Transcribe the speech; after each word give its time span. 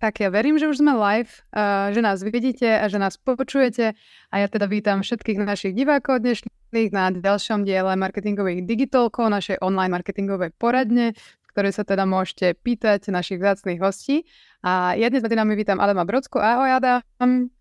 Tak 0.00 0.16
ja 0.16 0.32
verím, 0.32 0.56
že 0.56 0.64
už 0.64 0.80
sme 0.80 0.96
live, 0.96 1.28
uh, 1.52 1.92
že 1.92 2.00
nás 2.00 2.24
vidíte 2.24 2.64
a 2.64 2.88
že 2.88 2.96
nás 2.96 3.20
počujete 3.20 3.92
a 4.32 4.34
ja 4.40 4.48
teda 4.48 4.64
vítam 4.64 5.04
všetkých 5.04 5.36
našich 5.44 5.76
divákov 5.76 6.24
dnešných 6.24 6.88
na 6.88 7.12
ďalšom 7.12 7.68
diele 7.68 7.92
marketingových 8.00 8.64
digitalkov, 8.64 9.28
našej 9.28 9.60
online 9.60 9.92
marketingovej 9.92 10.56
poradne, 10.56 11.12
v 11.12 11.48
ktorej 11.52 11.76
sa 11.76 11.84
teda 11.84 12.08
môžete 12.08 12.56
pýtať 12.64 13.12
našich 13.12 13.44
vzácných 13.44 13.76
hostí. 13.76 14.24
A 14.64 14.96
ja 14.96 15.12
dnes 15.12 15.20
medzi 15.20 15.36
nami 15.36 15.52
vítam 15.52 15.76
Adama 15.76 16.08
Brodsku. 16.08 16.40
Ahoj 16.40 16.80
Adam. 16.80 17.52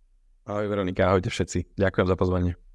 Ahoj 0.47 0.65
Veronika, 0.71 1.11
ahojte 1.11 1.27
všetci. 1.27 1.75
Ďakujem 1.75 2.07
za 2.07 2.15
pozvanie. 2.15 2.68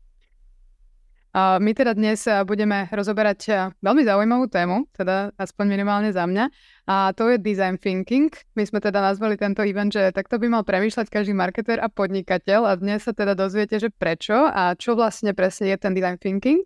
My 1.35 1.75
teda 1.75 1.99
dnes 1.99 2.23
budeme 2.47 2.87
rozoberať 2.95 3.75
veľmi 3.83 4.07
zaujímavú 4.07 4.47
tému, 4.47 4.87
teda 4.95 5.35
aspoň 5.35 5.67
minimálne 5.67 6.15
za 6.15 6.31
mňa, 6.31 6.47
a 6.87 7.11
to 7.11 7.27
je 7.27 7.43
design 7.43 7.75
thinking. 7.75 8.31
My 8.55 8.63
sme 8.63 8.79
teda 8.79 9.03
nazvali 9.03 9.35
tento 9.35 9.67
event, 9.67 9.91
že 9.91 10.15
takto 10.15 10.39
by 10.39 10.47
mal 10.47 10.63
premýšľať 10.63 11.11
každý 11.11 11.35
marketer 11.35 11.83
a 11.83 11.91
podnikateľ 11.91 12.71
a 12.71 12.79
dnes 12.79 13.03
sa 13.03 13.11
teda 13.11 13.35
dozviete, 13.35 13.83
že 13.83 13.91
prečo 13.91 14.47
a 14.47 14.79
čo 14.79 14.95
vlastne 14.95 15.35
presne 15.35 15.75
je 15.75 15.77
ten 15.83 15.91
design 15.91 16.23
thinking. 16.23 16.63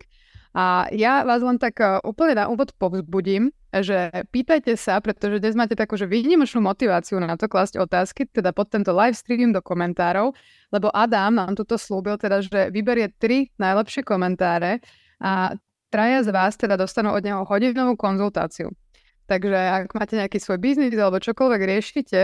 A 0.53 0.89
ja 0.89 1.21
vás 1.21 1.45
len 1.45 1.61
tak 1.61 1.77
e, 1.77 2.01
úplne 2.01 2.33
na 2.33 2.45
úvod 2.49 2.73
povzbudím, 2.73 3.53
že 3.69 4.09
pýtajte 4.33 4.73
sa, 4.73 4.97
pretože 4.97 5.37
dnes 5.37 5.53
máte 5.53 5.77
takú, 5.77 5.93
že 5.93 6.09
výnimočnú 6.09 6.57
motiváciu 6.65 7.21
na 7.21 7.37
to 7.37 7.45
klásť 7.45 7.77
otázky, 7.77 8.25
teda 8.25 8.49
pod 8.49 8.73
tento 8.73 8.89
live 8.89 9.13
stream 9.13 9.53
do 9.53 9.61
komentárov, 9.61 10.33
lebo 10.73 10.89
Adam 10.89 11.37
nám 11.37 11.53
tuto 11.53 11.77
slúbil 11.77 12.17
teda, 12.17 12.41
že 12.41 12.73
vyberie 12.73 13.13
tri 13.21 13.53
najlepšie 13.61 14.01
komentáre 14.01 14.81
a 15.21 15.53
traja 15.93 16.25
z 16.25 16.29
vás 16.33 16.57
teda 16.57 16.81
dostanú 16.81 17.13
od 17.13 17.21
neho 17.21 17.45
hodinovú 17.45 17.93
konzultáciu. 17.93 18.73
Takže 19.29 19.85
ak 19.85 19.93
máte 19.93 20.17
nejaký 20.17 20.41
svoj 20.41 20.57
biznis 20.57 20.97
alebo 20.97 21.21
čokoľvek 21.21 21.61
riešite, 21.61 22.21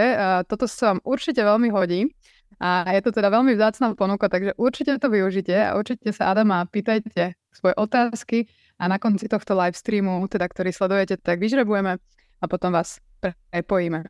toto 0.50 0.66
sa 0.66 0.98
vám 0.98 1.06
určite 1.06 1.46
veľmi 1.46 1.70
hodí. 1.70 2.10
A 2.58 2.90
je 2.90 3.02
to 3.06 3.14
teda 3.14 3.30
veľmi 3.30 3.54
vzácná 3.54 3.94
ponuka, 3.94 4.26
takže 4.26 4.58
určite 4.58 4.98
to 4.98 5.14
využite 5.14 5.54
a 5.54 5.78
určite 5.78 6.10
sa 6.10 6.34
Adama 6.34 6.66
pýtajte 6.66 7.38
svoje 7.56 7.76
otázky 7.80 8.52
a 8.76 8.92
na 8.92 9.00
konci 9.00 9.32
tohto 9.32 9.56
live 9.56 9.76
streamu, 9.76 10.28
teda 10.28 10.46
ktorý 10.52 10.76
sledujete, 10.76 11.16
tak 11.18 11.40
vyžrebujeme 11.40 11.98
a 12.42 12.46
potom 12.52 12.76
vás 12.76 13.00
prepojíme. 13.24 14.04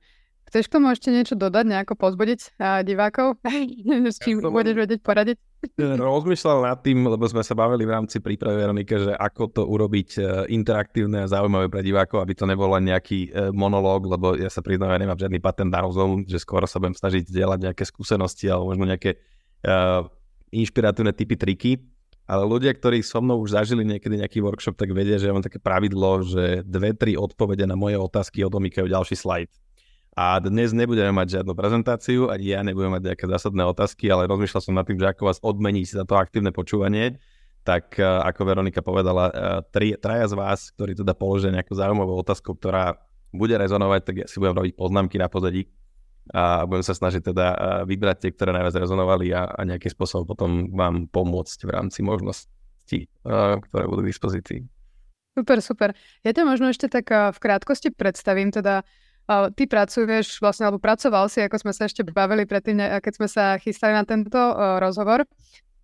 Chceš 0.46 0.70
k 0.70 0.74
tomu 0.78 0.94
ešte 0.94 1.10
niečo 1.10 1.34
dodať, 1.34 1.66
nejako 1.66 1.98
pozbudiť 1.98 2.62
divákov? 2.86 3.42
S 4.14 4.22
čím 4.22 4.46
ja 4.46 4.50
budeš 4.54 4.78
vedieť 4.78 5.02
poradiť? 5.02 5.38
Rozmýšľal 5.82 6.62
nad 6.62 6.78
tým, 6.86 7.10
lebo 7.10 7.26
sme 7.26 7.42
sa 7.42 7.58
bavili 7.58 7.90
v 7.90 7.98
rámci 7.98 8.22
prípravy 8.22 8.62
Veronike, 8.62 9.02
že 9.02 9.18
ako 9.18 9.44
to 9.50 9.62
urobiť 9.66 10.10
uh, 10.22 10.26
interaktívne 10.46 11.26
a 11.26 11.32
zaujímavé 11.32 11.74
pre 11.74 11.82
divákov, 11.82 12.22
aby 12.22 12.38
to 12.38 12.46
nebol 12.46 12.70
len 12.78 12.86
nejaký 12.86 13.34
uh, 13.34 13.50
monológ, 13.50 14.06
lebo 14.06 14.38
ja 14.38 14.54
sa 14.54 14.62
priznám, 14.62 14.94
ja 14.94 15.02
nemám 15.02 15.18
žiadny 15.18 15.42
patent 15.42 15.74
na 15.74 15.82
rozum, 15.82 16.22
že 16.30 16.38
skôr 16.38 16.62
sa 16.70 16.78
budem 16.78 16.94
snažiť 16.94 17.26
dielať 17.26 17.60
nejaké 17.66 17.82
skúsenosti 17.82 18.46
alebo 18.46 18.70
možno 18.70 18.86
nejaké 18.86 19.18
uh, 19.66 20.06
inšpiratívne 20.54 21.18
typy, 21.18 21.36
triky. 21.36 21.72
Ale 22.26 22.42
ľudia, 22.42 22.74
ktorí 22.74 23.06
so 23.06 23.22
mnou 23.22 23.38
už 23.46 23.54
zažili 23.54 23.86
niekedy 23.86 24.18
nejaký 24.18 24.42
workshop, 24.42 24.74
tak 24.74 24.90
vedia, 24.98 25.22
že 25.22 25.30
ja 25.30 25.34
mám 25.38 25.46
také 25.46 25.62
pravidlo, 25.62 26.26
že 26.26 26.66
dve, 26.66 26.98
tri 26.98 27.14
odpovede 27.14 27.70
na 27.70 27.78
moje 27.78 28.02
otázky 28.02 28.42
odomýkajú 28.42 28.90
ďalší 28.90 29.14
slajd. 29.14 29.54
A 30.18 30.42
dnes 30.42 30.74
nebudeme 30.74 31.14
mať 31.14 31.40
žiadnu 31.40 31.54
prezentáciu, 31.54 32.34
ani 32.34 32.56
ja 32.56 32.66
nebudem 32.66 32.98
mať 32.98 33.14
nejaké 33.14 33.26
zásadné 33.30 33.68
otázky, 33.68 34.10
ale 34.10 34.26
rozmýšľal 34.26 34.64
som 34.64 34.74
nad 34.74 34.88
tým, 34.88 34.98
že 34.98 35.12
ako 35.12 35.28
vás 35.28 35.44
odmeniť 35.44 36.02
za 36.02 36.04
to 36.08 36.18
aktívne 36.18 36.50
počúvanie. 36.56 37.20
Tak 37.68 38.00
e, 38.00 38.06
ako 38.06 38.42
Veronika 38.48 38.80
povedala, 38.80 39.30
e, 39.30 39.34
tri, 39.76 39.88
traja 40.00 40.32
z 40.32 40.40
vás, 40.40 40.72
ktorí 40.72 40.96
teda 40.96 41.14
položia 41.14 41.52
nejakú 41.52 41.76
zaujímavú 41.76 42.16
otázku, 42.24 42.56
ktorá 42.58 42.96
bude 43.36 43.60
rezonovať, 43.60 44.02
tak 44.02 44.16
ja 44.24 44.26
si 44.32 44.40
budem 44.40 44.56
robiť 44.56 44.74
poznámky 44.80 45.20
na 45.20 45.28
pozadí 45.28 45.68
a 46.34 46.66
budem 46.66 46.82
sa 46.82 46.98
snažiť 46.98 47.22
teda 47.22 47.48
vybrať 47.86 48.18
tie, 48.18 48.32
ktoré 48.34 48.50
najviac 48.56 48.82
rezonovali 48.82 49.30
a, 49.36 49.46
a 49.46 49.62
nejakým 49.62 49.94
spôsobom 49.94 50.26
potom 50.26 50.74
vám 50.74 51.06
pomôcť 51.12 51.60
v 51.66 51.72
rámci 51.76 52.02
možností, 52.02 53.06
ktoré 53.70 53.86
budú 53.86 54.02
k 54.02 54.10
dispozícii. 54.10 54.60
Super, 55.36 55.60
super. 55.60 55.90
Ja 56.24 56.32
ťa 56.32 56.48
možno 56.48 56.72
ešte 56.72 56.88
tak 56.88 57.12
v 57.12 57.38
krátkosti 57.38 57.92
predstavím, 57.92 58.56
teda 58.56 58.88
ty 59.54 59.66
pracuješ 59.66 60.38
vlastne, 60.40 60.70
alebo 60.70 60.82
pracoval 60.82 61.28
si, 61.28 61.44
ako 61.44 61.62
sme 61.62 61.74
sa 61.76 61.90
ešte 61.90 62.08
bavili 62.08 62.48
predtým, 62.48 62.78
keď 62.78 63.14
sme 63.14 63.28
sa 63.28 63.60
chystali 63.62 63.94
na 63.94 64.08
tento 64.08 64.38
rozhovor, 64.80 65.28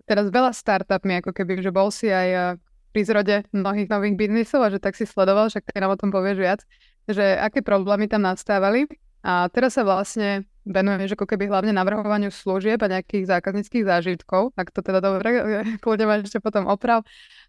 teraz 0.09 0.29
veľa 0.29 0.53
startupmi, 0.55 1.19
ako 1.21 1.35
keby, 1.35 1.61
že 1.61 1.73
bol 1.73 1.91
si 1.91 2.09
aj 2.09 2.57
pri 2.91 3.01
zrode 3.07 3.35
mnohých 3.55 3.87
nových 3.87 4.15
biznisov 4.19 4.65
a 4.65 4.71
že 4.71 4.79
tak 4.81 4.95
si 4.97 5.05
sledoval, 5.07 5.47
však 5.51 5.73
nám 5.73 5.95
o 5.95 5.99
tom 5.99 6.11
povieš 6.11 6.37
viac, 6.37 6.59
že 7.07 7.35
aké 7.37 7.59
problémy 7.63 8.07
tam 8.07 8.23
nastávali. 8.23 8.87
A 9.21 9.49
teraz 9.53 9.77
sa 9.77 9.85
vlastne 9.85 10.49
venuješ 10.65 11.17
ako 11.17 11.25
keby 11.25 11.49
hlavne 11.49 11.73
navrhovaniu 11.73 12.29
služieb 12.29 12.77
a 12.85 12.91
nejakých 12.91 13.25
zákazníckých 13.25 13.85
zážitkov, 13.85 14.53
ak 14.53 14.69
to 14.69 14.85
teda 14.85 15.01
dobre, 15.01 15.41
kľudne 15.81 16.05
ma 16.05 16.21
ešte 16.21 16.37
potom 16.37 16.69
oprav 16.69 17.01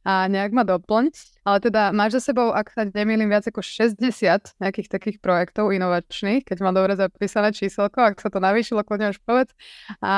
a 0.02 0.26
nejak 0.28 0.52
ma 0.56 0.64
doplň. 0.64 1.12
Ale 1.44 1.58
teda 1.60 1.92
máš 1.92 2.20
za 2.20 2.32
sebou, 2.32 2.54
ak 2.54 2.72
sa 2.72 2.88
nemýlim, 2.88 3.28
viac 3.28 3.44
ako 3.44 3.60
60 3.60 4.00
nejakých 4.62 4.88
takých 4.88 5.16
projektov 5.20 5.74
inovačných, 5.74 6.46
keď 6.46 6.58
má 6.64 6.70
dobre 6.72 6.96
zapísané 6.96 7.52
číselko, 7.52 8.00
ak 8.00 8.22
sa 8.22 8.32
to 8.32 8.40
navýšilo, 8.40 8.80
kľudne 8.86 9.12
už 9.12 9.20
povedz. 9.26 9.52
A 10.00 10.14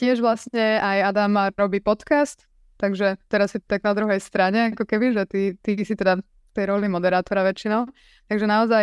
tiež 0.00 0.24
vlastne 0.24 0.80
aj 0.80 1.12
Adam 1.12 1.52
robí 1.58 1.84
podcast, 1.84 2.48
takže 2.80 3.20
teraz 3.28 3.52
si 3.52 3.58
tak 3.60 3.84
na 3.84 3.92
druhej 3.92 4.22
strane, 4.22 4.72
ako 4.72 4.88
keby, 4.88 5.12
že 5.12 5.22
ty, 5.28 5.40
ty 5.60 5.76
si 5.84 5.94
teda 5.94 6.22
tej 6.52 6.64
roli 6.68 6.86
moderátora 6.86 7.42
väčšinou. 7.42 7.88
Takže 8.28 8.46
naozaj 8.48 8.82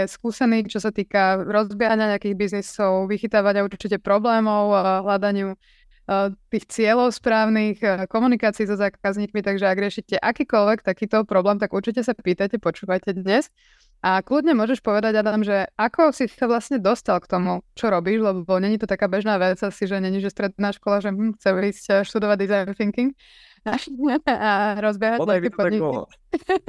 je 0.00 0.04
skúsený, 0.08 0.68
čo 0.68 0.80
sa 0.80 0.92
týka 0.92 1.40
rozbiehania 1.40 2.16
nejakých 2.16 2.36
biznisov, 2.36 3.08
vychytávania 3.08 3.64
určite 3.64 4.00
problémov, 4.00 4.72
hľadaniu 5.04 5.56
tých 6.50 6.64
cieľov 6.66 7.14
správnych, 7.14 7.78
komunikácií 8.10 8.66
so 8.66 8.74
zákazníkmi, 8.74 9.46
takže 9.46 9.62
ak 9.62 9.78
riešite 9.78 10.16
akýkoľvek 10.18 10.82
takýto 10.82 11.22
problém, 11.22 11.62
tak 11.62 11.70
určite 11.70 12.02
sa 12.02 12.18
pýtajte, 12.18 12.58
počúvajte 12.58 13.14
dnes. 13.14 13.46
A 14.00 14.18
kľudne 14.24 14.56
môžeš 14.56 14.80
povedať, 14.82 15.20
Adam, 15.20 15.44
že 15.44 15.70
ako 15.76 16.10
si 16.10 16.26
sa 16.26 16.48
vlastne 16.50 16.80
dostal 16.80 17.20
k 17.20 17.30
tomu, 17.30 17.62
čo 17.76 17.92
robíš, 17.92 18.24
lebo 18.24 18.48
není 18.58 18.80
to 18.80 18.88
taká 18.88 19.06
bežná 19.06 19.36
vec 19.36 19.60
asi, 19.60 19.86
že 19.86 20.00
není, 20.02 20.18
že 20.18 20.32
stredná 20.32 20.72
škola, 20.72 21.04
že 21.04 21.12
hm, 21.12 21.36
chce 21.36 21.48
ísť 21.52 21.84
študovať 22.08 22.36
design 22.40 22.66
thinking 22.74 23.12
a 24.26 24.80
rozbiehať 24.80 25.18
nejaké 25.20 25.50
podniky. 25.52 25.96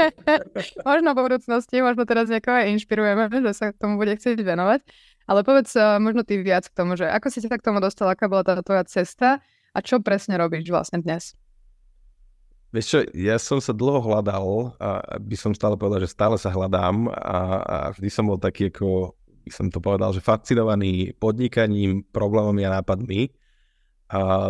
možno 0.89 1.09
v 1.15 1.19
budúcnosti, 1.19 1.75
možno 1.79 2.03
teraz 2.03 2.27
niekoho 2.27 2.59
aj 2.59 2.67
inšpirujeme, 2.75 3.31
že 3.31 3.51
sa 3.55 3.65
k 3.71 3.79
tomu 3.79 3.95
bude 3.95 4.15
chcieť 4.15 4.39
venovať. 4.41 4.83
Ale 5.29 5.47
povedz 5.47 5.71
uh, 5.77 6.01
možno 6.01 6.27
ty 6.27 6.41
viac 6.41 6.67
k 6.67 6.75
tomu, 6.75 6.99
že 6.99 7.07
ako 7.07 7.31
si 7.31 7.39
sa 7.39 7.55
k 7.55 7.63
tomu 7.63 7.79
dostal, 7.79 8.09
aká 8.11 8.27
bola 8.27 8.43
tá 8.43 8.57
tvoja 8.59 8.83
cesta 8.83 9.39
a 9.71 9.79
čo 9.79 10.03
presne 10.03 10.35
robíš 10.35 10.67
vlastne 10.67 10.99
dnes? 10.99 11.37
Vieš 12.71 12.85
čo, 12.87 12.99
ja 13.15 13.35
som 13.35 13.59
sa 13.59 13.75
dlho 13.75 13.99
hľadal 13.99 14.79
a 14.79 15.19
by 15.19 15.35
som 15.35 15.51
stále 15.51 15.75
povedal, 15.75 16.07
že 16.07 16.15
stále 16.15 16.39
sa 16.39 16.55
hľadám 16.55 17.11
a, 17.11 17.39
a 17.59 17.77
vždy 17.91 18.07
som 18.07 18.31
bol 18.31 18.39
taký 18.39 18.71
ako, 18.71 19.11
by 19.43 19.51
som 19.51 19.67
to 19.67 19.83
povedal, 19.83 20.15
že 20.15 20.23
fascinovaný 20.23 21.11
podnikaním, 21.19 22.07
problémami 22.15 22.63
a 22.63 22.79
nápadmi. 22.79 23.27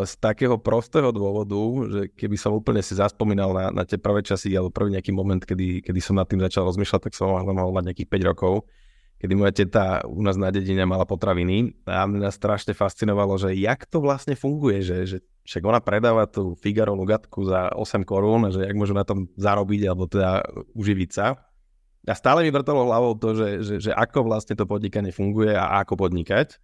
Z 0.02 0.18
takého 0.18 0.58
prostého 0.58 1.14
dôvodu, 1.14 1.62
že 1.86 2.02
keby 2.18 2.34
som 2.34 2.58
úplne 2.58 2.82
si 2.82 2.98
zaspomínal 2.98 3.54
na, 3.54 3.66
na 3.70 3.84
tie 3.86 4.02
prvé 4.02 4.26
časy, 4.26 4.58
alebo 4.58 4.74
prvý 4.74 4.98
nejaký 4.98 5.14
moment, 5.14 5.38
kedy, 5.38 5.86
kedy 5.86 6.00
som 6.02 6.18
nad 6.18 6.26
tým 6.26 6.42
začal 6.42 6.66
rozmýšľať, 6.66 7.02
tak 7.06 7.14
som 7.14 7.30
mohol 7.30 7.70
mať 7.70 7.94
nejakých 7.94 8.10
5 8.10 8.30
rokov, 8.34 8.66
kedy 9.22 9.34
moja 9.38 9.54
teta 9.54 10.02
u 10.10 10.18
nás 10.26 10.34
na 10.34 10.50
dedine 10.50 10.82
mala 10.90 11.06
potraviny 11.06 11.78
a 11.86 12.10
mňa 12.10 12.34
strašne 12.34 12.74
fascinovalo, 12.74 13.38
že 13.38 13.54
jak 13.54 13.86
to 13.86 14.02
vlastne 14.02 14.34
funguje, 14.34 14.82
že, 14.82 14.98
že 15.06 15.18
však 15.46 15.62
ona 15.62 15.78
predáva 15.78 16.26
tú 16.26 16.58
Figaro 16.58 16.98
Lugatku 16.98 17.46
za 17.46 17.70
8 17.78 18.02
korún, 18.02 18.50
že 18.50 18.66
jak 18.66 18.74
môžu 18.74 18.98
na 18.98 19.06
tom 19.06 19.30
zarobiť, 19.38 19.82
alebo 19.86 20.10
teda 20.10 20.42
uživiť 20.74 21.10
sa. 21.14 21.38
A 22.10 22.18
stále 22.18 22.42
mi 22.42 22.50
vrtalo 22.50 22.82
hlavou 22.90 23.14
to, 23.14 23.38
že, 23.38 23.50
že, 23.62 23.76
že 23.78 23.92
ako 23.94 24.26
vlastne 24.26 24.58
to 24.58 24.66
podnikanie 24.66 25.14
funguje 25.14 25.54
a 25.54 25.86
ako 25.86 26.02
podnikať. 26.02 26.58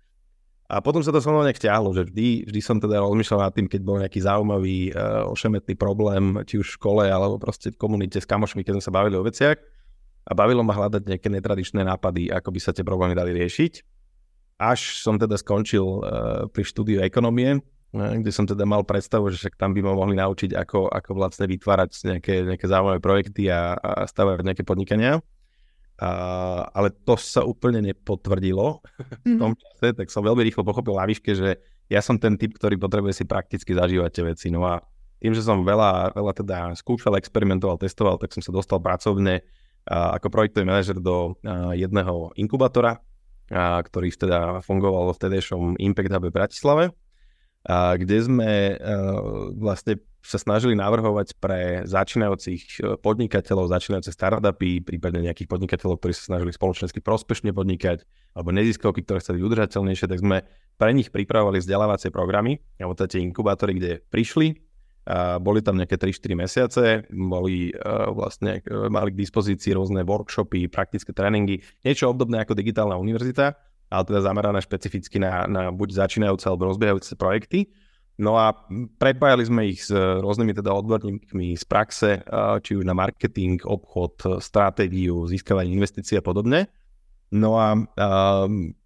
A 0.67 0.83
potom 0.83 0.99
sa 0.99 1.15
to 1.15 1.23
so 1.23 1.31
mnou 1.31 1.47
nejak 1.47 1.63
ťahlo, 1.63 1.95
že 1.95 2.03
vždy, 2.11 2.51
vždy 2.51 2.59
som 2.59 2.75
teda 2.75 2.99
rozmýšľal 2.99 3.47
nad 3.47 3.55
tým, 3.55 3.71
keď 3.71 3.81
bol 3.87 4.03
nejaký 4.03 4.19
zaujímavý, 4.19 4.91
uh, 4.91 5.23
ošemetný 5.31 5.79
problém, 5.79 6.43
či 6.43 6.59
už 6.59 6.67
v 6.67 6.75
škole, 6.75 7.03
alebo 7.07 7.39
proste 7.39 7.71
v 7.71 7.79
komunite 7.79 8.19
s 8.19 8.27
kamošmi, 8.27 8.67
keď 8.67 8.75
sme 8.75 8.83
sa 8.83 8.91
bavili 8.91 9.15
o 9.15 9.23
veciach. 9.23 9.55
A 10.27 10.31
bavilo 10.35 10.67
ma 10.67 10.75
hľadať 10.75 11.07
nejaké 11.07 11.31
netradičné 11.31 11.87
nápady, 11.87 12.27
ako 12.35 12.51
by 12.51 12.59
sa 12.59 12.75
tie 12.75 12.83
problémy 12.83 13.15
dali 13.15 13.31
riešiť. 13.31 13.73
Až 14.59 14.99
som 14.99 15.15
teda 15.15 15.39
skončil 15.39 15.87
uh, 15.87 16.01
pri 16.51 16.67
štúdiu 16.67 16.99
ekonomie, 16.99 17.63
uh, 17.63 18.11
kde 18.19 18.31
som 18.35 18.43
teda 18.43 18.67
mal 18.67 18.83
predstavu, 18.83 19.31
že 19.31 19.39
však 19.39 19.55
tam 19.55 19.71
by 19.71 19.79
ma 19.87 19.95
mohli 19.95 20.19
naučiť, 20.19 20.51
ako, 20.51 20.91
ako 20.91 21.15
vlastne 21.15 21.47
vytvárať 21.47 22.11
nejaké, 22.11 22.43
nejaké 22.43 22.65
zaujímavé 22.67 22.99
projekty 22.99 23.47
a, 23.47 23.71
a 23.79 24.03
stavať 24.03 24.43
nejaké 24.43 24.67
podnikania. 24.67 25.23
Uh, 25.97 26.61
ale 26.77 26.93
to 26.93 27.17
sa 27.17 27.41
úplne 27.41 27.81
nepotvrdilo 27.81 28.85
v 29.25 29.33
tom 29.41 29.57
mhm. 29.57 29.59
čase, 29.59 29.87
tak 29.97 30.07
som 30.13 30.21
veľmi 30.21 30.45
rýchlo 30.45 30.61
pochopil 30.61 30.93
na 30.93 31.09
výške, 31.09 31.33
že 31.33 31.57
ja 31.89 32.05
som 32.05 32.21
ten 32.21 32.37
typ, 32.37 32.53
ktorý 32.53 32.77
potrebuje 32.77 33.23
si 33.23 33.25
prakticky 33.25 33.73
zažívať 33.73 34.11
tie 34.13 34.23
veci. 34.29 34.47
No 34.53 34.61
a 34.61 34.77
tým, 35.17 35.33
že 35.33 35.41
som 35.41 35.65
veľa, 35.65 36.13
veľa 36.13 36.33
teda 36.37 36.57
skúšal, 36.77 37.17
experimentoval, 37.17 37.81
testoval, 37.81 38.21
tak 38.21 38.29
som 38.35 38.45
sa 38.45 38.53
dostal 38.53 38.77
pracovne 38.77 39.41
ako 39.87 40.27
projektový 40.27 40.67
manažer 40.67 40.99
do 40.99 41.39
jedného 41.73 42.35
inkubátora, 42.35 42.99
a, 43.47 43.79
ktorý 43.79 44.11
teda 44.11 44.59
fungoval 44.59 45.11
v 45.11 45.15
vtedejšom 45.15 45.79
Impact 45.79 46.11
Hub 46.11 46.27
v 46.27 46.35
Bratislave, 46.35 46.85
a, 47.63 47.95
kde 47.95 48.17
sme 48.19 48.75
a, 48.75 48.77
vlastne 49.55 50.03
sa 50.27 50.35
snažili 50.35 50.75
navrhovať 50.75 51.39
pre 51.39 51.87
začínajúcich 51.87 52.61
e, 52.83 52.99
podnikateľov, 52.99 53.71
začínajúce 53.71 54.11
startupy, 54.11 54.83
prípadne 54.83 55.23
nejakých 55.23 55.47
podnikateľov, 55.47 56.03
ktorí 56.03 56.11
sa 56.11 56.35
snažili 56.35 56.51
spoločensky 56.51 56.99
prospešne 56.99 57.55
podnikať, 57.55 58.03
alebo 58.35 58.51
neziskovky, 58.51 59.07
ktoré 59.07 59.23
chceli 59.23 59.39
udržateľnejšie, 59.47 60.11
tak 60.11 60.19
sme 60.19 60.43
pre 60.75 60.91
nich 60.91 61.15
pripravovali 61.15 61.63
vzdelávacie 61.63 62.11
programy, 62.11 62.59
alebo 62.75 62.99
tie 62.99 63.23
inkubátory, 63.23 63.79
kde 63.79 63.91
prišli, 64.11 64.67
a 65.07 65.39
boli 65.39 65.63
tam 65.63 65.79
nejaké 65.79 65.95
3-4 65.95 66.35
mesiace, 66.35 66.83
boli 67.07 67.71
uh, 67.71 68.11
vlastne, 68.11 68.59
uh, 68.67 68.91
mali 68.91 69.15
k 69.15 69.23
dispozícii 69.23 69.71
rôzne 69.71 70.03
workshopy, 70.03 70.67
praktické 70.67 71.15
tréningy, 71.15 71.63
niečo 71.87 72.11
obdobné 72.11 72.43
ako 72.43 72.51
digitálna 72.51 72.99
univerzita, 72.99 73.55
ale 73.87 74.03
teda 74.03 74.19
zamerané 74.19 74.59
špecificky 74.59 75.23
na, 75.23 75.47
na 75.47 75.71
buď 75.71 76.03
začínajúce 76.03 76.51
alebo 76.51 76.67
rozbiehajúce 76.67 77.15
projekty. 77.15 77.71
No 78.17 78.33
a 78.33 78.49
prepájali 78.97 79.45
sme 79.45 79.69
ich 79.69 79.85
s 79.85 79.93
rôznymi 79.93 80.57
teda 80.57 80.73
odborníkmi 80.73 81.53
z 81.53 81.65
praxe, 81.69 82.25
či 82.65 82.71
už 82.73 82.81
na 82.81 82.97
marketing, 82.97 83.61
obchod, 83.61 84.41
stratégiu, 84.41 85.29
získavanie 85.29 85.77
investícií 85.77 86.17
a 86.17 86.25
podobne. 86.25 86.65
No 87.29 87.61
a, 87.61 87.77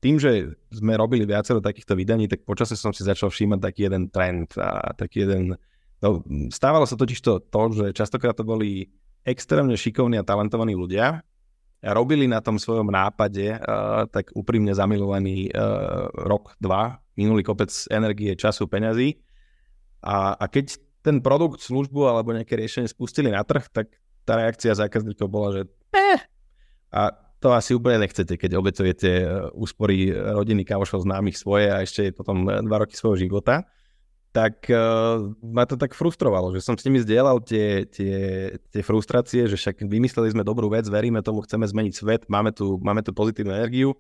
tým, 0.04 0.16
že 0.20 0.52
sme 0.68 1.00
robili 1.00 1.24
viacero 1.24 1.64
takýchto 1.64 1.96
vydaní, 1.96 2.28
tak 2.28 2.44
počasie 2.44 2.76
som 2.76 2.92
si 2.92 3.08
začal 3.08 3.32
všímať 3.32 3.60
taký 3.64 3.88
jeden 3.88 4.12
trend 4.12 4.52
a 4.60 4.92
taký 5.00 5.24
jeden... 5.24 5.56
No, 6.04 6.26
stávalo 6.52 6.84
sa 6.84 7.00
totiž 7.00 7.22
to, 7.24 7.40
to, 7.40 7.62
že 7.72 7.86
častokrát 7.96 8.36
to 8.36 8.44
boli 8.44 8.92
extrémne 9.24 9.78
šikovní 9.78 10.18
a 10.18 10.28
talentovaní 10.28 10.74
ľudia, 10.74 11.22
robili 11.82 12.30
na 12.30 12.40
tom 12.46 12.62
svojom 12.62 12.94
nápade 12.94 13.58
uh, 13.58 14.06
tak 14.10 14.30
úprimne 14.38 14.70
zamilovaný 14.72 15.50
uh, 15.50 16.08
rok, 16.14 16.54
dva, 16.62 17.02
minulý 17.18 17.42
kopec 17.42 17.74
energie, 17.90 18.38
času, 18.38 18.70
peňazí. 18.70 19.18
A, 20.06 20.38
a 20.38 20.46
keď 20.46 20.78
ten 21.02 21.22
produkt, 21.22 21.66
službu 21.66 22.06
alebo 22.06 22.34
nejaké 22.34 22.54
riešenie 22.54 22.90
spustili 22.90 23.34
na 23.34 23.42
trh, 23.42 23.66
tak 23.74 23.90
tá 24.22 24.38
reakcia 24.38 24.78
zákazníkov 24.78 25.28
bola, 25.28 25.50
že 25.58 25.62
eh. 25.98 26.22
a 26.94 27.10
to 27.42 27.50
asi 27.50 27.74
úplne 27.74 28.06
nechcete, 28.06 28.38
keď 28.38 28.52
obetujete 28.54 29.10
e, 29.10 29.26
úspory 29.58 30.14
rodiny, 30.14 30.62
kamošov, 30.62 31.10
známych 31.10 31.42
svoje 31.42 31.74
a 31.74 31.82
ešte 31.82 32.14
potom 32.14 32.46
dva 32.46 32.86
roky 32.86 32.94
svojho 32.94 33.18
života, 33.18 33.66
tak 34.32 34.68
uh, 34.72 35.36
ma 35.44 35.68
to 35.68 35.76
tak 35.76 35.92
frustrovalo, 35.92 36.56
že 36.56 36.64
som 36.64 36.80
s 36.80 36.88
nimi 36.88 37.04
zdieľal 37.04 37.44
tie, 37.44 37.84
tie, 37.84 38.16
tie 38.72 38.82
frustrácie, 38.82 39.44
že 39.52 39.60
však 39.60 39.84
vymysleli 39.84 40.32
sme 40.32 40.48
dobrú 40.48 40.72
vec, 40.72 40.88
veríme 40.88 41.20
tomu, 41.20 41.44
chceme 41.44 41.68
zmeniť 41.68 41.94
svet, 41.94 42.22
máme 42.32 42.56
tu, 42.56 42.80
máme 42.80 43.04
tu 43.04 43.12
pozitívnu 43.12 43.52
energiu, 43.52 43.92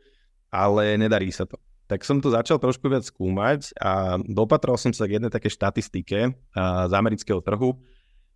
ale 0.47 0.95
nedarí 0.95 1.29
sa 1.35 1.43
to 1.43 1.59
tak 1.91 2.07
som 2.07 2.23
to 2.23 2.31
začal 2.31 2.55
trošku 2.55 2.87
viac 2.87 3.03
skúmať 3.03 3.75
a 3.75 4.15
dopatral 4.23 4.79
som 4.79 4.95
sa 4.95 5.11
k 5.11 5.19
jednej 5.19 5.27
také 5.27 5.51
štatistike 5.51 6.31
a, 6.55 6.87
z 6.87 6.93
amerického 6.95 7.43
trhu, 7.43 7.75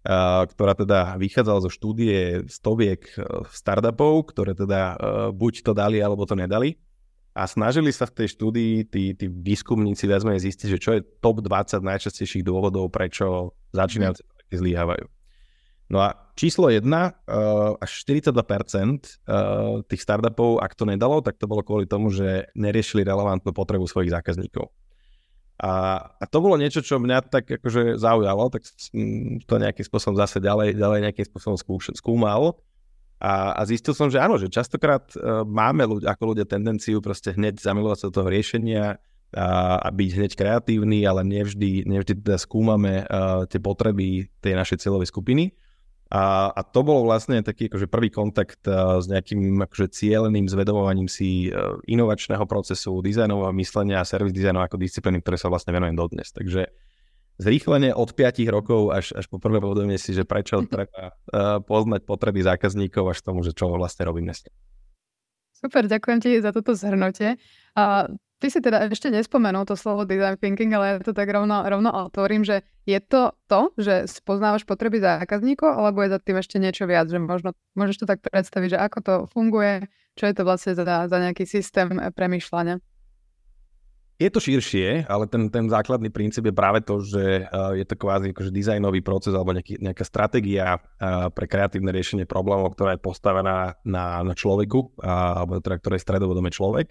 a, 0.03 0.44
ktorá 0.44 0.75
teda 0.75 1.15
vychádzala 1.15 1.63
zo 1.63 1.71
štúdie 1.71 2.44
stoviek 2.51 3.07
startupov, 3.47 4.36
ktoré 4.36 4.59
teda 4.59 4.81
e, 4.92 4.95
buď 5.31 5.53
to 5.63 5.71
dali, 5.71 6.03
alebo 6.03 6.27
to 6.27 6.36
nedali. 6.36 6.75
A 7.35 7.51
snažili 7.51 7.91
sa 7.91 8.07
v 8.07 8.23
tej 8.23 8.27
štúdii 8.31 8.87
tí, 8.87 9.11
tí 9.11 9.27
výskumníci 9.27 10.07
viac 10.07 10.23
menej 10.23 10.47
zistiť, 10.47 10.67
že 10.71 10.79
čo 10.79 10.91
je 10.95 11.05
top 11.19 11.43
20 11.43 11.83
najčastejších 11.83 12.47
dôvodov, 12.47 12.87
prečo 12.87 13.51
začínajúce 13.75 14.23
projekty 14.23 14.55
zlyhávajú. 14.55 15.05
No 15.85 16.01
a 16.01 16.17
číslo 16.33 16.71
1, 16.71 16.81
uh, 16.81 17.77
až 17.77 17.91
42% 18.07 18.33
uh, 18.33 19.85
tých 19.85 20.01
startupov, 20.01 20.63
ak 20.63 20.73
to 20.73 20.87
nedalo, 20.87 21.21
tak 21.21 21.37
to 21.37 21.45
bolo 21.45 21.61
kvôli 21.61 21.85
tomu, 21.85 22.09
že 22.09 22.49
neriešili 22.57 23.05
relevantnú 23.05 23.53
potrebu 23.53 23.85
svojich 23.85 24.09
zákazníkov. 24.09 24.71
A, 25.55 26.03
a 26.19 26.23
to 26.27 26.43
bolo 26.43 26.59
niečo, 26.59 26.83
čo 26.83 26.99
mňa 26.99 27.31
tak 27.31 27.47
akože 27.47 27.95
zaujalo, 27.95 28.51
tak 28.51 28.67
to 29.45 29.53
nejakým 29.55 29.85
spôsobom 29.87 30.17
zase 30.19 30.43
ďalej, 30.43 30.75
ďalej 30.75 30.99
nejakým 31.07 31.25
spôsobom 31.31 31.55
skúš, 31.55 31.95
skúmal. 31.95 32.59
A, 33.15 33.56
a 33.56 33.62
zistil 33.63 33.95
som, 33.95 34.12
že 34.12 34.19
áno, 34.19 34.35
že 34.35 34.51
častokrát 34.51 35.07
uh, 35.15 35.47
máme 35.47 35.88
ľudia, 35.88 36.12
ako 36.12 36.35
ľudia 36.35 36.45
tendenciu 36.45 37.00
proste 37.00 37.31
hneď 37.31 37.63
zamilovať 37.63 37.97
sa 37.97 38.07
do 38.12 38.15
toho 38.19 38.27
riešenia 38.27 39.00
a, 39.35 39.79
a 39.79 39.88
byť 39.88 40.09
hneď 40.19 40.31
kreatívny, 40.35 41.07
ale 41.07 41.23
nevždy, 41.23 41.88
nevždy 41.88 42.19
teda 42.19 42.35
skúmame 42.35 43.07
uh, 43.07 43.47
tie 43.47 43.63
potreby 43.63 44.27
tej 44.44 44.53
našej 44.59 44.83
cieľovej 44.83 45.09
skupiny. 45.09 45.56
A, 46.12 46.53
a 46.53 46.62
to 46.62 46.85
bol 46.85 47.01
vlastne 47.01 47.41
taký 47.41 47.65
akože 47.65 47.89
prvý 47.89 48.13
kontakt 48.13 48.62
uh, 48.67 49.01
s 49.01 49.09
nejakým 49.09 49.63
akože 49.63 49.95
cieľeným 49.95 50.45
zvedomovaním 50.45 51.09
si 51.09 51.50
uh, 51.50 51.81
inovačného 51.88 52.45
procesu, 52.45 53.00
dizajnového 53.01 53.56
myslenia 53.57 54.03
a 54.03 54.07
servis 54.07 54.35
dizajnov 54.35 54.69
ako 54.69 54.77
disciplíny, 54.77 55.23
ktoré 55.23 55.39
sa 55.39 55.50
vlastne 55.50 55.73
venujem 55.73 55.97
dodnes. 55.97 56.29
Takže 56.35 56.68
zrýchlenie 57.37 57.91
od 57.91 58.11
5 58.13 58.45
rokov 58.47 58.91
až, 58.91 59.05
až 59.15 59.25
po 59.27 59.37
prvé 59.39 59.59
povedomie 59.59 59.99
si, 59.99 60.15
že 60.15 60.23
prečo 60.23 60.63
treba 60.73 61.11
uh, 61.11 61.59
poznať 61.63 62.07
potreby 62.07 62.43
zákazníkov 62.43 63.11
až 63.11 63.19
tomu, 63.23 63.43
že 63.43 63.51
čo 63.51 63.71
vlastne 63.71 64.07
robím 64.07 64.31
dnes. 64.31 64.47
Super, 65.55 65.87
ďakujem 65.87 66.19
ti 66.21 66.31
za 66.43 66.51
toto 66.51 66.75
zhrnutie. 66.75 67.41
A 67.73 68.11
Ty 68.35 68.51
si 68.51 68.59
teda 68.59 68.91
ešte 68.91 69.07
nespomenul 69.07 69.63
to 69.63 69.79
slovo 69.79 70.03
design 70.03 70.35
thinking, 70.35 70.75
ale 70.75 70.85
ja 70.85 70.95
to 70.99 71.15
tak 71.15 71.31
rovno, 71.31 71.63
rovno 71.63 71.87
otvorím, 71.87 72.43
že 72.43 72.67
je 72.83 72.99
to 72.99 73.31
to, 73.47 73.71
že 73.79 74.11
spoznávaš 74.11 74.67
potreby 74.67 74.99
zákazníkov, 74.99 75.71
alebo 75.71 76.03
je 76.03 76.11
za 76.11 76.19
tým 76.19 76.43
ešte 76.43 76.59
niečo 76.59 76.83
viac, 76.83 77.07
že 77.07 77.15
možno 77.15 77.55
môžeš 77.79 78.03
to 78.03 78.05
tak 78.05 78.19
predstaviť, 78.19 78.75
že 78.75 78.79
ako 78.83 78.97
to 78.99 79.13
funguje, 79.31 79.87
čo 80.19 80.27
je 80.27 80.35
to 80.35 80.43
vlastne 80.43 80.75
za, 80.75 80.83
za 80.83 81.17
nejaký 81.17 81.47
systém 81.47 81.87
premýšľania? 82.11 82.83
Je 84.15 84.31
to 84.31 84.39
širšie, 84.39 85.12
ale 85.12 85.27
ten, 85.27 85.51
ten 85.51 85.67
základný 85.67 86.07
princíp 86.07 86.47
je 86.47 86.56
práve 86.56 86.79
to, 86.88 87.03
že 87.03 87.51
uh, 87.51 87.75
je 87.75 87.83
to 87.83 88.00
kvázi 88.00 88.31
akože 88.31 88.47
dizajnový 88.47 89.03
proces 89.03 89.35
alebo 89.35 89.51
nejaký, 89.51 89.75
nejaká 89.83 90.07
stratégia 90.07 90.79
uh, 90.79 91.27
pre 91.35 91.51
kreatívne 91.51 91.91
riešenie 91.91 92.23
problémov, 92.23 92.79
ktorá 92.79 92.95
je 92.95 93.03
postavená 93.03 93.75
na, 93.83 94.06
na 94.23 94.33
človeku, 94.33 94.95
alebo 95.03 95.59
teda, 95.59 95.83
ktorej 95.83 96.00
stredovodom 96.00 96.47
je 96.47 96.56
človek. 96.56 96.88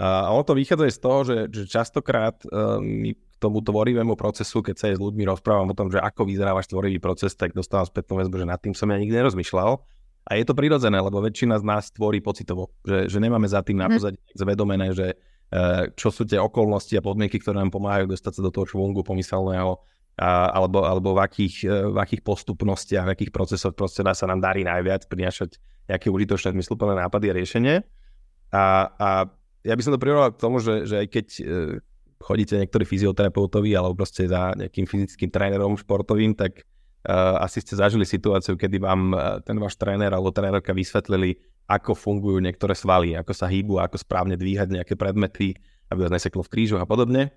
A 0.00 0.32
ono 0.32 0.44
to 0.44 0.52
vychádza 0.56 0.96
z 0.96 1.00
toho, 1.00 1.18
že, 1.26 1.36
že 1.50 1.62
častokrát 1.66 2.40
my 2.80 3.10
k 3.12 3.34
tomu 3.36 3.60
tvorivému 3.60 4.14
procesu, 4.14 4.62
keď 4.64 4.74
sa 4.76 4.84
aj 4.92 4.96
s 4.96 5.02
ľuďmi 5.02 5.24
rozprávam 5.28 5.72
o 5.72 5.76
tom, 5.76 5.92
že 5.92 5.98
ako 5.98 6.24
vyzerá 6.24 6.56
váš 6.56 6.70
tvorivý 6.70 7.02
proces, 7.02 7.36
tak 7.36 7.52
dostávam 7.52 7.84
spätnú 7.84 8.20
väzbu, 8.20 8.44
že 8.44 8.46
nad 8.48 8.60
tým 8.62 8.72
som 8.72 8.88
ja 8.88 8.96
nikdy 8.96 9.16
nerozmýšľal. 9.16 9.80
A 10.30 10.30
je 10.38 10.44
to 10.46 10.54
prirodzené, 10.54 11.00
lebo 11.00 11.18
väčšina 11.24 11.58
z 11.58 11.64
nás 11.64 11.90
tvorí 11.90 12.22
pocitovo, 12.22 12.70
že, 12.86 13.10
že 13.10 13.18
nemáme 13.18 13.48
za 13.50 13.64
tým 13.66 13.80
na 13.80 13.90
mhm. 13.90 13.92
pozadí 13.96 14.20
zvedomené, 14.36 14.92
že 14.94 15.16
čo 15.98 16.14
sú 16.14 16.22
tie 16.22 16.38
okolnosti 16.38 16.94
a 16.94 17.02
podmienky, 17.02 17.42
ktoré 17.42 17.58
nám 17.58 17.74
pomáhajú 17.74 18.06
dostať 18.14 18.38
sa 18.38 18.42
do 18.46 18.54
toho 18.54 18.70
čvungu 18.70 19.02
pomyselného, 19.02 19.82
a, 20.20 20.52
alebo, 20.52 20.84
alebo 20.84 21.16
v, 21.16 21.20
akých, 21.24 21.56
uh, 21.64 21.88
v 21.90 21.98
akých 21.98 22.22
postupnostiach, 22.22 23.08
v 23.08 23.12
akých 23.16 23.32
procesoch 23.32 23.72
proste 23.72 24.04
sa 24.04 24.26
nám 24.28 24.44
darí 24.44 24.62
najviac 24.62 25.08
prinášať 25.08 25.56
nejaké 25.88 26.12
užitočné, 26.12 26.54
zmysluplné 26.54 27.00
nápady 27.02 27.26
a 27.32 27.36
riešenie. 27.40 27.74
A, 28.54 28.64
a 28.94 29.08
ja 29.66 29.74
by 29.74 29.82
som 29.82 29.96
to 29.96 30.02
prirovnal 30.02 30.30
k 30.30 30.38
tomu, 30.38 30.62
že, 30.62 30.86
že 30.86 31.02
aj 31.02 31.06
keď 31.10 31.26
e, 31.40 31.42
chodíte 32.22 32.54
niektorí 32.62 32.84
fyzioterapeutovi 32.86 33.74
alebo 33.74 33.98
proste 33.98 34.30
za 34.30 34.54
nejakým 34.54 34.86
fyzickým 34.86 35.30
trénerom 35.34 35.74
športovým, 35.74 36.36
tak 36.36 36.62
uh, 37.08 37.40
asi 37.42 37.64
ste 37.64 37.80
zažili 37.80 38.04
situáciu, 38.04 38.60
kedy 38.60 38.76
vám 38.76 39.16
ten 39.42 39.56
váš 39.56 39.80
tréner 39.80 40.12
alebo 40.12 40.30
trénerka 40.30 40.76
vysvetlili, 40.76 41.40
ako 41.70 41.94
fungujú 41.94 42.42
niektoré 42.42 42.74
svaly, 42.74 43.14
ako 43.14 43.30
sa 43.30 43.46
hýbu, 43.46 43.78
ako 43.78 44.02
správne 44.02 44.34
dvíhať 44.34 44.74
nejaké 44.74 44.98
predmety, 44.98 45.54
aby 45.86 46.02
vás 46.02 46.10
neseklo 46.10 46.42
v 46.42 46.50
krížoch 46.50 46.82
a 46.82 46.88
podobne. 46.90 47.30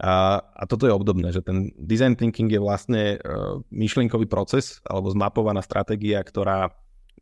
A, 0.00 0.40
a 0.40 0.64
toto 0.64 0.88
je 0.88 0.96
obdobné, 0.96 1.30
že 1.30 1.44
ten 1.44 1.70
design 1.76 2.16
thinking 2.16 2.48
je 2.48 2.58
vlastne 2.58 3.20
uh, 3.20 3.60
myšlienkový 3.70 4.26
proces 4.26 4.80
alebo 4.88 5.12
zmapovaná 5.12 5.60
stratégia, 5.62 6.24
ktorá, 6.24 6.72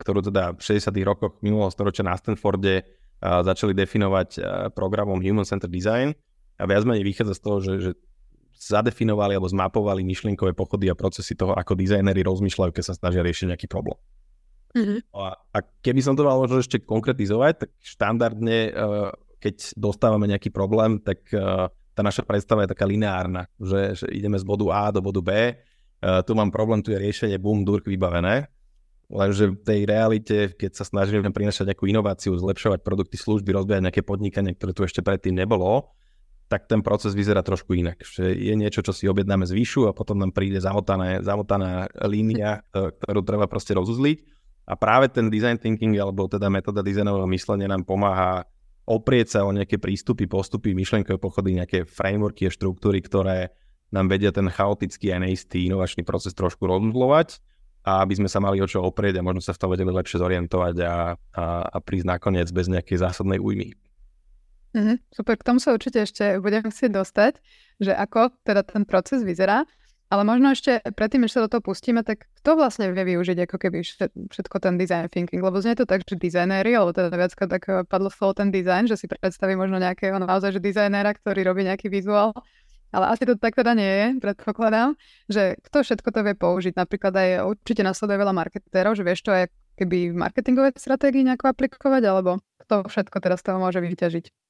ktorú 0.00 0.24
teda 0.30 0.54
v 0.56 0.62
60. 0.62 0.88
rokoch 1.02 1.36
minulého 1.44 1.68
storočia 1.68 2.06
na 2.06 2.16
Stanforde 2.16 2.86
začali 3.22 3.70
definovať 3.70 4.42
programom 4.74 5.22
Human 5.22 5.46
Centered 5.46 5.70
Design 5.70 6.10
a 6.58 6.66
viac 6.66 6.82
menej 6.82 7.06
vychádza 7.06 7.38
z 7.38 7.42
toho, 7.42 7.56
že, 7.62 7.72
že 7.78 7.90
zadefinovali 8.58 9.38
alebo 9.38 9.46
zmapovali 9.46 10.02
myšlienkové 10.02 10.54
pochody 10.54 10.90
a 10.90 10.98
procesy 10.98 11.38
toho, 11.38 11.54
ako 11.54 11.78
dizajneri 11.78 12.22
rozmýšľajú, 12.22 12.70
keď 12.74 12.84
sa 12.84 12.94
snažia 12.98 13.22
riešiť 13.22 13.54
nejaký 13.54 13.66
problém. 13.70 13.98
Mm-hmm. 14.72 14.98
A, 15.12 15.36
a 15.36 15.58
keby 15.84 16.00
som 16.00 16.16
to 16.16 16.24
mal 16.24 16.40
možno 16.40 16.60
ešte 16.60 16.80
konkretizovať, 16.80 17.66
tak 17.66 17.70
štandardne, 17.80 18.72
keď 19.36 19.76
dostávame 19.76 20.24
nejaký 20.32 20.48
problém, 20.48 20.96
tak 20.96 21.20
tá 21.92 22.00
naša 22.00 22.24
predstava 22.24 22.64
je 22.64 22.72
taká 22.72 22.88
lineárna, 22.88 23.44
že, 23.60 24.00
že 24.00 24.06
ideme 24.08 24.40
z 24.40 24.48
bodu 24.48 24.64
A 24.72 24.88
do 24.88 25.04
bodu 25.04 25.20
B, 25.20 25.30
tu 26.24 26.32
mám 26.32 26.48
problém, 26.48 26.80
tu 26.80 26.90
je 26.90 26.98
riešenie, 26.98 27.36
bum, 27.36 27.62
durk, 27.62 27.84
vybavené. 27.84 28.48
Lenže 29.12 29.52
v 29.52 29.60
tej 29.60 29.80
realite, 29.84 30.36
keď 30.56 30.72
sa 30.72 30.88
snažíme 30.88 31.28
prinašať 31.36 31.68
nejakú 31.68 31.84
inováciu, 31.84 32.32
zlepšovať 32.32 32.80
produkty, 32.80 33.20
služby, 33.20 33.52
rozvíjať 33.52 33.84
nejaké 33.84 34.00
podnikanie, 34.00 34.56
ktoré 34.56 34.72
tu 34.72 34.88
ešte 34.88 35.04
predtým 35.04 35.36
nebolo, 35.36 35.92
tak 36.48 36.64
ten 36.64 36.80
proces 36.80 37.12
vyzerá 37.12 37.44
trošku 37.44 37.76
inak. 37.76 38.00
Že 38.00 38.32
je 38.32 38.54
niečo, 38.56 38.80
čo 38.80 38.92
si 38.96 39.04
objednáme 39.08 39.44
z 39.44 39.52
výšu 39.52 39.88
a 39.88 39.96
potom 39.96 40.16
nám 40.16 40.32
príde 40.32 40.60
zamotané, 40.60 41.20
zamotaná 41.20 41.92
línia, 42.08 42.64
e, 42.72 42.92
ktorú 42.92 43.20
treba 43.24 43.44
proste 43.48 43.76
rozuzliť. 43.76 44.41
A 44.62 44.78
práve 44.78 45.10
ten 45.10 45.26
design 45.26 45.58
thinking, 45.58 45.98
alebo 45.98 46.30
teda 46.30 46.46
metóda 46.46 46.80
dizajnového 46.86 47.26
myslenia 47.34 47.66
nám 47.66 47.82
pomáha 47.82 48.46
oprieť 48.86 49.38
sa 49.38 49.40
o 49.46 49.50
nejaké 49.54 49.78
prístupy, 49.78 50.26
postupy, 50.26 50.74
myšlenkové 50.74 51.18
pochody, 51.18 51.58
nejaké 51.58 51.86
frameworky 51.86 52.46
a 52.46 52.54
štruktúry, 52.54 53.02
ktoré 53.02 53.54
nám 53.92 54.08
vedia 54.08 54.32
ten 54.32 54.48
chaotický 54.48 55.12
a 55.12 55.20
neistý 55.20 55.68
inovačný 55.68 56.02
proces 56.02 56.32
trošku 56.32 56.64
rozmzlovať 56.64 57.38
a 57.82 58.06
aby 58.06 58.14
sme 58.14 58.28
sa 58.30 58.38
mali 58.38 58.62
o 58.62 58.66
čo 58.66 58.80
oprieť 58.82 59.18
a 59.18 59.26
možno 59.26 59.42
sa 59.42 59.52
v 59.54 59.60
tom 59.60 59.70
vedeli 59.74 59.90
lepšie 59.90 60.22
zorientovať 60.22 60.74
a, 60.82 61.18
a, 61.34 61.44
a 61.66 61.76
prísť 61.82 62.06
nakoniec 62.06 62.48
bez 62.54 62.70
nejakej 62.70 63.02
zásadnej 63.02 63.42
újmy. 63.42 63.74
Mm-hmm, 64.72 64.96
super, 65.12 65.36
k 65.36 65.44
tomu 65.44 65.60
sa 65.60 65.76
určite 65.76 66.00
ešte 66.00 66.40
budem 66.40 66.64
chcieť 66.64 66.90
dostať, 66.96 67.32
že 67.82 67.92
ako 67.92 68.32
teda 68.46 68.64
ten 68.64 68.88
proces 68.88 69.20
vyzerá. 69.20 69.68
Ale 70.12 70.28
možno 70.28 70.52
ešte 70.52 70.84
predtým, 70.92 71.24
než 71.24 71.32
sa 71.32 71.40
do 71.40 71.48
toho 71.48 71.64
pustíme, 71.64 72.04
tak 72.04 72.28
kto 72.44 72.60
vlastne 72.60 72.92
vie 72.92 73.16
využiť 73.16 73.48
ako 73.48 73.56
keby 73.56 73.80
všetko 74.28 74.56
ten 74.60 74.76
design 74.76 75.08
thinking? 75.08 75.40
Lebo 75.40 75.56
znie 75.56 75.72
to 75.72 75.88
tak, 75.88 76.04
že 76.04 76.20
dizajnéri, 76.20 76.76
alebo 76.76 76.92
teda 76.92 77.08
viac 77.16 77.32
tak 77.32 77.64
eh, 77.64 77.80
padlo 77.88 78.12
slovo 78.12 78.36
ten 78.36 78.52
design, 78.52 78.84
že 78.84 79.00
si 79.00 79.08
predstaví 79.08 79.56
možno 79.56 79.80
nejakého 79.80 80.20
naozaj, 80.20 80.52
že 80.52 80.60
dizajnéra, 80.60 81.16
ktorý 81.16 81.48
robí 81.48 81.64
nejaký 81.64 81.88
vizuál. 81.88 82.36
Ale 82.92 83.08
asi 83.08 83.24
to 83.24 83.40
tak 83.40 83.56
teda 83.56 83.72
nie 83.72 83.88
je, 83.88 84.06
predpokladám, 84.20 85.00
že 85.32 85.56
kto 85.64 85.80
všetko 85.80 86.08
to 86.12 86.20
vie 86.28 86.34
použiť. 86.36 86.76
Napríklad 86.76 87.16
aj 87.16 87.28
určite 87.48 87.80
nasleduje 87.80 88.20
veľa 88.20 88.36
marketérov, 88.36 88.92
že 88.92 89.08
vieš 89.08 89.24
to 89.24 89.32
aj 89.32 89.48
keby 89.80 90.12
v 90.12 90.16
marketingovej 90.20 90.76
stratégii 90.76 91.24
nejako 91.24 91.56
aplikovať, 91.56 92.02
alebo 92.04 92.44
kto 92.60 92.84
všetko 92.84 93.16
teraz 93.16 93.40
z 93.40 93.48
toho 93.48 93.64
môže 93.64 93.80
vyťažiť 93.80 94.41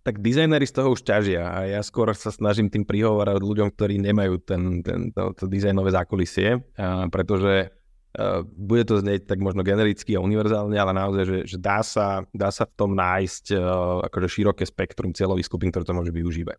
tak 0.00 0.24
dizajneri 0.24 0.64
z 0.64 0.74
toho 0.80 0.96
už 0.96 1.04
ťažia 1.04 1.44
a 1.44 1.58
ja 1.68 1.80
skôr 1.84 2.08
sa 2.16 2.32
snažím 2.32 2.72
tým 2.72 2.88
prihovárať 2.88 3.36
ľuďom, 3.36 3.68
ktorí 3.76 4.00
nemajú 4.00 4.40
ten, 4.40 4.80
ten, 4.80 5.12
to, 5.12 5.36
to 5.36 5.44
dizajnové 5.44 5.92
zákulisie, 5.92 6.64
a 6.80 7.04
pretože 7.12 7.68
uh, 7.68 8.40
bude 8.44 8.88
to 8.88 9.04
znieť 9.04 9.28
tak 9.28 9.44
možno 9.44 9.60
genericky 9.60 10.16
a 10.16 10.24
univerzálne, 10.24 10.72
ale 10.80 10.92
naozaj, 10.96 11.24
že, 11.28 11.38
že 11.44 11.56
dá, 11.60 11.84
sa, 11.84 12.24
dá 12.32 12.48
sa 12.48 12.64
v 12.64 12.74
tom 12.80 12.96
nájsť 12.96 13.44
uh, 13.52 13.60
akože 14.08 14.28
široké 14.40 14.64
spektrum 14.64 15.12
cieľových 15.12 15.48
skupín, 15.48 15.68
ktoré 15.68 15.84
to 15.84 15.96
môže 15.96 16.12
využívať. 16.16 16.56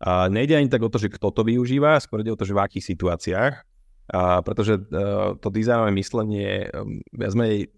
A 0.00 0.32
nejde 0.32 0.56
ani 0.56 0.72
tak 0.72 0.80
o 0.80 0.88
to, 0.88 0.96
že 0.96 1.12
kto 1.12 1.28
to 1.28 1.44
využíva, 1.44 2.00
skôr 2.00 2.24
ide 2.24 2.32
o 2.32 2.40
to, 2.40 2.48
že 2.48 2.56
v 2.56 2.64
akých 2.64 2.88
situáciách, 2.96 3.54
a 4.10 4.40
pretože 4.40 4.80
uh, 4.80 5.36
to 5.36 5.52
dizajnové 5.52 5.92
myslenie 6.00 6.72
viac 7.12 7.32
menej 7.36 7.68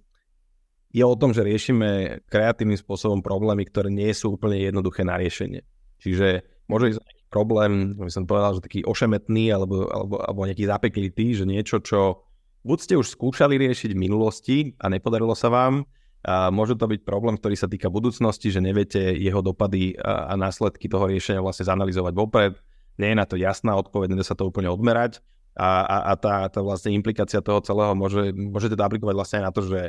je 0.93 1.05
o 1.05 1.17
tom, 1.17 1.33
že 1.33 1.41
riešime 1.41 2.21
kreatívnym 2.29 2.77
spôsobom 2.77 3.25
problémy, 3.25 3.65
ktoré 3.65 3.89
nie 3.89 4.13
sú 4.13 4.37
úplne 4.37 4.61
jednoduché 4.61 5.09
na 5.09 5.17
riešenie. 5.17 5.65
Čiže 6.05 6.45
môže 6.69 6.93
ísť 6.93 7.01
nejaký 7.01 7.25
problém, 7.33 7.97
by 7.97 8.13
som 8.13 8.29
povedal, 8.29 8.61
že 8.61 8.65
taký 8.69 8.81
ošemetný 8.85 9.49
alebo, 9.57 9.89
alebo, 9.89 10.21
alebo 10.21 10.41
nejaký 10.45 10.69
zapeklitý, 10.69 11.33
že 11.33 11.49
niečo, 11.49 11.81
čo 11.81 12.29
buď 12.69 12.79
ste 12.79 12.95
už 13.01 13.09
skúšali 13.09 13.57
riešiť 13.57 13.97
v 13.97 14.03
minulosti 14.05 14.57
a 14.77 14.93
nepodarilo 14.93 15.33
sa 15.33 15.49
vám, 15.49 15.89
a 16.23 16.55
môže 16.55 16.79
to 16.79 16.87
byť 16.87 17.03
problém, 17.03 17.35
ktorý 17.35 17.59
sa 17.59 17.67
týka 17.67 17.91
budúcnosti, 17.91 18.47
že 18.55 18.63
neviete 18.63 19.11
jeho 19.19 19.43
dopady 19.43 19.99
a, 19.99 20.31
a 20.31 20.35
následky 20.39 20.87
toho 20.87 21.11
riešenia 21.11 21.43
vlastne 21.43 21.67
zanalizovať 21.67 22.15
vopred. 22.15 22.55
Nie 22.95 23.11
je 23.11 23.19
na 23.19 23.27
to 23.27 23.35
jasná 23.35 23.75
odpoveď, 23.75 24.15
nedá 24.15 24.23
sa 24.23 24.39
to 24.39 24.47
úplne 24.47 24.71
odmerať 24.71 25.19
a, 25.59 25.83
a, 25.83 25.97
a 26.09 26.13
tá, 26.15 26.47
tá 26.47 26.63
vlastne 26.63 26.95
implikácia 26.95 27.43
toho 27.43 27.59
celého 27.61 27.99
môže, 27.99 28.31
môžete 28.33 28.79
to 28.79 28.87
aplikovať 28.87 29.15
vlastne 29.19 29.37
aj 29.43 29.47
na 29.51 29.53
to, 29.53 29.63
že 29.67 29.81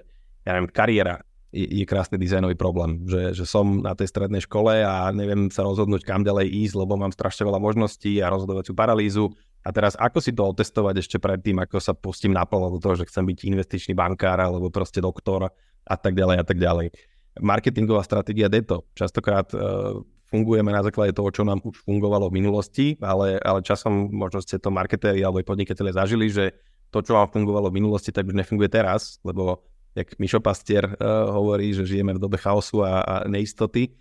ja 0.43 0.51
neviem, 0.55 0.71
kariéra 0.71 1.23
je, 1.53 1.65
je 1.69 1.85
krásny 1.85 2.17
dizajnový 2.17 2.57
problém, 2.57 3.05
že, 3.05 3.38
že 3.38 3.45
som 3.45 3.85
na 3.85 3.93
tej 3.93 4.09
strednej 4.09 4.41
škole 4.41 4.81
a 4.81 5.13
neviem 5.13 5.53
sa 5.53 5.62
rozhodnúť, 5.62 6.01
kam 6.01 6.25
ďalej 6.25 6.50
ísť, 6.50 6.75
lebo 6.75 6.97
mám 6.97 7.13
strašne 7.13 7.45
veľa 7.45 7.62
možností 7.62 8.19
a 8.19 8.33
rozhodovaciu 8.33 8.73
paralýzu. 8.73 9.29
A 9.63 9.71
teraz 9.71 9.95
ako 9.95 10.19
si 10.19 10.35
to 10.35 10.43
otestovať 10.50 11.00
ešte 11.00 11.17
predtým, 11.21 11.62
ako 11.62 11.79
sa 11.79 11.95
pustím 11.95 12.35
naplno 12.35 12.73
do 12.73 12.81
toho, 12.81 13.00
že 13.00 13.07
chcem 13.07 13.23
byť 13.23 13.47
investičný 13.47 13.93
bankár 13.95 14.41
alebo 14.41 14.67
proste 14.73 15.00
doktor 15.00 15.47
a 15.88 15.95
tak 15.95 16.17
ďalej 16.17 16.35
a 16.41 16.45
tak 16.45 16.57
ďalej. 16.59 16.91
Marketingová 17.39 18.03
stratégia 18.03 18.51
to. 18.51 18.83
Častokrát 18.93 19.47
uh, 19.55 20.03
fungujeme 20.27 20.73
na 20.73 20.83
základe 20.83 21.15
toho, 21.15 21.29
čo 21.31 21.45
nám 21.45 21.63
už 21.63 21.85
fungovalo 21.85 22.27
v 22.27 22.43
minulosti, 22.43 22.97
ale, 23.00 23.39
ale 23.39 23.62
časom 23.62 24.09
možno 24.12 24.41
ste 24.41 24.59
to 24.59 24.73
marketéri 24.73 25.21
alebo 25.23 25.45
podnikatelia 25.45 25.95
zažili, 25.95 26.27
že 26.27 26.57
to, 26.89 27.01
čo 27.01 27.17
vám 27.17 27.29
fungovalo 27.29 27.69
v 27.69 27.77
minulosti, 27.81 28.13
tak 28.13 28.29
už 28.29 28.38
nefunguje 28.38 28.69
teraz, 28.69 29.17
lebo 29.25 29.63
jak 29.93 30.17
Mišo 30.17 30.41
Pastier 30.41 30.85
uh, 30.85 31.29
hovorí, 31.29 31.73
že 31.73 31.85
žijeme 31.85 32.17
v 32.17 32.21
dobe 32.21 32.41
chaosu 32.41 32.81
a, 32.81 33.01
a 33.01 33.15
neistoty, 33.29 33.93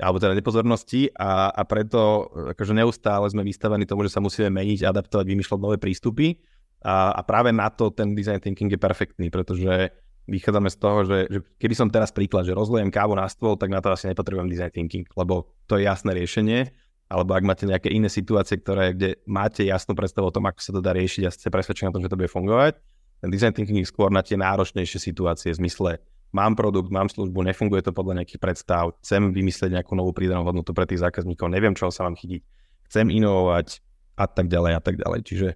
alebo 0.00 0.16
teda 0.16 0.32
nepozornosti 0.32 1.12
a, 1.12 1.52
a 1.52 1.62
preto 1.68 2.32
akože 2.56 2.72
neustále 2.72 3.28
sme 3.28 3.44
vystavení 3.44 3.84
tomu, 3.84 4.08
že 4.08 4.14
sa 4.16 4.24
musíme 4.24 4.48
meniť, 4.48 4.88
adaptovať, 4.88 5.24
vymýšľať 5.28 5.58
nové 5.60 5.76
prístupy. 5.76 6.40
A, 6.80 7.12
a 7.12 7.20
práve 7.20 7.52
na 7.52 7.68
to 7.68 7.92
ten 7.92 8.16
design 8.16 8.40
thinking 8.40 8.72
je 8.72 8.80
perfektný, 8.80 9.28
pretože 9.28 9.92
vychádzame 10.24 10.72
z 10.72 10.76
toho, 10.80 10.98
že, 11.04 11.18
že 11.28 11.38
keby 11.60 11.74
som 11.76 11.92
teraz 11.92 12.08
príklad, 12.14 12.48
že 12.48 12.56
rozlejem 12.56 12.88
kávu 12.88 13.12
na 13.12 13.28
stôl, 13.28 13.60
tak 13.60 13.68
na 13.68 13.84
to 13.84 13.92
asi 13.92 14.08
nepotrebujem 14.08 14.48
design 14.48 14.72
thinking, 14.72 15.04
lebo 15.12 15.52
to 15.68 15.76
je 15.76 15.84
jasné 15.84 16.16
riešenie, 16.16 16.72
alebo 17.10 17.36
ak 17.36 17.44
máte 17.44 17.64
nejaké 17.66 17.92
iné 17.92 18.08
situácie, 18.08 18.62
ktoré, 18.62 18.96
kde 18.96 19.20
máte 19.26 19.66
jasnú 19.66 19.92
predstavu 19.92 20.30
o 20.30 20.34
tom, 20.34 20.46
ako 20.46 20.60
sa 20.62 20.72
to 20.72 20.80
dá 20.80 20.94
riešiť 20.96 21.22
a 21.26 21.34
ste 21.34 21.52
presvedčení 21.52 21.90
o 21.90 21.94
tom, 21.98 22.04
že 22.06 22.08
to 22.08 22.16
bude 22.16 22.30
fungovať, 22.30 22.80
ten 23.20 23.28
design 23.28 23.52
thinking 23.52 23.84
je 23.84 23.88
skôr 23.88 24.08
na 24.08 24.24
tie 24.24 24.40
náročnejšie 24.40 24.98
situácie 24.98 25.52
v 25.52 25.60
zmysle 25.66 26.00
mám 26.30 26.54
produkt, 26.54 26.90
mám 26.94 27.10
službu, 27.10 27.42
nefunguje 27.42 27.82
to 27.82 27.90
podľa 27.90 28.22
nejakých 28.22 28.40
predstav, 28.42 28.94
chcem 29.02 29.34
vymyslieť 29.34 29.82
nejakú 29.82 29.98
novú 29.98 30.14
prídanú 30.14 30.46
hodnotu 30.46 30.70
pre 30.70 30.86
tých 30.86 31.02
zákazníkov, 31.02 31.50
neviem, 31.50 31.74
čo 31.74 31.90
sa 31.90 32.06
mám 32.06 32.14
chytiť, 32.14 32.42
chcem 32.86 33.10
inovovať 33.10 33.82
a 34.18 34.24
tak 34.30 34.46
ďalej 34.46 34.72
a 34.78 34.80
tak 34.82 34.94
ďalej. 34.98 35.20
Čiže 35.26 35.48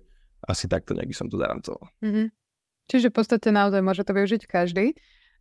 asi 0.44 0.64
takto 0.68 0.92
nejak 0.92 1.14
som 1.14 1.30
to 1.30 1.38
zarancoval. 1.38 1.88
Mm-hmm. 2.02 2.26
Čiže 2.90 3.08
v 3.08 3.14
podstate 3.16 3.48
naozaj 3.48 3.80
môže 3.80 4.04
to 4.04 4.12
využiť 4.12 4.42
každý. 4.44 4.92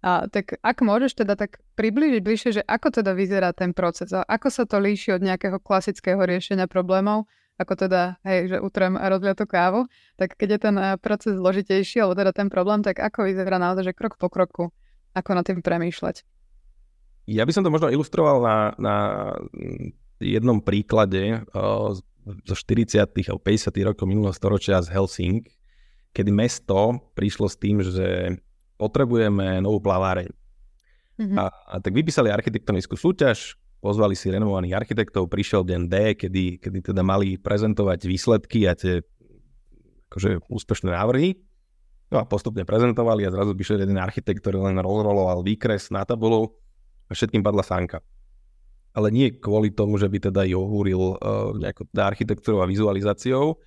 A, 0.03 0.27
tak 0.27 0.59
ak 0.59 0.83
môžeš 0.83 1.23
teda 1.23 1.39
tak 1.39 1.63
približiť 1.79 2.21
bližšie, 2.23 2.49
že 2.59 2.63
ako 2.63 3.03
teda 3.03 3.15
vyzerá 3.15 3.55
ten 3.55 3.71
proces 3.71 4.11
a 4.11 4.23
ako 4.27 4.47
sa 4.51 4.63
to 4.67 4.79
líši 4.79 5.15
od 5.15 5.23
nejakého 5.23 5.63
klasického 5.63 6.19
riešenia 6.19 6.67
problémov, 6.67 7.27
ako 7.57 7.73
teda, 7.77 8.17
hej, 8.25 8.49
že 8.49 8.57
utrem 8.57 8.97
a 8.97 9.05
rozliatu 9.09 9.45
kávu, 9.45 9.85
tak 10.17 10.33
keď 10.33 10.49
je 10.57 10.59
ten 10.59 10.75
eh, 10.77 10.97
proces 10.97 11.37
zložitejší, 11.37 12.01
alebo 12.01 12.17
teda 12.17 12.31
ten 12.33 12.49
problém, 12.49 12.81
tak 12.81 12.97
ako 12.97 13.29
vyzerá 13.29 13.61
naozaj, 13.61 13.93
že 13.93 13.97
krok 13.97 14.17
po 14.17 14.27
kroku, 14.27 14.73
ako 15.13 15.29
na 15.37 15.45
tým 15.45 15.61
premýšľať? 15.61 16.25
Ja 17.29 17.47
by 17.47 17.51
som 17.55 17.63
to 17.63 17.71
možno 17.71 17.87
ilustroval 17.87 18.43
na, 18.43 18.57
na 18.75 18.95
mm, 19.55 19.95
jednom 20.19 20.59
príklade 20.59 21.47
uh, 21.55 21.95
zo 22.23 22.55
40. 22.55 22.99
alebo 22.99 23.41
50. 23.43 23.71
rokov 23.87 24.05
minulého 24.07 24.35
storočia 24.35 24.83
z 24.83 24.91
Helsing, 24.91 25.47
kedy 26.11 26.31
mesto 26.35 26.99
prišlo 27.15 27.47
s 27.47 27.55
tým, 27.55 27.79
že 27.79 28.39
potrebujeme 28.75 29.63
novú 29.63 29.79
plaváreň. 29.79 30.27
Mm-hmm. 31.13 31.37
A, 31.37 31.43
a 31.47 31.75
tak 31.79 31.93
vypísali 31.93 32.27
architektonickú 32.27 32.97
súťaž, 32.97 33.55
pozvali 33.83 34.15
si 34.15 34.31
renovovaných 34.31 34.79
architektov, 34.79 35.27
prišiel 35.27 35.67
deň 35.67 35.81
D, 35.91 35.95
kedy, 36.15 36.63
kedy 36.63 36.95
teda 36.95 37.03
mali 37.03 37.35
prezentovať 37.35 38.07
výsledky 38.07 38.63
a 38.63 38.79
tie 38.79 39.03
akože 40.07 40.47
úspešné 40.47 40.95
návrhy. 40.95 41.35
No 42.07 42.21
a 42.21 42.23
postupne 42.23 42.63
prezentovali 42.63 43.27
a 43.27 43.33
zrazu 43.33 43.51
prišiel 43.51 43.83
jeden 43.83 43.99
architekt, 43.99 44.39
ktorý 44.39 44.71
len 44.71 44.79
rozroloval 44.79 45.43
výkres 45.43 45.91
na 45.91 46.07
tabulu 46.07 46.55
a 47.09 47.17
všetkým 47.17 47.43
padla 47.43 47.65
sánka. 47.65 47.99
Ale 48.95 49.09
nie 49.11 49.35
kvôli 49.35 49.73
tomu, 49.73 49.99
že 49.99 50.07
by 50.07 50.31
teda 50.31 50.47
ju 50.47 50.63
ohúril 50.63 51.17
uh, 51.17 51.51
nejakou 51.57 51.89
architektúrou 51.97 52.61
a 52.61 52.69
vizualizáciou, 52.69 53.57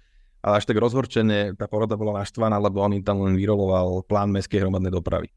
ale 0.41 0.63
až 0.63 0.65
tak 0.71 0.79
rozhorčené, 0.79 1.59
tá 1.59 1.67
poroda 1.67 1.99
bola 1.99 2.23
naštvaná, 2.23 2.55
lebo 2.63 2.79
on 2.79 2.95
im 2.95 3.03
tam 3.03 3.27
len 3.27 3.35
vyroloval 3.35 4.07
plán 4.07 4.31
mestskej 4.31 4.63
hromadnej 4.63 4.95
dopravy. 4.95 5.29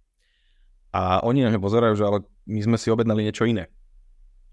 A 0.93 1.25
oni 1.25 1.41
na 1.41 1.57
pozerajú, 1.57 1.97
že 1.97 2.05
ale 2.05 2.17
my 2.45 2.61
sme 2.61 2.77
si 2.77 2.93
objednali 2.93 3.25
niečo 3.25 3.49
iné. 3.49 3.73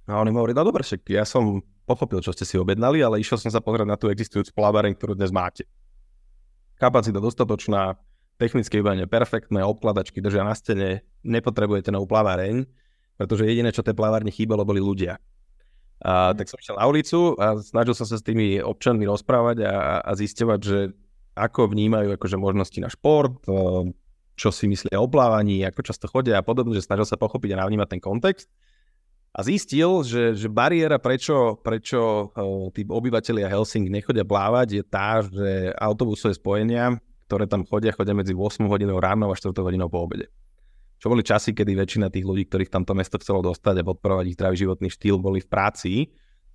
A 0.06 0.22
on 0.22 0.30
im 0.30 0.38
hovorí, 0.38 0.54
no 0.54 0.62
dobre, 0.62 0.86
však 0.86 1.02
ja 1.10 1.26
som 1.26 1.58
pochopil, 1.82 2.22
čo 2.22 2.30
ste 2.30 2.46
si 2.46 2.54
objednali, 2.54 3.02
ale 3.02 3.18
išiel 3.18 3.42
som 3.42 3.50
sa 3.50 3.58
pozrieť 3.58 3.90
na 3.90 3.98
tú 3.98 4.06
existujúcu 4.06 4.54
plávareň, 4.54 4.94
ktorú 4.94 5.18
dnes 5.18 5.34
máte. 5.34 5.66
Kapacita 6.78 7.18
dostatočná, 7.18 7.98
technické 8.38 8.78
vybavenie 8.78 9.10
perfektné, 9.10 9.66
obkladačky 9.66 10.22
držia 10.22 10.46
na 10.46 10.54
stene, 10.54 11.02
nepotrebujete 11.26 11.90
novú 11.90 12.06
plaváreň, 12.06 12.68
pretože 13.18 13.48
jediné, 13.50 13.74
čo 13.74 13.82
tej 13.82 13.98
plavárne 13.98 14.30
chýbalo, 14.30 14.62
boli 14.62 14.78
ľudia. 14.78 15.18
A, 16.04 16.30
mm. 16.30 16.38
tak 16.38 16.46
som 16.52 16.60
išiel 16.60 16.76
na 16.78 16.86
ulicu 16.86 17.34
a 17.40 17.58
snažil 17.58 17.94
som 17.96 18.06
sa 18.06 18.20
s 18.20 18.22
tými 18.22 18.62
občanmi 18.62 19.08
rozprávať 19.08 19.64
a, 19.66 20.06
a 20.06 20.10
zisťovať, 20.14 20.60
že 20.60 20.78
ako 21.34 21.72
vnímajú 21.72 22.14
akože 22.14 22.36
možnosti 22.38 22.78
na 22.78 22.92
šport, 22.92 23.42
čo 24.36 24.48
si 24.52 24.68
myslia 24.68 25.00
o 25.00 25.08
plávaní, 25.08 25.64
ako 25.64 25.80
často 25.82 26.06
chodia 26.06 26.38
a 26.38 26.44
podobne, 26.44 26.76
že 26.76 26.84
snažil 26.84 27.08
sa 27.08 27.16
pochopiť 27.16 27.56
a 27.56 27.60
navnímať 27.64 27.88
ten 27.96 28.00
kontext 28.04 28.52
a 29.36 29.44
zistil, 29.44 30.00
že, 30.00 30.32
že 30.32 30.48
bariéra, 30.48 30.96
prečo, 30.96 31.60
prečo 31.60 32.32
uh, 32.32 32.72
tí 32.72 32.88
obyvateľia 32.88 33.52
Helsing 33.52 33.92
nechodia 33.92 34.24
plávať, 34.24 34.80
je 34.80 34.82
tá, 34.88 35.20
že 35.20 35.76
autobusové 35.76 36.32
spojenia, 36.32 36.96
ktoré 37.28 37.44
tam 37.44 37.68
chodia, 37.68 37.92
chodia 37.92 38.16
medzi 38.16 38.32
8 38.32 38.64
hodinou 38.64 38.96
ráno 38.96 39.28
a 39.28 39.36
4 39.36 39.52
hodinou 39.52 39.92
po 39.92 40.08
obede. 40.08 40.32
Čo 40.96 41.12
boli 41.12 41.20
časy, 41.20 41.52
kedy 41.52 41.76
väčšina 41.76 42.08
tých 42.08 42.24
ľudí, 42.24 42.48
ktorých 42.48 42.72
tamto 42.72 42.96
mesto 42.96 43.20
chcelo 43.20 43.44
dostať 43.44 43.84
a 43.84 43.88
podporovať 43.92 44.24
ich 44.32 44.36
zdravý 44.40 44.56
životný 44.56 44.88
štýl, 44.88 45.20
boli 45.20 45.44
v 45.44 45.48
práci, 45.52 45.92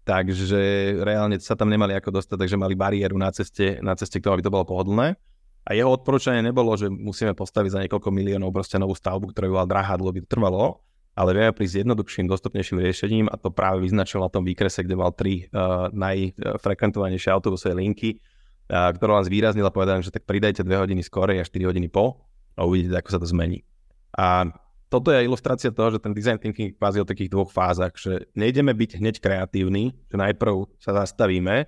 takže 0.01 0.97
reálne 1.05 1.38
sa 1.38 1.53
tam 1.53 1.69
nemali 1.69 1.93
ako 1.93 2.17
dostať, 2.17 2.50
takže 2.50 2.57
mali 2.57 2.73
bariéru 2.73 3.13
na 3.13 3.29
ceste, 3.29 3.77
na 3.85 3.93
ceste 3.93 4.17
k 4.17 4.25
tomu, 4.25 4.41
aby 4.41 4.45
to 4.50 4.50
bolo 4.50 4.65
pohodlné. 4.65 5.13
A 5.61 5.77
jeho 5.77 5.93
odporúčanie 5.93 6.41
nebolo, 6.41 6.73
že 6.73 6.89
musíme 6.89 7.38
postaviť 7.38 7.69
za 7.69 7.79
niekoľko 7.85 8.09
miliónov 8.09 8.50
proste 8.50 8.81
novú 8.81 8.97
stavbu, 8.97 9.29
ktorá 9.29 9.45
by 9.45 9.53
bola 9.53 9.69
drahá, 9.69 9.93
dlho 9.93 10.17
by 10.17 10.21
trvalo, 10.25 10.81
ale 11.12 11.36
vieme 11.36 11.51
prísť 11.51 11.84
jednoduchším, 11.84 12.32
dostupnejším 12.32 12.77
riešením 12.80 13.25
a 13.27 13.36
to 13.36 13.51
práve 13.51 13.84
vyznačil 13.84 14.24
na 14.24 14.32
tom 14.32 14.48
výkrese, 14.48 14.88
kde 14.88 14.96
mal 14.96 15.12
tri 15.12 15.51
uh, 15.51 15.91
najfrekventovanejšie 15.91 17.30
autobusové 17.36 17.75
linky, 17.75 18.15
uh, 18.15 18.96
ktoré 18.96 19.20
vám 19.20 19.25
zvýraznil 19.27 19.65
a 19.68 19.75
povedal, 19.75 20.00
že 20.00 20.15
tak 20.15 20.24
pridajte 20.24 20.63
2 20.63 20.72
hodiny 20.88 21.03
skorej 21.03 21.44
a 21.44 21.48
4 21.48 21.68
hodiny 21.68 21.91
po 21.91 22.24
a 22.56 22.63
uvidíte, 22.63 22.96
ako 22.96 23.10
sa 23.12 23.20
to 23.20 23.27
zmení. 23.27 23.68
A 24.15 24.48
toto 24.91 25.12
je 25.12 25.24
ilustrácia 25.24 25.72
toho, 25.72 25.96
že 25.96 26.03
ten 26.03 26.12
design 26.12 26.36
thinking 26.36 26.75
kvázi 26.75 27.00
o 27.00 27.08
takých 27.08 27.32
dvoch 27.32 27.51
fázach, 27.51 27.96
že 27.96 28.27
nejdeme 28.36 28.75
byť 28.75 29.00
hneď 29.00 29.15
kreatívni, 29.24 29.96
že 30.12 30.20
najprv 30.20 30.68
sa 30.84 30.91
zastavíme 30.91 31.63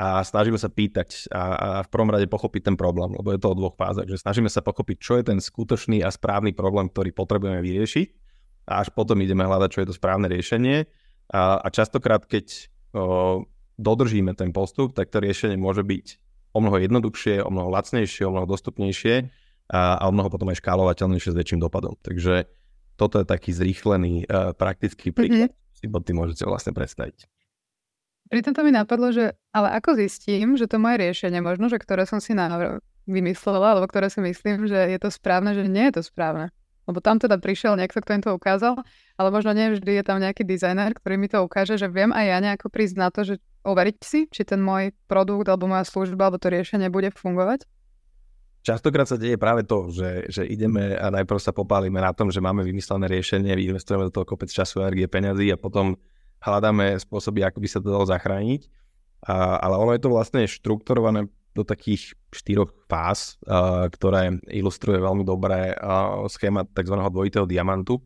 a 0.00 0.24
snažíme 0.24 0.56
sa 0.60 0.68
pýtať 0.68 1.28
a, 1.32 1.42
a 1.56 1.68
v 1.84 1.88
prvom 1.92 2.12
rade 2.12 2.28
pochopiť 2.28 2.72
ten 2.72 2.76
problém, 2.76 3.12
lebo 3.16 3.32
je 3.32 3.40
to 3.40 3.52
o 3.52 3.56
dvoch 3.56 3.76
fázach, 3.76 4.08
že 4.08 4.20
snažíme 4.20 4.48
sa 4.48 4.64
pochopiť, 4.64 4.96
čo 5.00 5.16
je 5.20 5.24
ten 5.28 5.38
skutočný 5.40 6.04
a 6.04 6.12
správny 6.12 6.52
problém, 6.56 6.88
ktorý 6.88 7.12
potrebujeme 7.12 7.60
vyriešiť 7.64 8.29
a 8.70 8.86
až 8.86 8.94
potom 8.94 9.18
ideme 9.18 9.42
hľadať, 9.42 9.68
čo 9.74 9.80
je 9.82 9.88
to 9.90 9.98
správne 9.98 10.30
riešenie 10.30 10.86
a, 11.34 11.58
a 11.58 11.68
častokrát, 11.74 12.22
keď 12.22 12.70
o, 12.94 13.42
dodržíme 13.74 14.38
ten 14.38 14.54
postup, 14.54 14.94
tak 14.94 15.10
to 15.10 15.18
riešenie 15.18 15.58
môže 15.58 15.82
byť 15.82 16.06
o 16.54 16.58
mnoho 16.62 16.78
jednoduchšie, 16.82 17.42
o 17.42 17.50
mnoho 17.50 17.70
lacnejšie, 17.74 18.26
o 18.26 18.32
mnoho 18.34 18.46
dostupnejšie 18.46 19.30
a, 19.70 19.98
a 19.98 20.02
o 20.06 20.14
mnoho 20.14 20.30
potom 20.30 20.50
aj 20.50 20.62
škálovateľnejšie 20.62 21.34
s 21.34 21.38
väčším 21.38 21.62
dopadom. 21.62 21.98
Takže 22.02 22.46
toto 22.98 23.22
je 23.22 23.26
taký 23.26 23.54
zrýchlený 23.54 24.26
uh, 24.26 24.52
praktický 24.52 25.14
príklad, 25.14 25.54
mm-hmm. 25.54 25.78
si 25.78 25.86
pod 25.88 26.02
tým 26.04 26.20
môžete 26.20 26.44
vlastne 26.44 26.74
predstaviť. 26.76 27.30
Pri 28.30 28.46
tomto 28.46 28.62
mi 28.62 28.70
napadlo, 28.70 29.10
že 29.10 29.34
ale 29.50 29.74
ako 29.74 29.98
zistím, 29.98 30.54
že 30.54 30.70
to 30.70 30.78
moje 30.78 31.02
riešenie, 31.02 31.42
možno, 31.42 31.66
že 31.66 31.82
ktoré 31.82 32.06
som 32.06 32.22
si 32.22 32.30
na, 32.30 32.78
vymyslela, 33.08 33.74
alebo 33.74 33.90
ktoré 33.90 34.06
si 34.06 34.22
myslím, 34.22 34.70
že 34.70 34.76
je 34.76 34.98
to 35.02 35.10
správne, 35.10 35.50
že 35.56 35.66
nie 35.66 35.90
je 35.90 35.98
to 35.98 36.02
správne. 36.06 36.54
Lebo 36.90 36.98
tam 36.98 37.22
teda 37.22 37.38
prišiel 37.38 37.78
niekto, 37.78 38.02
kto 38.02 38.10
im 38.18 38.22
to 38.26 38.34
ukázal, 38.34 38.82
ale 39.14 39.28
možno 39.30 39.54
nie 39.54 39.70
vždy 39.70 40.02
je 40.02 40.04
tam 40.04 40.18
nejaký 40.18 40.42
dizajner, 40.42 40.90
ktorý 40.98 41.14
mi 41.14 41.30
to 41.30 41.38
ukáže, 41.46 41.78
že 41.78 41.86
viem 41.86 42.10
aj 42.10 42.26
ja 42.26 42.38
nejako 42.42 42.66
prísť 42.66 42.96
na 42.98 43.08
to, 43.14 43.22
že 43.22 43.38
overiť 43.62 43.96
si, 44.02 44.26
či 44.26 44.42
ten 44.42 44.58
môj 44.58 44.90
produkt 45.06 45.46
alebo 45.46 45.70
moja 45.70 45.86
služba 45.86 46.26
alebo 46.26 46.42
to 46.42 46.50
riešenie 46.50 46.90
bude 46.90 47.14
fungovať. 47.14 47.62
Častokrát 48.60 49.08
sa 49.08 49.16
deje 49.16 49.40
práve 49.40 49.64
to, 49.64 49.88
že, 49.88 50.28
že 50.28 50.42
ideme 50.44 50.92
a 50.92 51.08
najprv 51.08 51.40
sa 51.40 51.54
popálime 51.54 51.96
na 51.96 52.12
tom, 52.12 52.28
že 52.28 52.44
máme 52.44 52.60
vymyslené 52.60 53.08
riešenie, 53.08 53.56
investujeme 53.56 54.10
do 54.10 54.12
toho 54.12 54.28
kopec 54.28 54.52
času, 54.52 54.84
energie, 54.84 55.08
peňazí 55.08 55.48
a 55.48 55.56
potom 55.56 55.96
hľadáme 56.44 57.00
spôsoby, 57.00 57.40
ako 57.40 57.56
by 57.56 57.68
sa 57.70 57.80
to 57.80 57.88
dalo 57.88 58.04
zachrániť. 58.04 58.68
A, 59.24 59.56
ale 59.64 59.80
ono 59.80 59.96
je 59.96 60.02
to 60.04 60.12
vlastne 60.12 60.44
štrukturované 60.44 61.28
do 61.50 61.66
takých 61.66 62.14
štyroch 62.30 62.70
fáz, 62.86 63.34
ktoré 63.90 64.38
ilustruje 64.46 65.02
veľmi 65.02 65.26
dobré 65.26 65.74
schéma 66.30 66.62
tzv. 66.70 66.94
dvojitého 66.94 67.46
diamantu, 67.46 67.98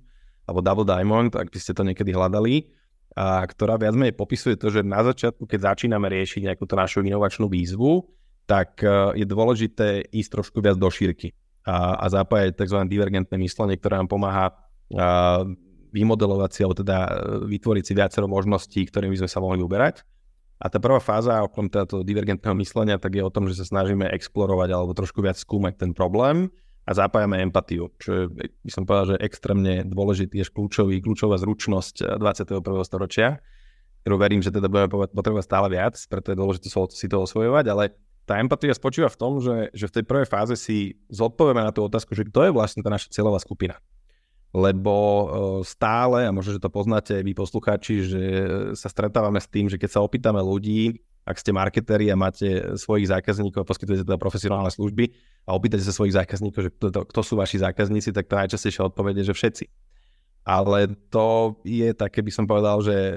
alebo 0.44 0.60
double 0.60 0.86
diamond, 0.88 1.32
ak 1.32 1.48
by 1.48 1.58
ste 1.60 1.72
to 1.72 1.84
niekedy 1.84 2.12
hľadali, 2.12 2.68
a, 3.14 3.46
ktorá 3.46 3.78
viac 3.78 3.94
menej 3.94 4.18
popisuje 4.18 4.58
to, 4.58 4.68
že 4.74 4.82
na 4.82 5.00
začiatku, 5.00 5.46
keď 5.46 5.74
začíname 5.74 6.10
riešiť 6.10 6.50
nejakú 6.50 6.64
tú 6.66 6.74
našu 6.74 7.00
inovačnú 7.00 7.46
výzvu, 7.46 8.04
tak 8.44 8.82
a, 8.82 9.14
je 9.14 9.24
dôležité 9.24 10.10
ísť 10.10 10.30
trošku 10.40 10.58
viac 10.60 10.76
do 10.76 10.90
šírky 10.90 11.32
a, 11.64 11.96
a 11.96 12.06
zapájať 12.10 12.58
tzv. 12.58 12.78
divergentné 12.90 13.38
myslenie, 13.40 13.78
ktoré 13.78 14.02
nám 14.02 14.10
pomáha 14.10 14.52
a, 14.52 15.46
vymodelovať 15.94 16.50
si, 16.50 16.60
alebo 16.66 16.76
teda 16.82 16.98
e, 17.06 17.10
vytvoriť 17.54 17.84
si 17.86 17.92
viacero 17.94 18.26
možností, 18.26 18.82
ktorými 18.90 19.14
sme 19.14 19.30
sa 19.30 19.38
mohli 19.38 19.62
uberať. 19.62 20.02
A 20.64 20.73
tá 20.73 20.80
prvá 20.80 20.97
fáza, 20.97 21.44
okrem 21.44 21.68
teda 21.68 21.85
toho 21.85 22.00
divergentného 22.00 22.56
myslenia, 22.56 22.97
tak 22.97 23.12
je 23.12 23.21
o 23.21 23.28
tom, 23.28 23.52
že 23.52 23.61
sa 23.61 23.68
snažíme 23.68 24.09
explorovať 24.09 24.73
alebo 24.73 24.97
trošku 24.97 25.21
viac 25.21 25.37
skúmať 25.37 25.76
ten 25.76 25.90
problém 25.92 26.49
a 26.88 26.90
zapájame 26.97 27.44
empatiu, 27.44 27.92
čo 28.00 28.09
je, 28.16 28.49
by 28.64 28.71
som 28.73 28.88
povedal, 28.88 29.12
že 29.12 29.16
extrémne 29.21 29.85
dôležitý, 29.85 30.40
je 30.40 30.49
kľúčový, 30.49 31.04
kľúčová 31.04 31.37
zručnosť 31.37 32.16
21. 32.16 32.64
E, 32.64 32.80
storočia, 32.80 33.28
ktorú 34.04 34.16
verím, 34.16 34.40
že 34.40 34.56
teda 34.56 34.73
budeme 34.73 34.88
potrebovať 35.12 35.44
stále 35.44 35.68
viac, 35.68 36.00
preto 36.09 36.33
je 36.33 36.40
dôležité 36.40 36.73
si 36.73 37.06
to 37.12 37.16
osvojovať, 37.21 37.64
ale 37.68 37.85
tá 38.25 38.40
empatia 38.40 38.73
spočíva 38.73 39.12
v 39.12 39.21
tom, 39.21 39.44
že, 39.44 39.68
že 39.77 39.85
v 39.85 40.00
tej 40.00 40.05
prvej 40.09 40.29
fáze 40.33 40.57
si 40.57 40.96
zodpovieme 41.12 41.61
na 41.61 41.77
tú 41.77 41.85
otázku, 41.85 42.16
že 42.16 42.24
kto 42.24 42.48
je 42.48 42.57
vlastne 42.57 42.81
tá 42.81 42.88
naša 42.88 43.12
cieľová 43.12 43.37
skupina 43.37 43.77
lebo 44.55 44.95
stále, 45.67 46.31
a 46.31 46.31
možno, 46.31 46.55
že 46.55 46.62
to 46.62 46.71
poznáte 46.71 47.19
aj 47.19 47.25
vy 47.27 47.35
poslucháči, 47.35 47.95
že 48.07 48.23
sa 48.79 48.87
stretávame 48.87 49.43
s 49.43 49.51
tým, 49.51 49.67
že 49.67 49.83
keď 49.83 49.99
sa 49.99 50.05
opýtame 50.07 50.38
ľudí, 50.38 51.03
ak 51.27 51.40
ste 51.40 51.51
marketéri 51.51 52.07
a 52.12 52.21
máte 52.21 52.77
svojich 52.79 53.11
zákazníkov 53.11 53.64
a 53.64 53.69
poskytujete 53.69 54.07
teda 54.07 54.21
profesionálne 54.21 54.71
služby 54.71 55.11
a 55.49 55.57
opýtate 55.57 55.83
sa 55.83 55.90
svojich 55.90 56.14
zákazníkov, 56.14 56.61
že 56.61 56.71
kto, 56.71 57.03
kto 57.03 57.21
sú 57.25 57.35
vaši 57.35 57.64
zákazníci, 57.64 58.14
tak 58.14 58.31
to 58.31 58.38
najčastejšia 58.38 58.87
odpovede, 58.93 59.27
že 59.27 59.35
všetci. 59.35 59.64
Ale 60.45 60.93
to 61.09 61.57
je 61.64 61.97
také, 61.97 62.21
by 62.21 62.29
som 62.29 62.45
povedal, 62.45 62.85
že 62.85 63.17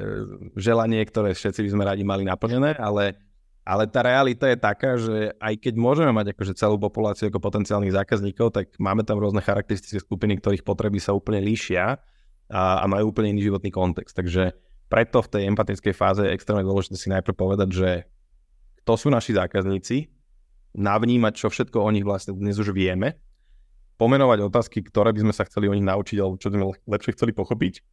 želanie, 0.55 1.03
ktoré 1.03 1.35
všetci 1.35 1.59
by 1.67 1.69
sme 1.75 1.83
radi 1.83 2.07
mali 2.07 2.23
naplnené, 2.23 2.79
ale 2.79 3.19
ale 3.67 3.83
tá 3.83 3.99
realita 3.99 4.47
je 4.47 4.55
taká, 4.55 4.95
že 4.95 5.35
aj 5.43 5.59
keď 5.59 5.75
môžeme 5.75 6.15
mať 6.15 6.31
akože 6.31 6.55
celú 6.55 6.79
populáciu 6.79 7.27
ako 7.27 7.43
potenciálnych 7.43 7.91
zákazníkov, 7.91 8.55
tak 8.55 8.71
máme 8.79 9.03
tam 9.03 9.19
rôzne 9.19 9.43
charakteristické 9.43 9.99
skupiny, 9.99 10.39
ktorých 10.39 10.63
potreby 10.63 11.03
sa 11.03 11.11
úplne 11.11 11.43
líšia 11.43 11.99
a, 12.47 12.63
a 12.79 12.85
majú 12.87 13.11
úplne 13.11 13.35
iný 13.35 13.51
životný 13.51 13.67
kontext. 13.67 14.15
Takže 14.15 14.55
preto 14.87 15.19
v 15.19 15.31
tej 15.35 15.43
empatickej 15.51 15.91
fáze 15.91 16.23
je 16.23 16.31
extrémne 16.31 16.63
dôležité 16.63 16.95
si 16.95 17.11
najprv 17.11 17.35
povedať, 17.35 17.69
že 17.75 17.89
kto 18.87 18.93
sú 18.95 19.11
naši 19.11 19.35
zákazníci, 19.35 20.15
navnímať, 20.71 21.33
čo 21.35 21.51
všetko 21.51 21.83
o 21.83 21.91
nich 21.91 22.07
vlastne 22.07 22.39
dnes 22.39 22.55
už 22.55 22.71
vieme, 22.71 23.19
pomenovať 23.99 24.47
otázky, 24.47 24.79
ktoré 24.79 25.11
by 25.11 25.27
sme 25.27 25.33
sa 25.35 25.43
chceli 25.43 25.67
o 25.67 25.75
nich 25.75 25.83
naučiť 25.83 26.17
alebo 26.23 26.39
čo 26.39 26.47
by 26.47 26.55
sme 26.55 26.65
lepšie 26.87 27.19
chceli 27.19 27.35
pochopiť 27.35 27.83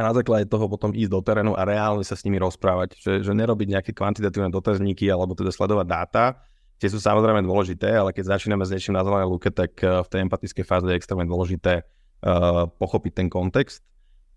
a 0.00 0.08
na 0.08 0.16
základe 0.16 0.48
toho 0.48 0.64
potom 0.64 0.96
ísť 0.96 1.12
do 1.12 1.20
terénu 1.20 1.52
a 1.52 1.68
reálne 1.68 2.00
sa 2.00 2.16
s 2.16 2.24
nimi 2.24 2.40
rozprávať. 2.40 2.96
Že, 2.96 3.12
že 3.20 3.32
nerobiť 3.36 3.68
nejaké 3.68 3.92
kvantitatívne 3.92 4.48
dotazníky 4.48 5.04
alebo 5.12 5.36
teda 5.36 5.52
sledovať 5.52 5.86
dáta, 5.86 6.24
tie 6.80 6.88
sú 6.88 6.96
samozrejme 6.96 7.44
dôležité, 7.44 7.92
ale 7.92 8.16
keď 8.16 8.40
začíname 8.40 8.64
s 8.64 8.72
niečím 8.72 8.96
na 8.96 9.04
zelenej 9.04 9.28
luke, 9.28 9.52
tak 9.52 9.76
eh, 9.84 10.00
v 10.00 10.08
tej 10.08 10.20
empatickej 10.24 10.64
fáze 10.64 10.88
je 10.88 10.96
extrémne 10.96 11.28
dôležité 11.28 11.84
uh, 11.84 12.64
pochopiť 12.80 13.12
ten 13.12 13.28
kontext, 13.28 13.84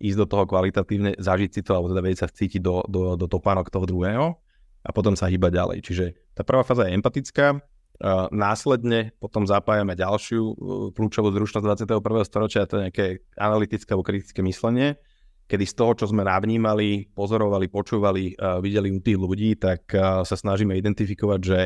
ísť 0.03 0.17
do 0.19 0.27
toho 0.27 0.43
kvalitatívne, 0.43 1.15
zažiť 1.15 1.49
si 1.55 1.61
to, 1.63 1.71
alebo 1.79 1.95
teda 1.95 2.03
vedieť 2.03 2.19
sa 2.19 2.27
cítiť 2.27 2.59
do, 2.59 2.83
do, 2.91 3.15
do 3.15 3.25
topánok 3.31 3.71
toho 3.71 3.87
druhého 3.87 4.35
a 4.83 4.89
potom 4.91 5.15
sa 5.15 5.31
hýbať 5.31 5.51
ďalej. 5.55 5.77
Čiže 5.79 6.05
tá 6.35 6.43
prvá 6.43 6.67
fáza 6.67 6.91
je 6.91 6.99
empatická, 6.99 7.55
uh, 7.55 8.27
následne 8.35 9.15
potom 9.23 9.47
zapájame 9.47 9.95
ďalšiu 9.95 10.43
kľúčovú 10.91 11.31
zručnosť 11.31 11.87
21. 11.87 12.03
storočia, 12.27 12.67
to 12.67 12.83
je 12.83 12.91
nejaké 12.91 13.05
analytické 13.39 13.95
alebo 13.95 14.03
kritické 14.03 14.43
myslenie, 14.43 14.99
kedy 15.47 15.65
z 15.67 15.73
toho, 15.75 15.91
čo 15.93 16.05
sme 16.09 16.23
navnímali, 16.25 17.11
pozorovali, 17.13 17.67
počúvali, 17.67 18.33
uh, 18.35 18.59
videli 18.63 18.89
u 18.89 18.99
tých 18.99 19.19
ľudí, 19.19 19.55
tak 19.59 19.89
uh, 19.93 20.23
sa 20.23 20.35
snažíme 20.35 20.73
identifikovať, 20.77 21.39
že 21.43 21.59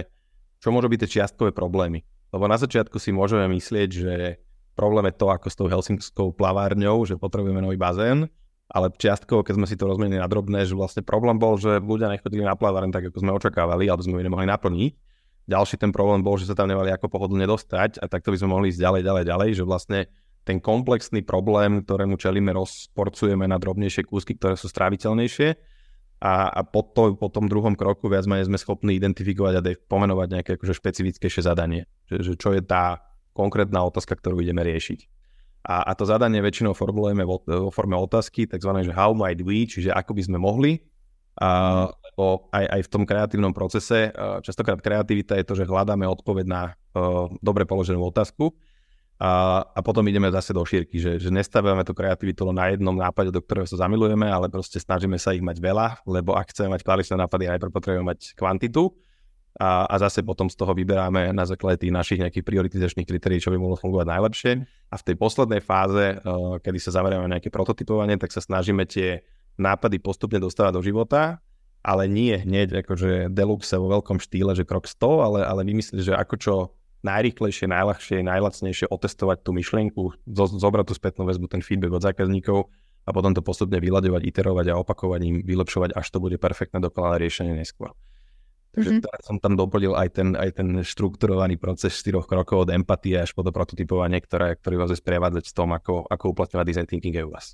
čo 0.58 0.74
môžu 0.74 0.90
byť 0.90 1.00
tie 1.06 1.12
čiastkové 1.22 1.54
problémy. 1.54 2.02
Lebo 2.34 2.50
na 2.50 2.58
začiatku 2.60 2.98
si 3.00 3.16
môžeme 3.16 3.48
myslieť, 3.48 3.90
že 3.90 4.14
problém 4.76 5.10
je 5.10 5.16
to, 5.16 5.28
ako 5.32 5.48
s 5.48 5.56
tou 5.56 5.68
helsinskou 5.70 6.28
plavárňou, 6.36 7.06
že 7.08 7.16
potrebujeme 7.16 7.64
nový 7.64 7.80
bazén, 7.80 8.28
ale 8.68 8.92
čiastkovo, 8.92 9.48
keď 9.48 9.64
sme 9.64 9.68
si 9.70 9.80
to 9.80 9.88
rozmenili 9.88 10.20
na 10.20 10.28
drobné, 10.28 10.68
že 10.68 10.76
vlastne 10.76 11.02
problém 11.02 11.40
bol, 11.40 11.56
že 11.56 11.80
ľudia 11.80 12.12
nechodili 12.12 12.44
na 12.44 12.54
plaváreň 12.54 12.92
tak, 12.92 13.08
ako 13.08 13.24
sme 13.24 13.32
očakávali, 13.32 13.88
alebo 13.88 14.04
sme 14.04 14.20
ju 14.20 14.28
nemohli 14.28 14.44
naplniť. 14.44 14.92
Ďalší 15.48 15.80
ten 15.80 15.96
problém 15.96 16.20
bol, 16.20 16.36
že 16.36 16.52
sa 16.52 16.60
tam 16.60 16.68
nemali 16.68 16.92
ako 16.92 17.08
pohodlne 17.08 17.48
dostať 17.48 18.04
a 18.04 18.12
takto 18.12 18.36
by 18.36 18.38
sme 18.44 18.52
mohli 18.52 18.68
ísť 18.68 18.84
ďalej, 18.84 19.02
ďalej, 19.08 19.24
ďalej, 19.32 19.50
že 19.56 19.64
vlastne 19.64 20.00
ten 20.48 20.64
komplexný 20.64 21.28
problém, 21.28 21.84
ktorému 21.84 22.16
čelíme, 22.16 22.56
rozporcujeme 22.56 23.44
na 23.44 23.60
drobnejšie 23.60 24.08
kúsky, 24.08 24.40
ktoré 24.40 24.56
sú 24.56 24.72
stráviteľnejšie 24.72 25.60
a, 26.24 26.50
a 26.50 26.62
po, 26.64 26.88
to, 26.88 27.20
po 27.20 27.28
tom 27.28 27.52
druhom 27.52 27.76
kroku 27.76 28.08
viac 28.08 28.24
menej 28.26 28.48
sme 28.48 28.56
schopní 28.56 28.96
identifikovať 28.96 29.54
a 29.60 29.62
pomenovať 29.76 30.28
nejaké 30.40 30.52
akože 30.56 30.74
špecifickejšie 30.80 31.44
zadanie. 31.44 31.86
Že, 32.08 32.16
že 32.24 32.34
čo 32.40 32.50
je 32.56 32.64
tá 32.64 33.04
konkrétna 33.36 33.84
otázka, 33.86 34.18
ktorú 34.18 34.40
ideme 34.42 34.66
riešiť. 34.66 35.00
A, 35.68 35.84
a 35.84 35.92
to 36.00 36.08
zadanie 36.08 36.40
väčšinou 36.40 36.72
formulujeme 36.72 37.28
vo, 37.28 37.44
vo 37.44 37.70
forme 37.70 38.00
otázky, 38.00 38.48
takzvané, 38.48 38.88
že 38.88 38.96
how 38.96 39.12
might 39.12 39.44
we, 39.44 39.68
čiže 39.68 39.92
ako 39.92 40.16
by 40.16 40.24
sme 40.26 40.38
mohli. 40.40 40.80
A, 41.38 41.86
lebo 42.18 42.50
aj, 42.50 42.66
aj 42.66 42.82
v 42.88 42.90
tom 42.90 43.04
kreatívnom 43.06 43.54
procese, 43.54 44.10
častokrát 44.42 44.82
kreativita 44.82 45.38
je 45.38 45.46
to, 45.46 45.54
že 45.54 45.70
hľadáme 45.70 46.08
odpoveď 46.10 46.46
na 46.50 46.74
uh, 46.74 47.30
dobre 47.46 47.68
položenú 47.70 48.02
otázku 48.02 48.58
a, 49.18 49.66
a 49.66 49.80
potom 49.82 50.06
ideme 50.06 50.30
zase 50.30 50.54
do 50.54 50.62
šírky, 50.62 51.02
že, 51.02 51.18
že 51.18 51.34
nestavujeme 51.34 51.82
tú 51.82 51.98
kreativitu 51.98 52.46
len 52.46 52.58
na 52.58 52.70
jednom 52.70 52.94
nápade, 52.94 53.34
do 53.34 53.42
ktorého 53.42 53.66
sa 53.66 53.90
zamilujeme, 53.90 54.30
ale 54.30 54.46
proste 54.46 54.78
snažíme 54.78 55.18
sa 55.18 55.34
ich 55.34 55.42
mať 55.42 55.58
veľa, 55.58 56.06
lebo 56.06 56.38
ak 56.38 56.54
chceme 56.54 56.78
mať 56.78 56.86
kvalitné 56.86 57.16
nápady, 57.18 57.44
najprv 57.50 57.72
potrebujeme 57.74 58.06
mať 58.14 58.38
kvantitu 58.38 58.94
a, 59.58 59.90
a 59.90 59.96
zase 59.98 60.22
potom 60.22 60.46
z 60.54 60.56
toho 60.56 60.70
vyberáme 60.78 61.34
na 61.34 61.50
základe 61.50 61.82
tých 61.82 61.90
našich 61.90 62.22
nejakých 62.22 62.46
prioritizačných 62.46 63.10
kritérií, 63.10 63.42
čo 63.42 63.50
by 63.50 63.58
mohlo 63.58 63.74
fungovať 63.74 64.06
najlepšie. 64.06 64.52
A 64.94 64.96
v 65.02 65.06
tej 65.10 65.16
poslednej 65.18 65.66
fáze, 65.66 66.22
uh, 66.22 66.62
kedy 66.62 66.78
sa 66.78 66.94
zameriame 67.02 67.26
na 67.26 67.42
nejaké 67.42 67.50
prototypovanie, 67.50 68.22
tak 68.22 68.30
sa 68.30 68.38
snažíme 68.38 68.86
tie 68.86 69.26
nápady 69.58 69.98
postupne 69.98 70.38
dostávať 70.38 70.78
do 70.78 70.86
života, 70.86 71.42
ale 71.82 72.06
nie 72.06 72.38
hneď 72.38 72.86
akože 72.86 73.34
deluxe 73.34 73.74
vo 73.82 73.90
veľkom 73.98 74.22
štýle, 74.22 74.54
že 74.54 74.62
krok 74.62 74.86
100, 74.86 75.26
ale, 75.26 75.40
ale 75.42 75.62
vymyslieť, 75.66 76.06
že 76.06 76.14
ako 76.14 76.36
čo 76.38 76.56
najrýchlejšie, 77.06 77.70
najľahšie, 77.70 78.26
najlacnejšie 78.26 78.86
otestovať 78.90 79.38
tú 79.46 79.52
myšlienku, 79.54 80.02
zo, 80.26 80.46
zobrať 80.50 80.86
tú 80.90 80.94
spätnú 80.98 81.24
väzbu, 81.30 81.46
ten 81.52 81.62
feedback 81.62 81.94
od 81.94 82.04
zákazníkov 82.06 82.70
a 83.08 83.10
potom 83.14 83.32
to 83.32 83.46
postupne 83.46 83.78
vyľadovať, 83.78 84.22
iterovať 84.26 84.66
a 84.74 84.80
opakovaním 84.82 85.46
vylepšovať, 85.46 85.96
až 85.96 86.08
to 86.10 86.18
bude 86.20 86.36
perfektné 86.42 86.82
dokonalé 86.84 87.30
riešenie 87.30 87.56
neskôr. 87.56 87.94
Takže 88.78 88.90
mm-hmm. 88.94 89.06
teraz 89.10 89.22
som 89.26 89.38
tam 89.42 89.58
doplnil 89.58 89.98
aj 89.98 90.10
ten, 90.22 90.30
aj 90.38 90.62
ten 90.62 90.70
štrukturovaný 90.86 91.58
proces 91.58 91.98
štyroch 91.98 92.30
krokov 92.30 92.68
od 92.68 92.74
empatie 92.76 93.18
až 93.18 93.34
po 93.34 93.42
to 93.42 93.50
prototypovanie, 93.50 94.22
ktoré, 94.22 94.54
ktorý 94.54 94.86
vás 94.86 94.94
sprevádzať 94.94 95.50
v 95.50 95.56
tom, 95.56 95.74
ako, 95.74 96.06
ako 96.06 96.26
uplatňovať 96.38 96.66
design 96.68 96.86
thinking 96.86 97.18
aj 97.18 97.26
u 97.26 97.32
vás. 97.34 97.48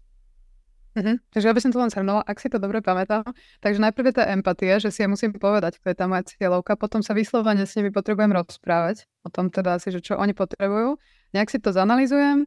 Mm-hmm. 0.94 1.16
Takže 1.34 1.46
ja 1.50 1.54
by 1.58 1.62
som 1.62 1.72
to 1.74 1.82
len 1.82 1.90
zhrnula, 1.90 2.22
ak 2.22 2.38
si 2.38 2.54
to 2.54 2.62
dobre 2.62 2.78
pamätám. 2.86 3.26
Takže 3.66 3.82
najprv 3.82 4.14
je 4.14 4.16
tá 4.22 4.26
empatia, 4.30 4.78
že 4.78 4.94
si 4.94 5.02
ja 5.02 5.10
musím 5.10 5.34
povedať, 5.34 5.82
kto 5.82 5.90
je 5.90 5.98
tá 5.98 6.06
moja 6.06 6.22
cieľovka, 6.30 6.78
potom 6.78 7.02
sa 7.02 7.18
vyslovene 7.18 7.66
s 7.66 7.74
nimi 7.74 7.90
potrebujem 7.90 8.30
rozprávať 8.30 9.10
o 9.26 9.30
tom 9.34 9.50
teda 9.50 9.82
asi, 9.82 9.90
že 9.90 10.06
čo 10.06 10.22
oni 10.22 10.38
potrebujú. 10.38 11.02
Nejak 11.34 11.50
si 11.50 11.58
to 11.58 11.74
zanalizujem, 11.74 12.46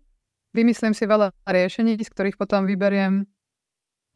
vymyslím 0.55 0.95
si 0.95 1.11
veľa 1.11 1.35
riešení, 1.43 1.99
z 1.99 2.07
ktorých 2.07 2.39
potom 2.39 2.71
vyberiem 2.71 3.27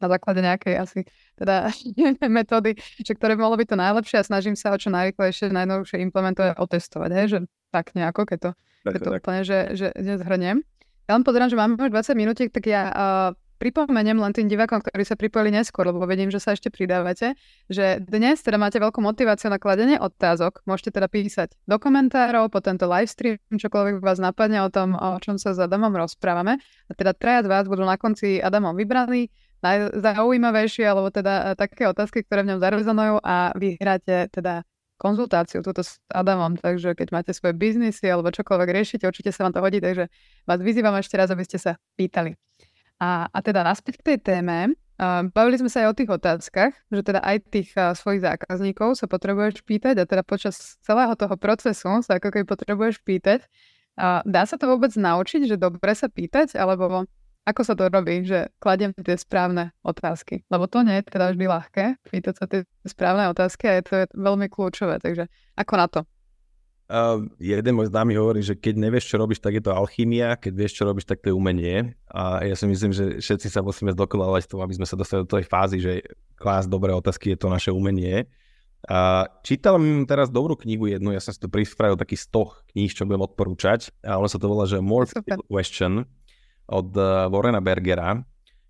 na 0.01 0.07
základe 0.09 0.41
nejakej 0.41 0.75
asi 0.79 0.99
teda 1.37 1.69
metódy, 2.39 2.73
že 3.03 3.13
ktoré 3.13 3.37
by 3.37 3.45
mohlo 3.45 3.59
byť 3.59 3.67
to 3.69 3.77
najlepšie 3.77 4.17
a 4.17 4.25
snažím 4.25 4.55
sa 4.57 4.73
ho 4.73 4.77
čo 4.79 4.89
najrychlejšie, 4.89 5.53
najnovšie 5.53 6.01
implementovať 6.07 6.57
a 6.57 6.61
otestovať, 6.63 7.09
hej, 7.13 7.25
že 7.27 7.39
tak 7.69 7.93
nejako, 7.93 8.25
keď 8.25 8.39
to, 8.39 8.49
keď 8.87 8.99
to 9.03 9.11
úplne, 9.11 9.41
že, 9.45 9.59
že 9.77 9.87
nezhrniem. 9.99 10.63
Ja 11.05 11.19
len 11.19 11.27
pozerám, 11.27 11.51
že 11.51 11.59
máme 11.59 11.75
už 11.77 11.91
20 11.91 12.15
minútiek, 12.15 12.49
tak 12.49 12.65
ja 12.65 12.87
uh, 12.87 13.29
pripomeniem 13.61 14.17
len 14.17 14.33
tým 14.33 14.49
divákom, 14.49 14.81
ktorí 14.81 15.05
sa 15.05 15.13
pripojili 15.13 15.53
neskôr, 15.53 15.85
lebo 15.85 16.01
vedím, 16.09 16.33
že 16.33 16.41
sa 16.41 16.57
ešte 16.57 16.73
pridávate, 16.73 17.37
že 17.69 18.01
dnes 18.01 18.41
teda 18.41 18.57
máte 18.57 18.81
veľkú 18.81 18.97
motiváciu 18.97 19.53
na 19.53 19.61
kladenie 19.61 20.01
otázok. 20.01 20.65
Môžete 20.65 20.97
teda 20.97 21.05
písať 21.05 21.53
do 21.69 21.77
komentárov, 21.77 22.49
po 22.49 22.57
tento 22.65 22.89
livestream, 22.89 23.37
čokoľvek 23.53 24.01
vás 24.01 24.17
napadne 24.17 24.65
o 24.65 24.73
tom, 24.73 24.97
o 24.97 25.21
čom 25.21 25.37
sa 25.37 25.53
s 25.53 25.61
Adamom 25.61 25.93
rozprávame. 25.93 26.57
A 26.89 26.91
teda 26.97 27.13
traja 27.13 27.45
z 27.45 27.47
vás 27.53 27.69
budú 27.69 27.85
na 27.85 28.01
konci 28.01 28.41
Adamom 28.41 28.73
vybraní, 28.73 29.29
najzaujímavejšie, 29.61 30.89
alebo 30.89 31.13
teda 31.13 31.53
také 31.53 31.85
otázky, 31.85 32.25
ktoré 32.25 32.41
v 32.41 32.57
ňom 32.57 32.59
zarezonujú 32.65 33.15
a 33.21 33.53
vyhráte 33.53 34.25
teda 34.33 34.65
konzultáciu 34.97 35.65
túto 35.65 35.81
s 35.81 35.97
Adamom, 36.13 36.57
takže 36.57 36.93
keď 36.93 37.07
máte 37.09 37.31
svoje 37.33 37.57
biznisy 37.57 38.05
alebo 38.05 38.29
čokoľvek 38.29 38.69
riešite, 38.69 39.05
určite 39.09 39.33
sa 39.33 39.49
vám 39.49 39.53
to 39.57 39.61
hodí, 39.61 39.81
takže 39.81 40.09
vás 40.45 40.59
vyzývam 40.61 40.93
ešte 40.97 41.17
raz, 41.17 41.33
aby 41.33 41.41
ste 41.41 41.57
sa 41.57 41.77
pýtali. 41.97 42.37
A, 43.01 43.25
a 43.33 43.37
teda 43.41 43.65
naspäť 43.65 43.97
k 43.97 44.13
tej 44.13 44.17
téme, 44.21 44.77
bavili 45.33 45.57
sme 45.57 45.73
sa 45.73 45.81
aj 45.81 45.87
o 45.89 45.97
tých 45.97 46.11
otázkach, 46.13 46.77
že 46.93 47.01
teda 47.01 47.17
aj 47.25 47.37
tých 47.49 47.73
svojich 47.73 48.21
zákazníkov 48.21 49.01
sa 49.01 49.09
potrebuješ 49.09 49.65
pýtať 49.65 49.97
a 49.97 50.05
teda 50.05 50.21
počas 50.21 50.77
celého 50.85 51.17
toho 51.17 51.33
procesu 51.41 52.05
sa 52.05 52.21
ako 52.21 52.29
keby 52.29 52.45
potrebuješ 52.45 53.01
pýtať. 53.01 53.49
Dá 54.21 54.45
sa 54.45 54.61
to 54.61 54.69
vôbec 54.69 54.93
naučiť, 54.93 55.49
že 55.49 55.57
dobre 55.57 55.97
sa 55.97 56.13
pýtať, 56.13 56.53
alebo 56.53 57.09
ako 57.41 57.61
sa 57.65 57.73
to 57.73 57.89
robí, 57.89 58.21
že 58.21 58.53
kladiem 58.61 58.93
tie 58.93 59.17
správne 59.17 59.73
otázky? 59.81 60.45
Lebo 60.53 60.69
to 60.69 60.85
nie 60.85 61.01
je 61.01 61.09
teda 61.09 61.33
vždy 61.33 61.45
ľahké, 61.49 61.85
pýtať 62.05 62.33
sa 62.37 62.45
tie 62.45 62.69
správne 62.85 63.33
otázky 63.33 63.65
a 63.65 63.81
je 63.81 63.83
to 63.89 63.93
veľmi 64.13 64.45
kľúčové, 64.45 65.01
takže 65.01 65.25
ako 65.57 65.73
na 65.73 65.87
to? 65.89 66.05
Uh, 66.91 67.23
jeden 67.39 67.79
môj 67.79 67.87
známy 67.87 68.19
hovorí, 68.19 68.43
že 68.43 68.51
keď 68.51 68.75
nevieš, 68.75 69.07
čo 69.07 69.15
robíš, 69.15 69.39
tak 69.39 69.55
je 69.55 69.63
to 69.63 69.71
alchymia, 69.71 70.35
keď 70.35 70.51
vieš, 70.51 70.75
čo 70.75 70.83
robíš, 70.83 71.07
tak 71.07 71.23
to 71.23 71.31
je 71.31 71.35
umenie. 71.39 71.95
A 72.11 72.43
ja 72.43 72.51
si 72.51 72.67
myslím, 72.67 72.91
že 72.91 73.23
všetci 73.23 73.47
sa 73.47 73.63
musíme 73.63 73.95
zdokonalovať 73.95 74.43
v 74.43 74.51
tom, 74.51 74.59
aby 74.59 74.75
sme 74.75 74.83
sa 74.83 74.99
dostali 74.99 75.23
do 75.23 75.31
tej 75.31 75.47
fázy, 75.47 75.79
že 75.79 76.03
klás 76.35 76.67
dobré 76.67 76.91
otázky 76.91 77.31
je 77.31 77.39
to 77.39 77.47
naše 77.47 77.71
umenie. 77.71 78.27
A 78.91 79.29
čítal 79.39 79.79
teraz 80.03 80.27
dobrú 80.27 80.59
knihu 80.59 80.91
jednu, 80.91 81.15
ja 81.15 81.23
som 81.23 81.31
si 81.31 81.39
tu 81.39 81.47
prispravil 81.47 81.95
taký 81.95 82.19
stoch 82.19 82.65
kníh, 82.75 82.91
čo 82.91 83.07
budem 83.07 83.23
odporúčať. 83.23 83.95
A 84.03 84.19
ono 84.19 84.27
sa 84.27 84.35
to 84.35 84.51
volá, 84.51 84.67
že 84.67 84.83
More 84.83 85.07
Question 85.47 86.03
od 86.67 86.89
uh, 86.99 87.31
Warrena 87.31 87.63
Bergera, 87.63 88.19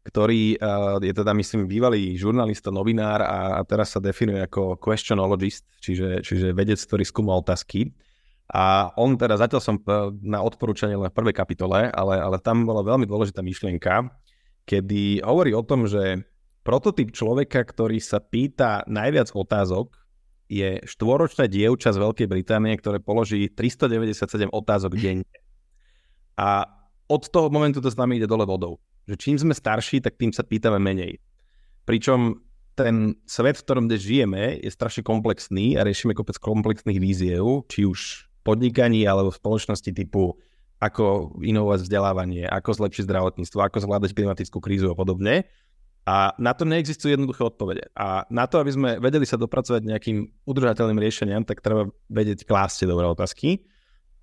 ktorý 0.05 0.61
uh, 0.61 1.01
je 1.01 1.09
teda, 1.09 1.33
myslím, 1.33 1.65
bývalý 1.65 2.13
žurnalista, 2.21 2.69
novinár 2.69 3.25
a, 3.25 3.57
a 3.57 3.61
teraz 3.65 3.97
sa 3.97 4.03
definuje 4.03 4.45
ako 4.45 4.77
questionologist, 4.77 5.65
čiže, 5.81 6.21
čiže 6.21 6.53
vedec, 6.53 6.77
ktorý 6.77 7.01
skúma 7.01 7.33
otázky. 7.33 7.89
A 8.51 8.91
on 8.99 9.15
teda, 9.15 9.39
zatiaľ 9.39 9.61
som 9.63 9.75
na 10.19 10.43
odporúčanie 10.43 10.99
len 10.99 11.07
v 11.07 11.15
prvej 11.15 11.35
kapitole, 11.39 11.87
ale, 11.87 12.15
ale 12.19 12.35
tam 12.43 12.67
bola 12.67 12.83
veľmi 12.83 13.07
dôležitá 13.07 13.39
myšlienka, 13.39 14.11
kedy 14.67 15.23
hovorí 15.23 15.55
o 15.55 15.63
tom, 15.63 15.87
že 15.87 16.27
prototyp 16.67 17.15
človeka, 17.15 17.63
ktorý 17.63 18.03
sa 18.03 18.19
pýta 18.19 18.83
najviac 18.91 19.31
otázok, 19.31 19.95
je 20.51 20.83
štvoročná 20.83 21.47
dievča 21.47 21.95
z 21.95 22.03
Veľkej 22.03 22.27
Británie, 22.27 22.75
ktoré 22.75 22.99
položí 22.99 23.47
397 23.47 24.51
otázok 24.51 24.99
denne. 24.99 25.31
A 26.35 26.67
od 27.07 27.23
toho 27.31 27.47
momentu 27.47 27.79
to 27.79 27.87
s 27.87 27.95
nami 27.95 28.19
ide 28.19 28.27
dole 28.27 28.43
vodou. 28.43 28.83
Že 29.07 29.15
čím 29.15 29.35
sme 29.39 29.55
starší, 29.55 30.03
tak 30.03 30.19
tým 30.19 30.35
sa 30.35 30.43
pýtame 30.43 30.75
menej. 30.75 31.23
Pričom 31.87 32.43
ten 32.75 33.15
svet, 33.23 33.59
v 33.59 33.63
ktorom 33.63 33.85
žijeme, 33.87 34.59
je 34.59 34.71
strašne 34.71 35.07
komplexný 35.07 35.79
a 35.79 35.87
riešime 35.87 36.11
kopec 36.11 36.35
komplexných 36.35 36.99
víziev, 36.99 37.63
či 37.71 37.87
už 37.87 38.30
podnikaní 38.41 39.05
alebo 39.05 39.29
v 39.29 39.39
spoločnosti 39.39 39.91
typu 39.93 40.37
ako 40.81 41.37
inovovať 41.45 41.85
vzdelávanie, 41.85 42.49
ako 42.49 42.81
zlepšiť 42.81 43.05
zdravotníctvo, 43.05 43.59
ako 43.61 43.77
zvládať 43.85 44.17
klimatickú 44.17 44.57
krízu 44.57 44.89
a 44.89 44.97
podobne. 44.97 45.45
A 46.09 46.33
na 46.41 46.57
to 46.57 46.65
neexistujú 46.65 47.13
jednoduché 47.13 47.45
odpovede. 47.45 47.93
A 47.93 48.25
na 48.33 48.49
to, 48.49 48.57
aby 48.57 48.73
sme 48.73 48.89
vedeli 48.97 49.21
sa 49.29 49.37
dopracovať 49.37 49.85
nejakým 49.85 50.25
udržateľným 50.49 50.97
riešeniam, 50.97 51.45
tak 51.45 51.61
treba 51.61 51.85
vedieť 52.09 52.49
klásť 52.49 52.89
dobré 52.89 53.05
otázky. 53.05 53.61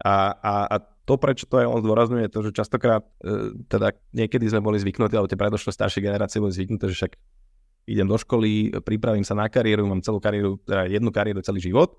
A, 0.02 0.34
a, 0.34 0.54
a 0.66 0.76
to, 0.82 1.14
prečo 1.14 1.46
to 1.46 1.62
aj 1.62 1.70
on 1.70 1.78
zdôrazňuje, 1.86 2.26
je 2.26 2.34
to, 2.34 2.40
že 2.50 2.58
častokrát, 2.58 3.06
e, 3.22 3.54
teda 3.70 3.94
niekedy 4.10 4.50
sme 4.50 4.58
boli 4.58 4.82
zvyknutí, 4.82 5.14
alebo 5.14 5.30
tie 5.30 5.38
predošlé 5.38 5.70
staršie 5.70 6.02
generácie 6.02 6.42
boli 6.42 6.50
zvyknuté, 6.50 6.90
že 6.90 6.98
však 6.98 7.12
idem 7.86 8.10
do 8.10 8.18
školy, 8.18 8.74
pripravím 8.82 9.22
sa 9.22 9.38
na 9.38 9.46
kariéru, 9.46 9.86
mám 9.86 10.02
celú 10.02 10.18
kariéru, 10.18 10.58
teda 10.66 10.90
jednu 10.90 11.14
kariéru 11.14 11.40
celý 11.46 11.62
život 11.62 11.94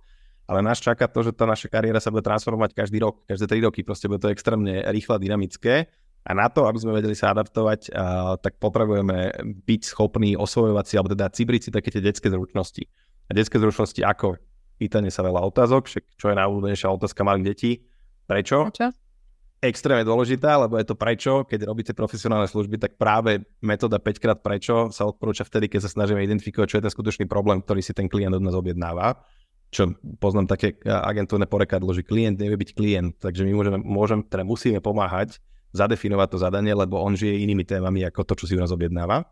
ale 0.49 0.65
nás 0.65 0.81
čaká 0.81 1.05
to, 1.05 1.21
že 1.21 1.37
tá 1.37 1.45
naša 1.45 1.69
kariéra 1.69 2.01
sa 2.01 2.09
bude 2.09 2.25
transformovať 2.25 2.73
každý 2.73 2.97
rok, 3.05 3.21
každé 3.29 3.45
3 3.61 3.69
roky, 3.69 3.85
proste 3.85 4.09
bude 4.09 4.17
to 4.17 4.33
extrémne 4.33 4.81
rýchle 4.89 5.21
dynamické 5.21 5.85
a 6.25 6.31
na 6.33 6.49
to, 6.49 6.65
aby 6.65 6.81
sme 6.81 6.97
vedeli 6.97 7.13
sa 7.13 7.31
adaptovať, 7.37 7.93
a, 7.93 8.33
tak 8.41 8.57
potrebujeme 8.57 9.29
byť 9.45 9.81
schopní 9.85 10.33
osvojovať 10.33 10.85
si, 10.89 10.93
alebo 10.97 11.13
teda 11.13 11.29
cibriť 11.29 11.61
si 11.61 11.69
také 11.69 11.93
tie 11.93 12.01
detské 12.01 12.33
zručnosti. 12.33 12.81
A 13.29 13.37
detské 13.37 13.61
zručnosti 13.61 14.01
ako? 14.01 14.41
Pýtanie 14.81 15.13
sa 15.13 15.21
veľa 15.21 15.45
otázok, 15.53 15.85
však 15.85 16.03
čo 16.17 16.33
je 16.33 16.35
najúľúbenejšia 16.41 16.89
otázka 16.97 17.21
malých 17.21 17.45
detí? 17.45 17.71
Prečo? 18.25 18.73
Prečo? 18.73 18.89
Extrémne 19.59 20.07
dôležitá, 20.07 20.55
lebo 20.55 20.79
je 20.79 20.87
to 20.87 20.95
prečo, 20.95 21.43
keď 21.43 21.67
robíte 21.67 21.91
profesionálne 21.91 22.47
služby, 22.47 22.79
tak 22.79 22.95
práve 22.95 23.43
metóda 23.59 23.99
5 23.99 24.23
krát 24.23 24.39
prečo 24.39 24.87
sa 24.87 25.03
odporúča 25.03 25.43
vtedy, 25.43 25.67
keď 25.67 25.83
sa 25.83 25.91
snažíme 25.91 26.23
identifikovať, 26.23 26.67
čo 26.71 26.77
je 26.79 26.85
ten 26.87 26.93
skutočný 26.95 27.25
problém, 27.27 27.59
ktorý 27.59 27.83
si 27.83 27.91
ten 27.91 28.07
klient 28.07 28.39
od 28.39 28.43
nás 28.43 28.55
objednáva 28.55 29.19
čo 29.69 29.93
poznám 30.17 30.49
také 30.49 30.81
agentúrne 30.85 31.45
porekadlo, 31.45 31.93
že 31.93 32.01
klient 32.01 32.41
nevie 32.41 32.57
byť 32.57 32.71
klient, 32.73 33.13
takže 33.21 33.45
my 33.45 33.53
môžeme, 33.53 33.77
môžem, 33.81 34.19
teda 34.25 34.41
musíme 34.41 34.81
pomáhať 34.81 35.37
zadefinovať 35.77 36.27
to 36.33 36.37
zadanie, 36.41 36.73
lebo 36.73 36.97
on 36.97 37.13
žije 37.13 37.45
inými 37.45 37.61
témami 37.61 38.01
ako 38.09 38.25
to, 38.25 38.33
čo 38.41 38.45
si 38.49 38.53
u 38.57 38.61
nás 38.61 38.73
objednáva. 38.73 39.29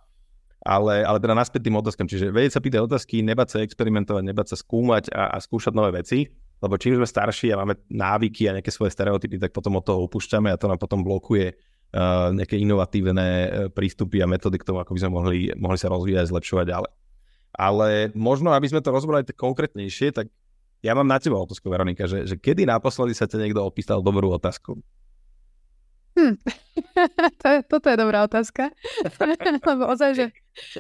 Ale, 0.62 1.06
ale 1.06 1.18
teda 1.22 1.38
naspäť 1.38 1.70
tým 1.70 1.80
otázkam, 1.80 2.10
čiže 2.10 2.34
vedieť 2.34 2.58
sa 2.58 2.62
pýtať 2.62 2.82
otázky, 2.86 3.22
nebať 3.22 3.48
sa 3.50 3.58
experimentovať, 3.64 4.24
nebať 4.26 4.48
sa 4.54 4.58
skúmať 4.58 5.14
a, 5.14 5.34
a 5.34 5.38
skúšať 5.42 5.74
nové 5.74 6.02
veci, 6.02 6.28
lebo 6.62 6.74
čím 6.82 6.98
sme 6.98 7.08
starší 7.08 7.54
a 7.54 7.62
máme 7.62 7.78
návyky 7.90 8.50
a 8.50 8.58
nejaké 8.58 8.74
svoje 8.74 8.94
stereotypy, 8.94 9.38
tak 9.38 9.54
potom 9.54 9.78
od 9.78 9.86
toho 9.86 10.06
upúšťame 10.10 10.50
a 10.50 10.58
to 10.58 10.66
nám 10.66 10.82
potom 10.82 11.06
blokuje 11.06 11.54
uh, 11.54 12.34
nejaké 12.34 12.58
inovatívne 12.58 13.28
uh, 13.30 13.48
prístupy 13.70 14.26
a 14.26 14.28
metódy 14.28 14.58
k 14.58 14.66
tomu, 14.66 14.82
ako 14.82 14.98
by 14.98 15.00
sme 15.06 15.12
mohli, 15.14 15.38
mohli 15.54 15.78
sa 15.78 15.94
rozvíjať 15.94 16.34
zlepšovať 16.34 16.66
ďalej. 16.66 16.92
Ale 17.56 18.12
možno, 18.14 18.52
aby 18.52 18.68
sme 18.70 18.84
to 18.84 18.94
rozbrali 18.94 19.24
tak 19.24 19.40
konkrétnejšie, 19.40 20.14
tak 20.14 20.28
ja 20.86 20.94
mám 20.94 21.10
na 21.10 21.18
teba 21.18 21.42
otázku, 21.42 21.68
Veronika, 21.74 22.06
že, 22.06 22.30
že 22.30 22.38
kedy 22.38 22.70
naposledy 22.70 23.18
sa 23.18 23.26
te 23.26 23.42
niekto 23.42 23.66
opýtal 23.66 24.06
dobrú 24.06 24.30
otázku? 24.30 24.78
Hm. 26.18 26.36
to 27.42 27.46
je, 27.50 27.60
toto 27.66 27.88
je 27.90 27.98
dobrá 27.98 28.26
otázka. 28.26 28.74
lebo 29.70 29.84
ozaj, 29.90 30.12
že 30.18 30.26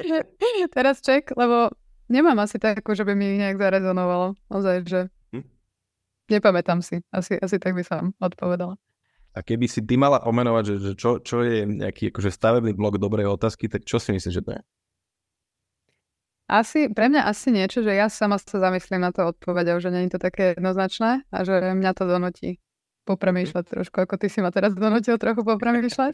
teraz 0.75 1.01
ček, 1.01 1.34
lebo 1.38 1.73
nemám 2.10 2.41
asi 2.41 2.58
takú, 2.58 2.97
že 2.97 3.06
by 3.06 3.13
mi 3.13 3.38
nejak 3.38 3.58
zarezonovalo. 3.58 4.34
Ozaj, 4.49 4.75
že 4.86 4.99
hm? 5.34 5.45
nepamätám 6.30 6.82
si. 6.82 7.01
Asi, 7.13 7.38
asi 7.38 7.58
tak 7.62 7.73
by 7.77 7.86
som 7.86 8.13
odpovedala. 8.17 8.77
A 9.38 9.45
keby 9.45 9.69
si 9.69 9.86
ty 9.86 10.01
mala 10.01 10.17
pomenovať, 10.17 10.63
že, 10.65 10.75
že 10.82 10.91
čo, 10.97 11.21
čo 11.21 11.45
je 11.45 11.69
nejaký 11.69 12.10
akože 12.10 12.34
stavebný 12.34 12.73
blok 12.73 12.97
dobrej 12.97 13.30
otázky, 13.30 13.69
tak 13.69 13.86
čo 13.86 14.01
si 14.01 14.10
myslíš, 14.10 14.34
že 14.34 14.41
to 14.41 14.51
je? 14.58 14.62
Asi, 16.48 16.88
pre 16.88 17.12
mňa 17.12 17.28
asi 17.28 17.52
niečo, 17.52 17.84
že 17.84 17.92
ja 17.92 18.08
sama 18.08 18.40
sa 18.40 18.64
zamyslím 18.64 19.04
na 19.04 19.12
to 19.12 19.36
odpovedou, 19.36 19.84
že 19.84 19.92
je 19.92 20.16
to 20.16 20.20
také 20.20 20.56
jednoznačné 20.56 21.28
a 21.28 21.38
že 21.44 21.76
mňa 21.76 21.92
to 21.92 22.04
donotí 22.08 22.64
popremýšľať 23.04 23.64
trošku, 23.68 24.04
ako 24.04 24.16
ty 24.16 24.28
si 24.32 24.40
ma 24.40 24.52
teraz 24.52 24.72
donutil 24.76 25.20
trochu 25.20 25.44
popremýšľať. 25.44 26.14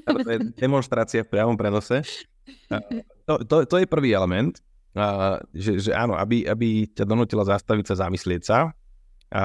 Demonstrácia 0.64 1.24
v 1.24 1.32
priamom 1.32 1.56
prenose. 1.56 2.04
To, 3.28 3.40
to, 3.44 3.64
to 3.64 3.76
je 3.80 3.86
prvý 3.88 4.12
element, 4.16 4.56
že, 5.52 5.80
že 5.80 5.90
áno, 5.96 6.16
aby, 6.16 6.44
aby 6.44 6.88
ťa 6.92 7.04
donutila 7.08 7.44
zastaviť 7.44 7.92
sa, 7.92 8.08
zamyslieť 8.08 8.42
sa. 8.44 8.72
A, 9.32 9.44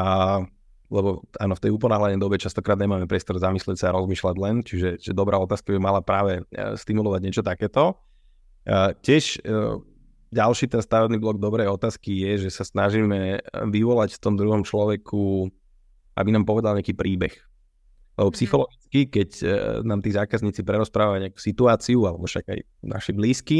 lebo 0.91 1.23
áno, 1.39 1.53
v 1.55 1.63
tej 1.63 1.71
uponáhľanej 1.75 2.19
dobe 2.19 2.39
častokrát 2.39 2.79
nemáme 2.79 3.07
priestor 3.07 3.39
zamyslieť 3.39 3.77
sa 3.79 3.85
a 3.91 3.95
rozmýšľať 3.99 4.35
len, 4.39 4.55
čiže, 4.63 4.99
čiže 4.99 5.13
dobrá 5.15 5.39
otázka 5.39 5.75
by 5.75 5.79
mala 5.79 5.99
práve 6.03 6.43
stimulovať 6.51 7.21
niečo 7.23 7.43
takéto. 7.43 7.99
Tiež 9.03 9.43
ďalší 10.35 10.67
ten 10.67 10.83
stavebný 10.83 11.15
blok 11.15 11.39
dobrej 11.39 11.71
otázky 11.71 12.11
je, 12.27 12.47
že 12.47 12.49
sa 12.51 12.67
snažíme 12.67 13.39
vyvolať 13.71 14.19
v 14.19 14.21
tom 14.21 14.35
druhom 14.35 14.67
človeku, 14.67 15.47
aby 16.19 16.29
nám 16.35 16.43
povedal 16.43 16.75
nejaký 16.75 16.91
príbeh. 16.91 17.31
Lebo 18.19 18.29
mhm. 18.31 18.35
psychologicky, 18.35 18.99
keď 19.07 19.29
nám 19.87 20.03
tí 20.03 20.11
zákazníci 20.11 20.67
prerozprávajú 20.67 21.31
nejakú 21.31 21.39
situáciu, 21.39 22.03
alebo 22.03 22.27
však 22.27 22.45
aj 22.51 22.59
naši 22.83 23.11
blízky, 23.15 23.59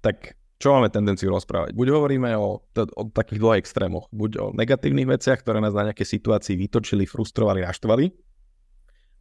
tak 0.00 0.38
čo 0.58 0.74
máme 0.74 0.90
tendenciu 0.90 1.30
rozprávať? 1.30 1.70
Buď 1.70 1.94
hovoríme 1.94 2.34
o, 2.34 2.58
o 2.74 3.02
takých 3.14 3.38
dvoch 3.38 3.54
extrémoch. 3.54 4.10
Buď 4.10 4.30
o 4.42 4.46
negatívnych 4.50 5.06
veciach, 5.06 5.38
ktoré 5.38 5.62
nás 5.62 5.70
na 5.70 5.86
nejaké 5.86 6.02
situácii 6.02 6.58
vytočili, 6.58 7.06
frustrovali, 7.06 7.62
naštvali, 7.62 8.10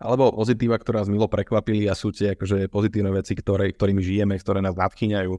alebo 0.02 0.30
o 0.30 0.36
pozitíva, 0.42 0.82
ktoré 0.82 1.06
nás 1.06 1.10
milo 1.10 1.30
prekvapili 1.30 1.86
a 1.86 1.94
sú 1.94 2.10
tie 2.10 2.34
akože 2.34 2.74
pozitívne 2.74 3.14
veci, 3.14 3.38
ktoré, 3.38 3.70
ktorými 3.70 4.02
žijeme, 4.02 4.34
ktoré 4.38 4.66
nás 4.66 4.74
nadchýňajú, 4.74 5.34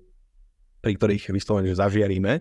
pri 0.81 0.93
ktorých 0.97 1.35
vyslovene 1.35 1.75
zažiaríme. 1.75 2.41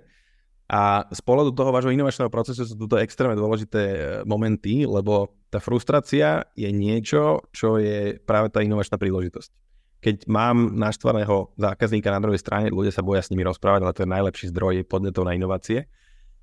A 0.67 1.07
z 1.07 1.21
pohľadu 1.23 1.55
toho 1.55 1.71
vášho 1.71 1.95
inovačného 1.95 2.27
procesu 2.27 2.67
sú 2.67 2.75
toto 2.75 2.99
extrémne 2.99 3.39
dôležité 3.39 3.83
e, 3.87 3.99
momenty, 4.27 4.83
lebo 4.83 5.31
tá 5.47 5.63
frustrácia 5.63 6.43
je 6.59 6.67
niečo, 6.67 7.47
čo 7.55 7.79
je 7.79 8.19
práve 8.19 8.51
tá 8.51 8.59
inovačná 8.59 8.99
príležitosť 8.99 9.67
keď 9.97 10.29
mám 10.29 10.77
naštvaného 10.77 11.57
zákazníka 11.57 12.13
na 12.13 12.21
druhej 12.21 12.41
strane, 12.41 12.69
ľudia 12.69 12.93
sa 12.93 13.01
boja 13.01 13.25
s 13.25 13.33
nimi 13.33 13.41
rozprávať, 13.41 13.81
ale 13.81 13.95
to 13.97 14.03
je 14.05 14.13
najlepší 14.13 14.45
zdroj 14.53 14.85
podnetov 14.85 15.25
na 15.25 15.33
inovácie. 15.33 15.89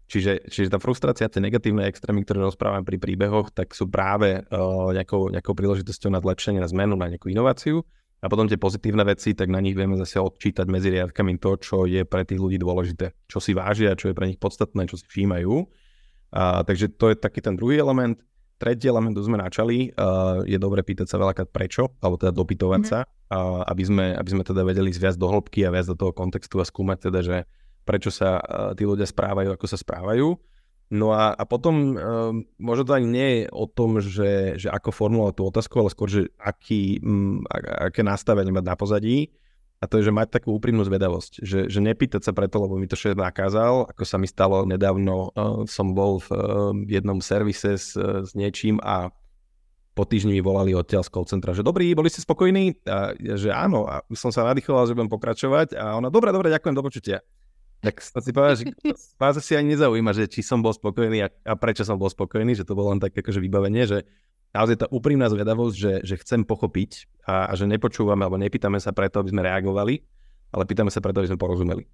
Čiže, 0.05 0.53
čiže 0.53 0.69
tá 0.69 0.77
frustrácia, 0.77 1.33
tie 1.33 1.41
negatívne 1.41 1.89
extrémy, 1.89 2.29
ktoré 2.29 2.45
rozprávam 2.45 2.85
pri 2.85 3.01
príbehoch, 3.01 3.49
tak 3.57 3.73
sú 3.73 3.89
práve 3.89 4.45
uh, 4.45 4.93
nejakou, 4.93 5.33
nejakou 5.33 5.57
príležitosťou 5.57 6.13
na 6.13 6.21
zlepšenie, 6.21 6.61
na 6.61 6.69
zmenu, 6.69 6.93
na 6.99 7.09
nejakú 7.09 7.33
inováciu. 7.33 7.81
A 8.25 8.27
potom 8.33 8.49
tie 8.49 8.57
pozitívne 8.57 9.05
veci, 9.05 9.37
tak 9.37 9.53
na 9.53 9.61
nich 9.61 9.77
vieme 9.77 10.01
zase 10.01 10.17
odčítať 10.17 10.65
medzi 10.65 10.89
riadkami 10.89 11.37
to, 11.37 11.61
čo 11.61 11.85
je 11.85 12.09
pre 12.09 12.25
tých 12.25 12.41
ľudí 12.41 12.57
dôležité, 12.57 13.13
čo 13.29 13.37
si 13.37 13.53
vážia, 13.53 13.93
čo 13.93 14.09
je 14.09 14.17
pre 14.17 14.33
nich 14.33 14.41
podstatné, 14.41 14.89
čo 14.89 14.97
si 14.97 15.05
všímajú. 15.05 15.53
Uh, 16.33 16.65
takže 16.65 16.97
to 16.97 17.13
je 17.13 17.21
taký 17.21 17.45
ten 17.45 17.53
druhý 17.53 17.77
element. 17.77 18.17
Tretí 18.57 18.89
element, 18.89 19.13
sme 19.21 19.37
načali, 19.37 19.93
uh, 19.93 20.41
je 20.49 20.57
dobre 20.57 20.81
pýtať 20.81 21.05
sa 21.05 21.21
veľakrát 21.21 21.53
prečo, 21.53 21.93
alebo 22.01 22.17
teda 22.17 22.33
dopytovať 22.33 22.81
mm-hmm. 22.81 22.97
sa, 22.97 23.05
uh, 23.05 23.61
aby, 23.69 23.83
sme, 23.85 24.07
aby 24.17 24.29
sme 24.33 24.43
teda 24.47 24.65
vedeli 24.65 24.89
zviať 24.89 25.21
do 25.21 25.29
hĺbky 25.29 25.69
a 25.69 25.75
viac 25.75 25.85
do 25.85 25.99
toho 25.99 26.17
kontextu 26.17 26.57
a 26.57 26.65
skúmať 26.65 27.13
teda, 27.13 27.21
že 27.21 27.37
prečo 27.85 28.09
sa 28.09 28.41
uh, 28.41 28.73
tí 28.73 28.89
ľudia 28.89 29.05
správajú, 29.05 29.53
ako 29.53 29.67
sa 29.69 29.77
správajú. 29.77 30.33
No 30.95 31.11
a, 31.11 31.35
a 31.35 31.43
potom 31.43 31.99
uh, 31.99 32.31
možno 32.63 32.83
to 32.87 32.95
ani 32.95 33.09
nie 33.11 33.29
je 33.35 33.43
o 33.51 33.67
tom, 33.67 33.99
že, 33.99 34.63
že 34.63 34.71
ako 34.71 34.95
formulovať 34.95 35.35
tú 35.35 35.43
otázku, 35.51 35.75
ale 35.83 35.91
skôr, 35.91 36.07
že 36.07 36.31
aký, 36.39 37.03
m, 37.03 37.43
aké 37.59 38.07
nastavenie 38.07 38.55
mať 38.55 38.63
na 38.63 38.79
pozadí 38.79 39.35
a 39.83 39.91
to 39.91 39.99
je, 39.99 40.07
že 40.07 40.15
mať 40.15 40.39
takú 40.39 40.55
úprimnú 40.55 40.87
zvedavosť, 40.87 41.43
že, 41.43 41.67
že 41.67 41.83
nepýtať 41.83 42.23
sa 42.23 42.31
preto, 42.31 42.63
lebo 42.63 42.79
mi 42.79 42.87
to 42.87 42.95
šéf 42.95 43.19
nakázal, 43.19 43.91
ako 43.91 44.07
sa 44.07 44.23
mi 44.23 44.31
stalo 44.31 44.63
nedávno, 44.71 45.35
uh, 45.35 45.67
som 45.67 45.99
bol 45.99 46.23
v 46.23 46.29
uh, 46.31 46.71
jednom 46.87 47.19
servise 47.19 47.75
s, 47.75 47.99
s 47.99 48.31
niečím 48.39 48.79
a 48.79 49.11
po 49.99 50.07
týždni 50.07 50.39
mi 50.39 50.43
volali 50.43 50.79
odtiaľ 50.79 51.03
z 51.07 51.11
call 51.11 51.27
centra, 51.27 51.55
že 51.55 51.67
dobrý, 51.67 51.91
boli 51.95 52.11
ste 52.11 52.23
spokojní? 52.23 52.87
A 52.87 53.15
že 53.19 53.51
áno, 53.51 53.87
a 53.87 54.03
som 54.15 54.35
sa 54.35 54.47
nadýchoval, 54.47 54.91
že 54.91 54.95
budem 54.95 55.11
pokračovať 55.11 55.75
a 55.75 55.99
ona, 55.99 56.11
dobre, 56.11 56.31
dobre, 56.35 56.51
ďakujem, 56.51 56.75
do 56.75 56.83
počutia. 56.83 57.19
Tak 57.85 58.01
som 58.01 58.25
si 58.25 58.33
povedal, 58.33 58.57
že 58.57 58.65
vás 59.21 59.37
asi 59.37 59.61
ani 59.61 59.77
nezaujíma, 59.77 60.17
že 60.17 60.25
či 60.25 60.41
som 60.41 60.65
bol 60.65 60.73
spokojný 60.73 61.21
a, 61.21 61.29
a 61.29 61.53
prečo 61.55 61.85
som 61.85 62.01
bol 62.01 62.09
spokojný, 62.09 62.57
že 62.57 62.65
to 62.65 62.73
bolo 62.73 62.97
len 62.97 63.01
také 63.05 63.21
akože 63.21 63.45
vybavenie, 63.45 63.85
že 63.85 64.09
naozaj 64.57 64.77
tá 64.81 64.87
úprimná 64.89 65.29
zvedavosť, 65.29 65.77
že, 65.77 65.93
že 66.07 66.15
chcem 66.25 66.49
pochopiť 66.49 67.21
a, 67.29 67.51
a 67.51 67.53
že 67.53 67.69
nepočúvame 67.69 68.25
alebo 68.25 68.41
nepýtame 68.41 68.81
sa 68.81 68.97
preto, 68.97 69.21
aby 69.21 69.37
sme 69.37 69.45
reagovali, 69.45 70.01
ale 70.57 70.63
pýtame 70.65 70.89
sa 70.89 71.05
preto, 71.05 71.21
aby 71.21 71.29
sme 71.29 71.43
porozumeli. 71.43 71.85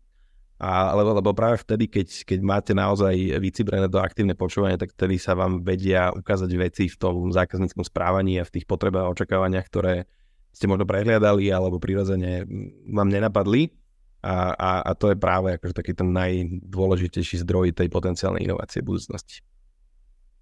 A, 0.60 0.92
lebo, 0.92 1.16
lebo 1.16 1.32
práve 1.32 1.56
vtedy, 1.56 1.88
keď, 1.88 2.28
keď 2.28 2.38
máte 2.44 2.72
naozaj 2.76 3.16
vycibrené 3.40 3.88
do 3.88 3.96
aktívne 3.96 4.36
počúvanie, 4.36 4.76
tak 4.76 4.92
vtedy 4.92 5.16
sa 5.16 5.32
vám 5.32 5.64
vedia 5.64 6.12
ukázať 6.12 6.52
veci 6.60 6.84
v 6.84 6.96
tom 7.00 7.32
zákazníckom 7.32 7.80
správaní 7.80 8.36
a 8.36 8.44
v 8.44 8.60
tých 8.60 8.68
potrebách 8.68 9.08
a 9.08 9.12
očakávaniach, 9.16 9.66
ktoré 9.72 10.04
ste 10.52 10.68
možno 10.68 10.84
prehliadali 10.84 11.48
alebo 11.48 11.80
prirodzene 11.80 12.44
vám 12.92 13.08
nenapadli. 13.08 13.72
A, 14.20 14.52
a, 14.52 14.70
a 14.84 14.90
to 14.92 15.12
je 15.12 15.16
práve 15.16 15.56
akože 15.56 15.72
taký 15.72 15.96
ten 15.96 16.12
najdôležitejší 16.12 17.40
zdroj 17.40 17.72
tej 17.72 17.88
potenciálnej 17.88 18.44
inovácie 18.44 18.84
budúcnosti. 18.84 19.40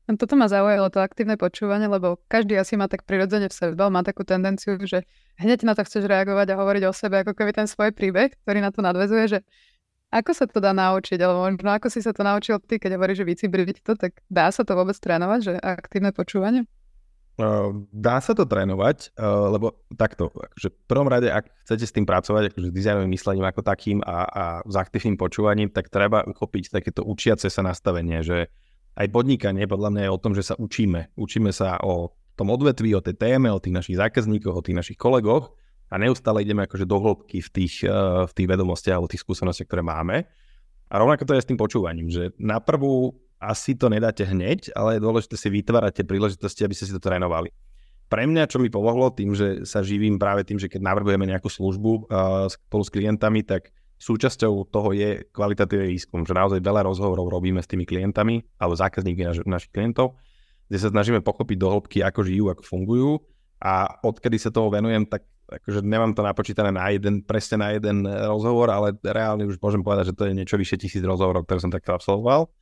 Toto 0.09 0.41
ma 0.41 0.49
zaujalo, 0.49 0.89
to 0.89 1.05
aktívne 1.05 1.37
počúvanie, 1.37 1.85
lebo 1.85 2.17
každý 2.33 2.57
asi 2.57 2.81
má 2.81 2.89
tak 2.89 3.05
prirodzene 3.05 3.53
v 3.53 3.55
sebe, 3.55 3.77
má 3.77 4.01
takú 4.01 4.25
tendenciu, 4.25 4.81
že 4.81 5.05
hneď 5.37 5.69
na 5.69 5.77
to 5.77 5.85
chceš 5.85 6.09
reagovať 6.09 6.49
a 6.49 6.59
hovoriť 6.59 6.83
o 6.89 6.97
sebe, 6.97 7.21
ako 7.21 7.37
keby 7.37 7.53
ten 7.53 7.69
svoj 7.69 7.93
príbeh, 7.93 8.33
ktorý 8.41 8.65
na 8.65 8.73
to 8.73 8.81
nadvezuje, 8.81 9.37
že 9.37 9.39
ako 10.09 10.33
sa 10.33 10.49
to 10.49 10.65
dá 10.65 10.73
naučiť, 10.73 11.21
alebo 11.21 11.45
možno 11.53 11.77
ako 11.77 11.93
si 11.93 12.01
sa 12.01 12.17
to 12.17 12.25
naučil 12.25 12.57
ty, 12.65 12.81
keď 12.81 12.97
hovoríš, 12.97 13.21
že 13.21 13.29
vycibriť 13.29 13.85
to, 13.85 14.01
tak 14.01 14.17
dá 14.33 14.49
sa 14.49 14.65
to 14.65 14.73
vôbec 14.73 14.97
trénovať, 14.97 15.41
že 15.45 15.53
aktívne 15.61 16.17
počúvanie? 16.17 16.65
Dá 17.95 18.19
sa 18.19 18.35
to 18.35 18.43
trénovať, 18.51 19.15
lebo 19.55 19.79
takto, 19.95 20.35
že 20.59 20.75
v 20.75 20.79
prvom 20.91 21.07
rade, 21.07 21.31
ak 21.31 21.47
chcete 21.63 21.87
s 21.87 21.95
tým 21.95 22.03
pracovať, 22.03 22.51
akože 22.51 22.75
dizajnovým 22.75 23.15
myslením 23.15 23.47
ako 23.47 23.63
takým 23.63 24.03
a, 24.03 24.27
a 24.27 24.45
s 24.67 24.75
aktívnym 24.75 25.15
počúvaním, 25.15 25.71
tak 25.71 25.87
treba 25.87 26.27
uchopiť 26.27 26.75
takéto 26.75 27.07
učiace 27.07 27.47
sa 27.47 27.63
nastavenie, 27.63 28.27
že 28.27 28.51
aj 28.99 29.07
podnikanie 29.15 29.71
podľa 29.71 29.95
mňa 29.95 30.03
je 30.03 30.11
o 30.11 30.19
tom, 30.19 30.35
že 30.35 30.43
sa 30.43 30.59
učíme. 30.59 31.15
Učíme 31.15 31.55
sa 31.55 31.79
o 31.79 32.11
tom 32.35 32.51
odvetví, 32.51 32.91
o 32.99 33.03
tej 33.07 33.15
téme, 33.15 33.55
o 33.55 33.63
tých 33.63 33.75
našich 33.75 33.97
zákazníkoch, 34.03 34.59
o 34.59 34.67
tých 34.67 34.75
našich 34.75 34.99
kolegoch 34.99 35.55
a 35.91 35.95
neustále 35.95 36.43
ideme 36.43 36.67
akože 36.67 36.91
do 36.91 36.99
hĺbky 36.99 37.39
v 37.39 37.51
tých, 37.55 37.87
uh, 37.87 38.27
v 38.27 38.33
tých 38.35 38.51
vedomostiach 38.51 38.99
alebo 38.99 39.07
tých 39.07 39.23
skúsenostiach, 39.23 39.71
ktoré 39.71 39.87
máme. 39.87 40.27
A 40.91 40.95
rovnako 40.99 41.23
to 41.23 41.39
je 41.39 41.43
s 41.45 41.49
tým 41.49 41.61
počúvaním, 41.61 42.11
že 42.11 42.35
na 42.43 42.59
prvú 42.59 43.15
asi 43.39 43.79
to 43.79 43.87
nedáte 43.87 44.27
hneď, 44.27 44.75
ale 44.75 44.99
je 44.99 45.05
dôležité 45.05 45.35
si 45.39 45.49
vytvárať 45.51 46.03
tie 46.03 46.05
príležitosti, 46.07 46.67
aby 46.67 46.75
ste 46.75 46.91
si 46.91 46.95
to 46.95 47.03
trénovali. 47.03 47.55
Pre 48.09 48.25
mňa, 48.25 48.49
čo 48.49 48.59
mi 48.59 48.73
pomohlo 48.73 49.13
tým, 49.13 49.37
že 49.37 49.69
sa 49.69 49.85
živím 49.85 50.17
práve 50.17 50.43
tým, 50.43 50.57
že 50.57 50.67
keď 50.67 50.81
navrhujeme 50.81 51.29
nejakú 51.29 51.47
službu 51.53 51.91
uh, 51.93 52.49
spolu 52.49 52.83
s 52.83 52.91
klientami, 52.91 53.45
tak 53.45 53.69
súčasťou 54.01 54.73
toho 54.73 54.91
je 54.95 55.29
kvalitatívny 55.35 55.93
výskum, 55.93 56.25
že 56.25 56.33
naozaj 56.33 56.63
veľa 56.63 56.87
rozhovorov 56.89 57.29
robíme 57.29 57.61
s 57.61 57.69
tými 57.69 57.85
klientami 57.85 58.47
alebo 58.57 58.79
zákazníkmi 58.79 59.25
naš, 59.27 59.39
našich 59.45 59.75
klientov, 59.75 60.17
kde 60.71 60.79
sa 60.79 60.89
snažíme 60.89 61.21
pochopiť 61.21 61.57
do 61.59 61.69
hĺbky, 61.69 61.99
ako 62.01 62.21
žijú, 62.25 62.45
ako 62.49 62.63
fungujú 62.65 63.13
a 63.59 63.99
odkedy 64.07 64.39
sa 64.39 64.55
toho 64.55 64.71
venujem, 64.71 65.05
tak 65.05 65.27
akože 65.49 65.81
nemám 65.83 66.13
to 66.13 66.23
napočítané 66.23 66.71
na 66.71 66.93
jeden, 66.93 67.25
presne 67.25 67.57
na 67.59 67.69
jeden 67.75 68.07
rozhovor, 68.07 68.71
ale 68.71 68.95
reálne 69.01 69.49
už 69.49 69.59
môžem 69.59 69.83
povedať, 69.83 70.13
že 70.13 70.17
to 70.17 70.29
je 70.29 70.37
niečo 70.37 70.61
vyše 70.61 70.79
tisíc 70.79 71.01
rozhovorov, 71.03 71.49
ktoré 71.49 71.59
som 71.59 71.73
takto 71.73 71.97
absolvoval. 71.97 72.53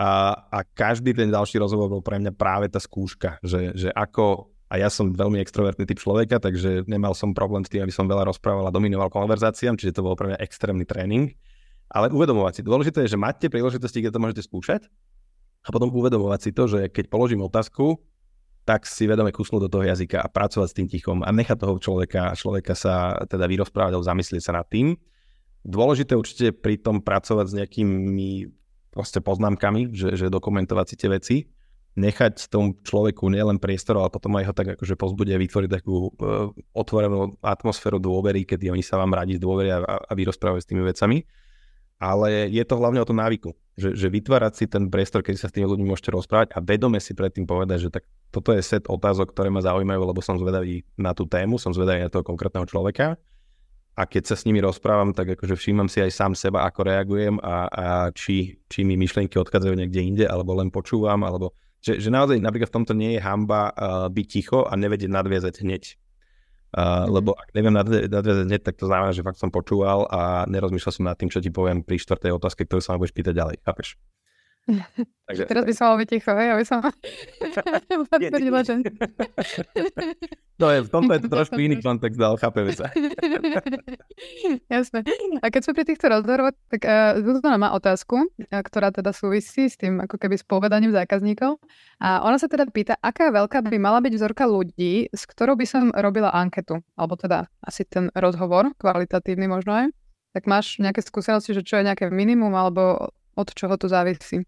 A, 0.00 0.32
a 0.48 0.58
každý 0.64 1.12
ten 1.12 1.28
ďalší 1.28 1.60
rozhovor 1.60 1.92
bol 1.92 2.00
pre 2.00 2.16
mňa 2.16 2.32
práve 2.32 2.72
tá 2.72 2.80
skúška, 2.80 3.36
že, 3.44 3.76
že 3.76 3.92
ako 3.92 4.48
a 4.70 4.78
ja 4.78 4.86
som 4.86 5.10
veľmi 5.10 5.42
extrovertný 5.42 5.82
typ 5.82 5.98
človeka, 5.98 6.38
takže 6.38 6.86
nemal 6.86 7.10
som 7.10 7.34
problém 7.34 7.66
s 7.66 7.70
tým, 7.74 7.82
aby 7.82 7.90
som 7.90 8.06
veľa 8.06 8.30
rozprával 8.30 8.70
a 8.70 8.72
dominoval 8.72 9.10
konverzáciám, 9.10 9.74
čiže 9.74 9.98
to 9.98 10.06
bol 10.06 10.14
pre 10.14 10.30
mňa 10.30 10.38
extrémny 10.38 10.86
tréning. 10.86 11.34
Ale 11.90 12.06
uvedomovať 12.14 12.52
si, 12.54 12.60
dôležité 12.62 13.02
je, 13.02 13.18
že 13.18 13.18
máte 13.18 13.50
príležitosti, 13.50 13.98
kde 13.98 14.14
to 14.14 14.22
môžete 14.22 14.46
skúšať 14.46 14.86
a 15.66 15.68
potom 15.74 15.90
uvedomovať 15.90 16.40
si 16.40 16.50
to, 16.54 16.70
že 16.70 16.80
keď 16.86 17.10
položím 17.10 17.42
otázku, 17.42 17.98
tak 18.62 18.86
si 18.86 19.10
vedome 19.10 19.34
kusnúť 19.34 19.66
do 19.66 19.72
toho 19.74 19.84
jazyka 19.90 20.22
a 20.22 20.30
pracovať 20.30 20.68
s 20.70 20.76
tým 20.78 20.86
tichom 20.86 21.26
a 21.26 21.34
nechať 21.34 21.58
toho 21.58 21.74
človeka, 21.82 22.38
človeka 22.38 22.78
sa 22.78 23.26
teda 23.26 23.50
vyrozprávať 23.50 23.98
alebo 23.98 24.06
zamyslieť 24.06 24.42
sa 24.46 24.54
nad 24.54 24.70
tým. 24.70 24.94
Dôležité 25.66 26.14
určite 26.14 26.54
pri 26.54 26.78
tom 26.78 27.02
pracovať 27.02 27.46
s 27.50 27.56
nejakými 27.58 28.59
proste 28.90 29.22
poznámkami, 29.22 29.94
že, 29.94 30.18
že 30.18 30.26
dokumentovať 30.28 30.86
si 30.86 30.96
tie 30.98 31.10
veci 31.10 31.36
nechať 31.98 32.46
tomu 32.46 32.78
človeku 32.86 33.26
nielen 33.26 33.58
priestor, 33.58 33.98
ale 33.98 34.14
potom 34.14 34.38
aj 34.38 34.44
ho 34.46 34.54
tak 34.54 34.78
akože 34.78 34.94
pozbudia 34.94 35.34
vytvoriť 35.42 35.70
takú 35.70 36.14
uh, 36.14 36.54
otvorenú 36.70 37.34
atmosféru 37.42 37.98
dôvery, 37.98 38.46
kedy 38.46 38.70
oni 38.70 38.84
sa 38.84 39.00
vám 39.00 39.10
radi 39.10 39.42
zdôveria 39.42 39.82
a, 39.82 39.94
a 39.98 40.12
vyrozprávajú 40.14 40.60
s 40.62 40.70
tými 40.70 40.86
vecami. 40.86 41.26
Ale 42.00 42.48
je 42.48 42.64
to 42.64 42.80
hlavne 42.80 42.96
o 43.02 43.04
tom 43.04 43.20
návyku, 43.20 43.52
že, 43.76 43.92
že 43.92 44.08
vytvárať 44.08 44.52
si 44.56 44.64
ten 44.64 44.88
priestor, 44.88 45.20
keď 45.20 45.36
sa 45.36 45.52
s 45.52 45.54
tými 45.58 45.68
ľuďmi 45.68 45.84
môžete 45.84 46.08
rozprávať 46.16 46.56
a 46.56 46.64
vedome 46.64 46.96
si 46.96 47.12
predtým 47.12 47.44
povedať, 47.44 47.76
že 47.76 47.90
tak 47.92 48.08
toto 48.32 48.56
je 48.56 48.64
set 48.64 48.88
otázok, 48.88 49.36
ktoré 49.36 49.52
ma 49.52 49.60
zaujímajú, 49.60 50.00
lebo 50.08 50.24
som 50.24 50.40
zvedavý 50.40 50.80
na 50.96 51.12
tú 51.12 51.28
tému, 51.28 51.60
som 51.60 51.76
zvedavý 51.76 52.00
na 52.00 52.08
toho 52.08 52.24
konkrétneho 52.24 52.64
človeka 52.64 53.20
a 53.98 54.02
keď 54.06 54.32
sa 54.32 54.36
s 54.38 54.46
nimi 54.46 54.62
rozprávam, 54.62 55.10
tak 55.12 55.34
akože 55.34 55.58
všímam 55.58 55.90
si 55.90 56.00
aj 56.00 56.14
sám 56.14 56.32
seba, 56.38 56.64
ako 56.64 56.80
reagujem 56.86 57.36
a, 57.42 57.66
a 57.68 57.86
či, 58.14 58.56
či 58.70 58.86
mi 58.86 58.94
myšlienky 58.96 59.36
odchádzajú 59.36 59.74
niekde 59.76 60.00
inde, 60.00 60.24
alebo 60.24 60.56
len 60.56 60.70
počúvam, 60.72 61.20
alebo 61.26 61.52
že, 61.80 61.96
že 61.96 62.12
naozaj 62.12 62.38
napríklad 62.44 62.68
v 62.68 62.76
tomto 62.76 62.92
nie 62.92 63.16
je 63.16 63.20
hamba 63.24 63.72
uh, 63.72 64.06
byť 64.12 64.26
ticho 64.28 64.68
a 64.68 64.72
nevedieť 64.76 65.10
nadviazať 65.10 65.54
hneď. 65.64 65.84
Uh, 66.70 67.08
mm. 67.08 67.18
Lebo 67.18 67.30
ak 67.34 67.50
neviem 67.56 67.74
nadviazať 67.74 68.46
hneď, 68.46 68.62
tak 68.62 68.76
to 68.78 68.86
znamená, 68.86 69.10
že 69.16 69.24
fakt 69.24 69.40
som 69.40 69.50
počúval 69.50 70.06
a 70.06 70.44
nerozmýšľal 70.46 70.92
som 70.92 71.08
nad 71.08 71.16
tým, 71.16 71.32
čo 71.32 71.40
ti 71.40 71.50
poviem 71.50 71.82
pri 71.82 71.98
štvrtej 71.98 72.36
otázke, 72.36 72.68
ktorú 72.68 72.84
sa 72.84 72.94
ma 72.94 73.00
budeš 73.00 73.16
pýtať 73.16 73.34
ďalej. 73.34 73.56
Chápeš? 73.64 73.96
Takže... 75.30 75.46
Teraz 75.46 75.62
by 75.62 75.72
som 75.78 75.84
mal 75.94 75.96
byť 76.02 76.08
ticho, 76.10 76.32
hej, 76.34 76.48
aby 76.58 76.64
som 76.66 76.78
potvrdila, 78.10 78.60
že... 78.66 78.82
No 80.60 80.68
je, 80.68 80.84
v 80.84 80.90
tomto 80.90 81.12
je 81.16 81.20
to 81.24 81.28
trošku 81.38 81.56
iný 81.56 81.78
kontext, 81.80 82.18
ale 82.20 82.36
chápeme 82.36 82.74
sa. 82.74 82.90
Jasné. 84.74 85.06
A 85.40 85.46
keď 85.48 85.60
sme 85.64 85.72
pri 85.78 85.84
týchto 85.88 86.06
rozhovoroch, 86.10 86.52
tak 86.68 86.82
uh, 86.84 87.56
má 87.56 87.72
otázku, 87.72 88.28
ktorá 88.50 88.92
teda 88.92 89.14
súvisí 89.14 89.70
s 89.70 89.80
tým 89.80 90.02
ako 90.02 90.18
keby 90.18 90.36
s 90.36 90.44
povedaním 90.44 90.92
zákazníkov. 90.92 91.62
A 92.02 92.26
ona 92.26 92.36
sa 92.36 92.50
teda 92.50 92.68
pýta, 92.68 92.98
aká 93.00 93.32
veľká 93.32 93.64
by 93.64 93.78
mala 93.80 94.02
byť 94.02 94.12
vzorka 94.18 94.44
ľudí, 94.50 95.08
s 95.14 95.24
ktorou 95.30 95.56
by 95.56 95.66
som 95.66 95.94
robila 95.94 96.34
anketu, 96.34 96.82
alebo 96.98 97.16
teda 97.16 97.48
asi 97.62 97.86
ten 97.86 98.10
rozhovor, 98.12 98.74
kvalitatívny 98.76 99.46
možno 99.46 99.72
aj. 99.72 99.86
Tak 100.34 100.46
máš 100.46 100.78
nejaké 100.78 101.02
skúsenosti, 101.02 101.54
že 101.54 101.62
čo 101.62 101.78
je 101.78 101.86
nejaké 101.86 102.10
minimum, 102.10 102.54
alebo 102.54 103.10
od 103.34 103.48
čoho 103.54 103.74
to 103.78 103.86
závisí? 103.86 104.42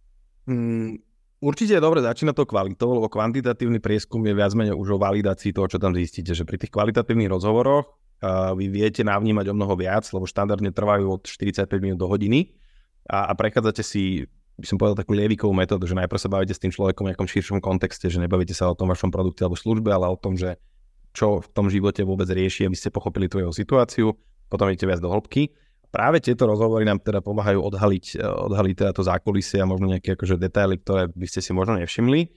Mm, 0.47 0.99
určite 1.39 1.79
je 1.79 1.83
dobre 1.83 2.03
začínať 2.03 2.35
to 2.35 2.45
kvalitou, 2.47 2.99
lebo 2.99 3.07
kvantitatívny 3.07 3.79
prieskum 3.79 4.23
je 4.27 4.35
viac 4.35 4.53
menej 4.55 4.75
už 4.75 4.97
o 4.97 5.03
validácii 5.03 5.55
toho, 5.55 5.71
čo 5.71 5.79
tam 5.79 5.95
zistíte. 5.95 6.35
Že 6.35 6.47
pri 6.47 6.57
tých 6.59 6.73
kvalitatívnych 6.75 7.31
rozhovoroch 7.31 7.87
uh, 7.87 8.55
vy 8.59 8.67
viete 8.71 9.07
navnímať 9.07 9.51
o 9.51 9.55
mnoho 9.55 9.75
viac, 9.79 10.07
lebo 10.11 10.27
štandardne 10.27 10.75
trvajú 10.75 11.19
od 11.19 11.23
45 11.27 11.67
minút 11.79 11.99
do 12.03 12.11
hodiny 12.11 12.55
a, 13.07 13.31
a 13.31 13.33
prechádzate 13.35 13.83
si 13.83 14.27
by 14.53 14.67
som 14.69 14.77
povedal 14.77 15.01
takú 15.01 15.17
lievikovú 15.17 15.51
metódu, 15.57 15.89
že 15.89 15.97
najprv 15.97 16.21
sa 16.21 16.29
bavíte 16.29 16.55
s 16.55 16.61
tým 16.61 16.71
človekom 16.71 17.09
v 17.09 17.11
nejakom 17.11 17.25
širšom 17.25 17.59
kontexte, 17.65 18.13
že 18.13 18.21
nebavíte 18.21 18.53
sa 18.53 18.69
o 18.69 18.77
tom 18.77 18.93
vašom 18.93 19.09
produkte 19.09 19.43
alebo 19.43 19.57
službe, 19.57 19.89
ale 19.89 20.13
o 20.13 20.15
tom, 20.15 20.37
že 20.37 20.61
čo 21.17 21.41
v 21.41 21.49
tom 21.57 21.73
živote 21.73 22.05
vôbec 22.05 22.29
rieši, 22.29 22.69
aby 22.69 22.77
ste 22.77 22.93
pochopili 22.93 23.33
tú 23.33 23.41
jeho 23.41 23.53
situáciu, 23.53 24.13
potom 24.53 24.69
idete 24.69 24.85
viac 24.85 25.01
do 25.01 25.09
hĺbky 25.09 25.53
práve 25.93 26.25
tieto 26.25 26.49
rozhovory 26.49 26.89
nám 26.89 27.05
teda 27.05 27.21
pomáhajú 27.21 27.61
odhaliť, 27.61 28.05
eh, 28.17 28.25
odhaliť 28.25 28.75
teda 28.75 28.93
to 28.97 29.05
zákulisie 29.05 29.61
a 29.61 29.69
možno 29.69 29.93
nejaké 29.93 30.17
akože 30.17 30.41
detaily, 30.41 30.81
ktoré 30.81 31.13
by 31.13 31.27
ste 31.29 31.45
si 31.45 31.53
možno 31.53 31.77
nevšimli. 31.77 32.33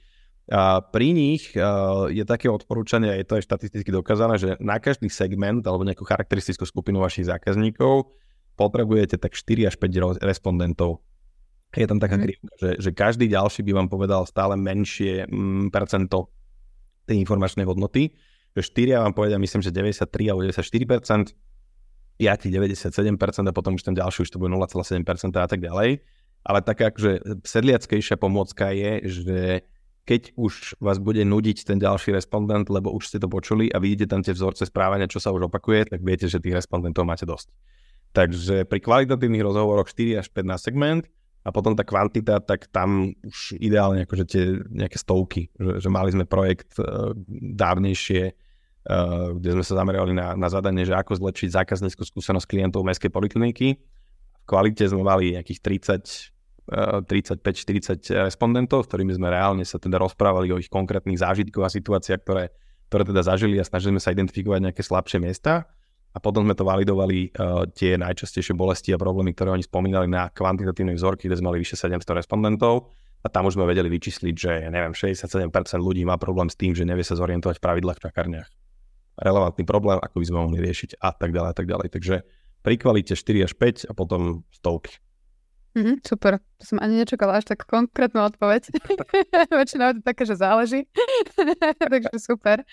A 0.46 0.78
pri 0.78 1.10
nich 1.10 1.58
uh, 1.58 2.06
je 2.06 2.22
také 2.22 2.54
odporúčanie, 2.54 3.10
a 3.10 3.18
je 3.18 3.26
to 3.26 3.42
aj 3.42 3.50
štatisticky 3.50 3.90
dokázané, 3.90 4.38
že 4.38 4.54
na 4.62 4.78
každý 4.78 5.10
segment 5.10 5.66
alebo 5.66 5.82
nejakú 5.82 6.06
charakteristickú 6.06 6.70
skupinu 6.70 7.02
vašich 7.02 7.26
zákazníkov 7.26 8.14
potrebujete 8.54 9.18
tak 9.18 9.34
4 9.34 9.74
až 9.74 9.76
5 9.82 10.22
respondentov. 10.22 11.02
Je 11.74 11.90
tam 11.90 11.98
taká 11.98 12.16
mm. 12.16 12.24
krivka, 12.24 12.52
že, 12.62 12.70
že 12.78 12.90
každý 12.94 13.26
ďalší 13.26 13.66
by 13.66 13.72
vám 13.74 13.90
povedal 13.90 14.22
stále 14.30 14.54
menšie 14.54 15.26
mm, 15.26 15.74
percento 15.74 16.30
tej 17.10 17.26
informačnej 17.26 17.66
hodnoty. 17.66 18.14
Že 18.54 18.94
4 18.94 19.02
vám 19.02 19.18
povedia, 19.18 19.42
myslím, 19.42 19.66
že 19.66 19.74
93 19.74 20.30
alebo 20.30 20.46
94%, 20.46 21.34
5, 21.34 21.34
97% 22.20 23.20
a 23.48 23.54
potom 23.54 23.76
už 23.76 23.84
ten 23.84 23.96
ďalší 23.96 24.24
už 24.24 24.32
to 24.32 24.40
bude 24.40 24.52
0,7% 24.52 25.04
a 25.36 25.48
tak 25.48 25.60
ďalej. 25.60 26.00
Ale 26.46 26.60
taká 26.62 26.94
akože 26.94 27.42
sedliackejšia 27.42 28.16
pomôcka 28.22 28.70
je, 28.70 28.92
že 29.10 29.40
keď 30.06 30.38
už 30.38 30.78
vás 30.78 31.02
bude 31.02 31.26
nudiť 31.26 31.66
ten 31.66 31.82
ďalší 31.82 32.14
respondent, 32.14 32.70
lebo 32.70 32.94
už 32.94 33.10
ste 33.10 33.18
to 33.18 33.26
počuli 33.26 33.74
a 33.74 33.82
vidíte 33.82 34.14
tam 34.14 34.22
tie 34.22 34.38
vzorce 34.38 34.70
správania, 34.70 35.10
čo 35.10 35.18
sa 35.18 35.34
už 35.34 35.50
opakuje, 35.50 35.90
tak 35.90 36.06
viete, 36.06 36.30
že 36.30 36.38
tých 36.38 36.62
respondentov 36.62 37.10
máte 37.10 37.26
dosť. 37.26 37.50
Takže 38.14 38.70
pri 38.70 38.80
kvalitatívnych 38.80 39.44
rozhovoroch 39.44 39.90
4 39.90 40.22
až 40.22 40.30
5 40.30 40.46
na 40.46 40.58
segment 40.62 41.04
a 41.42 41.50
potom 41.50 41.74
tá 41.74 41.82
kvantita, 41.82 42.38
tak 42.40 42.70
tam 42.70 43.18
už 43.26 43.58
ideálne 43.58 44.06
akože 44.06 44.26
tie 44.30 44.44
nejaké 44.70 45.02
stovky, 45.02 45.50
že, 45.58 45.82
že 45.82 45.90
mali 45.90 46.14
sme 46.14 46.30
projekt 46.30 46.78
uh, 46.78 47.12
dávnejšie, 47.58 48.38
kde 49.42 49.50
sme 49.58 49.64
sa 49.66 49.82
zamerali 49.82 50.14
na, 50.14 50.38
na 50.38 50.46
zadanie, 50.46 50.86
že 50.86 50.94
ako 50.94 51.18
zlepšiť 51.18 51.50
zákazníckú 51.58 52.06
skúsenosť 52.06 52.46
klientov 52.46 52.86
mestskej 52.86 53.10
polikliniky. 53.10 53.68
V 53.82 54.46
kvalite 54.46 54.86
sme 54.86 55.02
mali 55.02 55.34
nejakých 55.34 55.60
30, 56.70 57.10
35-40 57.10 58.30
respondentov, 58.30 58.86
s 58.86 58.88
ktorými 58.94 59.18
sme 59.18 59.34
reálne 59.34 59.66
sa 59.66 59.82
teda 59.82 59.98
rozprávali 59.98 60.54
o 60.54 60.62
ich 60.62 60.70
konkrétnych 60.70 61.18
zážitkoch 61.18 61.66
a 61.66 61.74
situáciách, 61.74 62.22
ktoré, 62.22 62.54
ktoré 62.94 63.04
teda 63.10 63.22
zažili 63.26 63.58
a 63.58 63.66
snažili 63.66 63.98
sme 63.98 64.02
sa 64.06 64.14
identifikovať 64.14 64.60
nejaké 64.70 64.82
slabšie 64.86 65.18
miesta. 65.18 65.66
A 66.16 66.24
potom 66.24 66.48
sme 66.48 66.56
to 66.56 66.64
validovali 66.64 67.36
uh, 67.36 67.68
tie 67.76 68.00
najčastejšie 68.00 68.56
bolesti 68.56 68.96
a 68.96 69.02
problémy, 69.02 69.36
ktoré 69.36 69.52
oni 69.52 69.68
spomínali 69.68 70.08
na 70.08 70.32
kvantitatívnej 70.32 70.96
vzorky, 70.96 71.28
kde 71.28 71.44
sme 71.44 71.52
mali 71.52 71.60
vyše 71.60 71.76
700 71.76 72.24
respondentov 72.24 72.96
a 73.20 73.28
tam 73.28 73.52
už 73.52 73.60
sme 73.60 73.68
vedeli 73.68 73.92
vyčísliť, 73.92 74.36
že 74.38 74.52
neviem, 74.72 74.96
67% 74.96 75.52
ľudí 75.76 76.08
má 76.08 76.16
problém 76.16 76.48
s 76.48 76.56
tým, 76.56 76.72
že 76.72 76.88
nevie 76.88 77.04
sa 77.04 77.20
zorientovať 77.20 77.60
v 77.60 77.64
pravidlách 77.68 78.00
v 78.00 78.04
čakárniach 78.08 78.48
relevantný 79.20 79.64
problém, 79.64 79.98
ako 80.00 80.20
by 80.22 80.26
sme 80.26 80.38
mohli 80.40 80.60
riešiť 80.64 81.00
a 81.00 81.10
tak 81.16 81.32
ďalej 81.32 81.50
a 81.52 81.56
tak 81.56 81.68
ďalej. 81.68 81.88
Takže 81.92 82.16
pri 82.66 82.76
kvalite 82.82 83.14
4 83.14 83.46
až 83.46 83.54
5 83.56 83.90
a 83.90 83.94
potom 83.94 84.44
stovky. 84.50 84.98
Mm-hmm, 85.76 86.08
super, 86.08 86.40
to 86.56 86.64
som 86.64 86.80
ani 86.80 87.04
nečakala 87.04 87.36
až 87.36 87.52
tak 87.52 87.68
konkrétnu 87.68 88.24
odpoveď. 88.24 88.72
Väčšinou 89.60 89.92
je 89.92 89.96
to 90.00 90.04
také, 90.08 90.24
že 90.24 90.40
záleží. 90.40 90.88
Takže 91.92 92.16
super. 92.16 92.64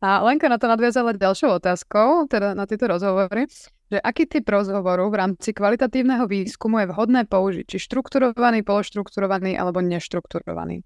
A 0.00 0.24
Lenka 0.24 0.48
na 0.48 0.56
to 0.56 0.64
nadviazala 0.64 1.12
ďalšou 1.12 1.60
otázkou, 1.60 2.24
teda 2.32 2.56
na 2.56 2.64
tieto 2.64 2.88
rozhovory, 2.88 3.44
že 3.92 4.00
aký 4.00 4.24
typ 4.24 4.48
rozhovoru 4.48 5.12
v 5.12 5.20
rámci 5.20 5.52
kvalitatívneho 5.52 6.24
výskumu 6.24 6.80
je 6.80 6.90
vhodné 6.96 7.28
použiť, 7.28 7.64
či 7.68 7.76
štrukturovaný, 7.76 8.64
pološtrukturovaný 8.64 9.60
alebo 9.60 9.84
neštrukturovaný. 9.84 10.80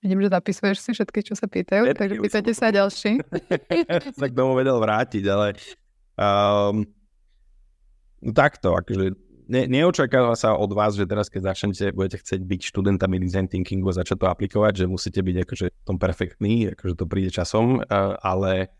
Vidím, 0.00 0.24
že 0.24 0.32
zapisuješ 0.32 0.76
si 0.80 0.90
všetky, 0.96 1.20
čo 1.20 1.34
sa 1.36 1.44
pýtajú, 1.44 1.84
Všetky 1.84 2.00
takže 2.00 2.16
pýtajte 2.24 2.52
sa 2.56 2.72
ďalší. 2.72 3.20
sa 4.20 4.26
k 4.32 4.34
tomu 4.34 4.56
vedel 4.56 4.80
vrátiť, 4.80 5.24
ale 5.28 5.52
um, 6.16 6.88
no 8.24 8.30
takto, 8.32 8.80
akože 8.80 9.12
ne, 9.52 9.62
neočakáva 9.68 10.32
sa 10.40 10.56
od 10.56 10.72
vás, 10.72 10.96
že 10.96 11.04
teraz, 11.04 11.28
keď 11.28 11.52
začnete, 11.52 11.92
budete 11.92 12.24
chcieť 12.24 12.40
byť 12.40 12.60
študentami 12.72 13.20
design 13.20 13.44
thinkingu 13.44 13.92
a 13.92 14.00
začať 14.00 14.24
to 14.24 14.26
aplikovať, 14.32 14.72
že 14.80 14.84
musíte 14.88 15.20
byť 15.20 15.36
akože 15.44 15.66
tom 15.84 16.00
perfektný, 16.00 16.72
akože 16.72 16.96
to 16.96 17.04
príde 17.04 17.28
časom, 17.28 17.84
uh, 17.84 18.16
ale 18.24 18.72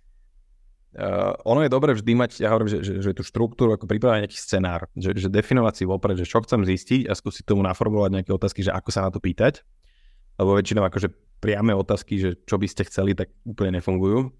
uh, 0.96 1.36
ono 1.44 1.68
je 1.68 1.68
dobre 1.68 1.92
vždy 2.00 2.16
mať, 2.16 2.30
ja 2.40 2.48
hovorím, 2.48 2.72
že, 2.72 2.80
že, 2.80 2.92
že 3.04 3.12
tú 3.12 3.20
štruktúru, 3.20 3.76
ako 3.76 3.84
pripravať 3.84 4.24
nejaký 4.24 4.38
scenár, 4.40 4.88
že, 4.96 5.12
že 5.12 5.28
definovať 5.28 5.74
si 5.76 5.84
vopred, 5.84 6.16
že 6.16 6.24
čo 6.24 6.40
chcem 6.40 6.64
zistiť 6.64 7.10
a 7.10 7.12
skúsiť 7.12 7.44
tomu 7.44 7.60
naformulovať 7.60 8.08
nejaké 8.08 8.32
otázky, 8.32 8.64
že 8.64 8.72
ako 8.72 8.88
sa 8.88 9.04
na 9.04 9.12
to 9.12 9.20
pýtať 9.20 9.60
lebo 10.40 10.56
väčšinou 10.56 10.88
akože 10.88 11.12
priame 11.40 11.76
otázky, 11.76 12.16
že 12.16 12.30
čo 12.48 12.56
by 12.56 12.64
ste 12.64 12.88
chceli, 12.88 13.12
tak 13.12 13.28
úplne 13.44 13.80
nefungujú. 13.80 14.32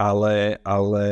Ale, 0.00 0.56
ale 0.64 1.04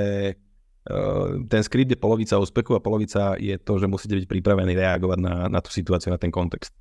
uh, 0.89 1.45
ten 1.45 1.61
skript 1.61 1.93
je 1.93 2.01
polovica 2.01 2.41
úspechu 2.41 2.73
a 2.73 2.81
polovica 2.81 3.37
je 3.37 3.61
to, 3.61 3.77
že 3.77 3.85
musíte 3.85 4.17
byť 4.17 4.27
pripravení 4.29 4.73
reagovať 4.73 5.19
na, 5.21 5.35
na 5.53 5.61
tú 5.61 5.69
situáciu, 5.69 6.09
na 6.09 6.21
ten 6.21 6.33
kontext. 6.33 6.73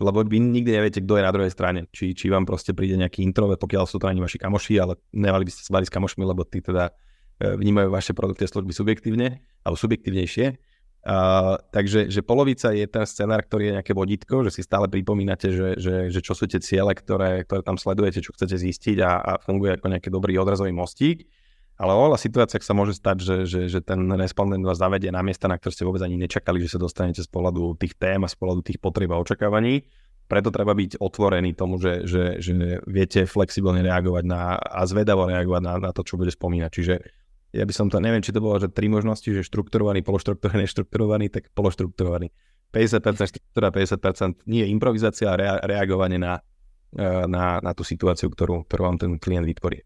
Lebo 0.00 0.24
vy 0.24 0.40
nikdy 0.40 0.72
neviete, 0.72 1.04
kto 1.04 1.20
je 1.20 1.26
na 1.28 1.32
druhej 1.32 1.52
strane. 1.52 1.84
Či, 1.92 2.16
či 2.16 2.32
vám 2.32 2.48
proste 2.48 2.72
príde 2.72 2.96
nejaký 2.96 3.20
introvert, 3.20 3.60
pokiaľ 3.60 3.84
sú 3.84 4.00
to 4.00 4.08
ani 4.08 4.24
vaši 4.24 4.40
kamoši, 4.40 4.80
ale 4.80 4.96
nemali 5.12 5.44
by 5.44 5.52
ste 5.52 5.68
sa 5.68 5.76
s 5.76 5.92
kamošmi, 5.92 6.24
lebo 6.24 6.40
tí 6.48 6.64
teda 6.64 6.88
e, 7.36 7.52
vnímajú 7.60 7.92
vaše 7.92 8.16
produkty 8.16 8.48
a 8.48 8.52
služby 8.52 8.72
subjektívne 8.72 9.44
alebo 9.60 9.76
subjektívnejšie 9.76 10.56
Uh, 11.00 11.56
takže 11.72 12.12
že 12.12 12.20
polovica 12.20 12.76
je 12.76 12.84
ten 12.84 13.08
scenár, 13.08 13.40
ktorý 13.48 13.72
je 13.72 13.76
nejaké 13.80 13.92
vodítko, 13.96 14.44
že 14.44 14.52
si 14.52 14.60
stále 14.60 14.84
pripomínate, 14.84 15.48
že, 15.48 15.80
že, 15.80 16.12
že 16.12 16.20
čo 16.20 16.36
sú 16.36 16.44
tie 16.44 16.60
ciele, 16.60 16.92
ktoré, 16.92 17.48
ktoré 17.48 17.64
tam 17.64 17.80
sledujete, 17.80 18.20
čo 18.20 18.36
chcete 18.36 18.60
zistiť 18.60 19.00
a, 19.00 19.16
a 19.16 19.32
funguje 19.40 19.80
ako 19.80 19.86
nejaký 19.96 20.12
dobrý 20.12 20.36
odrazový 20.36 20.76
mostík. 20.76 21.24
Ale 21.80 21.96
o 21.96 22.12
situáciách 22.12 22.60
sa 22.60 22.76
môže 22.76 22.92
stať, 22.92 23.24
že, 23.24 23.36
že, 23.48 23.60
že 23.72 23.80
ten 23.80 24.04
respondent 24.12 24.60
vás 24.60 24.76
zavedie 24.76 25.08
na 25.08 25.24
miesta, 25.24 25.48
na 25.48 25.56
ktoré 25.56 25.72
ste 25.72 25.88
vôbec 25.88 26.04
ani 26.04 26.20
nečakali, 26.20 26.60
že 26.60 26.76
sa 26.76 26.78
dostanete 26.78 27.24
z 27.24 27.28
pohľadu 27.32 27.80
tých 27.80 27.96
tém 27.96 28.20
a 28.20 28.28
z 28.28 28.36
pohľadu 28.36 28.60
tých 28.60 28.76
potrieb 28.76 29.08
a 29.08 29.16
očakávaní. 29.16 29.88
Preto 30.28 30.52
treba 30.52 30.76
byť 30.76 31.00
otvorený 31.00 31.56
tomu, 31.56 31.80
že, 31.80 32.04
že, 32.04 32.36
že 32.44 32.84
viete 32.84 33.24
flexibilne 33.24 33.80
reagovať 33.80 34.24
na, 34.28 34.60
a 34.60 34.84
zvedavo 34.84 35.24
reagovať 35.24 35.62
na, 35.64 35.74
na 35.88 35.90
to, 35.96 36.04
čo 36.04 36.20
bude 36.20 36.28
spomínať. 36.28 36.70
Čiže 36.70 36.94
ja 37.50 37.64
by 37.66 37.74
som 37.74 37.90
to, 37.90 37.98
neviem, 37.98 38.22
či 38.22 38.30
to 38.30 38.38
bolo, 38.38 38.62
že 38.62 38.70
tri 38.70 38.86
možnosti, 38.86 39.26
že 39.26 39.42
štrukturovaný, 39.42 40.06
pološtrukturovaný, 40.06 40.66
neštrukturovaný, 40.66 41.26
tak 41.34 41.50
pološtrukturovaný. 41.54 42.30
50% 42.70 43.02
štruktúra, 43.26 43.74
50% 43.74 44.46
nie 44.46 44.62
je 44.62 44.68
improvizácia, 44.70 45.34
ale 45.34 45.58
reagovanie 45.66 46.22
na, 46.22 46.38
e, 46.94 47.02
na, 47.26 47.58
na 47.58 47.72
tú 47.74 47.82
situáciu, 47.82 48.30
ktorú, 48.30 48.62
ktorú 48.70 48.82
vám 48.86 48.98
ten 49.02 49.18
klient 49.18 49.42
vytvorí. 49.42 49.82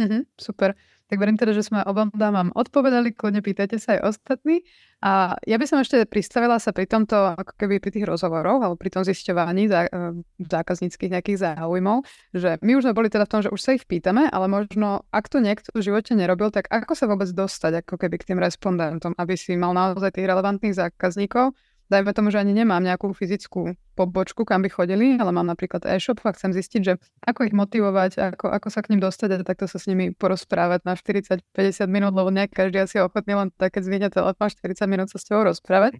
Mm-hmm, 0.00 0.22
super. 0.40 0.72
Tak 1.10 1.18
verím 1.18 1.34
teda, 1.34 1.50
že 1.50 1.66
sme 1.66 1.82
obom 1.82 2.06
dámam 2.14 2.54
odpovedali, 2.54 3.18
kľudne 3.18 3.42
pýtajte 3.42 3.82
sa 3.82 3.98
aj 3.98 4.14
ostatní. 4.14 4.62
A 5.02 5.34
ja 5.42 5.58
by 5.58 5.66
som 5.66 5.82
ešte 5.82 6.06
pristavila 6.06 6.62
sa 6.62 6.70
pri 6.70 6.86
tomto, 6.86 7.34
ako 7.34 7.58
keby 7.58 7.82
pri 7.82 7.90
tých 7.90 8.06
rozhovoroch, 8.06 8.62
alebo 8.62 8.78
pri 8.78 8.94
tom 8.94 9.02
zisťovaní 9.02 9.66
zá, 9.66 9.90
e, 9.90 10.22
zákazníckých 10.38 11.10
nejakých 11.10 11.38
záujmov, 11.40 12.06
že 12.30 12.62
my 12.62 12.78
už 12.78 12.86
sme 12.86 12.94
boli 12.94 13.10
teda 13.10 13.26
v 13.26 13.32
tom, 13.32 13.40
že 13.42 13.50
už 13.50 13.58
sa 13.58 13.74
ich 13.74 13.90
pýtame, 13.90 14.30
ale 14.30 14.46
možno 14.46 15.02
ak 15.10 15.26
to 15.26 15.42
niekto 15.42 15.74
v 15.74 15.82
živote 15.82 16.14
nerobil, 16.14 16.54
tak 16.54 16.70
ako 16.70 16.94
sa 16.94 17.10
vôbec 17.10 17.26
dostať 17.26 17.82
ako 17.82 17.98
keby 18.06 18.14
k 18.22 18.30
tým 18.30 18.38
respondentom, 18.38 19.10
aby 19.18 19.34
si 19.34 19.58
mal 19.58 19.74
naozaj 19.74 20.14
tých 20.14 20.30
relevantných 20.30 20.78
zákazníkov, 20.78 21.58
dajme 21.90 22.14
tomu, 22.14 22.30
že 22.30 22.38
ani 22.38 22.54
nemám 22.54 22.80
nejakú 22.80 23.10
fyzickú 23.10 23.74
pobočku, 23.98 24.46
kam 24.46 24.62
by 24.62 24.70
chodili, 24.70 25.18
ale 25.18 25.34
mám 25.34 25.44
napríklad 25.44 25.84
e-shop 25.84 26.22
a 26.24 26.32
chcem 26.32 26.54
zistiť, 26.54 26.80
že 26.80 26.94
ako 27.26 27.50
ich 27.50 27.54
motivovať, 27.54 28.16
ako, 28.16 28.46
ako 28.48 28.68
sa 28.70 28.80
k 28.80 28.94
ním 28.94 29.02
dostať 29.02 29.28
a 29.34 29.36
takto 29.44 29.66
sa 29.66 29.76
s 29.76 29.90
nimi 29.90 30.14
porozprávať 30.14 30.86
na 30.86 30.94
40-50 30.94 31.44
minút, 31.90 32.14
lebo 32.14 32.30
nie 32.30 32.46
každý 32.46 32.80
asi 32.80 33.02
je 33.02 33.04
ochotný 33.04 33.34
len 33.36 33.48
tak, 33.52 33.76
keď 33.76 33.82
zvine 33.84 34.06
telefón 34.08 34.48
40 34.48 34.86
minút 34.86 35.10
sa 35.10 35.18
s 35.18 35.26
tebou 35.26 35.44
rozprávať. 35.44 35.98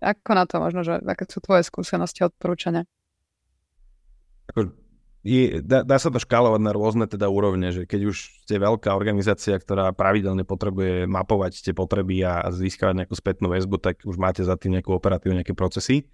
Ako 0.00 0.32
na 0.32 0.48
to 0.48 0.56
možno, 0.62 0.80
že 0.86 1.02
aké 1.04 1.28
sú 1.28 1.44
tvoje 1.44 1.68
skúsenosti 1.68 2.24
odporúčania? 2.24 2.88
Je, 5.22 5.62
dá, 5.62 5.86
dá 5.86 6.02
sa 6.02 6.10
to 6.10 6.18
škálovať 6.18 6.58
na 6.58 6.74
rôzne 6.74 7.06
teda 7.06 7.30
úrovne, 7.30 7.70
že 7.70 7.86
keď 7.86 8.10
už 8.10 8.42
ste 8.42 8.58
veľká 8.58 8.90
organizácia, 8.90 9.54
ktorá 9.54 9.94
pravidelne 9.94 10.42
potrebuje 10.42 11.06
mapovať 11.06 11.62
tie 11.62 11.70
potreby 11.70 12.26
a 12.26 12.50
získavať 12.50 13.06
nejakú 13.06 13.14
spätnú 13.14 13.46
väzbu, 13.54 13.78
tak 13.78 14.02
už 14.02 14.18
máte 14.18 14.42
za 14.42 14.58
tým 14.58 14.74
nejakú 14.74 14.90
operatívu, 14.90 15.38
nejaké 15.38 15.54
procesy. 15.54 16.10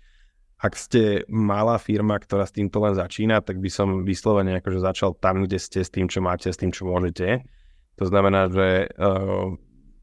Ak 0.61 0.77
ste 0.77 1.25
malá 1.25 1.81
firma, 1.81 2.21
ktorá 2.21 2.45
s 2.45 2.53
týmto 2.53 2.85
len 2.85 2.93
začína, 2.93 3.41
tak 3.41 3.65
by 3.65 3.71
som 3.73 4.05
vyslovene 4.05 4.61
akože 4.61 4.85
začal 4.85 5.17
tam, 5.17 5.49
kde 5.49 5.57
ste 5.57 5.81
s 5.81 5.89
tým, 5.89 6.05
čo 6.13 6.21
máte, 6.21 6.53
s 6.53 6.61
tým, 6.61 6.69
čo 6.69 6.85
môžete. 6.85 7.49
To 7.97 8.05
znamená, 8.05 8.53
že 8.53 8.93
uh, 8.93 9.57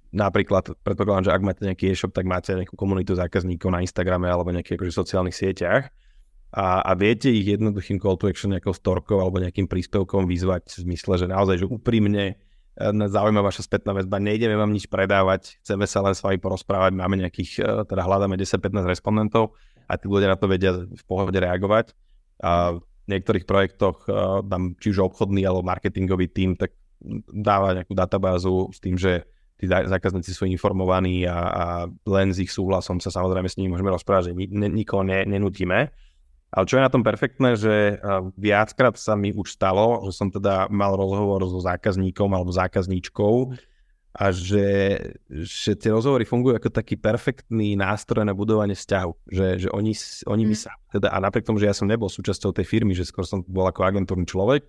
napríklad, 0.10 0.82
predpokladám, 0.82 1.30
že 1.30 1.34
ak 1.36 1.46
máte 1.46 1.62
nejaký 1.62 1.94
e-shop, 1.94 2.10
tak 2.10 2.26
máte 2.26 2.58
nejakú 2.58 2.74
komunitu 2.74 3.14
zákazníkov 3.14 3.70
na 3.70 3.86
Instagrame 3.86 4.34
alebo 4.34 4.50
nejakých 4.50 4.82
akože, 4.82 4.98
sociálnych 4.98 5.38
sieťach 5.38 5.94
a, 6.56 6.80
a 6.88 6.92
viete 6.96 7.28
ich 7.28 7.44
jednoduchým 7.52 8.00
call 8.00 8.16
to 8.16 8.32
action 8.32 8.56
nejakou 8.56 8.72
storkou 8.72 9.20
alebo 9.20 9.44
nejakým 9.44 9.68
príspevkom 9.68 10.24
vyzvať 10.24 10.72
v 10.72 10.82
zmysle, 10.88 11.14
že 11.20 11.28
naozaj, 11.28 11.60
že 11.60 11.68
úprimne 11.68 12.40
e, 12.80 12.86
zaujíma 12.88 13.44
vaša 13.44 13.68
spätná 13.68 13.92
väzba, 13.92 14.24
nejdeme 14.24 14.56
vám 14.56 14.72
nič 14.72 14.88
predávať, 14.88 15.60
chceme 15.60 15.84
sa 15.84 16.00
len 16.00 16.16
s 16.16 16.24
vami 16.24 16.40
porozprávať, 16.40 16.96
máme 16.96 17.20
nejakých, 17.20 17.52
e, 17.60 17.72
teda 17.84 18.08
hľadáme 18.08 18.40
10-15 18.40 18.88
respondentov 18.88 19.60
a 19.92 20.00
tí 20.00 20.08
ľudia 20.08 20.32
na 20.32 20.40
to 20.40 20.48
vedia 20.48 20.72
v 20.80 21.04
pohode 21.04 21.36
reagovať. 21.36 21.92
A 22.40 22.80
v 22.80 23.08
niektorých 23.12 23.46
projektoch 23.46 24.10
tam 24.50 24.74
či 24.82 24.90
už 24.90 25.14
obchodný 25.14 25.46
alebo 25.46 25.62
marketingový 25.62 26.26
tím, 26.34 26.58
tak 26.58 26.74
dáva 27.30 27.78
nejakú 27.78 27.94
databázu 27.94 28.74
s 28.74 28.82
tým, 28.82 28.98
že 28.98 29.30
tí 29.56 29.70
zákazníci 29.70 30.36
sú 30.36 30.44
informovaní 30.50 31.24
a, 31.24 31.38
a 31.38 31.66
len 32.10 32.36
s 32.36 32.44
ich 32.44 32.52
súhlasom 32.52 33.00
sa 33.00 33.14
samozrejme 33.14 33.48
s 33.48 33.56
nimi 33.56 33.72
môžeme 33.72 33.94
rozprávať, 33.94 34.32
že 34.32 34.34
ni, 34.36 34.68
nikoho 34.84 35.06
ne, 35.06 35.24
nenutíme. 35.24 35.94
Ale 36.56 36.64
čo 36.64 36.80
je 36.80 36.86
na 36.88 36.94
tom 36.94 37.04
perfektné, 37.04 37.60
že 37.60 38.00
viackrát 38.40 38.96
sa 38.96 39.20
mi 39.20 39.36
už 39.36 39.60
stalo, 39.60 40.08
že 40.08 40.16
som 40.16 40.32
teda 40.32 40.72
mal 40.72 40.96
rozhovor 40.96 41.44
so 41.44 41.60
zákazníkom 41.60 42.32
alebo 42.32 42.56
zákazníčkou 42.56 43.52
a 44.16 44.32
že, 44.32 44.96
že 45.28 45.76
tie 45.76 45.92
rozhovory 45.92 46.24
fungujú 46.24 46.56
ako 46.56 46.72
taký 46.72 46.96
perfektný 46.96 47.76
nástroj 47.76 48.24
na 48.24 48.32
budovanie 48.32 48.72
vzťahu. 48.72 49.12
Že, 49.28 49.46
že 49.60 49.70
oni, 49.76 49.94
oni 50.32 50.44
mm. 50.48 50.50
by 50.50 50.56
sa, 50.56 50.72
teda, 50.96 51.12
a 51.12 51.20
napriek 51.20 51.44
tomu, 51.44 51.60
že 51.60 51.68
ja 51.68 51.76
som 51.76 51.92
nebol 51.92 52.08
súčasťou 52.08 52.56
tej 52.56 52.64
firmy, 52.64 52.96
že 52.96 53.04
skôr 53.04 53.28
som 53.28 53.44
bol 53.44 53.68
ako 53.68 53.84
agentúrny 53.84 54.24
človek, 54.24 54.64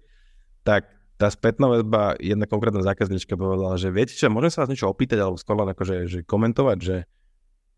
tak 0.67 0.91
tá 1.17 1.31
spätná 1.31 1.71
väzba, 1.71 2.19
jedna 2.19 2.51
konkrétna 2.51 2.83
zákaznička 2.83 3.39
povedala, 3.39 3.79
že 3.79 3.95
viete 3.95 4.19
čo, 4.19 4.27
môžem 4.27 4.51
sa 4.51 4.67
vás 4.67 4.71
niečo 4.75 4.91
opýtať, 4.91 5.23
alebo 5.23 5.39
skôr 5.39 5.55
len 5.63 5.71
akože, 5.71 6.11
že 6.11 6.19
komentovať, 6.27 6.79
že, 6.83 6.99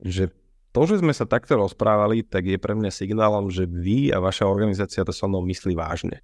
že 0.01 0.25
to, 0.73 0.81
že 0.85 1.01
sme 1.01 1.17
sa 1.17 1.25
takto 1.25 1.57
rozprávali, 1.57 2.23
tak 2.23 2.45
je 2.45 2.61
pre 2.61 2.77
mňa 2.77 2.93
signálom, 2.93 3.49
že 3.49 3.65
vy 3.65 4.13
a 4.13 4.21
vaša 4.21 4.45
organizácia 4.45 5.01
to 5.03 5.13
so 5.17 5.25
mnou 5.25 5.41
myslí 5.49 5.73
vážne. 5.73 6.21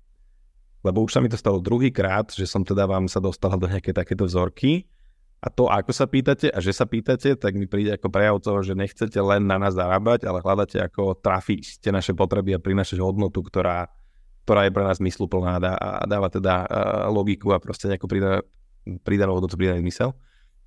Lebo 0.84 1.01
už 1.01 1.16
sa 1.16 1.20
mi 1.24 1.32
to 1.32 1.40
stalo 1.40 1.64
druhýkrát, 1.64 2.28
že 2.28 2.45
som 2.45 2.61
teda 2.61 2.84
vám 2.84 3.09
sa 3.09 3.16
dostala 3.16 3.57
do 3.57 3.64
nejaké 3.64 3.97
takéto 3.97 4.28
vzorky 4.28 4.84
a 5.40 5.49
to, 5.49 5.68
ako 5.68 5.92
sa 5.92 6.05
pýtate 6.05 6.53
a 6.53 6.61
že 6.61 6.76
sa 6.76 6.84
pýtate, 6.84 7.36
tak 7.40 7.57
mi 7.57 7.64
príde 7.64 7.97
ako 7.97 8.09
prejav 8.12 8.36
toho, 8.40 8.61
že 8.61 8.76
nechcete 8.76 9.16
len 9.16 9.49
na 9.49 9.57
nás 9.57 9.72
zarábať, 9.72 10.28
ale 10.28 10.45
hľadáte 10.45 10.80
ako 10.80 11.16
trafiť 11.20 11.84
tie 11.84 11.92
naše 11.92 12.12
potreby 12.12 12.57
a 12.57 12.61
prinašať 12.61 13.01
hodnotu, 13.01 13.45
ktorá, 13.45 13.88
ktorá 14.45 14.68
je 14.68 14.72
pre 14.72 14.84
nás 14.84 15.01
zmysluplná 15.01 15.61
a 15.61 16.05
dáva 16.05 16.28
teda 16.28 16.68
logiku 17.09 17.53
a 17.53 17.61
proste 17.61 17.88
nejakú 17.88 18.05
pridanú 19.05 19.32
hodnotu, 19.36 19.57
pridaný 19.57 19.84
zmysel. 19.84 20.12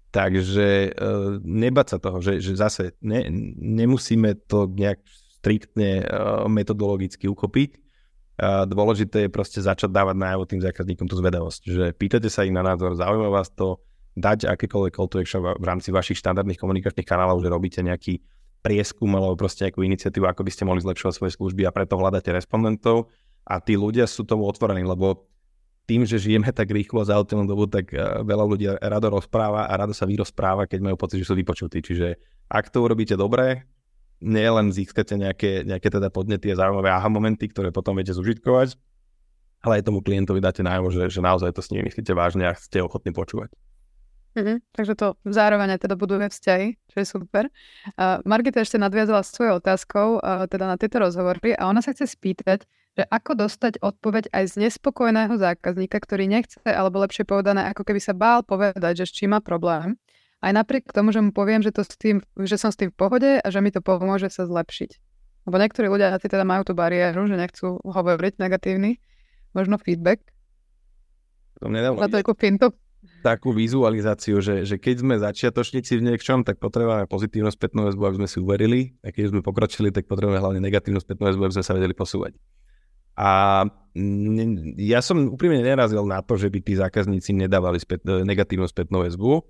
Takže 0.07 0.67
uh, 0.95 1.37
nebať 1.43 1.85
sa 1.91 1.97
toho, 1.99 2.23
že, 2.23 2.39
že 2.39 2.55
zase 2.55 2.95
ne, 3.03 3.27
nemusíme 3.59 4.47
to 4.47 4.71
nejak 4.71 5.03
striktne 5.39 6.07
uh, 6.07 6.47
metodologicky 6.47 7.27
uchopiť. 7.27 7.69
Uh, 8.37 8.63
dôležité 8.69 9.27
je 9.27 9.33
proste 9.33 9.59
začať 9.59 9.91
dávať 9.91 10.15
najavo 10.15 10.45
tým 10.47 10.61
zákazníkom 10.63 11.09
tú 11.09 11.17
zvedavosť, 11.19 11.61
že 11.67 11.85
pýtate 11.91 12.29
sa 12.31 12.47
ich 12.47 12.53
na 12.53 12.63
názor, 12.63 12.95
zaujíma 12.95 13.33
vás 13.33 13.49
to, 13.51 13.81
dať 14.17 14.49
akékoľvek 14.49 14.93
call 14.97 15.09
to 15.09 15.21
action 15.21 15.45
v 15.45 15.65
rámci 15.65 15.93
vašich 15.93 16.17
štandardných 16.17 16.57
komunikačných 16.57 17.05
kanálov, 17.05 17.45
že 17.45 17.53
robíte 17.53 17.79
nejaký 17.85 18.17
prieskum 18.65 19.13
alebo 19.13 19.37
proste 19.37 19.69
nejakú 19.69 19.85
iniciatívu, 19.85 20.25
ako 20.25 20.41
by 20.41 20.51
ste 20.51 20.65
mohli 20.65 20.81
zlepšovať 20.81 21.13
svoje 21.13 21.31
služby 21.37 21.69
a 21.69 21.71
preto 21.71 21.95
hľadáte 21.95 22.33
respondentov 22.33 23.13
a 23.45 23.61
tí 23.61 23.77
ľudia 23.77 24.09
sú 24.09 24.25
tomu 24.25 24.49
otvorení, 24.49 24.81
lebo 24.81 25.29
tým, 25.87 26.03
že 26.03 26.19
žijeme 26.19 26.51
tak 26.51 26.67
rýchlo 26.67 27.07
za 27.07 27.15
alternú 27.15 27.47
dobu, 27.47 27.65
tak 27.65 27.95
eh, 27.95 28.21
veľa 28.21 28.45
ľudí 28.45 28.67
rado 28.77 29.07
rozpráva 29.07 29.71
a 29.71 29.73
rado 29.73 29.95
sa 29.95 30.03
vyrozpráva, 30.03 30.67
keď 30.67 30.79
majú 30.83 30.95
pocit, 30.99 31.23
že 31.23 31.31
sú 31.31 31.35
vypočutí. 31.39 31.79
Čiže 31.79 32.19
ak 32.51 32.69
to 32.69 32.83
urobíte 32.83 33.15
dobre, 33.15 33.63
nie 34.19 34.49
len 34.49 34.73
získate 34.73 35.15
nejaké, 35.15 35.63
nejaké 35.63 35.87
teda 35.87 36.09
podnety 36.09 36.51
a 36.51 36.59
zaujímavé 36.59 36.89
aha 36.89 37.07
momenty, 37.07 37.47
ktoré 37.47 37.69
potom 37.69 37.95
viete 37.95 38.11
zužitkovať, 38.11 38.75
ale 39.61 39.81
aj 39.81 39.85
tomu 39.87 40.01
klientovi 40.01 40.41
dáte 40.41 40.65
najavo, 40.65 40.89
že, 40.89 41.09
že 41.09 41.21
naozaj 41.21 41.53
to 41.53 41.61
s 41.61 41.69
ním 41.69 41.85
myslíte 41.85 42.13
vážne 42.17 42.49
a 42.49 42.57
ste 42.57 42.81
ochotní 42.81 43.13
počúvať. 43.13 43.53
Mm-hmm, 44.37 44.57
takže 44.69 44.93
to 44.93 45.07
zároveň 45.25 45.81
teda 45.81 45.97
buduje 45.97 46.29
vzťahy, 46.29 46.67
čo 46.93 46.97
je 47.01 47.05
super. 47.09 47.49
Uh, 47.97 48.21
Margita 48.21 48.61
ešte 48.61 48.77
nadviazala 48.77 49.25
svojou 49.25 49.57
otázkou 49.57 50.21
uh, 50.21 50.45
teda 50.45 50.69
na 50.69 50.77
tieto 50.77 51.01
rozhovory 51.01 51.57
a 51.57 51.65
ona 51.65 51.81
sa 51.81 51.89
chce 51.89 52.05
spýtať, 52.05 52.69
že 52.97 53.05
ako 53.05 53.45
dostať 53.45 53.77
odpoveď 53.77 54.33
aj 54.33 54.57
z 54.57 54.67
nespokojného 54.67 55.37
zákazníka, 55.37 56.01
ktorý 56.01 56.25
nechce, 56.25 56.57
alebo 56.65 56.97
lepšie 57.05 57.29
povedané, 57.29 57.69
ako 57.69 57.85
keby 57.85 58.01
sa 58.01 58.17
bál 58.17 58.41
povedať, 58.41 59.05
že 59.05 59.05
s 59.05 59.13
čím 59.13 59.37
má 59.37 59.39
problém. 59.39 60.01
Aj 60.41 60.49
napriek 60.49 60.89
tomu, 60.89 61.13
že 61.13 61.21
mu 61.21 61.29
poviem, 61.29 61.61
že, 61.61 61.69
to 61.69 61.85
s 61.85 61.93
tým, 61.93 62.25
že 62.41 62.57
som 62.57 62.73
s 62.73 62.77
tým 62.77 62.89
v 62.89 62.97
pohode 62.97 63.29
a 63.37 63.47
že 63.53 63.61
mi 63.61 63.69
to 63.69 63.85
pomôže 63.85 64.33
sa 64.33 64.49
zlepšiť. 64.49 64.97
Lebo 65.45 65.55
niektorí 65.61 65.87
ľudia 65.93 66.17
teda 66.17 66.41
majú 66.41 66.65
tú 66.65 66.73
bariéru, 66.73 67.29
že 67.29 67.37
nechcú 67.37 67.77
hovoriť 67.85 68.41
negatívny, 68.41 68.97
možno 69.53 69.77
feedback. 69.77 70.21
To 71.61 71.69
mne 71.69 71.93
Na 71.93 72.09
to 72.09 72.21
fintu 72.33 72.73
takú 73.21 73.53
vizualizáciu, 73.53 74.39
že, 74.39 74.63
že 74.63 74.77
keď 74.77 74.95
sme 75.03 75.15
začiatočníci 75.17 75.99
v 75.99 76.05
niečom, 76.11 76.43
tak 76.43 76.61
potrebujeme 76.61 77.09
pozitívnu 77.09 77.49
spätnú 77.49 77.89
väzbu, 77.89 78.03
aby 78.03 78.17
sme 78.23 78.29
si 78.29 78.37
uverili, 78.39 78.79
a 79.01 79.11
keď 79.11 79.33
sme 79.33 79.41
pokročili, 79.45 79.89
tak 79.89 80.05
potrebujeme 80.09 80.39
hlavne 80.39 80.61
negatívnu 80.61 81.01
spätnú 81.01 81.29
väzbu, 81.29 81.49
aby 81.49 81.55
sme 81.59 81.65
sa 81.65 81.75
vedeli 81.75 81.93
posúvať. 81.97 82.37
A 83.17 83.65
ja 84.77 85.01
som 85.01 85.33
úprimne 85.33 85.65
nerazil 85.65 86.05
na 86.05 86.21
to, 86.21 86.37
že 86.37 86.53
by 86.53 86.61
tí 86.61 86.77
zákazníci 86.77 87.33
nedávali 87.33 87.81
spät, 87.81 88.05
negatívnu 88.05 88.69
spätnú 88.69 89.01
väzbu. 89.01 89.41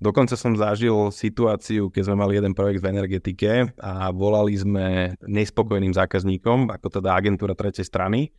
Dokonca 0.00 0.32
som 0.32 0.56
zažil 0.56 1.12
situáciu, 1.12 1.92
keď 1.92 2.08
sme 2.08 2.16
mali 2.16 2.40
jeden 2.40 2.56
projekt 2.56 2.80
v 2.80 2.88
energetike 2.88 3.76
a 3.76 4.08
volali 4.08 4.56
sme 4.56 5.12
nespokojným 5.20 5.92
zákazníkom, 5.92 6.72
ako 6.72 6.88
teda 6.88 7.12
agentúra 7.12 7.52
tretej 7.52 7.84
strany, 7.84 8.32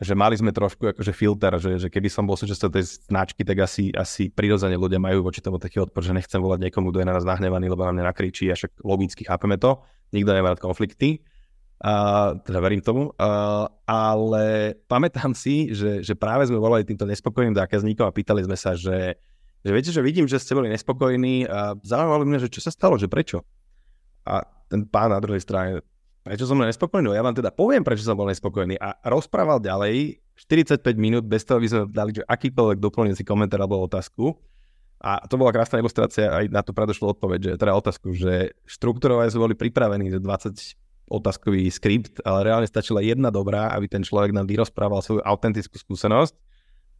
že 0.00 0.16
mali 0.16 0.40
sme 0.40 0.56
trošku 0.56 0.96
akože 0.96 1.12
filter, 1.12 1.52
že, 1.60 1.76
že 1.76 1.88
keby 1.92 2.08
som 2.08 2.24
bol 2.24 2.40
súčasťou 2.40 2.72
tej 2.72 3.04
značky, 3.04 3.44
tak 3.44 3.60
asi, 3.60 3.92
asi 3.92 4.32
prirodzene 4.32 4.80
ľudia 4.80 4.96
majú 4.96 5.28
voči 5.28 5.44
tomu 5.44 5.60
taký 5.60 5.84
odpor, 5.84 6.00
že 6.00 6.16
nechcem 6.16 6.40
volať 6.40 6.66
niekomu, 6.66 6.88
kto 6.88 7.04
je 7.04 7.08
na 7.12 7.14
nás 7.14 7.28
nahnevaný, 7.28 7.68
lebo 7.68 7.84
na 7.84 7.92
mňa 7.92 8.04
nakričí 8.08 8.48
a 8.48 8.56
však 8.56 8.80
logicky 8.80 9.28
chápeme 9.28 9.60
to. 9.60 9.84
Nikto 10.16 10.32
nemá 10.32 10.56
rád 10.56 10.64
konflikty. 10.64 11.20
Uh, 11.82 12.38
teda 12.46 12.58
verím 12.62 12.80
tomu. 12.80 13.12
Uh, 13.18 13.66
ale 13.84 14.76
pamätám 14.86 15.34
si, 15.36 15.74
že, 15.74 16.00
že 16.00 16.14
práve 16.14 16.46
sme 16.48 16.56
volali 16.56 16.86
týmto 16.86 17.04
nespokojným 17.04 17.58
zákazníkom 17.58 18.06
a 18.06 18.14
pýtali 18.14 18.46
sme 18.46 18.56
sa, 18.56 18.78
že, 18.78 19.18
že 19.60 19.70
viete, 19.74 19.90
že 19.90 20.00
vidím, 20.00 20.24
že 20.24 20.40
ste 20.40 20.56
boli 20.56 20.70
nespokojní 20.72 21.44
a 21.44 21.76
zaujímalo 21.82 22.24
mňa, 22.24 22.48
že 22.48 22.52
čo 22.52 22.64
sa 22.64 22.70
stalo, 22.72 22.96
že 22.96 23.10
prečo. 23.10 23.44
A 24.24 24.46
ten 24.70 24.88
pán 24.88 25.12
na 25.12 25.20
druhej 25.20 25.44
strane 25.44 25.84
prečo 26.24 26.48
som 26.48 26.56
nespokojný? 26.56 27.12
Ja 27.12 27.20
vám 27.20 27.36
teda 27.36 27.52
poviem, 27.52 27.84
prečo 27.84 28.08
som 28.08 28.16
bol 28.16 28.32
nespokojný. 28.32 28.80
A 28.80 28.96
rozprával 29.04 29.60
ďalej 29.60 30.24
45 30.40 30.80
minút 30.96 31.28
bez 31.28 31.44
toho, 31.44 31.60
aby 31.60 31.68
sme 31.68 31.80
dali 31.92 32.16
že 32.16 32.24
akýkoľvek 32.24 32.80
doplňujúci 32.80 33.22
komentár 33.28 33.60
alebo 33.60 33.84
otázku. 33.84 34.32
A 35.04 35.20
to 35.28 35.36
bola 35.36 35.52
krásna 35.52 35.84
ilustrácia, 35.84 36.32
aj 36.32 36.48
na 36.48 36.64
to 36.64 36.72
predošlo 36.72 37.12
odpoveď, 37.12 37.38
že 37.44 37.52
teda 37.60 37.76
otázku, 37.76 38.16
že 38.16 38.56
štruktúrovanie 38.64 39.28
sme 39.28 39.52
boli 39.52 39.54
pripravení, 39.54 40.08
že 40.08 40.16
20 40.16 40.80
otázkový 41.08 41.68
skript, 41.68 42.20
ale 42.24 42.48
reálne 42.48 42.68
stačila 42.68 43.04
jedna 43.04 43.28
dobrá, 43.28 43.72
aby 43.72 43.88
ten 43.88 44.00
človek 44.00 44.32
nám 44.32 44.48
vyrozprával 44.48 45.04
svoju 45.04 45.20
autentickú 45.24 45.76
skúsenosť 45.76 46.34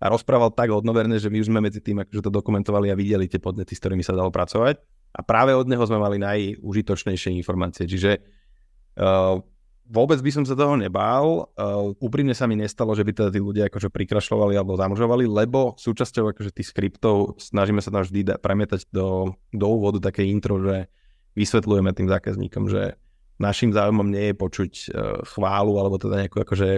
a 0.01 0.13
rozprával 0.13 0.53
tak 0.53 0.73
hodnoverne, 0.75 1.17
že 1.17 1.33
my 1.33 1.41
už 1.41 1.49
sme 1.49 1.65
medzi 1.65 1.81
tým 1.81 2.05
akože 2.05 2.25
to 2.25 2.31
dokumentovali 2.31 2.93
a 2.93 2.99
videli 2.99 3.31
tie 3.31 3.41
podnety, 3.41 3.73
s 3.73 3.81
ktorými 3.81 4.05
sa 4.05 4.13
dalo 4.13 4.29
pracovať. 4.29 4.77
A 5.15 5.21
práve 5.23 5.55
od 5.55 5.71
neho 5.71 5.85
sme 5.87 6.03
mali 6.03 6.19
najužitočnejšie 6.21 7.33
informácie. 7.39 7.87
Čiže 7.87 8.43
Uh, 8.95 9.43
vôbec 9.91 10.23
by 10.23 10.31
som 10.31 10.45
sa 10.47 10.55
toho 10.55 10.79
nebál. 10.79 11.51
Uh, 11.59 11.99
úprimne 11.99 12.31
sa 12.31 12.47
mi 12.47 12.55
nestalo, 12.55 12.95
že 12.95 13.03
by 13.03 13.11
teda 13.11 13.31
tí 13.35 13.43
ľudia 13.43 13.67
akože 13.67 13.91
prikrašľovali 13.91 14.55
alebo 14.55 14.79
zamužovali, 14.79 15.27
lebo 15.27 15.75
súčasťou 15.75 16.31
akože 16.31 16.55
tých 16.55 16.71
skriptov 16.71 17.43
snažíme 17.43 17.83
sa 17.83 17.91
tam 17.91 18.07
vždy 18.07 18.23
da- 18.23 18.39
premietať 18.39 18.87
do, 18.95 19.35
do 19.51 19.67
úvodu 19.67 19.99
také 19.99 20.31
intro, 20.31 20.63
že 20.63 20.87
vysvetľujeme 21.35 21.91
tým 21.91 22.07
zákazníkom, 22.07 22.71
že 22.71 22.95
našim 23.35 23.75
záujmom 23.75 24.07
nie 24.07 24.31
je 24.31 24.35
počuť 24.39 24.73
uh, 24.73 25.19
chválu 25.27 25.75
alebo 25.75 25.99
teda 25.99 26.27
nejakú 26.27 26.47
akože 26.47 26.69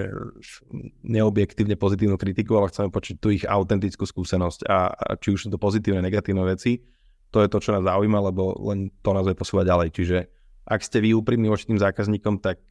neobjektívne 1.05 1.77
pozitívnu 1.77 2.17
kritiku, 2.17 2.57
ale 2.57 2.73
chceme 2.73 2.89
počuť 2.89 3.17
tú 3.21 3.29
ich 3.29 3.45
autentickú 3.45 4.09
skúsenosť 4.09 4.65
a, 4.65 4.89
a 4.89 5.11
či 5.21 5.37
už 5.37 5.47
sú 5.47 5.49
to 5.53 5.61
pozitívne, 5.61 6.01
negatívne 6.01 6.41
veci, 6.49 6.81
to 7.29 7.45
je 7.45 7.49
to, 7.53 7.59
čo 7.61 7.77
nás 7.77 7.85
zaujíma, 7.85 8.33
lebo 8.33 8.57
len 8.73 8.89
to 9.05 9.11
nás 9.13 9.29
je 9.29 9.37
posúvať 9.37 9.69
ďalej. 9.69 9.89
Čiže 9.93 10.19
ak 10.65 10.81
ste 10.81 11.05
vy 11.05 11.13
úprimní 11.13 11.53
voči 11.53 11.69
tým 11.69 11.77
zákazníkom, 11.77 12.41
tak 12.41 12.65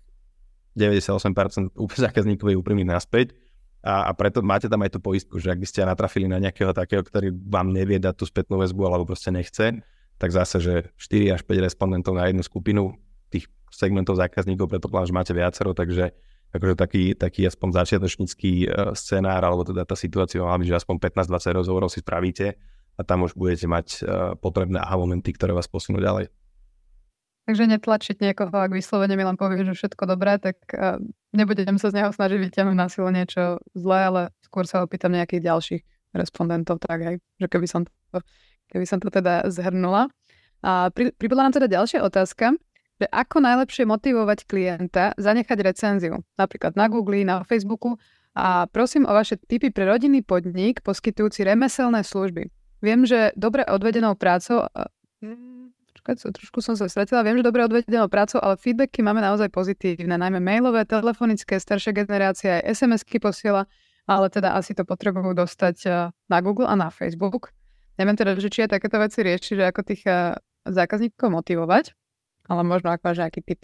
98% 0.74 1.78
zákazníkov 2.10 2.48
je 2.50 2.58
úprimných 2.58 2.90
naspäť 2.90 3.38
a, 3.86 4.10
a 4.10 4.12
preto 4.18 4.42
máte 4.42 4.66
tam 4.66 4.82
aj 4.82 4.98
tú 4.98 5.00
poistku, 5.00 5.38
že 5.38 5.54
ak 5.54 5.62
by 5.62 5.68
ste 5.70 5.86
natrafili 5.86 6.26
na 6.26 6.42
nejakého 6.42 6.74
takého, 6.74 7.06
ktorý 7.06 7.30
vám 7.32 7.70
nevie 7.70 8.02
dať 8.02 8.18
tú 8.18 8.26
spätnú 8.26 8.58
väzbu 8.58 8.82
alebo 8.90 9.06
proste 9.06 9.30
nechce, 9.30 9.86
tak 10.18 10.30
zase, 10.34 10.58
že 10.58 10.74
4 10.98 11.38
až 11.38 11.42
5 11.46 11.68
respondentov 11.70 12.18
na 12.18 12.26
jednu 12.26 12.42
skupinu 12.42 12.98
tých 13.30 13.46
segmentov 13.76 14.16
zákazníkov, 14.16 14.72
predpokladám, 14.72 15.12
že 15.12 15.16
máte 15.16 15.34
viacero, 15.36 15.76
takže 15.76 16.16
akože 16.56 16.76
taký, 16.80 17.04
taký 17.20 17.42
aspoň 17.52 17.70
začiatočnícky 17.84 18.52
uh, 18.66 18.96
scenár, 18.96 19.44
alebo 19.44 19.68
teda 19.68 19.84
tá 19.84 19.94
situácia 20.00 20.40
má 20.40 20.56
byť, 20.56 20.72
že 20.72 20.80
aspoň 20.80 20.96
15-20 21.04 21.60
rozhovorov 21.60 21.90
si 21.92 22.00
spravíte 22.00 22.56
a 22.96 23.02
tam 23.04 23.28
už 23.28 23.36
budete 23.36 23.68
mať 23.68 23.88
uh, 24.02 24.34
potrebné 24.40 24.80
aha 24.80 24.96
momenty, 24.96 25.36
ktoré 25.36 25.52
vás 25.52 25.68
posunú 25.68 26.00
ďalej. 26.00 26.32
Takže 27.46 27.70
netlačiť 27.70 28.26
niekoho, 28.26 28.50
ak 28.50 28.74
vyslovene 28.74 29.14
mi 29.14 29.22
len 29.22 29.38
povie, 29.38 29.62
že 29.62 29.78
všetko 29.78 30.10
dobré, 30.10 30.42
tak 30.42 30.58
uh, 30.74 30.98
nebudem 31.36 31.78
sa 31.78 31.92
z 31.92 32.02
neho 32.02 32.10
snažiť 32.10 32.40
vyťahnuť 32.42 32.76
na 32.80 32.88
silu 32.90 33.12
niečo 33.12 33.62
zlé, 33.78 34.00
ale 34.10 34.22
skôr 34.42 34.66
sa 34.66 34.82
opýtam 34.82 35.14
nejakých 35.14 35.46
ďalších 35.46 35.82
respondentov, 36.16 36.80
tak 36.80 37.04
aj, 37.04 37.16
že 37.20 37.48
keby 37.52 37.68
som 37.68 37.84
to, 37.84 38.24
keby 38.72 38.88
som 38.88 38.98
to 39.04 39.12
teda 39.12 39.46
zhrnula. 39.52 40.08
A 40.66 40.90
pri, 40.90 41.14
pripadla 41.14 41.52
nám 41.52 41.56
teda 41.62 41.68
ďalšia 41.70 42.02
otázka, 42.02 42.58
že 42.96 43.12
ako 43.12 43.44
najlepšie 43.44 43.84
motivovať 43.84 44.48
klienta 44.48 45.12
zanechať 45.20 45.58
recenziu, 45.60 46.24
napríklad 46.40 46.80
na 46.80 46.88
Google, 46.88 47.28
na 47.28 47.44
Facebooku 47.44 48.00
a 48.32 48.68
prosím 48.72 49.04
o 49.04 49.12
vaše 49.12 49.36
tipy 49.36 49.72
pre 49.72 49.84
rodinný 49.88 50.24
podnik 50.24 50.80
poskytujúci 50.80 51.44
remeselné 51.44 52.04
služby. 52.08 52.48
Viem, 52.80 53.08
že 53.08 53.36
dobre 53.36 53.64
odvedenou 53.68 54.16
prácou 54.16 54.68
počkať, 55.92 56.28
trošku 56.36 56.60
som 56.60 56.76
sa 56.76 56.92
stretila. 56.92 57.24
Viem, 57.24 57.40
že 57.40 57.48
dobre 57.48 57.64
odvedenou 57.64 58.12
prácou, 58.12 58.44
ale 58.44 58.60
feedbacky 58.60 59.00
máme 59.00 59.24
naozaj 59.24 59.48
pozitívne, 59.50 60.20
najmä 60.20 60.44
mailové, 60.44 60.84
telefonické, 60.84 61.56
staršia 61.58 61.96
generácia 61.96 62.60
aj 62.60 62.78
SMS-ky 62.78 63.18
posiela, 63.24 63.66
ale 64.06 64.30
teda 64.30 64.54
asi 64.54 64.76
to 64.76 64.86
potrebujú 64.86 65.34
dostať 65.34 65.76
na 66.30 66.38
Google 66.44 66.68
a 66.68 66.76
na 66.76 66.92
Facebook. 66.92 67.56
Neviem 67.96 68.20
teda, 68.20 68.36
že 68.36 68.52
či 68.52 68.68
je 68.68 68.76
takéto 68.76 69.00
veci 69.00 69.24
rieši, 69.24 69.56
že 69.56 69.64
ako 69.72 69.82
tých 69.88 70.04
zákazníkov 70.68 71.32
motivovať, 71.32 71.96
ale 72.50 72.62
možno 72.62 72.94
ako 72.94 73.04
máš 73.06 73.20
nejaký 73.22 73.42
tip. 73.46 73.62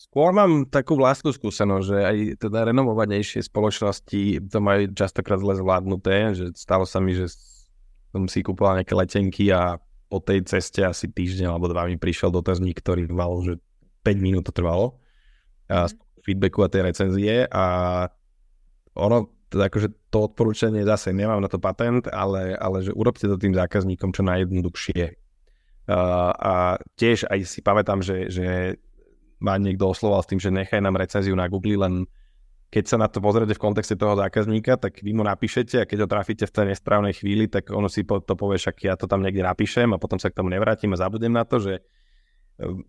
Skôr 0.00 0.32
mám 0.32 0.64
takú 0.66 0.96
vlastnú 0.96 1.28
skúsenosť, 1.28 1.84
že 1.84 1.98
aj 2.00 2.16
teda 2.40 2.72
renovovanejšie 2.72 3.44
spoločnosti 3.44 4.48
to 4.48 4.58
majú 4.58 4.88
častokrát 4.96 5.36
zle 5.38 5.60
zvládnuté, 5.60 6.32
že 6.32 6.44
stalo 6.56 6.88
sa 6.88 7.04
mi, 7.04 7.12
že 7.12 7.28
som 8.10 8.24
si 8.24 8.40
kúpoval 8.40 8.80
nejaké 8.80 8.96
letenky 8.96 9.52
a 9.52 9.76
po 10.10 10.18
tej 10.18 10.42
ceste 10.48 10.82
asi 10.82 11.06
týždeň 11.06 11.52
alebo 11.52 11.70
dva 11.70 11.86
mi 11.86 11.94
prišiel 12.00 12.34
dotazník, 12.34 12.82
ktorý 12.82 13.06
mal, 13.12 13.30
že 13.44 13.62
5 14.02 14.18
minút 14.18 14.48
to 14.48 14.56
trvalo 14.56 14.98
a 15.70 15.86
z 15.86 15.94
mhm. 15.94 16.02
feedbacku 16.26 16.58
a 16.64 16.72
tej 16.72 16.82
recenzie 16.82 17.34
a 17.46 17.64
ono, 18.98 19.30
teda 19.46 19.70
akože 19.70 20.10
to 20.10 20.26
odporúčanie 20.26 20.82
zase 20.82 21.14
nemám 21.14 21.38
na 21.38 21.46
to 21.46 21.62
patent, 21.62 22.10
ale, 22.10 22.58
ale 22.58 22.82
že 22.82 22.90
urobte 22.90 23.30
to 23.30 23.38
tým 23.38 23.54
zákazníkom 23.54 24.10
čo 24.10 24.26
najjednoduchšie. 24.26 25.29
A 25.90 26.78
tiež 26.94 27.26
aj 27.26 27.40
si 27.48 27.60
pamätám, 27.60 27.98
že, 28.04 28.30
že 28.30 28.78
ma 29.40 29.56
niekto 29.56 29.90
osloval 29.90 30.22
s 30.22 30.30
tým, 30.30 30.38
že 30.38 30.52
nechaj 30.52 30.78
nám 30.78 31.00
recenziu 31.00 31.34
na 31.34 31.48
Google, 31.48 31.80
len 31.80 31.94
keď 32.70 32.84
sa 32.86 32.96
na 33.02 33.10
to 33.10 33.18
pozriete 33.18 33.58
v 33.58 33.64
kontexte 33.66 33.98
toho 33.98 34.14
zákazníka, 34.14 34.78
tak 34.78 35.02
vy 35.02 35.10
mu 35.10 35.26
napíšete 35.26 35.82
a 35.82 35.88
keď 35.90 36.06
ho 36.06 36.08
trafíte 36.08 36.46
v 36.46 36.54
tej 36.54 36.66
nesprávnej 36.70 37.18
chvíli, 37.18 37.50
tak 37.50 37.66
ono 37.74 37.90
si 37.90 38.06
to 38.06 38.34
povie, 38.38 38.62
však 38.62 38.86
ja 38.86 38.94
to 38.94 39.10
tam 39.10 39.26
niekde 39.26 39.42
napíšem 39.42 39.90
a 39.90 39.98
potom 39.98 40.22
sa 40.22 40.30
k 40.30 40.38
tomu 40.38 40.54
nevrátim 40.54 40.94
a 40.94 41.00
zabudem 41.00 41.34
na 41.34 41.42
to, 41.42 41.58
že 41.58 41.82
ehm, 42.62 42.86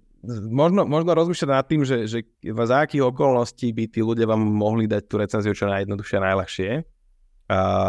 možno, 0.53 0.85
možno 0.85 1.17
rozmýšľať 1.17 1.49
nad 1.49 1.65
tým, 1.65 1.81
že, 1.81 2.05
že 2.05 2.21
za 2.45 2.85
akých 2.85 3.09
okolností 3.09 3.73
by 3.73 3.89
tí 3.89 4.05
ľudia 4.05 4.29
vám 4.29 4.45
mohli 4.45 4.85
dať 4.85 5.03
tú 5.09 5.17
recenziu 5.17 5.57
čo 5.57 5.65
najjednoduchšie 5.65 6.17
a 6.21 6.25
najľahšie. 6.29 6.71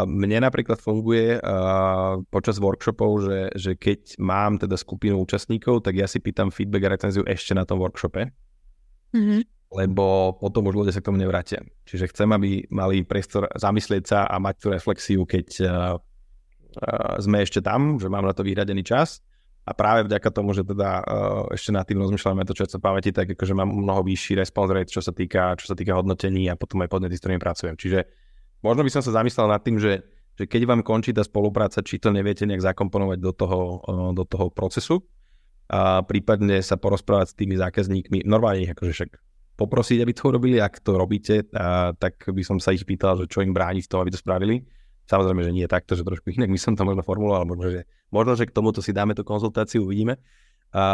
Mne 0.08 0.42
napríklad 0.42 0.82
funguje 0.82 1.38
uh, 1.38 2.18
počas 2.34 2.58
workshopov, 2.58 3.30
že, 3.30 3.40
že 3.54 3.72
keď 3.78 4.18
mám 4.18 4.58
teda 4.58 4.74
skupinu 4.74 5.22
účastníkov, 5.22 5.86
tak 5.86 5.94
ja 5.94 6.10
si 6.10 6.18
pýtam 6.18 6.50
feedback 6.50 6.90
a 6.90 6.92
recenziu 6.98 7.22
ešte 7.22 7.54
na 7.54 7.62
tom 7.62 7.78
workshope. 7.78 8.30
Mm-hmm 9.14 9.42
lebo 9.72 10.36
potom 10.36 10.68
už 10.68 10.84
ľudia 10.84 10.92
sa 10.92 11.00
k 11.00 11.08
tomu 11.08 11.16
nevrátia. 11.16 11.64
Čiže 11.88 12.12
chcem, 12.12 12.28
aby 12.28 12.68
mali 12.68 13.08
priestor 13.08 13.48
zamyslieť 13.56 14.04
sa 14.04 14.28
a 14.28 14.36
mať 14.36 14.54
tú 14.60 14.66
reflexiu, 14.68 15.24
keď 15.24 15.48
uh, 15.64 15.96
sme 17.16 17.40
ešte 17.40 17.64
tam, 17.64 17.96
že 17.96 18.12
mám 18.12 18.28
na 18.28 18.36
to 18.36 18.44
vyhradený 18.44 18.84
čas. 18.84 19.24
A 19.62 19.78
práve 19.78 20.10
vďaka 20.10 20.28
tomu, 20.34 20.50
že 20.58 20.66
teda 20.66 21.06
ešte 21.54 21.70
nad 21.70 21.86
tým 21.86 22.02
rozmýšľame 22.02 22.42
to, 22.42 22.50
čo 22.50 22.66
sa 22.66 22.82
pamäti, 22.82 23.14
tak 23.14 23.30
akože 23.30 23.54
mám 23.54 23.70
mnoho 23.70 24.02
vyšší 24.02 24.42
response 24.42 24.74
rate, 24.74 24.90
čo 24.90 24.98
sa 24.98 25.14
týka, 25.14 25.54
čo 25.54 25.70
sa 25.70 25.78
týka 25.78 25.94
hodnotení 25.94 26.50
a 26.50 26.58
potom 26.58 26.82
aj 26.82 26.90
podnety, 26.90 27.14
s 27.14 27.22
ktorými 27.22 27.38
pracujem. 27.38 27.78
Čiže 27.78 28.21
možno 28.62 28.86
by 28.86 28.90
som 28.90 29.02
sa 29.02 29.12
zamyslel 29.20 29.50
nad 29.50 29.60
tým, 29.60 29.76
že, 29.76 30.06
že 30.38 30.46
keď 30.46 30.64
vám 30.64 30.80
končí 30.86 31.12
tá 31.12 31.26
spolupráca, 31.26 31.82
či 31.82 31.98
to 32.00 32.14
neviete 32.14 32.46
nejak 32.46 32.62
zakomponovať 32.62 33.18
do 33.20 33.32
toho, 33.34 33.60
do 34.16 34.24
toho 34.24 34.48
procesu 34.48 35.02
a 35.68 36.00
prípadne 36.06 36.62
sa 36.62 36.78
porozprávať 36.78 37.26
s 37.32 37.38
tými 37.38 37.58
zákazníkmi, 37.58 38.24
normálne 38.24 38.70
akože 38.70 38.92
však 38.92 39.10
poprosiť, 39.56 39.98
aby 40.02 40.12
to 40.16 40.22
urobili. 40.32 40.56
Ak 40.58 40.80
to 40.80 40.96
robíte, 40.96 41.46
a, 41.52 41.92
tak 41.92 42.24
by 42.26 42.42
som 42.42 42.56
sa 42.58 42.72
ich 42.72 42.82
pýtal, 42.82 43.20
že 43.20 43.28
čo 43.28 43.44
im 43.44 43.52
bráni 43.52 43.84
v 43.84 43.88
tom, 43.88 44.00
aby 44.00 44.10
to 44.10 44.18
spravili. 44.18 44.64
Samozrejme, 45.06 45.42
že 45.44 45.52
nie 45.52 45.64
je 45.66 45.70
takto, 45.70 45.92
že 45.92 46.06
trošku 46.06 46.32
inak 46.32 46.48
by 46.48 46.60
som 46.60 46.72
to 46.78 46.86
možno 46.86 47.04
formuloval, 47.04 47.44
možno, 47.44 47.68
že, 47.68 47.80
možno, 48.08 48.32
že 48.38 48.48
k 48.48 48.54
tomuto 48.54 48.80
si 48.80 48.94
dáme 48.94 49.12
tú 49.12 49.26
konzultáciu, 49.26 49.84
uvidíme. 49.84 50.16
A, 50.72 50.80
a, 50.80 50.84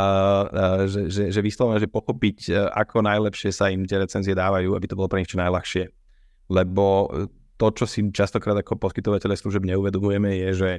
že, 0.90 1.06
že, 1.06 1.30
že 1.30 1.40
vyslovene, 1.40 1.78
že 1.78 1.86
pochopiť, 1.86 2.50
ako 2.74 3.06
najlepšie 3.06 3.54
sa 3.54 3.70
im 3.70 3.86
tie 3.86 4.02
recenzie 4.02 4.34
dávajú, 4.34 4.74
aby 4.74 4.86
to 4.90 4.98
bolo 4.98 5.06
pre 5.06 5.22
nich 5.22 5.30
čo 5.30 5.38
najľahšie. 5.38 5.86
Lebo 6.50 7.06
to, 7.58 7.66
čo 7.74 7.84
si 7.90 8.06
častokrát 8.14 8.54
ako 8.62 8.78
poskytovateľe 8.78 9.34
služeb 9.34 9.66
neuvedomujeme, 9.66 10.30
je, 10.46 10.50
že 10.54 10.70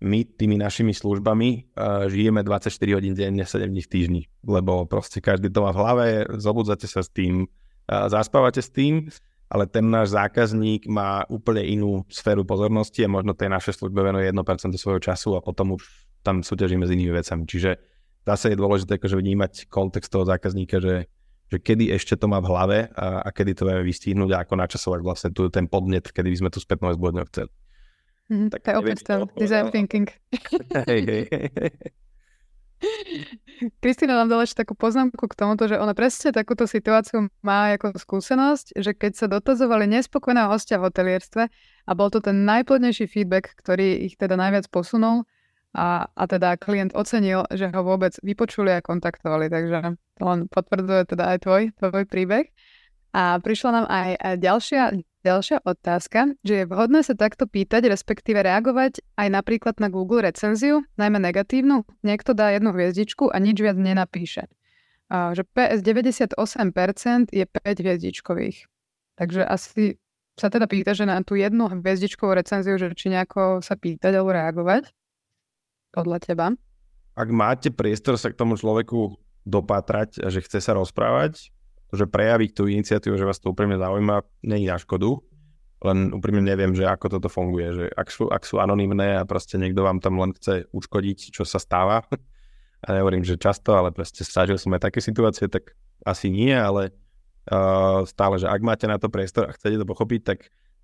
my 0.00 0.24
tými 0.24 0.56
našimi 0.56 0.96
službami 0.96 1.76
uh, 1.76 2.08
žijeme 2.08 2.40
24 2.40 2.72
hodín 2.96 3.12
denne, 3.12 3.44
7 3.44 3.68
dní 3.68 3.84
v 3.84 3.90
týždni, 3.90 4.22
lebo 4.48 4.88
proste 4.88 5.20
každý 5.20 5.52
to 5.52 5.60
má 5.60 5.76
v 5.76 5.80
hlave, 5.82 6.06
zobudzate 6.40 6.88
sa 6.88 7.04
s 7.04 7.12
tým, 7.12 7.44
uh, 7.44 8.08
zaspávate 8.08 8.64
s 8.64 8.72
tým, 8.72 9.12
ale 9.50 9.66
ten 9.66 9.84
náš 9.90 10.14
zákazník 10.14 10.86
má 10.86 11.26
úplne 11.26 11.66
inú 11.66 12.06
sféru 12.06 12.46
pozornosti 12.46 13.02
a 13.04 13.12
možno 13.12 13.34
tej 13.34 13.50
našej 13.50 13.82
službe 13.82 14.00
venuje 14.00 14.30
1% 14.30 14.40
svojho 14.78 15.02
času 15.02 15.36
a 15.36 15.44
potom 15.44 15.76
už 15.76 15.82
tam 16.22 16.46
súťažíme 16.46 16.86
s 16.86 16.94
inými 16.94 17.12
vecami. 17.12 17.44
Čiže 17.44 17.70
zase 18.24 18.54
je 18.54 18.60
dôležité 18.60 19.02
akože 19.02 19.18
vnímať 19.18 19.52
kontext 19.66 20.06
toho 20.06 20.22
zákazníka, 20.22 20.78
že, 20.78 21.10
že 21.50 21.58
kedy 21.58 21.90
ešte 21.90 22.14
to 22.14 22.30
má 22.30 22.38
v 22.38 22.48
hlave 22.48 22.78
a, 22.94 23.26
a 23.26 23.28
kedy 23.34 23.58
to 23.58 23.66
vieme 23.66 23.82
vystihnúť 23.82 24.30
a 24.32 24.40
ako 24.46 24.54
načasovať 24.54 25.00
vlastne 25.02 25.30
tu, 25.34 25.50
ten 25.50 25.66
podnet, 25.66 26.06
kedy 26.14 26.30
by 26.30 26.38
sme 26.46 26.50
tu 26.54 26.62
spätnú 26.62 26.94
väzbu 26.94 27.26
chceli. 27.34 27.50
Mm, 28.30 28.46
tak 28.54 28.62
to 28.62 28.68
je 28.70 28.76
opäť 28.78 28.98
ten 29.02 29.20
design 29.34 29.66
thinking. 29.74 30.06
Hej, 30.86 31.00
hej, 31.02 31.24
hej. 31.26 31.50
Kristýna 33.84 34.16
nám 34.16 34.32
dala 34.32 34.48
ešte 34.48 34.64
takú 34.64 34.72
poznámku 34.72 35.28
k 35.28 35.36
tomuto, 35.36 35.68
že 35.68 35.76
ona 35.76 35.92
presne 35.92 36.32
takúto 36.32 36.64
situáciu 36.64 37.28
má 37.44 37.76
ako 37.76 37.92
skúsenosť, 37.92 38.72
že 38.78 38.96
keď 38.96 39.12
sa 39.18 39.26
dotazovali 39.28 39.84
nespokojného 39.84 40.48
hostia 40.48 40.80
v 40.80 40.88
hotelierstve 40.88 41.42
a 41.84 41.92
bol 41.92 42.08
to 42.08 42.24
ten 42.24 42.48
najplodnejší 42.48 43.04
feedback, 43.04 43.52
ktorý 43.60 44.08
ich 44.08 44.16
teda 44.16 44.38
najviac 44.40 44.72
posunul 44.72 45.28
a, 45.70 46.10
a 46.10 46.22
teda 46.26 46.58
klient 46.58 46.90
ocenil, 46.98 47.46
že 47.54 47.70
ho 47.70 47.80
vôbec 47.86 48.18
vypočuli 48.26 48.74
a 48.74 48.82
kontaktovali, 48.82 49.46
takže 49.46 49.94
to 50.18 50.22
len 50.26 50.50
potvrdzuje 50.50 51.02
teda 51.14 51.24
aj 51.36 51.38
tvoj, 51.46 51.62
tvoj 51.78 52.04
príbeh. 52.10 52.50
A 53.10 53.42
prišla 53.42 53.70
nám 53.74 53.86
aj 53.90 54.38
ďalšia, 54.38 55.02
ďalšia 55.26 55.66
otázka, 55.66 56.38
že 56.46 56.62
je 56.62 56.64
vhodné 56.66 57.02
sa 57.02 57.18
takto 57.18 57.50
pýtať, 57.50 57.90
respektíve 57.90 58.38
reagovať 58.38 59.02
aj 59.18 59.28
napríklad 59.30 59.82
na 59.82 59.90
Google 59.90 60.22
recenziu, 60.22 60.86
najmä 60.94 61.18
negatívnu. 61.18 61.82
Niekto 62.06 62.38
dá 62.38 62.54
jednu 62.54 62.70
hviezdičku 62.70 63.30
a 63.30 63.36
nič 63.42 63.58
viac 63.58 63.78
nenapíše. 63.78 64.46
A 65.10 65.34
že 65.34 65.42
PS 65.42 65.82
98% 65.82 67.34
je 67.34 67.42
5 67.42 67.82
hviezdičkových. 67.82 68.70
Takže 69.18 69.42
asi 69.42 69.98
sa 70.38 70.46
teda 70.46 70.70
pýta, 70.70 70.94
že 70.94 71.02
na 71.02 71.18
tú 71.26 71.34
jednu 71.34 71.66
hviezdičkovú 71.66 72.30
recenziu, 72.30 72.78
že 72.78 72.94
či 72.94 73.10
nejako 73.10 73.58
sa 73.58 73.74
pýtať 73.74 74.14
alebo 74.14 74.30
reagovať 74.30 74.86
podľa 75.90 76.18
teba. 76.22 76.46
Ak 77.18 77.28
máte 77.28 77.68
priestor 77.74 78.16
sa 78.16 78.30
k 78.30 78.38
tomu 78.38 78.56
človeku 78.56 79.18
dopatrať 79.44 80.28
že 80.28 80.40
chce 80.44 80.60
sa 80.60 80.76
rozprávať, 80.76 81.50
že 81.90 82.04
prejaviť 82.06 82.50
tú 82.54 82.70
iniciatívu, 82.70 83.18
že 83.18 83.26
vás 83.26 83.42
to 83.42 83.50
úprimne 83.50 83.80
zaujíma, 83.80 84.22
není 84.46 84.70
na 84.70 84.78
škodu, 84.78 85.18
len 85.80 86.12
úprimne 86.12 86.44
neviem, 86.44 86.76
že 86.76 86.84
ako 86.84 87.18
toto 87.18 87.28
funguje, 87.32 87.68
že 87.72 87.84
ak 87.96 88.08
sú, 88.12 88.28
ak 88.28 88.44
sú 88.44 88.60
anonimné 88.60 89.16
a 89.16 89.24
proste 89.24 89.56
niekto 89.56 89.80
vám 89.80 89.98
tam 89.98 90.20
len 90.20 90.36
chce 90.36 90.68
uškodiť, 90.70 91.32
čo 91.32 91.42
sa 91.42 91.56
stáva, 91.56 92.04
a 92.84 92.88
nehovorím, 92.92 93.24
že 93.24 93.40
často, 93.40 93.74
ale 93.74 93.90
proste 93.90 94.22
zažil 94.22 94.60
som 94.60 94.72
aj 94.76 94.92
také 94.92 95.00
situácie, 95.00 95.48
tak 95.48 95.72
asi 96.04 96.32
nie, 96.32 96.52
ale 96.52 96.92
uh, 97.48 98.04
stále, 98.04 98.40
že 98.40 98.48
ak 98.48 98.60
máte 98.60 98.84
na 98.88 99.00
to 99.00 99.12
priestor 99.12 99.48
a 99.48 99.56
chcete 99.56 99.80
to 99.80 99.88
pochopiť, 99.88 100.20
tak 100.24 100.38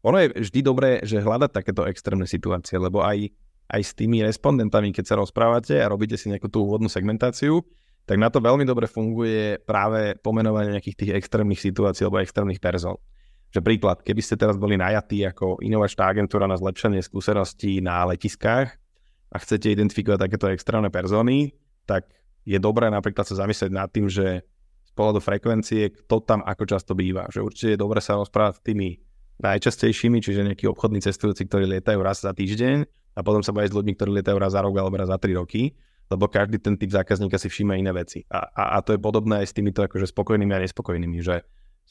ono 0.04 0.20
je 0.20 0.28
vždy 0.32 0.61
dobré, 0.61 0.90
že 1.04 1.24
hľadať 1.24 1.50
takéto 1.52 1.88
extrémne 1.88 2.28
situácie, 2.28 2.76
lebo 2.76 3.00
aj 3.00 3.32
aj 3.66 3.82
s 3.82 3.92
tými 3.98 4.22
respondentami, 4.22 4.94
keď 4.94 5.04
sa 5.04 5.16
rozprávate 5.18 5.82
a 5.82 5.90
robíte 5.90 6.14
si 6.14 6.30
nejakú 6.30 6.46
tú 6.46 6.62
úvodnú 6.66 6.86
segmentáciu, 6.86 7.66
tak 8.06 8.22
na 8.22 8.30
to 8.30 8.38
veľmi 8.38 8.62
dobre 8.62 8.86
funguje 8.86 9.58
práve 9.66 10.14
pomenovanie 10.22 10.78
nejakých 10.78 10.96
tých 10.96 11.12
extrémnych 11.18 11.58
situácií 11.58 12.06
alebo 12.06 12.22
extrémnych 12.22 12.62
person. 12.62 12.94
Že 13.50 13.66
príklad, 13.66 14.06
keby 14.06 14.22
ste 14.22 14.38
teraz 14.38 14.54
boli 14.54 14.78
najatí 14.78 15.26
ako 15.26 15.58
inovačná 15.58 16.14
agentúra 16.14 16.46
na 16.46 16.54
zlepšenie 16.54 17.02
skúseností 17.02 17.82
na 17.82 18.06
letiskách 18.06 18.78
a 19.30 19.36
chcete 19.42 19.74
identifikovať 19.74 20.22
takéto 20.22 20.46
extrémne 20.54 20.90
persony, 20.90 21.58
tak 21.82 22.06
je 22.46 22.62
dobré 22.62 22.86
napríklad 22.94 23.26
sa 23.26 23.42
zamyslieť 23.42 23.74
nad 23.74 23.90
tým, 23.90 24.06
že 24.06 24.46
z 24.86 24.90
pohľadu 24.94 25.18
frekvencie, 25.18 25.90
kto 25.90 26.22
tam 26.22 26.46
ako 26.46 26.62
často 26.62 26.94
býva. 26.94 27.26
Že 27.34 27.40
určite 27.42 27.68
je 27.74 27.82
dobré 27.82 27.98
sa 27.98 28.14
rozprávať 28.14 28.62
s 28.62 28.64
tými 28.70 28.88
najčastejšími, 29.42 30.22
čiže 30.22 30.46
nejakí 30.46 30.70
obchodní 30.70 31.02
cestujúci, 31.02 31.50
ktorí 31.50 31.66
lietajú 31.66 31.98
raz 32.00 32.22
za 32.22 32.30
týždeň 32.30 32.86
a 33.16 33.20
potom 33.24 33.40
sa 33.40 33.56
baviť 33.56 33.72
s 33.72 33.76
ľuďmi, 33.80 33.92
ktorí 33.96 34.10
lietajú 34.20 34.36
raz 34.36 34.52
za 34.52 34.60
rok 34.60 34.76
alebo 34.76 35.00
raz 35.00 35.08
za 35.08 35.16
tri 35.16 35.32
roky 35.32 35.72
lebo 36.06 36.30
každý 36.30 36.62
ten 36.62 36.78
typ 36.78 36.90
zákazníka 36.94 37.34
si 37.38 37.50
všíma 37.50 37.74
iné 37.78 37.90
veci. 37.90 38.22
A, 38.30 38.46
a, 38.46 38.62
a 38.74 38.82
to 38.82 38.94
je 38.94 39.00
podobné 39.02 39.42
aj 39.42 39.50
s 39.50 39.56
týmito 39.56 39.82
akože 39.82 40.06
spokojnými 40.14 40.52
a 40.54 40.62
nespokojnými, 40.62 41.18
že 41.18 41.42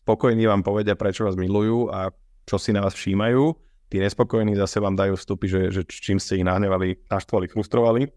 spokojní 0.06 0.48
vám 0.48 0.64
povedia, 0.64 0.96
prečo 0.96 1.28
vás 1.28 1.36
milujú 1.36 1.92
a 1.92 2.16
čo 2.48 2.56
si 2.56 2.72
na 2.72 2.80
vás 2.80 2.96
všímajú, 2.96 3.44
tí 3.92 4.00
nespokojní 4.00 4.56
zase 4.56 4.80
vám 4.80 4.96
dajú 4.96 5.20
vstupy, 5.20 5.46
že, 5.50 5.62
že 5.74 5.82
čím 5.84 6.22
ste 6.22 6.40
ich 6.40 6.48
nahnevali, 6.48 7.04
naštvali, 7.12 7.52
frustrovali. 7.52 8.08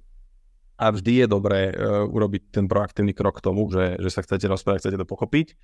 A 0.79 0.95
vždy 0.95 1.27
je 1.27 1.27
dobré 1.27 1.75
uh, 1.75 2.07
urobiť 2.07 2.55
ten 2.55 2.71
proaktívny 2.71 3.11
krok 3.11 3.43
k 3.43 3.51
tomu, 3.51 3.67
že, 3.67 3.99
že 3.99 4.15
sa 4.15 4.23
chcete 4.23 4.47
rozprávať, 4.47 4.87
chcete 4.87 5.03
to 5.03 5.11
pochopiť. 5.11 5.59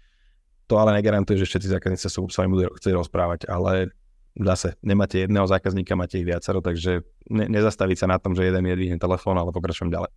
To 0.67 0.75
ale 0.83 0.99
negarantuje, 0.99 1.39
že 1.39 1.47
všetci 1.47 1.71
zákazníci 1.71 2.03
sa 2.03 2.11
s 2.11 2.19
vami 2.19 2.51
budú 2.51 2.75
chcieť 2.75 2.95
rozprávať, 2.99 3.47
ale 3.47 3.95
zase 4.35 4.75
nemáte 4.83 5.23
jedného 5.23 5.47
zákazníka, 5.47 5.95
máte 5.95 6.19
ich 6.19 6.27
viacero, 6.27 6.59
takže 6.59 7.07
ne, 7.31 7.47
nezastaviť 7.47 7.97
sa 8.03 8.07
na 8.11 8.19
tom, 8.19 8.35
že 8.35 8.51
jeden 8.51 8.67
je 8.67 8.99
telefón, 8.99 9.39
ale 9.39 9.55
pokračujem 9.55 9.95
ďalej. 9.95 10.11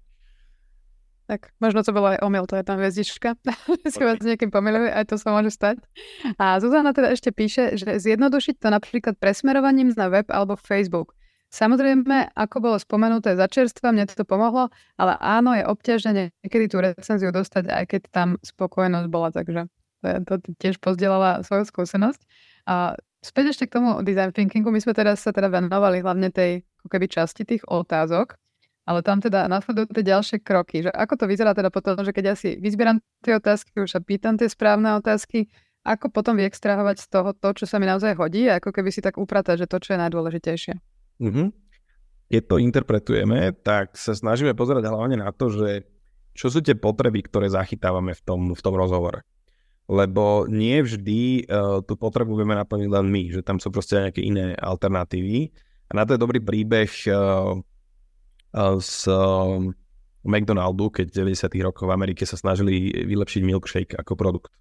Tak 1.27 1.51
možno 1.59 1.83
to 1.83 1.91
bolo 1.91 2.15
aj 2.15 2.23
omyl, 2.23 2.47
to 2.47 2.55
je 2.55 2.63
tam 2.63 2.79
hviezdička. 2.79 3.35
si 3.91 3.99
vás 3.99 4.23
niekým 4.23 4.47
pomýlili, 4.47 4.87
aj 4.87 5.11
to 5.11 5.15
sa 5.19 5.35
môže 5.35 5.51
stať. 5.51 5.83
A 6.39 6.55
Zuzana 6.63 6.95
teda 6.95 7.11
ešte 7.11 7.35
píše, 7.35 7.75
že 7.75 7.99
zjednodušiť 7.99 8.63
to 8.63 8.71
napríklad 8.71 9.19
presmerovaním 9.19 9.91
na 9.91 10.07
web 10.07 10.31
alebo 10.31 10.55
Facebook. 10.55 11.13
Samozrejme, 11.51 12.31
ako 12.35 12.55
bolo 12.59 12.77
spomenuté 12.79 13.35
za 13.35 13.47
čerstva, 13.47 13.95
mne 13.95 14.07
to 14.07 14.27
pomohlo, 14.27 14.67
ale 14.99 15.15
áno, 15.19 15.55
je 15.55 15.63
obťažné 15.63 16.11
niekedy 16.43 16.65
tú 16.67 16.83
recenziu 16.83 17.31
dostať, 17.31 17.71
aj 17.71 17.85
keď 17.87 18.01
tam 18.11 18.29
spokojnosť 18.43 19.07
bola, 19.07 19.31
takže 19.31 19.71
to, 20.03 20.33
to 20.43 20.49
tiež 20.59 20.79
pozdielala 20.79 21.43
svoju 21.47 21.67
skúsenosť. 21.67 22.21
A 22.67 22.99
späť 23.27 23.51
ešte 23.51 23.67
k 23.67 23.75
tomu 23.77 23.99
design 24.07 24.31
thinkingu, 24.31 24.71
my 24.71 24.79
sme 24.79 24.95
teraz 24.95 25.27
sa 25.27 25.35
teda 25.35 25.51
venovali 25.51 25.99
hlavne 25.99 26.31
tej 26.31 26.63
keby 26.87 27.11
časti 27.11 27.43
tých 27.43 27.67
otázok, 27.67 28.39
ale 28.87 29.03
tam 29.03 29.19
teda 29.19 29.51
nasledujú 29.51 29.91
tie 29.91 30.07
ďalšie 30.07 30.37
kroky, 30.39 30.87
že 30.87 30.91
ako 30.95 31.19
to 31.19 31.25
vyzerá 31.27 31.51
teda 31.51 31.67
potom, 31.67 31.99
že 31.99 32.15
keď 32.15 32.23
ja 32.31 32.35
si 32.39 32.55
vyzbieram 32.55 33.03
tie 33.19 33.35
otázky, 33.35 33.75
už 33.75 33.91
sa 33.91 33.99
pýtam 33.99 34.39
tie 34.39 34.47
správne 34.47 34.95
otázky, 34.95 35.51
ako 35.83 36.07
potom 36.07 36.39
vyextrahovať 36.39 37.03
z 37.03 37.07
toho 37.11 37.29
to, 37.35 37.63
čo 37.63 37.65
sa 37.67 37.79
mi 37.79 37.87
naozaj 37.87 38.15
hodí 38.15 38.47
a 38.47 38.63
ako 38.63 38.71
keby 38.71 38.89
si 38.91 39.03
tak 39.03 39.19
upratať, 39.19 39.67
že 39.67 39.69
to, 39.71 39.77
čo 39.83 39.95
je 39.95 39.99
najdôležitejšie. 40.03 40.73
Mm-hmm. 41.19 41.47
Keď 42.27 42.43
to 42.43 42.55
interpretujeme, 42.59 43.55
tak 43.63 43.95
sa 43.95 44.11
snažíme 44.11 44.51
pozerať 44.51 44.87
hlavne 44.87 45.19
na 45.19 45.31
to, 45.31 45.47
že 45.47 45.87
čo 46.35 46.51
sú 46.51 46.59
tie 46.59 46.75
potreby, 46.75 47.23
ktoré 47.23 47.47
zachytávame 47.47 48.11
v 48.15 48.21
tom, 48.23 48.41
v 48.51 48.61
tom 48.61 48.75
rozhovore. 48.75 49.23
Lebo 49.87 50.43
nie 50.51 50.83
vždy 50.83 51.47
uh, 51.47 51.79
tú 51.79 51.95
potrebu 51.95 52.35
vieme 52.35 52.59
naplniť 52.59 52.89
len 52.91 53.07
my, 53.07 53.23
že 53.31 53.41
tam 53.41 53.55
sú 53.55 53.71
proste 53.71 53.95
nejaké 53.95 54.19
iné 54.19 54.51
alternatívy. 54.59 55.47
A 55.87 55.91
na 55.95 56.03
to 56.03 56.15
je 56.15 56.19
dobrý 56.19 56.43
príbeh 56.43 56.91
uh, 57.07 57.55
z 58.83 59.07
um, 59.07 59.71
McDonaldu, 60.27 60.91
keď 60.91 61.07
v 61.07 61.31
90. 61.31 61.47
rokoch 61.63 61.87
v 61.87 61.95
Amerike 61.95 62.27
sa 62.27 62.35
snažili 62.35 62.91
vylepšiť 62.91 63.41
milkshake 63.47 63.93
ako 63.95 64.13
produkt. 64.19 64.51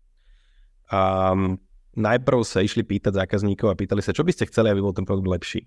A 0.95 1.35
um, 1.35 1.59
najprv 1.99 2.47
sa 2.47 2.63
išli 2.63 2.87
pýtať 2.87 3.19
zákazníkov 3.19 3.73
a 3.73 3.79
pýtali 3.79 4.05
sa, 4.05 4.15
čo 4.15 4.23
by 4.23 4.31
ste 4.31 4.47
chceli, 4.47 4.71
aby 4.71 4.79
bol 4.79 4.95
ten 4.95 5.03
produkt 5.09 5.27
lepší. 5.27 5.67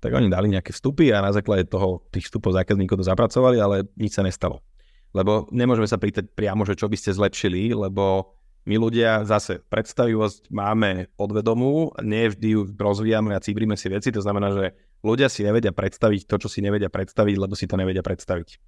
Tak 0.00 0.16
oni 0.16 0.32
dali 0.32 0.48
nejaké 0.48 0.72
vstupy 0.72 1.12
a 1.12 1.24
na 1.24 1.32
základe 1.32 1.68
toho 1.68 2.04
tých 2.12 2.28
vstupov 2.28 2.56
zákazníkov 2.56 3.00
to 3.00 3.04
zapracovali, 3.04 3.56
ale 3.60 3.88
nič 3.96 4.16
sa 4.16 4.24
nestalo. 4.24 4.64
Lebo 5.12 5.48
nemôžeme 5.52 5.88
sa 5.88 6.00
pýtať 6.00 6.32
priamo, 6.32 6.64
že 6.64 6.76
čo 6.76 6.88
by 6.88 6.96
ste 6.96 7.12
zlepšili, 7.12 7.76
lebo 7.76 8.36
my 8.68 8.76
ľudia 8.76 9.24
zase 9.24 9.64
predstavivosť 9.72 10.52
máme 10.52 11.08
podvedomú, 11.16 11.96
nie 12.04 12.28
vždy 12.28 12.48
ju 12.52 12.60
rozvíjame 12.76 13.32
a 13.32 13.40
cíbrime 13.40 13.74
si 13.74 13.88
veci, 13.88 14.12
to 14.12 14.20
znamená, 14.20 14.52
že 14.52 14.76
ľudia 15.00 15.32
si 15.32 15.40
nevedia 15.40 15.72
predstaviť 15.72 16.28
to, 16.28 16.36
čo 16.44 16.48
si 16.52 16.60
nevedia 16.60 16.92
predstaviť, 16.92 17.34
lebo 17.40 17.56
si 17.56 17.64
to 17.64 17.80
nevedia 17.80 18.04
predstaviť. 18.04 18.60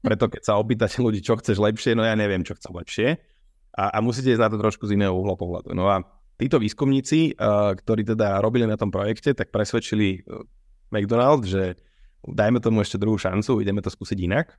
Preto 0.00 0.32
keď 0.32 0.42
sa 0.44 0.56
opýtate 0.56 1.00
ľudí, 1.00 1.20
čo 1.20 1.36
chceš 1.36 1.60
lepšie, 1.60 1.92
no 1.92 2.04
ja 2.04 2.16
neviem, 2.16 2.40
čo 2.40 2.56
chcem 2.56 2.72
lepšie 2.72 3.08
a, 3.76 3.84
a 3.92 3.98
musíte 4.00 4.32
ísť 4.32 4.42
na 4.42 4.50
to 4.52 4.56
trošku 4.60 4.88
z 4.88 4.96
iného 4.96 5.12
uhla 5.12 5.36
pohľadu. 5.36 5.76
No 5.76 5.92
a 5.92 6.00
títo 6.40 6.56
výskumníci, 6.56 7.36
uh, 7.36 7.76
ktorí 7.76 8.04
teda 8.04 8.40
robili 8.40 8.64
na 8.64 8.80
tom 8.80 8.88
projekte, 8.88 9.36
tak 9.36 9.52
presvedčili 9.52 10.24
uh, 10.24 10.40
McDonald's, 10.88 11.52
že 11.52 11.76
dajme 12.24 12.64
tomu 12.64 12.80
ešte 12.80 12.96
druhú 12.96 13.20
šancu, 13.20 13.60
ideme 13.60 13.84
to 13.84 13.92
skúsiť 13.92 14.18
inak 14.24 14.56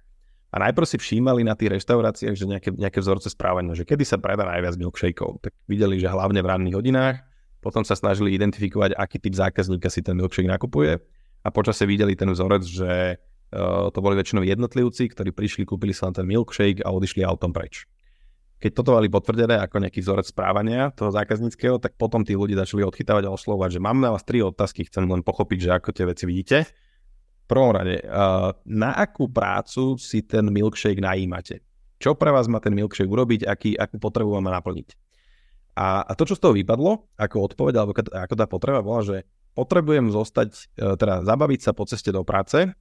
a 0.54 0.56
najprv 0.62 0.88
si 0.88 0.98
všímali 1.02 1.44
na 1.44 1.58
tých 1.58 1.80
reštauráciách, 1.80 2.36
že 2.36 2.46
nejaké, 2.46 2.70
nejaké 2.72 3.00
vzorce 3.02 3.28
správania, 3.34 3.76
že 3.76 3.84
kedy 3.84 4.04
sa 4.08 4.22
predá 4.22 4.46
najviac 4.46 4.80
milkshakeov. 4.80 5.44
Tak 5.44 5.52
videli, 5.68 6.00
že 6.00 6.08
hlavne 6.08 6.40
v 6.40 6.48
ranných 6.48 6.76
hodinách, 6.78 7.18
potom 7.60 7.82
sa 7.82 7.98
snažili 7.98 8.38
identifikovať, 8.38 8.94
aký 8.94 9.18
typ 9.18 9.34
zákazníka 9.34 9.90
si 9.90 10.06
ten 10.06 10.14
milkshake 10.14 10.46
nakupuje 10.46 11.02
a 11.42 11.48
počasie 11.50 11.90
videli 11.90 12.14
ten 12.14 12.30
vzorec, 12.30 12.62
že 12.62 13.18
uh, 13.18 13.90
to 13.90 14.00
boli 14.00 14.14
väčšinou 14.16 14.46
jednotlivci, 14.46 15.10
ktorí 15.12 15.34
prišli, 15.34 15.66
kúpili 15.66 15.92
sa 15.92 16.08
len 16.08 16.16
ten 16.16 16.30
milkshake 16.30 16.86
a 16.86 16.94
odišli 16.94 17.26
autom 17.26 17.50
preč. 17.50 17.90
Keď 18.62 18.72
toto 18.72 18.96
mali 18.96 19.12
potvrdené 19.12 19.60
ako 19.60 19.84
nejaký 19.84 20.00
vzorec 20.00 20.32
správania 20.32 20.88
toho 20.96 21.12
zákazníckého, 21.12 21.76
tak 21.82 22.00
potom 22.00 22.24
tí 22.24 22.38
ľudí 22.38 22.56
začali 22.56 22.88
odchytávať 22.88 23.28
a 23.28 23.34
oslovať, 23.36 23.78
že 23.78 23.84
mám 23.84 24.00
na 24.00 24.16
vás 24.16 24.24
tri 24.24 24.40
otázky, 24.40 24.88
chcem 24.88 25.04
len 25.10 25.26
pochopiť, 25.26 25.58
že 25.60 25.70
ako 25.76 25.90
tie 25.92 26.06
veci 26.08 26.24
vidíte 26.24 26.58
prvom 27.48 27.72
rade, 27.74 28.02
uh, 28.02 28.52
na 28.66 28.92
akú 28.94 29.30
prácu 29.30 29.98
si 30.02 30.26
ten 30.26 30.50
milkshake 30.50 31.02
najímate? 31.02 31.62
Čo 32.02 32.18
pre 32.18 32.34
vás 32.34 32.50
má 32.52 32.60
ten 32.60 32.76
milkshake 32.76 33.08
urobiť, 33.08 33.48
aký, 33.48 33.78
akú 33.78 34.02
potrebu 34.02 34.36
má 34.42 34.52
naplniť? 34.52 34.98
A, 35.76 36.08
a 36.08 36.12
to, 36.16 36.24
čo 36.28 36.40
z 36.40 36.42
toho 36.42 36.54
vypadlo, 36.56 37.12
ako 37.20 37.52
odpoveď, 37.52 37.74
alebo 37.78 37.94
ako 37.96 38.34
tá 38.36 38.46
potreba 38.48 38.80
bola, 38.80 39.02
že 39.04 39.18
potrebujem 39.56 40.12
zostať, 40.12 40.50
uh, 40.82 40.96
teda 40.98 41.24
zabaviť 41.24 41.60
sa 41.62 41.72
po 41.72 41.86
ceste 41.88 42.12
do 42.12 42.26
práce 42.26 42.72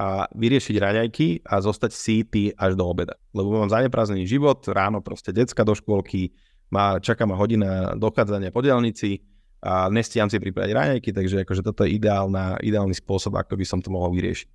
a 0.00 0.26
vyriešiť 0.32 0.76
raňajky 0.76 1.28
a 1.44 1.60
zostať 1.60 1.92
síty 1.92 2.42
až 2.56 2.74
do 2.74 2.84
obeda. 2.88 3.14
Lebo 3.36 3.60
mám 3.60 3.70
zaneprázdnený 3.70 4.24
život, 4.24 4.64
ráno 4.72 5.04
proste 5.04 5.30
decka 5.30 5.62
do 5.62 5.76
škôlky, 5.76 6.32
má, 6.72 6.96
čaká 6.98 7.28
ma 7.28 7.36
hodina 7.36 7.92
dochádzania 8.00 8.48
po 8.48 8.64
dielnici, 8.64 9.20
a 9.62 9.86
nestiam 9.94 10.26
si 10.26 10.42
pripraviť 10.42 10.72
raňajky, 10.74 11.14
takže 11.14 11.46
akože 11.46 11.62
toto 11.62 11.86
je 11.86 11.94
ideálna, 11.94 12.58
ideálny 12.58 12.98
spôsob, 12.98 13.38
ako 13.38 13.54
by 13.54 13.62
som 13.62 13.78
to 13.78 13.94
mohol 13.94 14.10
vyriešiť. 14.10 14.48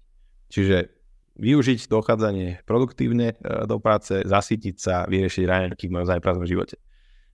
Čiže 0.52 0.78
využiť 1.40 1.88
dochádzanie 1.88 2.68
produktívne 2.68 3.32
e, 3.32 3.36
do 3.64 3.80
práce, 3.80 4.20
zasítiť 4.28 4.76
sa, 4.76 5.08
vyriešiť 5.08 5.44
raňajky 5.48 5.88
v 5.88 5.94
mojom 5.96 6.08
zaneprázdnom 6.12 6.50
živote. 6.50 6.76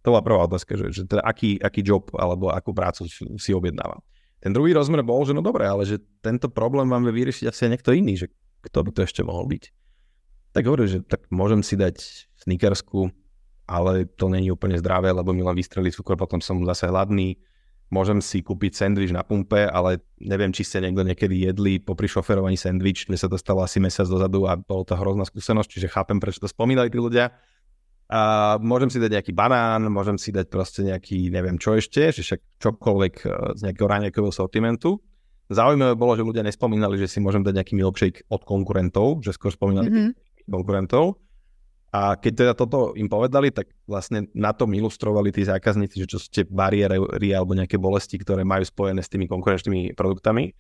To 0.05 0.13
bola 0.13 0.21
prvá 0.21 0.45
otázka, 0.45 0.78
že, 0.78 0.86
že 0.93 1.01
teda 1.09 1.26
aký, 1.26 1.57
aký 1.57 1.82
job 1.82 2.13
alebo 2.13 2.53
akú 2.53 2.76
prácu 2.76 3.09
si 3.39 3.51
objednávam. 3.55 4.03
Ten 4.43 4.51
druhý 4.51 4.76
rozmer 4.76 4.99
bol, 5.01 5.24
že 5.24 5.32
no 5.32 5.39
dobre, 5.39 5.63
ale 5.63 5.88
že 5.88 6.03
tento 6.19 6.51
problém 6.51 6.86
máme 6.86 7.09
vyriešiť 7.15 7.47
asi 7.47 7.71
niekto 7.71 7.95
iný, 7.95 8.19
že 8.19 8.28
kto 8.67 8.84
by 8.84 8.89
to 8.91 9.01
ešte 9.07 9.24
mohol 9.24 9.47
byť. 9.47 9.63
Tak 10.51 10.67
hovorím, 10.67 10.89
že 10.91 10.99
tak 11.07 11.26
môžem 11.32 11.63
si 11.63 11.80
dať 11.80 11.95
snickersku, 12.43 13.07
ale 13.65 14.05
to 14.19 14.28
není 14.28 14.51
úplne 14.51 14.76
zdravé, 14.76 15.15
lebo 15.15 15.32
mi 15.32 15.41
len 15.41 15.55
vystrelí 15.55 15.89
cukor, 15.89 16.19
potom 16.19 16.43
som 16.43 16.59
zase 16.67 16.91
hladný 16.91 17.39
môžem 17.93 18.17
si 18.25 18.41
kúpiť 18.41 18.73
sendvič 18.73 19.13
na 19.13 19.21
pumpe, 19.21 19.69
ale 19.69 20.01
neviem, 20.17 20.49
či 20.49 20.65
ste 20.65 20.81
niekto 20.81 21.05
niekedy 21.05 21.45
jedli 21.45 21.77
popri 21.77 22.09
šoferovaní 22.09 22.57
sendvič, 22.57 23.05
mne 23.05 23.21
sa 23.21 23.29
to 23.29 23.37
stalo 23.37 23.61
asi 23.61 23.77
mesiac 23.77 24.09
dozadu 24.09 24.49
a 24.49 24.57
bolo 24.57 24.81
to 24.81 24.97
hrozná 24.97 25.21
skúsenosť, 25.29 25.69
čiže 25.69 25.93
chápem, 25.93 26.17
prečo 26.17 26.41
to 26.41 26.49
spomínali 26.49 26.89
tí 26.89 26.97
ľudia. 26.97 27.29
A 28.09 28.55
môžem 28.59 28.89
si 28.89 28.97
dať 28.97 29.21
nejaký 29.21 29.33
banán, 29.37 29.85
môžem 29.87 30.17
si 30.17 30.33
dať 30.33 30.49
proste 30.49 30.81
nejaký, 30.85 31.29
neviem 31.29 31.61
čo 31.61 31.77
ešte, 31.77 32.11
že 32.11 32.21
však 32.21 32.41
čokoľvek 32.59 33.13
e, 33.23 33.25
z 33.57 33.59
nejakého 33.69 33.87
raňajkového 33.89 34.33
sortimentu. 34.33 35.01
Zaujímavé 35.49 35.95
bolo, 35.97 36.13
že 36.13 36.27
ľudia 36.27 36.43
nespomínali, 36.43 36.99
že 36.99 37.09
si 37.09 37.23
môžem 37.23 37.41
dať 37.41 37.53
nejaký 37.57 37.73
milkshake 37.73 38.19
od 38.29 38.41
konkurentov, 38.43 39.23
že 39.23 39.33
skôr 39.33 39.55
spomínali 39.55 39.89
mm-hmm. 39.89 40.11
konkurentov. 40.51 41.17
A 41.93 42.17
keď 42.17 42.33
teda 42.33 42.53
toto 42.57 42.97
im 42.97 43.05
povedali, 43.05 43.53
tak 43.53 43.69
vlastne 43.85 44.25
na 44.33 44.49
tom 44.49 44.73
ilustrovali 44.73 45.29
tí 45.29 45.45
zákazníci, 45.45 46.01
že 46.01 46.09
čo 46.09 46.17
sú 46.17 46.27
tie 46.33 46.41
bariéry 46.41 46.97
alebo 47.29 47.53
nejaké 47.53 47.77
bolesti, 47.77 48.17
ktoré 48.17 48.41
majú 48.41 48.65
spojené 48.65 49.05
s 49.05 49.13
tými 49.13 49.29
konkurenčnými 49.29 49.93
produktami. 49.93 50.57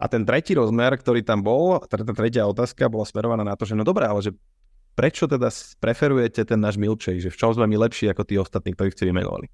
A 0.00 0.08
ten 0.08 0.24
tretí 0.24 0.56
rozmer, 0.56 0.96
ktorý 0.96 1.20
tam 1.20 1.44
bol, 1.44 1.76
teda 1.84 2.08
tá 2.08 2.16
tretia 2.16 2.48
otázka 2.48 2.88
bola 2.88 3.04
smerovaná 3.04 3.44
na 3.44 3.52
to, 3.52 3.68
že 3.68 3.76
no 3.76 3.84
dobré, 3.84 4.08
ale 4.08 4.24
že 4.24 4.32
prečo 4.96 5.28
teda 5.28 5.52
preferujete 5.76 6.40
ten 6.48 6.56
náš 6.56 6.80
milkshake, 6.80 7.20
že 7.20 7.28
v 7.28 7.36
čom 7.36 7.52
sme 7.52 7.68
my 7.68 7.76
lepší 7.76 8.08
ako 8.08 8.24
tí 8.24 8.40
ostatní, 8.40 8.72
ktorí 8.72 8.96
ste 8.96 9.04
vymenovali. 9.12 9.52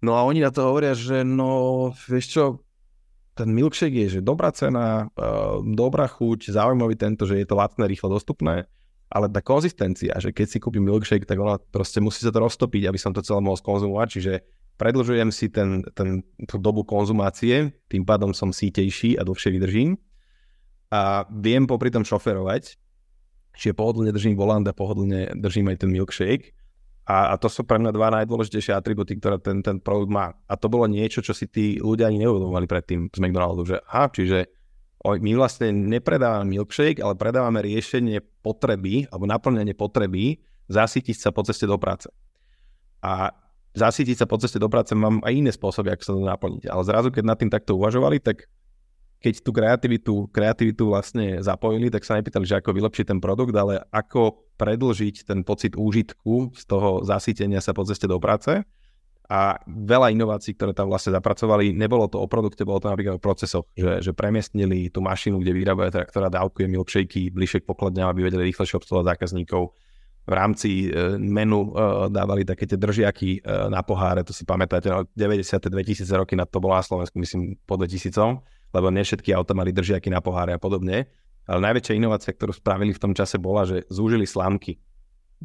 No 0.00 0.16
a 0.16 0.24
oni 0.24 0.40
na 0.40 0.48
to 0.48 0.64
hovoria, 0.64 0.96
že 0.96 1.28
no, 1.28 1.92
vieš 2.08 2.26
čo, 2.32 2.44
ten 3.36 3.52
milkshake 3.52 4.08
je, 4.08 4.20
že 4.20 4.20
dobrá 4.24 4.48
cena, 4.48 5.12
uh, 5.12 5.60
dobrá 5.60 6.08
chuť, 6.08 6.56
zaujímavý 6.56 6.96
tento, 6.96 7.28
že 7.28 7.36
je 7.36 7.46
to 7.48 7.56
lacné, 7.56 7.84
rýchlo 7.84 8.16
dostupné, 8.16 8.64
ale 9.06 9.30
tá 9.30 9.38
konzistencia, 9.38 10.18
že 10.18 10.34
keď 10.34 10.46
si 10.50 10.58
kúpim 10.58 10.82
milkshake, 10.82 11.26
tak 11.28 11.38
ona 11.38 11.58
proste 11.58 12.02
musí 12.02 12.26
sa 12.26 12.34
to 12.34 12.42
roztopiť, 12.42 12.90
aby 12.90 12.98
som 12.98 13.14
to 13.14 13.22
celé 13.22 13.38
mohol 13.38 13.54
skonzumovať, 13.54 14.08
čiže 14.10 14.32
predlžujem 14.76 15.30
si 15.30 15.46
ten, 15.48 15.86
ten, 15.94 16.26
tú 16.44 16.58
dobu 16.58 16.82
konzumácie, 16.82 17.70
tým 17.86 18.02
pádom 18.02 18.34
som 18.34 18.50
sítejší 18.50 19.16
a 19.16 19.22
dlhšie 19.22 19.50
vydržím. 19.54 19.96
A 20.90 21.26
viem 21.30 21.66
popri 21.66 21.90
tom 21.90 22.06
šoferovať, 22.06 22.78
čiže 23.58 23.74
pohodlne 23.74 24.10
držím 24.14 24.38
volant 24.38 24.66
a 24.66 24.76
pohodlne 24.76 25.34
držím 25.34 25.70
aj 25.70 25.82
ten 25.82 25.90
milkshake. 25.90 26.54
A, 27.06 27.30
a 27.30 27.34
to 27.38 27.46
sú 27.46 27.62
pre 27.62 27.78
mňa 27.78 27.94
dva 27.94 28.10
najdôležitejšie 28.10 28.74
atributy, 28.74 29.14
ktoré 29.22 29.38
ten, 29.38 29.62
ten 29.62 29.78
produkt 29.78 30.10
má. 30.10 30.34
A 30.50 30.58
to 30.58 30.66
bolo 30.66 30.90
niečo, 30.90 31.22
čo 31.22 31.30
si 31.30 31.46
tí 31.46 31.78
ľudia 31.78 32.10
ani 32.10 32.26
neuvedomovali 32.26 32.66
predtým 32.66 33.00
z 33.14 33.18
McDonaldu, 33.22 33.62
že 33.62 33.78
aha, 33.86 34.10
čiže 34.10 34.55
my 35.04 35.32
vlastne 35.36 35.70
nepredávame 35.70 36.56
milkshake, 36.56 37.02
ale 37.02 37.18
predávame 37.18 37.60
riešenie 37.62 38.24
potreby 38.40 39.06
alebo 39.12 39.28
naplňanie 39.28 39.76
potreby 39.76 40.40
zasytiť 40.66 41.16
sa 41.16 41.30
po 41.30 41.46
ceste 41.46 41.68
do 41.68 41.78
práce. 41.78 42.10
A 43.04 43.30
zasytiť 43.76 44.24
sa 44.24 44.26
po 44.26 44.40
ceste 44.40 44.56
do 44.56 44.66
práce 44.72 44.96
mám 44.96 45.20
aj 45.22 45.32
iné 45.36 45.52
spôsoby, 45.52 45.92
ako 45.94 46.02
sa 46.02 46.12
to 46.16 46.22
naplniť. 46.24 46.62
Ale 46.66 46.82
zrazu, 46.82 47.08
keď 47.12 47.22
nad 47.22 47.38
tým 47.38 47.52
takto 47.52 47.76
uvažovali, 47.76 48.18
tak 48.18 48.48
keď 49.20 49.34
tú 49.44 49.50
kreativitu, 49.52 50.14
kreativitu 50.32 50.92
vlastne 50.92 51.40
zapojili, 51.40 51.88
tak 51.88 52.04
sa 52.04 52.20
nepýtali, 52.20 52.44
že 52.44 52.58
ako 52.60 52.70
vylepšiť 52.76 53.06
ten 53.10 53.20
produkt, 53.20 53.54
ale 53.56 53.84
ako 53.92 54.48
predlžiť 54.60 55.28
ten 55.28 55.40
pocit 55.44 55.76
úžitku 55.76 56.56
z 56.56 56.62
toho 56.68 57.04
zasítenia 57.04 57.60
sa 57.60 57.76
po 57.76 57.84
ceste 57.84 58.08
do 58.08 58.16
práce. 58.20 58.64
A 59.26 59.58
veľa 59.66 60.14
inovácií, 60.14 60.54
ktoré 60.54 60.70
tam 60.70 60.86
vlastne 60.86 61.10
zapracovali, 61.10 61.74
nebolo 61.74 62.06
to 62.06 62.22
o 62.22 62.30
produkte, 62.30 62.62
bolo 62.62 62.78
to 62.78 62.86
napríklad 62.86 63.18
o 63.18 63.22
procesoch, 63.22 63.66
že, 63.74 63.98
že 63.98 64.14
premiestnili 64.14 64.86
tú 64.94 65.02
mašinu, 65.02 65.42
kde 65.42 65.50
vyrábajú, 65.50 65.90
teda, 65.90 66.06
ktorá 66.06 66.28
dávkuje 66.30 66.66
milkshakey 66.70 67.34
bližšie 67.34 67.66
k 67.66 67.68
pokladňam, 67.68 68.06
aby 68.06 68.30
vedeli 68.30 68.54
rýchlejšie 68.54 68.78
obsluhovať 68.78 69.18
zákazníkov. 69.18 69.74
V 70.26 70.32
rámci 70.34 70.90
e, 70.90 71.18
menu 71.18 71.70
e, 71.74 72.10
dávali 72.10 72.46
také 72.46 72.70
tie 72.70 72.78
držiaky 72.78 73.30
e, 73.42 73.70
na 73.70 73.82
poháre, 73.82 74.22
to 74.22 74.30
si 74.30 74.46
pamätáte, 74.46 74.90
90. 75.14 75.74
2000 75.74 76.06
roky 76.18 76.34
na 76.38 76.46
to 76.46 76.62
bolo 76.62 76.78
na 76.78 76.82
Slovensku, 76.86 77.18
myslím, 77.18 77.58
po 77.66 77.74
2000 77.78 78.42
lebo 78.74 78.90
ne 78.90 79.00
všetky 79.00 79.32
auta 79.32 79.54
mali 79.56 79.72
držiaky 79.72 80.10
na 80.10 80.20
poháre 80.20 80.52
a 80.52 80.60
podobne. 80.60 81.08
Ale 81.46 81.62
najväčšia 81.62 81.94
inovácia, 81.96 82.34
ktorú 82.34 82.52
spravili 82.52 82.90
v 82.90 83.00
tom 83.00 83.14
čase, 83.14 83.38
bola, 83.38 83.62
že 83.62 83.86
zúžili 83.86 84.26
slámky. 84.26 84.82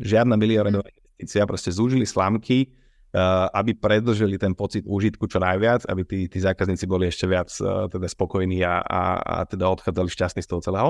Žiadna 0.02 0.34
miliardová 0.34 0.84
mm. 0.84 0.98
investícia, 0.98 1.46
proste 1.46 1.70
zúžili 1.70 2.10
slámky, 2.10 2.74
aby 3.52 3.76
predlžili 3.76 4.40
ten 4.40 4.56
pocit 4.56 4.88
úžitku 4.88 5.28
čo 5.28 5.44
najviac, 5.44 5.84
aby 5.92 6.02
tí, 6.08 6.20
tí 6.32 6.40
zákazníci 6.40 6.88
boli 6.88 7.12
ešte 7.12 7.28
viac 7.28 7.52
uh, 7.60 7.92
teda 7.92 8.08
spokojní 8.08 8.64
a, 8.64 8.80
a, 8.80 9.02
a 9.20 9.36
teda 9.44 9.68
odchádzali 9.68 10.08
šťastní 10.08 10.42
z 10.44 10.50
toho 10.50 10.64
celého. 10.64 10.90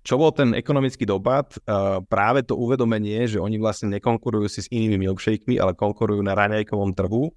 Čo 0.00 0.16
bol 0.16 0.32
ten 0.32 0.54
ekonomický 0.56 1.04
dopad? 1.04 1.58
Uh, 1.66 2.00
práve 2.08 2.40
to 2.46 2.56
uvedomenie, 2.56 3.28
že 3.28 3.36
oni 3.36 3.60
vlastne 3.60 3.92
nekonkurujú 4.00 4.48
si 4.48 4.64
s 4.64 4.72
inými 4.72 4.96
milkshakemi, 4.96 5.60
ale 5.60 5.76
konkurujú 5.76 6.24
na 6.24 6.32
raňajkovom 6.32 6.96
trhu 6.96 7.34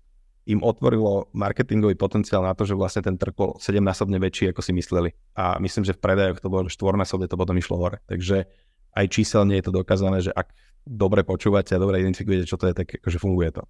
im 0.49 0.65
otvorilo 0.65 1.29
marketingový 1.35 1.93
potenciál 1.93 2.41
na 2.41 2.57
to, 2.57 2.65
že 2.65 2.73
vlastne 2.73 3.05
ten 3.05 3.19
trh 3.19 3.35
bol 3.37 3.59
sedemnásobne 3.61 4.17
väčší, 4.17 4.49
ako 4.49 4.65
si 4.65 4.71
mysleli. 4.73 5.13
A 5.37 5.61
myslím, 5.61 5.85
že 5.85 5.93
v 5.93 6.01
predajoch 6.01 6.41
to 6.41 6.49
bolo 6.49 6.65
štvornásobne, 6.65 7.29
to 7.29 7.37
potom 7.37 7.53
išlo 7.59 7.77
hore. 7.77 8.01
Takže 8.09 8.49
aj 8.97 9.05
číselne 9.13 9.59
je 9.59 9.69
to 9.69 9.75
dokázané, 9.75 10.25
že 10.25 10.33
ak 10.33 10.49
dobre 10.89 11.21
počúvate 11.21 11.77
a 11.77 11.81
dobre 11.81 12.01
identifikujete, 12.01 12.49
čo 12.49 12.57
to 12.57 12.65
je, 12.71 12.73
tak 12.73 12.97
akože 12.97 13.21
funguje 13.21 13.53
to. 13.53 13.63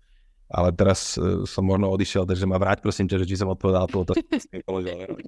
Ale 0.49 0.73
teraz 0.73 1.13
uh, 1.15 1.45
som 1.45 1.61
možno 1.61 1.93
odišiel, 1.93 2.25
takže 2.25 2.49
ma 2.49 2.57
vráť 2.57 2.81
prosím 2.81 3.05
ťa, 3.05 3.21
že 3.21 3.29
či 3.29 3.37
som 3.37 3.53
odpovedal 3.53 3.85
tú 3.85 4.01
otázku. 4.03 4.25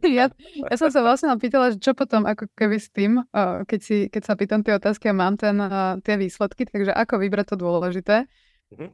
ja, 0.10 0.34
ja 0.66 0.76
som 0.82 0.90
sa 0.90 1.06
vlastne 1.06 1.30
pýtala, 1.38 1.74
že 1.74 1.78
čo 1.78 1.94
potom 1.94 2.26
ako 2.26 2.50
keby 2.58 2.78
s 2.82 2.90
tým, 2.90 3.22
uh, 3.22 3.62
keď, 3.70 3.80
si, 3.80 3.98
keď 4.10 4.22
sa 4.26 4.34
pýtam 4.34 4.66
tie 4.66 4.74
otázky 4.74 5.10
a 5.10 5.16
mám 5.16 5.38
ten, 5.38 5.62
uh, 5.62 6.02
tie 6.02 6.18
výsledky, 6.18 6.66
takže 6.66 6.90
ako 6.90 7.22
vybrať 7.22 7.54
to 7.54 7.56
dôležité. 7.62 8.26
Uh-huh. 8.74 8.90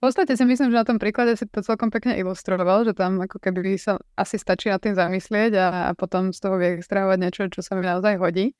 V 0.00 0.08
podstate 0.08 0.32
si 0.32 0.44
myslím, 0.48 0.72
že 0.72 0.80
na 0.80 0.88
tom 0.88 0.96
príklade 0.96 1.36
si 1.36 1.44
to 1.44 1.60
celkom 1.60 1.92
pekne 1.92 2.16
ilustroval, 2.16 2.88
že 2.88 2.96
tam 2.96 3.20
ako 3.20 3.36
keby 3.36 3.76
sa 3.76 4.00
asi 4.16 4.40
stačí 4.40 4.72
nad 4.72 4.80
tým 4.80 4.96
zamyslieť 4.96 5.52
a, 5.60 5.66
a 5.88 5.90
potom 5.92 6.32
z 6.32 6.40
toho 6.40 6.56
vie 6.56 6.80
extrahovať 6.80 7.18
niečo, 7.20 7.52
čo 7.52 7.60
sa 7.60 7.76
mi 7.76 7.84
naozaj 7.84 8.16
hodí. 8.16 8.56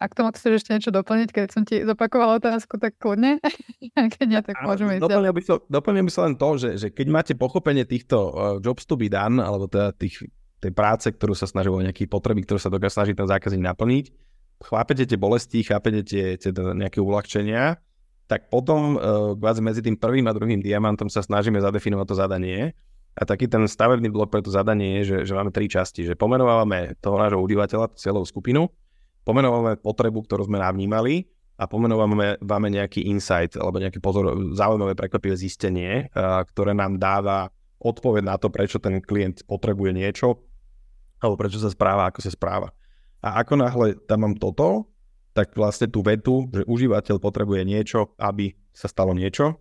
Ak 0.00 0.16
tomu 0.16 0.32
chceš 0.32 0.64
ešte 0.64 0.72
niečo 0.72 0.88
doplniť, 0.88 1.28
keď 1.28 1.46
som 1.52 1.62
ti 1.68 1.84
zopakovala 1.84 2.40
otázku, 2.40 2.80
tak 2.80 2.96
kľudne. 2.96 3.36
keď 4.16 4.24
nie, 4.24 4.40
tak 4.40 4.64
môžeme 4.64 4.96
ísť. 4.96 5.04
Doplnil 5.04 5.34
by, 5.36 5.42
som, 5.44 5.56
doplnil 5.68 6.04
by 6.08 6.12
som 6.12 6.22
len 6.32 6.36
to, 6.40 6.48
že, 6.56 6.70
že 6.80 6.88
keď 6.88 7.06
máte 7.12 7.32
pochopenie 7.36 7.84
týchto 7.84 8.16
uh, 8.16 8.32
jobs 8.64 8.88
to 8.88 8.96
be 8.96 9.12
done, 9.12 9.36
alebo 9.36 9.68
teda 9.68 9.92
tých, 9.92 10.24
tej 10.56 10.72
práce, 10.72 11.12
ktorú 11.12 11.36
sa 11.36 11.44
snaží 11.44 11.68
o 11.68 11.76
nejaké 11.76 12.08
potreby, 12.08 12.48
ktorú 12.48 12.56
sa 12.56 12.72
dokáže 12.72 12.96
snažiť 12.96 13.14
ten 13.20 13.28
zákazník 13.28 13.60
naplniť, 13.60 14.04
chápete 14.64 15.04
tie 15.04 15.20
bolesti, 15.20 15.60
chápete 15.60 16.00
tie, 16.00 16.24
tie 16.40 16.50
nejaké 16.56 17.04
uľahčenia, 17.04 17.76
tak 18.24 18.48
potom 18.48 18.96
uh, 18.96 19.60
medzi 19.60 19.84
tým 19.84 20.00
prvým 20.00 20.24
a 20.28 20.32
druhým 20.32 20.64
diamantom 20.64 21.12
sa 21.12 21.20
snažíme 21.20 21.60
zadefinovať 21.60 22.06
to 22.08 22.16
zadanie. 22.16 22.60
A 23.20 23.26
taký 23.28 23.50
ten 23.50 23.68
stavebný 23.68 24.08
blok 24.08 24.32
pre 24.32 24.40
to 24.40 24.48
zadanie 24.48 25.02
je, 25.02 25.12
že, 25.12 25.16
že 25.28 25.32
máme 25.36 25.52
tri 25.52 25.68
časti. 25.68 26.08
Že 26.08 26.16
pomenovávame 26.16 26.96
toho 27.04 27.20
nášho 27.20 27.42
užívateľa, 27.42 27.92
celú 27.98 28.24
skupinu, 28.24 28.70
pomenovávame 29.30 29.78
potrebu, 29.78 30.26
ktorú 30.26 30.50
sme 30.50 30.58
navnímali 30.58 31.30
a 31.54 31.70
pomenovávame 31.70 32.42
máme 32.42 32.68
nejaký 32.74 33.06
insight 33.06 33.54
alebo 33.54 33.78
nejaké 33.78 34.02
pozor, 34.02 34.34
zaujímavé 34.58 34.98
prekvapivé 34.98 35.38
zistenie, 35.38 36.10
uh, 36.10 36.42
ktoré 36.50 36.74
nám 36.74 36.98
dáva 36.98 37.54
odpoveď 37.78 38.22
na 38.26 38.36
to, 38.42 38.50
prečo 38.50 38.82
ten 38.82 38.98
klient 38.98 39.46
potrebuje 39.46 39.94
niečo 39.94 40.42
alebo 41.22 41.36
prečo 41.38 41.62
sa 41.62 41.70
správa, 41.70 42.08
ako 42.10 42.24
sa 42.24 42.32
správa. 42.32 42.74
A 43.20 43.44
ako 43.44 43.60
náhle 43.60 43.88
tam 44.08 44.24
mám 44.24 44.34
toto, 44.40 44.88
tak 45.36 45.52
vlastne 45.54 45.86
tú 45.86 46.00
vetu, 46.00 46.48
že 46.50 46.64
užívateľ 46.64 47.20
potrebuje 47.20 47.62
niečo, 47.68 48.16
aby 48.16 48.56
sa 48.72 48.88
stalo 48.88 49.12
niečo, 49.12 49.60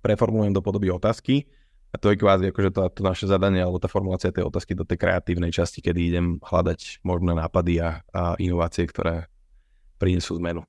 preformulujem 0.00 0.54
do 0.54 0.62
podoby 0.62 0.88
otázky 0.94 1.50
a 1.96 1.98
to 1.98 2.12
je 2.12 2.20
kvázi 2.20 2.52
akože 2.52 2.76
to, 2.76 2.80
to 2.92 3.00
naše 3.00 3.24
zadanie 3.24 3.64
alebo 3.64 3.80
tá 3.80 3.88
formulácia 3.88 4.28
tej 4.28 4.44
otázky 4.44 4.76
do 4.76 4.84
tej 4.84 5.00
kreatívnej 5.00 5.48
časti, 5.48 5.80
kedy 5.80 6.12
idem 6.12 6.26
hľadať 6.44 7.00
možné 7.00 7.32
nápady 7.32 7.80
a, 7.80 8.04
a 8.12 8.36
inovácie, 8.36 8.84
ktoré 8.84 9.32
prinesú 9.96 10.36
zmenu. 10.36 10.60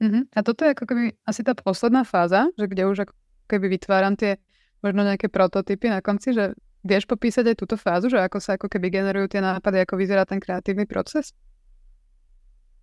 Uh-huh. 0.00 0.24
A 0.32 0.40
toto 0.40 0.64
je 0.64 0.72
ako 0.72 0.88
keby 0.88 1.20
asi 1.28 1.44
tá 1.44 1.52
posledná 1.52 2.08
fáza, 2.08 2.48
že 2.56 2.64
kde 2.64 2.88
už 2.88 3.04
ako 3.04 3.12
keby 3.44 3.76
vytváram 3.76 4.16
tie 4.16 4.40
možno 4.80 5.04
nejaké 5.04 5.28
prototypy 5.28 5.92
na 5.92 6.00
konci, 6.00 6.32
že 6.32 6.56
vieš 6.80 7.04
popísať 7.04 7.52
aj 7.52 7.56
túto 7.60 7.76
fázu, 7.76 8.08
že 8.08 8.24
ako 8.24 8.40
sa 8.40 8.56
ako 8.56 8.72
keby 8.72 8.88
generujú 8.88 9.36
tie 9.36 9.44
nápady, 9.44 9.84
ako 9.84 10.00
vyzerá 10.00 10.24
ten 10.24 10.40
kreatívny 10.40 10.88
proces? 10.88 11.36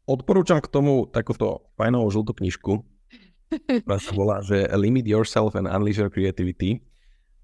Odporúčam 0.06 0.62
k 0.62 0.70
tomu 0.70 1.10
takúto 1.10 1.66
fajnovú 1.82 2.14
žltú 2.14 2.38
knižku, 2.38 2.74
ktorá 3.86 3.98
sa 3.98 4.12
volá, 4.14 4.38
že 4.46 4.70
Limit 4.78 5.10
Yourself 5.10 5.58
and 5.58 5.66
Unleash 5.66 5.98
Your 5.98 6.14
Creativity. 6.14 6.91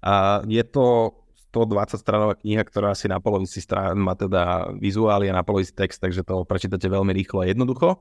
A 0.02 0.44
je 0.46 0.62
to 0.62 1.16
120 1.50 1.98
stranová 1.98 2.34
kniha, 2.36 2.62
ktorá 2.62 2.92
si 2.92 3.08
na 3.08 3.18
polovici 3.18 3.58
strán 3.64 3.96
má 3.96 4.12
teda 4.12 4.68
vizuály 4.76 5.32
a 5.32 5.36
na 5.36 5.42
polovici 5.42 5.72
text, 5.72 5.98
takže 5.98 6.22
to 6.22 6.44
prečítate 6.44 6.86
veľmi 6.86 7.10
rýchlo 7.16 7.42
a 7.42 7.48
jednoducho. 7.48 7.98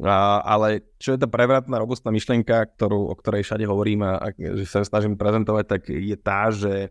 A, 0.00 0.40
ale 0.40 0.80
čo 0.96 1.12
je 1.12 1.20
tá 1.20 1.28
prevratná, 1.28 1.76
robustná 1.76 2.08
myšlienka, 2.08 2.72
ktorú, 2.72 3.12
o 3.12 3.14
ktorej 3.18 3.44
všade 3.44 3.68
hovorím 3.68 4.06
a, 4.06 4.16
a 4.16 4.26
že 4.32 4.64
sa 4.64 4.80
snažím 4.80 5.18
prezentovať, 5.20 5.64
tak 5.68 5.80
je 5.92 6.16
tá, 6.16 6.48
že 6.48 6.88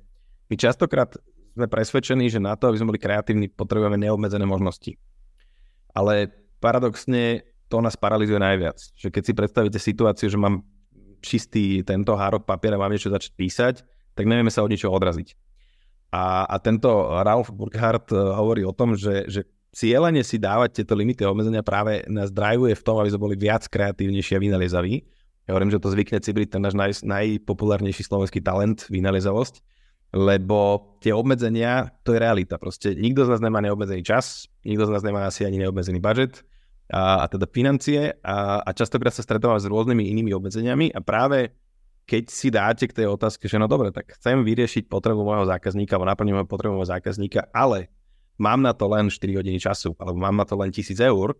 my 0.52 0.56
častokrát 0.60 1.18
sme 1.58 1.66
presvedčení, 1.66 2.30
že 2.30 2.38
na 2.38 2.54
to, 2.54 2.70
aby 2.70 2.78
sme 2.78 2.94
boli 2.94 3.02
kreatívni, 3.02 3.50
potrebujeme 3.50 3.98
neobmedzené 3.98 4.46
možnosti. 4.46 4.94
Ale 5.98 6.30
paradoxne 6.62 7.42
to 7.66 7.82
nás 7.82 7.98
paralizuje 7.98 8.38
najviac. 8.38 8.78
Že 8.94 9.08
keď 9.10 9.24
si 9.26 9.34
predstavíte 9.34 9.80
situáciu, 9.82 10.28
že 10.30 10.38
mám 10.38 10.62
čistý 11.20 11.82
tento 11.82 12.14
hárok 12.14 12.46
papiera, 12.46 12.78
mám 12.78 12.94
niečo 12.94 13.10
začať 13.10 13.32
písať, 13.34 13.76
tak 14.14 14.26
nevieme 14.26 14.49
sa 14.53 14.66
od 14.66 14.72
ničoho 14.72 14.93
odraziť. 14.93 15.36
A, 16.10 16.49
a 16.49 16.55
tento 16.57 16.89
Ralph 17.22 17.53
Burkhardt 17.53 18.10
eh, 18.14 18.18
hovorí 18.18 18.66
o 18.66 18.74
tom, 18.74 18.97
že, 18.97 19.30
že 19.30 19.45
cieľene 19.70 20.26
si 20.26 20.41
dávať 20.41 20.82
tieto 20.82 20.97
limity 20.97 21.22
obmedzenia 21.22 21.62
práve 21.62 22.01
nás 22.10 22.34
drivuje 22.34 22.74
v 22.74 22.86
tom, 22.86 22.97
aby 22.97 23.14
sme 23.14 23.22
boli 23.22 23.36
viac 23.38 23.70
kreatívnejší 23.70 24.34
a 24.38 24.41
vynaliezaví. 24.41 25.05
Ja 25.45 25.57
hovorím, 25.57 25.74
že 25.74 25.82
to 25.82 25.93
zvykne 25.93 26.22
cibriť 26.22 26.57
ten 26.57 26.62
náš 26.62 26.78
naj, 26.78 26.91
najpopulárnejší 27.05 28.05
slovenský 28.05 28.41
talent, 28.41 28.86
vynaliezavosť, 28.89 29.62
lebo 30.14 30.93
tie 31.01 31.14
obmedzenia, 31.14 31.93
to 32.05 32.14
je 32.14 32.22
realita. 32.22 32.57
Proste 32.62 32.93
nikto 32.97 33.26
z 33.26 33.38
nás 33.38 33.41
nemá 33.41 33.62
neobmedzený 33.62 34.01
čas, 34.05 34.49
nikto 34.66 34.89
z 34.89 34.93
nás 34.93 35.01
nemá 35.05 35.26
asi 35.26 35.45
ani 35.45 35.62
neobmedzený 35.62 36.01
budget, 36.01 36.45
a, 36.89 37.22
a 37.22 37.26
teda 37.30 37.45
financie 37.45 38.18
a, 38.26 38.66
a 38.66 38.70
častokrát 38.74 39.14
sa 39.14 39.22
stretávam 39.22 39.62
s 39.62 39.70
rôznymi 39.70 40.10
inými 40.10 40.34
obmedzeniami 40.34 40.89
a 40.89 40.99
práve 41.05 41.53
keď 42.10 42.24
si 42.34 42.49
dáte 42.49 42.89
k 42.89 42.97
tej 42.97 43.07
otázke, 43.14 43.45
že 43.45 43.62
no 43.62 43.70
dobre, 43.70 43.93
tak 43.93 44.18
chcem 44.18 44.41
vyriešiť 44.41 44.89
potrebu 44.89 45.22
môjho 45.22 45.45
zákazníka 45.45 45.93
alebo 45.93 46.10
naplniť 46.10 46.34
moju 46.34 46.47
potrebu 46.49 46.74
môjho 46.74 46.89
zákazníka, 46.97 47.53
ale 47.53 47.93
mám 48.41 48.66
na 48.66 48.74
to 48.74 48.89
len 48.89 49.14
4 49.14 49.22
hodiny 49.38 49.62
času 49.62 49.93
alebo 50.01 50.18
mám 50.18 50.34
na 50.34 50.49
to 50.49 50.57
len 50.57 50.74
1000 50.74 50.97
eur, 51.05 51.38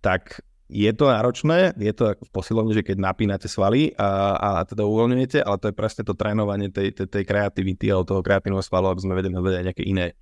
tak 0.00 0.40
je 0.66 0.90
to 0.90 1.06
náročné, 1.06 1.78
je 1.78 1.92
to 1.94 2.16
v 2.16 2.30
posilovni, 2.32 2.74
že 2.74 2.82
keď 2.82 2.98
napínate 2.98 3.46
svaly 3.46 3.94
a, 3.94 4.34
a 4.34 4.48
teda 4.66 4.82
uvoľňujete, 4.82 5.38
ale 5.44 5.56
to 5.62 5.70
je 5.70 5.78
presne 5.78 6.02
to 6.02 6.16
trénovanie 6.16 6.72
tej, 6.72 6.90
tej, 6.90 7.06
tej 7.06 7.22
kreativity 7.22 7.86
alebo 7.92 8.08
toho 8.08 8.24
kreatívneho 8.24 8.64
svalu, 8.64 8.90
aby 8.90 9.04
sme 9.04 9.14
vedeli 9.14 9.36
nadať 9.36 9.62
nejaké 9.62 9.84
iné 9.84 10.16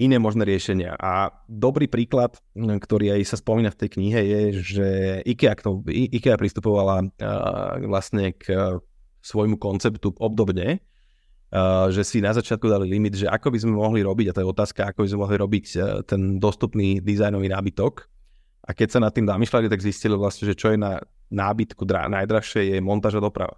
iné 0.00 0.16
možné 0.16 0.48
riešenia. 0.48 0.96
A 0.96 1.28
dobrý 1.44 1.84
príklad, 1.84 2.40
ktorý 2.56 3.20
aj 3.20 3.22
sa 3.26 3.36
spomína 3.36 3.68
v 3.68 3.80
tej 3.84 3.88
knihe, 4.00 4.20
je, 4.24 4.40
že 4.64 4.88
IKEA, 5.28 5.52
k 5.52 5.60
tomu, 5.60 5.84
IKEA 5.84 6.40
pristupovala 6.40 7.04
uh, 7.04 7.76
vlastne 7.84 8.32
k 8.32 8.80
svojmu 9.20 9.56
konceptu 9.60 10.12
obdobne, 10.16 10.80
uh, 10.80 11.88
že 11.92 12.02
si 12.04 12.18
na 12.24 12.32
začiatku 12.32 12.66
dali 12.66 12.88
limit, 12.88 13.16
že 13.20 13.26
ako 13.28 13.52
by 13.52 13.58
sme 13.60 13.72
mohli 13.76 14.00
robiť, 14.00 14.32
a 14.32 14.34
to 14.36 14.42
je 14.42 14.52
otázka, 14.52 14.80
ako 14.90 15.04
by 15.04 15.08
sme 15.08 15.20
mohli 15.22 15.36
robiť 15.36 15.66
uh, 15.76 15.82
ten 16.04 16.42
dostupný 16.42 16.98
dizajnový 17.00 17.48
nábytok. 17.52 18.08
A 18.66 18.76
keď 18.76 18.88
sa 18.92 19.00
nad 19.00 19.12
tým 19.12 19.26
zamýšľali, 19.26 19.72
tak 19.72 19.80
zistili 19.82 20.14
vlastne, 20.14 20.46
že 20.46 20.54
čo 20.54 20.70
je 20.70 20.78
na 20.78 21.00
nábytku 21.32 21.82
drá, 21.88 22.06
najdrahšie, 22.12 22.76
je 22.76 22.78
montáž 22.82 23.18
a 23.18 23.24
doprava 23.24 23.56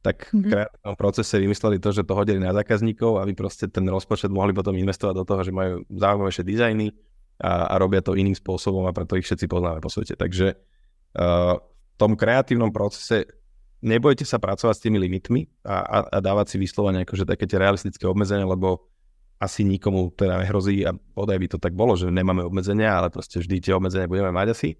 tak 0.00 0.32
v 0.32 0.40
mhm. 0.40 0.50
kreatívnom 0.50 0.96
procese 0.96 1.36
vymysleli 1.36 1.76
to, 1.76 1.92
že 1.92 2.08
to 2.08 2.16
hodili 2.16 2.40
na 2.40 2.56
zákazníkov, 2.56 3.20
aby 3.20 3.32
proste 3.36 3.68
ten 3.68 3.84
rozpočet 3.84 4.32
mohli 4.32 4.56
potom 4.56 4.72
investovať 4.72 5.14
do 5.16 5.24
toho, 5.28 5.40
že 5.44 5.52
majú 5.52 5.84
zaujímavejšie 5.92 6.44
dizajny 6.44 6.86
a, 7.40 7.68
a 7.68 7.74
robia 7.76 8.00
to 8.00 8.16
iným 8.16 8.36
spôsobom 8.36 8.84
a 8.88 8.96
preto 8.96 9.20
ich 9.20 9.28
všetci 9.28 9.44
poznáme 9.48 9.84
po 9.84 9.92
svete. 9.92 10.16
Takže 10.16 10.56
uh, 10.56 11.54
v 11.60 11.94
tom 12.00 12.16
kreatívnom 12.16 12.72
procese 12.72 13.28
nebojte 13.80 14.24
sa 14.28 14.36
pracovať 14.36 14.74
s 14.76 14.84
tými 14.84 15.00
limitmi 15.00 15.48
a, 15.64 15.76
a, 15.80 15.98
a 16.08 16.18
dávať 16.20 16.54
si 16.54 16.56
vyslovene 16.60 17.04
akože 17.04 17.24
také 17.24 17.48
tie 17.48 17.60
realistické 17.60 18.04
obmedzenia, 18.04 18.44
lebo 18.44 18.88
asi 19.40 19.64
nikomu 19.64 20.12
teda 20.12 20.44
nehrozí 20.44 20.84
a 20.84 20.92
podaj 20.92 21.36
by 21.40 21.46
to 21.48 21.58
tak 21.58 21.72
bolo, 21.72 21.96
že 21.96 22.12
nemáme 22.12 22.44
obmedzenia, 22.44 22.92
ale 22.92 23.08
proste 23.08 23.40
vždy 23.40 23.56
tie 23.64 23.72
obmedzenia 23.72 24.04
budeme 24.04 24.28
mať 24.28 24.52
asi. 24.52 24.70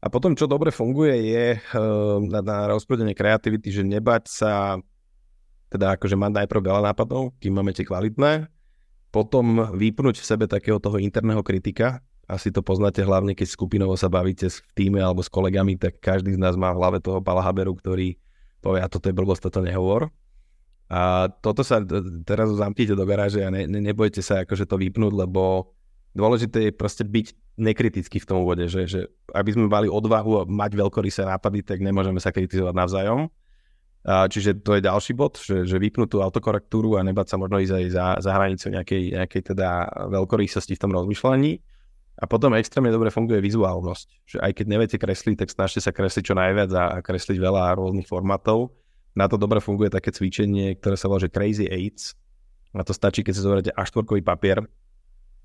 A 0.00 0.08
potom, 0.12 0.36
čo 0.36 0.48
dobre 0.48 0.72
funguje, 0.72 1.16
je 1.32 1.46
uh, 1.56 2.20
na, 2.20 2.40
na 2.44 2.58
rozprúdenie 2.68 3.16
kreativity, 3.16 3.72
že 3.72 3.84
nebať 3.84 4.24
sa, 4.28 4.76
teda 5.68 5.96
akože 5.96 6.16
mať 6.16 6.44
najprv 6.44 6.60
veľa 6.60 6.92
nápadov, 6.92 7.36
kým 7.40 7.56
máme 7.56 7.72
tie 7.76 7.88
kvalitné, 7.88 8.48
potom 9.12 9.68
vypnúť 9.76 10.20
v 10.20 10.28
sebe 10.28 10.44
takého 10.48 10.80
toho 10.80 11.00
interného 11.00 11.40
kritika, 11.44 12.04
asi 12.24 12.48
to 12.48 12.64
poznáte 12.64 13.04
hlavne, 13.04 13.36
keď 13.36 13.48
skupinovo 13.52 13.94
sa 14.00 14.08
bavíte 14.08 14.48
v 14.48 14.58
týme 14.72 15.00
alebo 15.00 15.20
s 15.20 15.28
kolegami, 15.28 15.76
tak 15.76 16.00
každý 16.00 16.34
z 16.34 16.40
nás 16.40 16.56
má 16.56 16.72
v 16.72 16.80
hlave 16.80 16.98
toho 17.04 17.20
Pala 17.20 17.44
Haberu, 17.44 17.76
ktorý 17.76 18.16
povie, 18.64 18.80
a 18.80 18.88
toto 18.88 19.12
je 19.12 19.14
blbosť, 19.16 19.52
toto 19.52 19.60
nehovor. 19.60 20.08
A 20.88 21.28
toto 21.40 21.60
sa 21.64 21.80
teraz 22.24 22.52
zamknite 22.52 22.96
do 22.96 23.04
garáže 23.04 23.44
a 23.44 23.52
ne, 23.52 23.68
ne, 23.68 23.80
nebojte 23.80 24.24
sa 24.24 24.44
akože 24.44 24.64
to 24.64 24.76
vypnúť, 24.80 25.12
lebo 25.12 25.72
dôležité 26.16 26.68
je 26.68 26.72
proste 26.72 27.04
byť 27.04 27.58
nekritický 27.60 28.18
v 28.20 28.28
tom 28.28 28.44
úvode, 28.44 28.68
že, 28.68 28.88
že 28.88 29.00
aby 29.32 29.50
sme 29.52 29.68
mali 29.68 29.88
odvahu 29.88 30.44
a 30.44 30.48
mať 30.48 30.80
veľkorysé 30.80 31.28
nápady, 31.28 31.64
tak 31.64 31.84
nemôžeme 31.84 32.20
sa 32.20 32.32
kritizovať 32.32 32.74
navzájom. 32.74 33.20
A 34.04 34.28
čiže 34.28 34.60
to 34.60 34.76
je 34.76 34.84
ďalší 34.84 35.16
bod, 35.16 35.40
že, 35.40 35.64
že 35.64 35.80
vypnúť 35.80 36.12
tú 36.12 36.18
autokorektúru 36.20 37.00
a 37.00 37.06
nebať 37.06 37.26
sa 37.32 37.36
možno 37.40 37.56
ísť 37.56 37.72
aj 37.72 37.86
za, 37.88 38.06
za 38.20 38.30
hranicu 38.36 38.66
nejakej, 38.68 39.02
nejakej 39.16 39.42
teda 39.56 39.68
veľkorysosti 40.12 40.76
v 40.76 40.82
tom 40.84 40.92
rozmýšľaní. 40.92 41.52
A 42.14 42.30
potom 42.30 42.54
extrémne 42.54 42.94
dobre 42.94 43.10
funguje 43.10 43.42
vizuálnosť, 43.42 44.06
že 44.22 44.38
aj 44.38 44.52
keď 44.54 44.66
neviete 44.70 44.96
kresliť, 45.02 45.34
tak 45.42 45.50
snažte 45.50 45.82
sa 45.82 45.90
kresliť 45.90 46.30
čo 46.30 46.34
najviac 46.38 46.70
a 46.70 47.02
kresliť 47.02 47.42
veľa 47.42 47.74
rôznych 47.74 48.06
formátov. 48.06 48.70
Na 49.18 49.26
to 49.26 49.34
dobre 49.34 49.58
funguje 49.58 49.90
také 49.90 50.14
cvičenie, 50.14 50.78
ktoré 50.78 50.94
sa 50.94 51.10
volá 51.10 51.18
že 51.18 51.30
Crazy 51.30 51.66
Aids. 51.66 52.14
Na 52.70 52.86
to 52.86 52.94
stačí, 52.94 53.26
keď 53.26 53.32
si 53.34 53.42
zoberiete 53.42 53.72
A4 53.74 54.22
papier, 54.22 54.62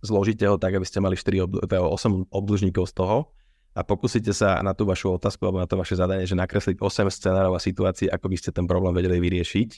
zložite 0.06 0.46
ho 0.46 0.62
tak, 0.62 0.78
aby 0.78 0.86
ste 0.86 1.02
mali 1.02 1.18
4 1.18 1.46
ob- 1.46 1.58
8 1.58 2.30
obdĺžníkov 2.30 2.86
z 2.90 2.94
toho 2.94 3.34
a 3.74 3.82
pokúsite 3.86 4.34
sa 4.34 4.62
na 4.66 4.74
tú 4.74 4.86
vašu 4.86 5.18
otázku 5.18 5.46
alebo 5.46 5.62
na 5.62 5.70
to 5.70 5.78
vaše 5.78 5.98
zadanie, 5.98 6.26
že 6.26 6.38
nakresliť 6.38 6.82
8 6.82 7.10
scenárov 7.10 7.54
a 7.54 7.62
situácií, 7.62 8.10
ako 8.10 8.26
by 8.30 8.36
ste 8.38 8.50
ten 8.54 8.66
problém 8.66 8.94
vedeli 8.94 9.22
vyriešiť. 9.22 9.70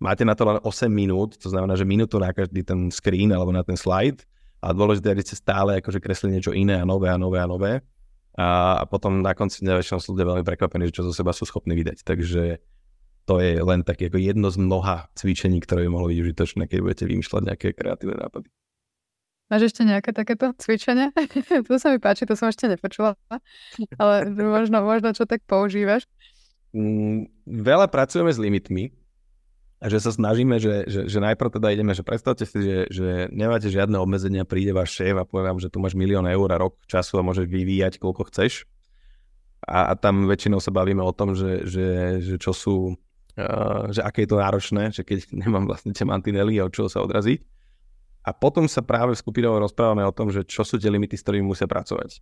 Máte 0.00 0.28
na 0.28 0.36
to 0.36 0.44
len 0.44 0.60
8 0.60 0.88
minút, 0.92 1.40
to 1.40 1.48
znamená, 1.48 1.76
že 1.76 1.88
minútu 1.88 2.20
na 2.20 2.28
každý 2.32 2.60
ten 2.60 2.92
screen 2.92 3.32
alebo 3.32 3.52
na 3.52 3.64
ten 3.64 3.76
slide 3.76 4.24
a 4.60 4.72
dôležité, 4.72 5.12
aby 5.12 5.22
ste 5.22 5.36
stále 5.36 5.78
akože 5.80 6.00
kresli 6.00 6.32
niečo 6.32 6.52
iné 6.56 6.80
a 6.80 6.88
nové 6.88 7.12
a 7.12 7.20
nové 7.20 7.38
a 7.38 7.46
nové. 7.46 7.84
A, 8.36 8.80
a 8.80 8.84
potom 8.84 9.24
na 9.24 9.32
konci 9.32 9.64
dňa 9.64 9.80
väčšinou 9.80 10.00
sú 10.00 10.12
ľudia 10.12 10.28
veľmi 10.28 10.44
prekvapení, 10.44 10.88
že 10.92 11.00
čo 11.00 11.08
zo 11.08 11.12
seba 11.16 11.32
sú 11.32 11.48
schopní 11.48 11.72
vydať. 11.72 12.04
Takže 12.04 12.60
to 13.26 13.42
je 13.42 13.58
len 13.58 13.82
také 13.82 14.06
ako 14.12 14.20
jedno 14.22 14.48
z 14.52 14.60
mnoha 14.60 15.08
cvičení, 15.18 15.58
ktoré 15.64 15.88
by 15.88 15.90
mohlo 15.90 16.08
byť 16.12 16.18
užitočné, 16.20 16.62
keď 16.68 16.78
budete 16.84 17.04
vymýšľať 17.10 17.42
nejaké 17.42 17.68
kreatívne 17.72 18.16
nápady. 18.22 18.48
Máš 19.46 19.70
ešte 19.70 19.86
nejaké 19.86 20.10
takéto 20.10 20.50
cvičenie? 20.58 21.14
to 21.70 21.76
sa 21.78 21.94
mi 21.94 21.98
páči, 22.02 22.26
to 22.26 22.34
som 22.34 22.50
ešte 22.50 22.66
nepočula, 22.66 23.14
ale 23.94 24.26
možno, 24.34 24.82
možno 24.82 25.14
čo 25.14 25.22
tak 25.22 25.46
používaš? 25.46 26.06
Mm, 26.74 27.30
veľa 27.46 27.86
pracujeme 27.86 28.30
s 28.34 28.42
limitmi, 28.42 28.90
že 29.76 30.00
sa 30.00 30.08
snažíme, 30.08 30.56
že, 30.56 30.88
že, 30.88 31.00
že 31.04 31.18
najprv 31.20 31.60
teda 31.60 31.68
ideme, 31.68 31.92
že 31.92 32.00
predstavte 32.00 32.48
si, 32.48 32.56
že, 32.56 32.78
že 32.88 33.08
nemáte 33.28 33.68
žiadne 33.68 34.00
obmedzenia, 34.00 34.48
príde 34.48 34.72
váš 34.72 34.96
šéf 34.96 35.20
a 35.20 35.28
povie 35.28 35.52
vám, 35.52 35.60
že 35.60 35.68
tu 35.68 35.76
máš 35.84 35.92
milión 35.92 36.24
eur 36.24 36.48
a 36.48 36.56
rok 36.56 36.80
času 36.88 37.20
a 37.20 37.26
môžeš 37.26 37.44
vyvíjať 37.44 38.00
koľko 38.00 38.32
chceš. 38.32 38.64
A, 39.68 39.92
a 39.92 39.98
tam 39.98 40.24
väčšinou 40.24 40.64
sa 40.64 40.72
bavíme 40.72 41.04
o 41.04 41.12
tom, 41.12 41.36
že, 41.36 41.68
že, 41.68 41.86
že 42.24 42.36
čo 42.40 42.56
sú, 42.56 42.76
uh, 43.36 43.84
že 43.92 44.00
aké 44.00 44.24
je 44.24 44.30
to 44.32 44.40
náročné, 44.40 44.96
že 44.96 45.04
keď 45.04 45.28
nemám 45.44 45.68
vlastne 45.68 45.92
tie 45.92 46.08
mantinely 46.08 46.56
a 46.56 46.64
od 46.64 46.72
čoho 46.72 46.88
sa 46.88 47.04
odraziť. 47.04 47.44
A 48.26 48.34
potom 48.34 48.66
sa 48.66 48.82
práve 48.82 49.14
v 49.14 49.22
skupinovo 49.22 49.60
rozprávame 49.60 50.02
o 50.02 50.10
tom, 50.10 50.32
že 50.32 50.42
čo 50.42 50.66
sú 50.66 50.80
tie 50.82 50.90
limity, 50.90 51.14
s 51.14 51.22
ktorými 51.22 51.46
musia 51.46 51.70
pracovať. 51.70 52.18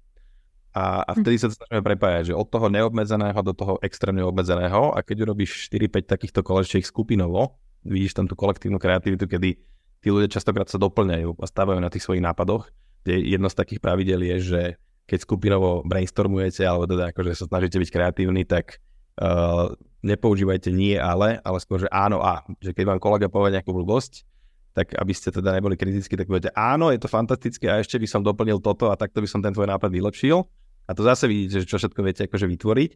A, 0.75 1.07
a 1.07 1.15
vtedy 1.15 1.39
sa 1.39 1.55
snažíme 1.55 1.87
prepájať, 1.87 2.35
že 2.35 2.35
od 2.35 2.51
toho 2.51 2.67
neobmedzeného 2.67 3.39
do 3.47 3.55
toho 3.55 3.79
extrémne 3.79 4.27
obmedzeného 4.27 4.91
a 4.91 4.99
keď 5.07 5.31
urobíš 5.31 5.71
4-5 5.71 6.11
takýchto 6.11 6.43
kolečiek 6.43 6.83
skupinovo, 6.83 7.55
vidíš 7.87 8.19
tam 8.19 8.27
tú 8.27 8.35
kolektívnu 8.35 8.83
kreativitu, 8.83 9.31
kedy 9.31 9.55
tí 10.03 10.09
ľudia 10.11 10.35
častokrát 10.35 10.67
sa 10.67 10.83
doplňajú 10.83 11.39
a 11.39 11.47
stávajú 11.47 11.79
na 11.79 11.95
tých 11.95 12.03
svojich 12.03 12.27
nápadoch. 12.27 12.67
Kde 13.07 13.23
jedno 13.23 13.47
z 13.47 13.57
takých 13.57 13.81
pravidel 13.81 14.19
je, 14.35 14.37
že 14.43 14.63
keď 15.07 15.19
skupinovo 15.23 15.87
brainstormujete 15.87 16.67
alebo 16.67 16.91
teda 16.91 17.15
akože 17.15 17.39
sa 17.39 17.45
snažíte 17.47 17.79
byť 17.79 17.91
kreatívni, 17.93 18.43
tak 18.43 18.83
uh, 19.23 19.71
nepoužívajte 20.03 20.75
nie 20.75 20.99
ale, 20.99 21.39
ale 21.45 21.59
skôr, 21.63 21.87
že 21.87 21.93
áno 21.93 22.19
a. 22.19 22.43
Že 22.59 22.75
keď 22.75 22.85
vám 22.91 23.01
kolega 23.01 23.29
povie 23.31 23.55
nejakú 23.55 23.71
blbosť, 23.71 24.27
tak 24.75 24.91
aby 24.99 25.13
ste 25.15 25.31
teda 25.31 25.55
neboli 25.55 25.79
kritickí, 25.79 26.19
tak 26.19 26.27
poviete, 26.27 26.51
áno, 26.51 26.91
je 26.91 26.99
to 26.99 27.07
fantastické 27.07 27.71
a 27.71 27.79
ešte 27.79 27.95
by 27.95 28.11
som 28.11 28.27
doplnil 28.27 28.59
toto 28.59 28.91
a 28.91 28.99
takto 28.99 29.23
by 29.23 29.29
som 29.31 29.39
ten 29.39 29.55
tvoj 29.55 29.71
nápad 29.71 29.87
vylepšil. 29.87 30.43
A 30.85 30.91
to 30.93 31.03
zase 31.05 31.25
vidíte, 31.25 31.65
že 31.65 31.67
čo 31.69 31.81
všetko 31.81 32.01
viete 32.05 32.23
akože 32.29 32.47
vytvoriť. 32.49 32.91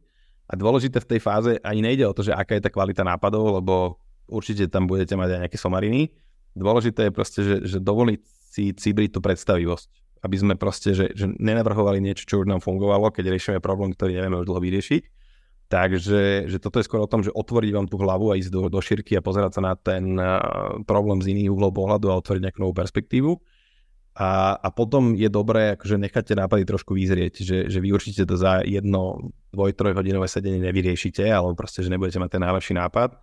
A 0.49 0.57
dôležité 0.57 1.01
v 1.05 1.11
tej 1.17 1.21
fáze 1.21 1.53
ani 1.61 1.85
nejde 1.85 2.09
o 2.09 2.17
to, 2.17 2.25
že 2.25 2.33
aká 2.33 2.57
je 2.57 2.65
tá 2.65 2.71
kvalita 2.73 3.05
nápadov, 3.05 3.61
lebo 3.61 4.01
určite 4.29 4.69
tam 4.69 4.89
budete 4.89 5.17
mať 5.17 5.37
aj 5.37 5.41
nejaké 5.45 5.59
somariny. 5.61 6.13
Dôležité 6.57 7.09
je 7.09 7.13
proste, 7.13 7.41
že, 7.45 7.57
že 7.65 7.79
dovoliť 7.81 8.21
si 8.25 8.73
cibriť 8.73 9.17
tú 9.17 9.21
predstavivosť. 9.21 9.89
Aby 10.25 10.37
sme 10.41 10.55
proste, 10.59 10.97
že, 10.97 11.13
že 11.15 11.31
nenavrhovali 11.31 12.01
niečo, 12.01 12.27
čo 12.27 12.41
už 12.43 12.49
nám 12.49 12.65
fungovalo, 12.65 13.13
keď 13.13 13.31
riešime 13.31 13.59
problém, 13.61 13.93
ktorý 13.95 14.19
nevieme 14.19 14.41
už 14.41 14.49
dlho 14.49 14.61
vyriešiť, 14.65 15.03
Takže 15.69 16.49
že 16.49 16.57
toto 16.57 16.81
je 16.81 16.89
skôr 16.89 17.05
o 17.05 17.11
tom, 17.11 17.21
že 17.21 17.29
otvoriť 17.29 17.71
vám 17.77 17.87
tú 17.93 18.01
hlavu 18.01 18.33
a 18.33 18.41
ísť 18.41 18.49
do, 18.49 18.73
do 18.73 18.81
šírky 18.81 19.21
a 19.21 19.25
pozerať 19.25 19.61
sa 19.61 19.63
na 19.69 19.77
ten 19.77 20.17
uh, 20.17 20.81
problém 20.89 21.21
z 21.21 21.37
iných 21.37 21.53
uhlov 21.53 21.77
pohľadu 21.77 22.09
a 22.09 22.17
otvoriť 22.25 22.49
nejakú 22.49 22.61
novú 22.65 22.73
perspektívu. 22.73 23.37
A, 24.19 24.59
a 24.59 24.69
potom 24.75 25.15
je 25.15 25.31
dobré, 25.31 25.79
akože 25.79 25.95
necháte 25.95 26.35
nápady 26.35 26.67
trošku 26.67 26.99
vyzrieť, 26.99 27.39
že, 27.39 27.59
že 27.71 27.79
vy 27.79 27.95
určite 27.95 28.27
to 28.27 28.35
za 28.35 28.67
jedno, 28.67 29.31
dvoj, 29.55 29.79
trojhodinové 29.79 30.27
sedenie 30.27 30.59
nevyriešite, 30.59 31.23
alebo 31.23 31.55
proste, 31.55 31.87
že 31.87 31.93
nebudete 31.95 32.19
mať 32.19 32.35
ten 32.35 32.43
najlepší 32.43 32.75
nápad, 32.75 33.15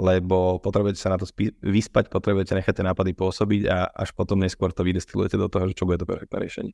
lebo 0.00 0.56
potrebujete 0.56 0.96
sa 0.96 1.12
na 1.12 1.20
to 1.20 1.28
spí- 1.28 1.52
vyspať, 1.60 2.08
potrebujete 2.08 2.56
nechať 2.56 2.80
tie 2.80 2.86
nápady 2.88 3.12
pôsobiť 3.12 3.62
a 3.68 3.92
až 3.92 4.16
potom 4.16 4.40
neskôr 4.40 4.72
to 4.72 4.88
vydestilujete 4.88 5.36
do 5.36 5.52
toho, 5.52 5.68
že 5.68 5.76
čo 5.76 5.84
bude 5.84 6.00
to 6.00 6.08
perfektné 6.08 6.40
riešenie. 6.40 6.72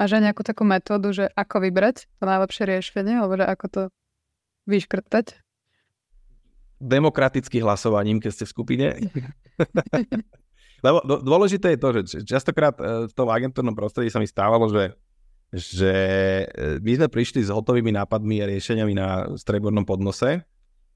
Máš 0.00 0.16
aj 0.16 0.32
nejakú 0.32 0.40
takú 0.40 0.64
metódu, 0.64 1.12
že 1.12 1.28
ako 1.36 1.68
vybrať 1.68 2.08
to 2.16 2.24
najlepšie 2.24 2.64
riešenie, 2.64 3.20
alebo 3.20 3.36
že 3.36 3.44
ako 3.44 3.66
to 3.68 3.82
vyškrtať? 4.64 5.36
Demokratickým 6.80 7.60
hlasovaním, 7.60 8.24
keď 8.24 8.30
ste 8.32 8.44
v 8.48 8.52
skupine. 8.56 8.86
Lebo 10.78 11.02
dôležité 11.02 11.74
je 11.74 11.80
to, 11.80 11.88
že 11.90 12.00
častokrát 12.22 12.74
e, 12.78 13.10
v 13.10 13.12
tom 13.14 13.26
agentúrnom 13.26 13.74
prostredí 13.74 14.14
sa 14.14 14.22
mi 14.22 14.30
stávalo, 14.30 14.70
že, 14.70 14.94
že 15.50 15.94
e, 16.46 16.78
my 16.78 16.92
sme 17.02 17.08
prišli 17.10 17.42
s 17.42 17.50
hotovými 17.50 17.90
nápadmi 17.94 18.38
a 18.42 18.48
riešeniami 18.50 18.94
na 18.94 19.08
stredbornom 19.34 19.82
podnose, 19.82 20.46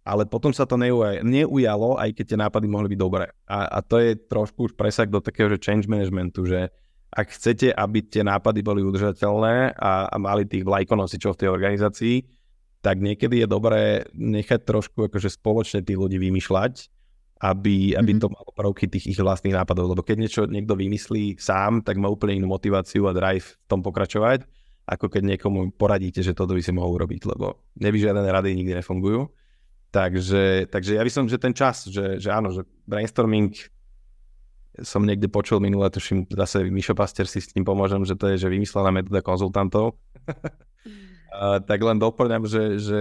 ale 0.03 0.23
potom 0.27 0.51
sa 0.51 0.67
to 0.67 0.75
neujalo, 0.79 1.95
aj 1.99 2.11
keď 2.15 2.25
tie 2.35 2.39
nápady 2.39 2.67
mohli 2.67 2.91
byť 2.95 2.99
dobré. 2.99 3.27
A, 3.47 3.71
a 3.71 3.79
to 3.83 4.03
je 4.03 4.19
trošku 4.19 4.71
už 4.71 4.73
presah 4.75 5.07
do 5.07 5.23
takého, 5.23 5.51
že 5.51 5.63
change 5.63 5.87
managementu, 5.87 6.47
že 6.47 6.71
ak 7.13 7.29
chcete, 7.29 7.71
aby 7.77 8.03
tie 8.03 8.25
nápady 8.25 8.65
boli 8.65 8.81
udržateľné 8.83 9.77
a, 9.77 10.09
a 10.09 10.17
mali 10.17 10.49
tých 10.49 10.65
vlajkonosičov 10.65 11.37
v 11.37 11.41
tej 11.45 11.49
organizácii, 11.53 12.17
tak 12.83 12.99
niekedy 12.99 13.45
je 13.45 13.47
dobré 13.47 14.09
nechať 14.17 14.67
trošku 14.67 15.07
akože 15.07 15.31
spoločne 15.31 15.87
tých 15.87 15.99
ľudí 16.01 16.19
vymýšľať, 16.19 16.91
aby, 17.43 17.99
aby 17.99 18.15
mm-hmm. 18.15 18.23
to 18.23 18.31
malo 18.31 18.51
prvky 18.55 18.87
tých 18.87 19.11
ich 19.11 19.19
vlastných 19.19 19.59
nápadov. 19.59 19.91
Lebo 19.91 20.07
keď 20.07 20.17
niečo 20.17 20.43
niekto 20.47 20.79
vymyslí 20.79 21.43
sám, 21.43 21.83
tak 21.83 21.99
má 21.99 22.07
úplne 22.07 22.39
inú 22.39 22.47
motiváciu 22.47 23.11
a 23.11 23.13
drive 23.13 23.59
v 23.59 23.67
tom 23.67 23.83
pokračovať, 23.83 24.47
ako 24.87 25.11
keď 25.11 25.35
niekomu 25.35 25.75
poradíte, 25.75 26.23
že 26.23 26.39
toto 26.39 26.55
by 26.55 26.63
si 26.63 26.71
mohol 26.71 27.03
urobiť, 27.03 27.27
lebo 27.27 27.59
nevyžiadané 27.83 28.31
rady 28.31 28.55
nikdy 28.55 28.79
nefungujú. 28.79 29.27
Takže, 29.93 30.73
takže 30.73 30.97
ja 30.97 31.03
by 31.05 31.11
som, 31.13 31.27
že 31.29 31.37
ten 31.37 31.53
čas, 31.53 31.85
že, 31.85 32.17
že 32.17 32.31
áno, 32.33 32.55
že 32.55 32.65
brainstorming 32.89 33.53
som 34.81 35.05
niekde 35.05 35.29
počul 35.29 35.61
minule, 35.61 35.85
tuším, 35.93 36.25
zase 36.33 36.65
Mišo 36.65 36.97
Paster 36.97 37.29
si 37.29 37.45
s 37.45 37.53
tým 37.53 37.61
pomôžem, 37.61 38.01
že 38.09 38.17
to 38.17 38.33
je 38.33 38.41
že 38.41 38.49
vymyslená 38.49 38.89
metóda 38.89 39.21
konzultantov. 39.21 40.01
uh, 41.33 41.59
tak 41.65 41.81
len 41.81 41.97
doplňam, 41.97 42.45
že, 42.45 42.77
že 42.79 43.01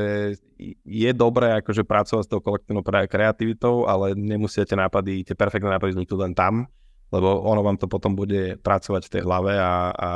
je 0.87 1.11
dobré 1.11 1.59
akože 1.59 1.83
pracovať 1.83 2.23
s 2.25 2.31
tou 2.31 2.39
kolektívnou 2.39 2.83
kreativitou, 2.83 3.85
ale 3.85 4.15
nemusíte 4.15 4.73
nápady, 4.73 5.27
tie 5.27 5.35
perfektné 5.35 5.75
nápady 5.75 5.99
vzniknúť 5.99 6.19
len 6.21 6.33
tam, 6.33 6.65
lebo 7.11 7.43
ono 7.43 7.61
vám 7.61 7.75
to 7.75 7.91
potom 7.91 8.15
bude 8.15 8.57
pracovať 8.63 9.01
v 9.07 9.11
tej 9.11 9.21
hlave 9.27 9.53
a, 9.59 9.73
a 9.91 10.09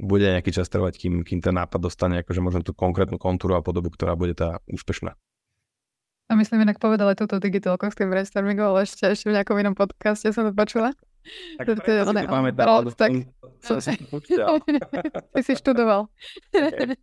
bude 0.00 0.24
nejaký 0.24 0.52
čas 0.52 0.68
trvať, 0.68 0.96
kým, 0.96 1.14
kým 1.24 1.40
ten 1.44 1.56
nápad 1.56 1.80
dostane 1.80 2.24
akože 2.24 2.40
možno 2.40 2.60
tú 2.64 2.72
konkrétnu 2.72 3.20
kontúru 3.20 3.56
a 3.56 3.64
podobu, 3.64 3.92
ktorá 3.92 4.16
bude 4.16 4.32
tá 4.32 4.60
úspešná. 4.68 5.12
A 6.30 6.38
myslím, 6.38 6.62
inak 6.62 6.78
povedala 6.78 7.18
túto 7.18 7.42
digitálku 7.42 7.90
s 7.90 7.98
tým 7.98 8.06
brainstormingom, 8.06 8.70
ale 8.70 8.86
ešte, 8.86 9.02
ešte 9.02 9.26
v 9.28 9.34
nejakom 9.34 9.56
inom 9.58 9.74
podcaste 9.74 10.30
som 10.30 10.46
to 10.46 10.54
počula. 10.54 10.94
Tak 11.58 11.64
to, 11.68 11.72
to 11.84 11.90
je 11.90 12.02
one, 12.06 12.22
pamätám, 12.24 12.88
tak... 12.96 13.28
som, 13.60 13.76
Ty 15.36 15.40
si 15.44 15.52
študoval. 15.52 16.08
Okay. 16.50 16.96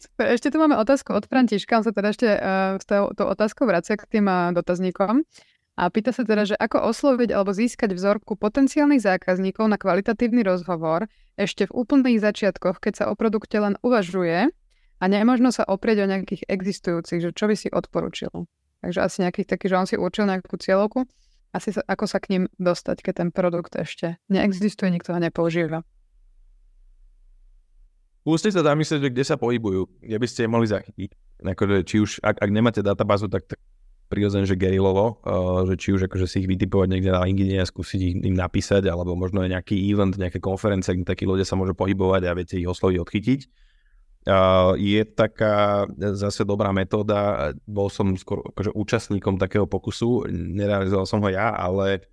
Super. 0.00 0.32
Ešte 0.32 0.48
tu 0.48 0.56
máme 0.56 0.80
otázku 0.80 1.12
od 1.12 1.28
Františka, 1.28 1.76
on 1.76 1.84
sa 1.84 1.92
teda 1.92 2.08
ešte 2.08 2.28
uh, 2.32 2.80
s 2.80 2.88
tou, 2.88 3.12
tou 3.12 3.28
otázkou 3.28 3.68
vracia 3.68 4.00
k 4.00 4.08
tým 4.08 4.24
uh, 4.24 4.48
dotazníkom. 4.56 5.28
A 5.76 5.88
pýta 5.92 6.12
sa 6.12 6.24
teda, 6.24 6.48
že 6.48 6.56
ako 6.56 6.88
osloviť 6.88 7.36
alebo 7.36 7.52
získať 7.52 7.92
vzorku 7.92 8.36
potenciálnych 8.36 9.00
zákazníkov 9.00 9.64
na 9.68 9.76
kvalitatívny 9.76 10.40
rozhovor 10.44 11.08
ešte 11.36 11.68
v 11.68 11.76
úplných 11.84 12.20
začiatkoch, 12.20 12.80
keď 12.80 12.92
sa 12.96 13.04
o 13.08 13.16
produkte 13.16 13.60
len 13.60 13.76
uvažuje 13.80 14.48
a 15.00 15.04
nemožno 15.04 15.52
sa 15.52 15.64
oprieť 15.64 16.04
o 16.04 16.10
nejakých 16.12 16.48
existujúcich, 16.48 17.20
že 17.24 17.30
čo 17.32 17.48
by 17.48 17.54
si 17.56 17.68
odporučil? 17.72 18.32
Takže 18.80 19.00
asi 19.04 19.16
nejakých 19.24 19.48
taký, 19.56 19.72
že 19.72 19.76
on 19.76 19.88
si 19.88 19.96
určil 19.96 20.28
nejakú 20.28 20.56
cieľovku. 20.56 21.08
Asi 21.52 21.72
sa, 21.72 21.84
ako 21.84 22.04
sa 22.08 22.20
k 22.20 22.36
ním 22.36 22.44
dostať, 22.56 23.00
keď 23.00 23.14
ten 23.24 23.28
produkt 23.32 23.72
ešte 23.76 24.20
neexistuje, 24.28 24.92
nikto 24.92 25.12
ho 25.12 25.20
nepoužíva. 25.20 25.84
Skúste 28.30 28.54
sa 28.54 28.62
zamyslieť, 28.62 29.02
že 29.02 29.10
kde 29.10 29.24
sa 29.26 29.34
pohybujú, 29.34 30.06
kde 30.06 30.16
by 30.22 30.26
ste 30.30 30.46
mohli 30.46 30.70
zachytiť. 30.70 31.42
Akože, 31.42 31.82
či 31.82 31.98
už, 31.98 32.22
ak, 32.22 32.38
ak 32.38 32.50
nemáte 32.54 32.78
databázu, 32.78 33.26
tak, 33.26 33.50
tak 33.50 33.58
prirodzene, 34.06 34.46
že 34.46 34.54
gerilovo, 34.54 35.18
uh, 35.26 35.66
že 35.66 35.74
či 35.74 35.98
už 35.98 36.06
akože 36.06 36.30
si 36.30 36.36
ich 36.42 36.46
vytipovať 36.46 36.94
niekde 36.94 37.10
na 37.10 37.26
LinkedIn 37.26 37.58
a 37.58 37.66
skúsiť 37.66 37.98
ich, 37.98 38.14
im 38.22 38.38
napísať, 38.38 38.86
alebo 38.86 39.18
možno 39.18 39.42
aj 39.42 39.50
nejaký 39.50 39.74
event, 39.90 40.14
nejaké 40.14 40.38
konferencie, 40.38 40.94
kde 40.94 41.10
takí 41.10 41.26
ľudia 41.26 41.42
sa 41.42 41.58
môžu 41.58 41.74
pohybovať 41.74 42.22
a 42.30 42.38
viete 42.38 42.54
ich 42.54 42.70
osloviť, 42.70 43.02
odchytiť. 43.02 43.40
Je 44.78 45.00
taká 45.10 45.88
zase 46.14 46.46
dobrá 46.46 46.70
metóda, 46.70 47.50
bol 47.66 47.90
som 47.90 48.14
skôr 48.14 48.46
akože 48.54 48.70
účastníkom 48.78 49.42
takého 49.42 49.66
pokusu, 49.66 50.30
nerealizoval 50.30 51.06
som 51.10 51.18
ho 51.18 51.30
ja, 51.34 51.50
ale 51.50 52.06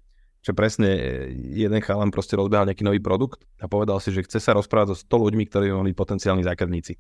že 0.47 0.55
presne 0.55 0.87
jeden 1.35 1.83
chalan 1.83 2.07
proste 2.07 2.39
rozbehal 2.39 2.63
nejaký 2.63 2.87
nový 2.87 3.03
produkt 3.03 3.43
a 3.59 3.67
povedal 3.67 3.99
si, 3.99 4.15
že 4.15 4.23
chce 4.23 4.39
sa 4.39 4.55
rozprávať 4.55 4.95
so 4.95 5.03
100 5.03 5.27
ľuďmi, 5.27 5.43
ktorí 5.51 5.67
boli 5.75 5.91
potenciálni 5.91 6.47
zákazníci. 6.47 6.95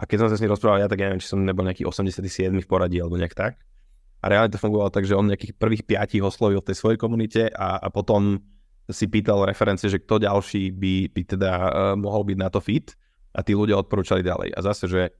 A 0.00 0.08
keď 0.08 0.24
som 0.24 0.28
sa 0.32 0.40
s 0.40 0.42
ním 0.42 0.56
rozprával 0.56 0.80
ja, 0.80 0.88
tak 0.88 1.04
ja 1.04 1.12
neviem, 1.12 1.20
či 1.20 1.28
som 1.28 1.44
nebol 1.44 1.68
nejaký 1.68 1.84
87 1.84 2.24
v 2.48 2.64
poradí 2.64 2.96
alebo 2.96 3.20
nejak 3.20 3.36
tak. 3.36 3.60
A 4.24 4.32
reálne 4.32 4.48
to 4.48 4.56
fungovalo 4.56 4.88
tak, 4.88 5.04
že 5.04 5.12
on 5.12 5.28
nejakých 5.28 5.52
prvých 5.60 5.84
piatich 5.84 6.24
oslovil 6.24 6.64
v 6.64 6.72
tej 6.72 6.76
svojej 6.80 6.96
komunite 6.96 7.52
a, 7.52 7.76
a 7.76 7.92
potom 7.92 8.40
si 8.88 9.04
pýtal 9.12 9.44
referencie, 9.44 9.92
že 9.92 10.00
kto 10.00 10.24
ďalší 10.24 10.72
by, 10.72 10.94
by 11.12 11.22
teda 11.28 11.52
uh, 11.52 11.68
mohol 12.00 12.24
byť 12.24 12.38
na 12.40 12.48
to 12.48 12.64
fit 12.64 12.96
a 13.36 13.44
tí 13.44 13.52
ľudia 13.52 13.76
odporúčali 13.76 14.24
ďalej. 14.24 14.56
A 14.56 14.58
zase, 14.64 14.88
že 14.88 15.12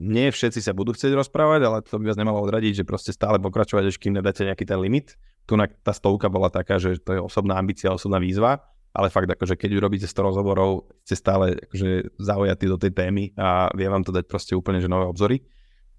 nie 0.00 0.32
všetci 0.32 0.64
sa 0.64 0.72
budú 0.72 0.96
chcieť 0.96 1.12
rozprávať, 1.12 1.60
ale 1.68 1.78
to 1.84 2.00
by 2.00 2.08
vás 2.08 2.16
nemalo 2.16 2.40
odradiť, 2.40 2.80
že 2.80 2.88
proste 2.88 3.12
stále 3.12 3.36
pokračovať, 3.36 3.84
až 3.92 3.96
kým 4.00 4.16
nedáte 4.16 4.48
nejaký 4.48 4.64
ten 4.64 4.80
limit. 4.80 5.20
Tu 5.44 5.52
tá 5.84 5.92
stovka 5.92 6.32
bola 6.32 6.48
taká, 6.48 6.80
že 6.80 6.96
to 6.96 7.12
je 7.12 7.20
osobná 7.20 7.60
ambícia, 7.60 7.92
osobná 7.92 8.16
výzva, 8.16 8.64
ale 8.96 9.12
fakt 9.12 9.28
akože 9.28 9.60
keď 9.60 9.70
urobíte 9.76 10.08
100 10.08 10.32
rozhovorov, 10.32 10.88
ste 11.04 11.20
stále 11.20 11.60
akože 11.68 12.16
zaujatí 12.16 12.64
do 12.64 12.80
tej 12.80 12.92
témy 12.96 13.36
a 13.36 13.68
vie 13.76 13.86
vám 13.92 14.02
to 14.02 14.10
dať 14.10 14.24
proste 14.24 14.56
úplne 14.56 14.80
že 14.80 14.88
nové 14.88 15.04
obzory. 15.04 15.44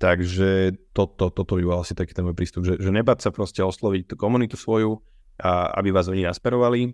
Takže 0.02 0.82
toto, 0.98 1.30
to, 1.30 1.46
toto 1.46 1.62
by 1.62 1.64
bol 1.64 1.86
asi 1.86 1.94
taký 1.94 2.18
ten 2.18 2.26
môj 2.26 2.34
prístup, 2.34 2.66
že, 2.66 2.82
že 2.82 2.90
nebať 2.90 3.22
sa 3.22 3.30
proste 3.30 3.62
osloviť 3.62 4.10
tú 4.10 4.16
komunitu 4.18 4.58
svoju, 4.58 4.98
a 5.38 5.78
aby 5.78 5.94
vás 5.94 6.10
oni 6.10 6.26
nasperovali, 6.26 6.90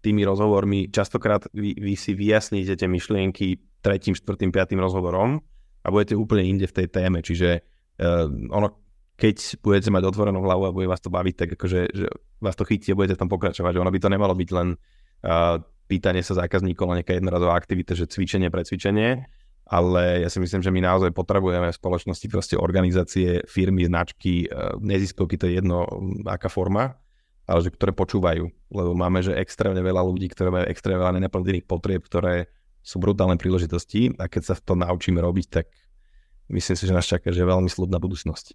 tými 0.00 0.24
rozhovormi 0.24 0.88
častokrát 0.88 1.48
vy, 1.52 1.76
vy 1.76 1.94
si 1.98 2.16
vyjasníte 2.16 2.78
tie 2.80 2.88
myšlienky 2.88 3.60
tretím, 3.84 4.16
štvrtým, 4.16 4.54
piatým 4.54 4.80
rozhovorom 4.80 5.42
a 5.86 5.94
budete 5.94 6.18
úplne 6.18 6.42
inde 6.42 6.66
v 6.66 6.76
tej 6.82 6.86
téme. 6.90 7.22
Čiže 7.22 7.62
uh, 8.02 8.26
ono, 8.50 8.82
keď 9.14 9.62
budete 9.62 9.94
mať 9.94 10.02
otvorenú 10.02 10.42
hlavu 10.42 10.66
a 10.66 10.74
bude 10.74 10.90
vás 10.90 10.98
to 10.98 11.14
baviť, 11.14 11.34
tak 11.38 11.48
akože 11.54 11.80
že 11.94 12.06
vás 12.42 12.58
to 12.58 12.66
chytí 12.66 12.90
a 12.90 12.98
budete 12.98 13.14
tam 13.14 13.30
pokračovať. 13.30 13.78
Ono 13.78 13.90
by 13.94 14.00
to 14.02 14.10
nemalo 14.10 14.34
byť 14.34 14.50
len 14.50 14.74
uh, 14.74 15.62
pýtanie 15.86 16.26
sa 16.26 16.34
zákazníkov 16.34 16.90
na 16.90 16.98
nejaká 16.98 17.14
jednorazová 17.14 17.54
aktivita, 17.54 17.94
že 17.94 18.10
cvičenie 18.10 18.50
pre 18.50 18.66
cvičenie, 18.66 19.30
ale 19.70 20.26
ja 20.26 20.28
si 20.30 20.42
myslím, 20.42 20.58
že 20.66 20.74
my 20.74 20.82
naozaj 20.82 21.14
potrebujeme 21.14 21.70
v 21.70 21.78
spoločnosti 21.78 22.26
proste 22.26 22.54
organizácie, 22.58 23.46
firmy, 23.46 23.86
značky, 23.86 24.50
uh, 24.50 24.74
neziskovky, 24.82 25.38
to 25.38 25.46
je 25.46 25.62
jedno, 25.62 25.86
aká 26.26 26.50
forma, 26.50 26.98
ale 27.46 27.62
že 27.62 27.70
ktoré 27.70 27.94
počúvajú, 27.94 28.42
lebo 28.74 28.92
máme, 28.98 29.22
že 29.22 29.38
extrémne 29.38 29.78
veľa 29.78 30.02
ľudí, 30.02 30.26
ktoré 30.34 30.50
majú 30.50 30.66
extrémne 30.66 30.98
veľa 30.98 31.14
nenaplnených 31.22 31.64
potrieb, 31.70 32.02
ktoré 32.02 32.50
sú 32.86 33.02
brutálne 33.02 33.34
príležitosti 33.34 34.14
a 34.14 34.30
keď 34.30 34.42
sa 34.46 34.54
to 34.54 34.78
naučíme 34.78 35.18
robiť, 35.18 35.46
tak 35.50 35.66
myslím 36.54 36.78
si, 36.78 36.86
že 36.86 36.94
nás 36.94 37.02
čaká, 37.02 37.34
že 37.34 37.42
je 37.42 37.50
veľmi 37.50 37.66
slubná 37.66 37.98
budúcnosť. 37.98 38.54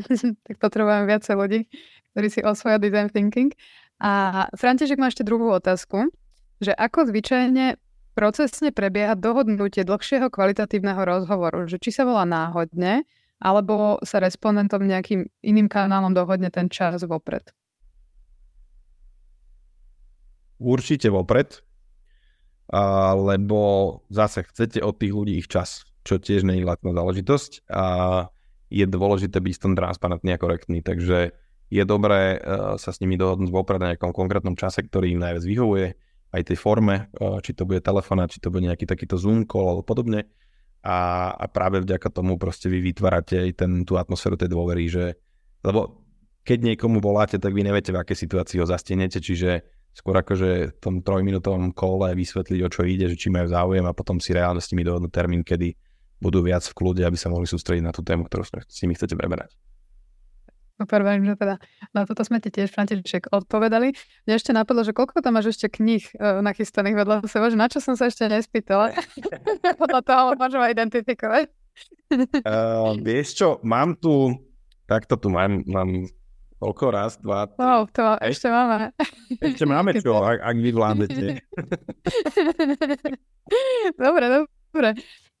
tak 0.48 0.56
potrebujeme 0.56 1.04
viacej 1.04 1.34
ľudí, 1.36 1.60
ktorí 2.16 2.26
si 2.32 2.40
osvoja 2.40 2.80
design 2.80 3.12
thinking. 3.12 3.52
A 4.00 4.48
František 4.56 4.96
má 4.96 5.12
ešte 5.12 5.28
druhú 5.28 5.52
otázku, 5.52 6.08
že 6.64 6.72
ako 6.72 7.12
zvyčajne 7.12 7.76
procesne 8.16 8.72
prebieha 8.72 9.12
dohodnutie 9.12 9.84
dlhšieho 9.84 10.32
kvalitatívneho 10.32 11.04
rozhovoru, 11.04 11.68
že 11.68 11.76
či 11.76 11.92
sa 11.92 12.08
volá 12.08 12.24
náhodne, 12.24 13.04
alebo 13.44 14.00
sa 14.00 14.24
respondentom 14.24 14.80
nejakým 14.88 15.28
iným 15.44 15.68
kanálom 15.68 16.16
dohodne 16.16 16.48
ten 16.48 16.72
čas 16.72 17.04
vopred. 17.04 17.44
určite 20.60 21.08
vopred, 21.08 21.64
lebo 23.18 23.60
zase 24.08 24.46
chcete 24.46 24.78
od 24.78 24.94
tých 24.94 25.10
ľudí 25.10 25.34
ich 25.42 25.50
čas, 25.50 25.82
čo 26.06 26.22
tiež 26.22 26.46
nie 26.46 26.62
je 26.62 26.68
lacná 26.68 26.94
záležitosť 26.94 27.66
a 27.66 27.84
je 28.70 28.86
dôležité 28.86 29.42
byť 29.42 29.54
s 29.58 29.62
tom 29.62 29.74
transparentný 29.74 30.38
a 30.38 30.38
korektný, 30.38 30.78
takže 30.80 31.34
je 31.70 31.82
dobré 31.86 32.38
uh, 32.38 32.78
sa 32.78 32.90
s 32.94 33.02
nimi 33.02 33.18
dohodnúť 33.18 33.50
vopred 33.50 33.82
na 33.82 33.94
nejakom 33.94 34.14
konkrétnom 34.14 34.54
čase, 34.54 34.86
ktorý 34.86 35.14
im 35.14 35.22
najviac 35.22 35.42
vyhovuje, 35.42 35.86
aj 36.30 36.42
tej 36.46 36.58
forme, 36.58 37.10
uh, 37.18 37.42
či 37.42 37.54
to 37.54 37.66
bude 37.66 37.82
telefona, 37.82 38.30
či 38.30 38.38
to 38.38 38.54
bude 38.54 38.66
nejaký 38.66 38.86
takýto 38.86 39.18
Zoom 39.18 39.46
call 39.46 39.74
alebo 39.74 39.82
podobne. 39.82 40.30
A, 40.80 41.30
a 41.36 41.44
práve 41.50 41.82
vďaka 41.84 42.08
tomu 42.08 42.40
proste 42.40 42.72
vy 42.72 42.80
vytvárate 42.80 43.36
aj 43.36 43.50
ten, 43.60 43.84
tú 43.84 44.00
atmosféru 44.00 44.38
tej 44.38 44.48
dôvery, 44.48 44.88
že 44.88 45.04
lebo 45.60 46.06
keď 46.40 46.72
niekomu 46.72 47.04
voláte, 47.04 47.36
tak 47.36 47.52
vy 47.52 47.66
neviete, 47.66 47.92
v 47.92 48.00
akej 48.00 48.16
situácii 48.26 48.64
ho 48.64 48.66
zastienete, 48.66 49.20
čiže 49.20 49.60
skôr 49.94 50.14
akože 50.16 50.74
v 50.74 50.78
tom 50.80 51.02
trojminútovom 51.02 51.74
kole 51.74 52.14
vysvetliť, 52.14 52.60
o 52.62 52.68
čo 52.72 52.86
ide, 52.86 53.10
že 53.10 53.18
či 53.18 53.28
majú 53.28 53.50
záujem 53.50 53.84
a 53.84 53.96
potom 53.96 54.22
si 54.22 54.30
reálne 54.32 54.62
s 54.62 54.70
nimi 54.70 54.86
dohodnúť 54.86 55.12
termín, 55.12 55.42
kedy 55.42 55.74
budú 56.20 56.44
viac 56.44 56.62
v 56.62 56.76
kľude, 56.76 57.02
aby 57.02 57.16
sa 57.16 57.32
mohli 57.32 57.48
sústrediť 57.48 57.84
na 57.84 57.92
tú 57.92 58.04
tému, 58.04 58.28
ktorú 58.28 58.44
s 58.46 58.78
nimi 58.84 58.94
chcete 58.94 59.16
preberať. 59.16 59.56
Super, 60.80 61.04
verím, 61.04 61.28
že 61.28 61.36
teda 61.36 61.60
na 61.92 62.08
toto 62.08 62.24
sme 62.24 62.40
ti 62.40 62.48
tiež, 62.48 62.72
František, 62.72 63.28
odpovedali. 63.36 63.92
Mne 64.24 64.32
ešte 64.32 64.56
napadlo, 64.56 64.80
že 64.80 64.96
koľko 64.96 65.20
tam 65.20 65.36
máš 65.36 65.52
ešte 65.52 65.68
kníh 65.68 66.00
uh, 66.16 66.40
nachystaných 66.40 66.96
vedľa 66.96 67.16
seba, 67.28 67.52
že 67.52 67.60
na 67.60 67.68
čo 67.68 67.84
som 67.84 68.00
sa 68.00 68.08
ešte 68.08 68.24
nespýtala. 68.24 68.96
Podľa 69.80 70.00
toho 70.00 70.40
môžem 70.40 70.72
identifikovať. 70.72 71.52
uh, 72.48 72.96
vieš 72.96 73.36
čo, 73.36 73.48
mám 73.60 73.92
tu, 74.00 74.32
takto 74.88 75.20
tu 75.20 75.28
mám, 75.28 75.60
mám 75.68 76.08
Koľko 76.60 76.86
raz, 76.92 77.16
dva, 77.16 77.48
tri. 77.48 77.56
Wow, 77.56 77.88
to 77.88 78.04
ešte 78.20 78.52
máme. 78.52 78.92
Ešte 79.40 79.64
máme 79.64 79.96
čo, 79.96 80.20
ak, 80.20 80.44
ak 80.44 80.56
vy 80.60 80.70
vládete. 80.76 81.26
dobre, 84.04 84.24
dobre. 84.68 84.88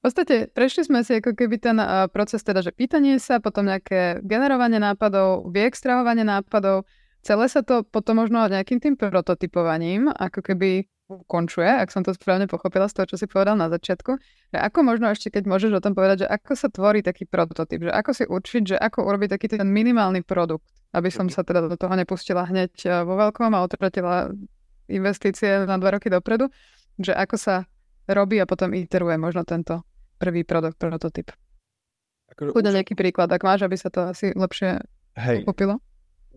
podstate 0.00 0.48
prešli 0.48 0.88
sme 0.88 1.04
si 1.04 1.20
ako 1.20 1.36
keby 1.36 1.60
ten 1.60 1.76
uh, 1.76 2.08
proces 2.08 2.40
teda, 2.40 2.64
že 2.64 2.72
pýtanie 2.72 3.20
sa, 3.20 3.36
potom 3.36 3.68
nejaké 3.68 4.24
generovanie 4.24 4.80
nápadov, 4.80 5.44
vyextrahovanie 5.52 6.24
nápadov, 6.24 6.88
celé 7.20 7.52
sa 7.52 7.60
to 7.60 7.84
potom 7.84 8.24
možno 8.24 8.40
nejakým 8.48 8.80
tým 8.80 8.96
prototypovaním, 8.96 10.08
ako 10.08 10.40
keby 10.40 10.88
ukončuje, 11.04 11.68
ak 11.68 11.92
som 11.92 12.00
to 12.00 12.16
správne 12.16 12.48
pochopila 12.48 12.88
z 12.88 12.96
toho, 12.96 13.12
čo 13.12 13.20
si 13.20 13.28
povedal 13.28 13.60
na 13.60 13.68
začiatku. 13.68 14.16
Že 14.56 14.58
ako 14.72 14.78
možno 14.88 15.12
ešte, 15.12 15.28
keď 15.28 15.44
môžeš 15.44 15.76
o 15.76 15.84
tom 15.84 15.92
povedať, 15.92 16.24
že 16.24 16.32
ako 16.32 16.52
sa 16.56 16.72
tvorí 16.72 17.04
taký 17.04 17.28
prototyp, 17.28 17.84
že 17.84 17.92
ako 17.92 18.10
si 18.16 18.24
určiť, 18.24 18.62
že 18.72 18.76
ako 18.80 19.04
urobiť 19.04 19.36
taký 19.36 19.52
ten 19.52 19.68
minimálny 19.68 20.24
produkt, 20.24 20.79
aby 20.90 21.08
som 21.10 21.30
sa 21.30 21.46
teda 21.46 21.66
do 21.70 21.76
toho 21.78 21.94
nepustila 21.94 22.46
hneď 22.46 22.72
e, 22.82 22.88
vo 23.06 23.14
veľkom 23.18 23.50
a 23.54 23.62
otratila 23.62 24.34
investície 24.90 25.62
na 25.66 25.78
dva 25.78 25.98
roky 25.98 26.10
dopredu, 26.10 26.50
že 26.98 27.14
ako 27.14 27.36
sa 27.38 27.54
robí 28.10 28.42
a 28.42 28.46
potom 28.48 28.74
iteruje 28.74 29.14
možno 29.16 29.46
tento 29.46 29.86
prvý 30.18 30.42
produkt, 30.42 30.76
prototyp. 30.76 31.30
Akože 32.34 32.74
nejaký 32.74 32.94
príklad, 32.98 33.30
ak 33.30 33.42
máš, 33.42 33.66
aby 33.66 33.76
sa 33.78 33.90
to 33.90 34.10
asi 34.10 34.34
lepšie 34.34 34.82
Hej. 35.18 35.46
pochopilo 35.46 35.82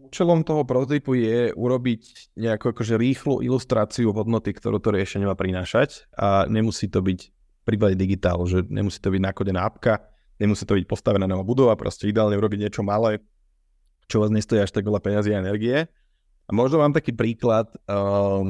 účelom 0.04 0.44
toho 0.44 0.68
prototypu 0.68 1.16
je 1.18 1.56
urobiť 1.56 2.36
nejakú 2.38 2.76
akože 2.76 3.00
rýchlu 3.00 3.42
ilustráciu 3.42 4.12
hodnoty, 4.12 4.52
ktorú 4.54 4.78
to 4.78 4.92
riešenie 4.92 5.26
má 5.26 5.34
prinášať 5.34 6.06
a 6.14 6.46
nemusí 6.46 6.92
to 6.92 7.00
byť 7.00 7.20
v 7.32 7.64
prípade 7.64 7.96
digitál, 7.96 8.44
že 8.44 8.68
nemusí 8.68 9.00
to 9.00 9.10
byť 9.10 9.22
nakodená 9.24 9.64
apka, 9.64 10.04
nemusí 10.38 10.68
to 10.68 10.76
byť 10.76 10.86
postavená 10.86 11.24
nová 11.24 11.48
budova, 11.48 11.80
proste 11.80 12.12
ideálne 12.12 12.36
urobiť 12.36 12.68
niečo 12.68 12.84
malé, 12.84 13.24
čo 14.14 14.22
vás 14.22 14.30
nestojí 14.30 14.62
až 14.62 14.70
tak 14.70 14.86
veľa 14.86 15.02
peniazy 15.02 15.34
a 15.34 15.42
energie. 15.42 15.90
A 16.46 16.52
možno 16.54 16.78
mám 16.78 16.94
taký 16.94 17.18
príklad 17.18 17.66
uh, 17.90 18.46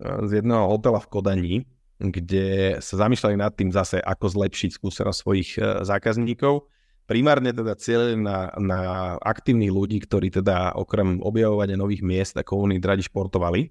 z 0.00 0.40
jedného 0.40 0.64
hotela 0.64 0.96
v 1.04 1.10
Kodani, 1.12 1.56
kde 2.00 2.80
sa 2.80 3.04
zamýšľali 3.04 3.36
nad 3.36 3.52
tým 3.52 3.68
zase, 3.68 4.00
ako 4.00 4.32
zlepšiť 4.32 4.80
skúsenosť 4.80 5.18
svojich 5.20 5.50
uh, 5.60 5.84
zákazníkov 5.84 6.64
primárne 7.04 7.52
teda 7.52 7.76
cieľe 7.76 8.16
na, 8.16 8.48
na 8.56 8.80
aktívnych 9.20 9.72
ľudí, 9.72 10.00
ktorí 10.04 10.32
teda 10.32 10.76
okrem 10.76 11.20
objavovania 11.20 11.76
nových 11.76 12.00
miest 12.00 12.34
a 12.40 12.46
komunít 12.46 12.84
radi 12.84 13.04
športovali. 13.04 13.68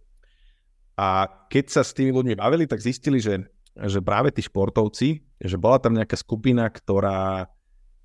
A 0.94 1.26
keď 1.50 1.66
sa 1.74 1.82
s 1.82 1.98
tými 1.98 2.14
ľuďmi 2.14 2.38
bavili, 2.38 2.70
tak 2.70 2.86
zistili, 2.86 3.18
že, 3.18 3.50
že 3.74 4.00
práve 4.06 4.30
tí 4.30 4.46
športovci, 4.46 5.26
že 5.42 5.58
bola 5.58 5.82
tam 5.82 5.98
nejaká 5.98 6.14
skupina, 6.14 6.70
ktorá 6.70 7.50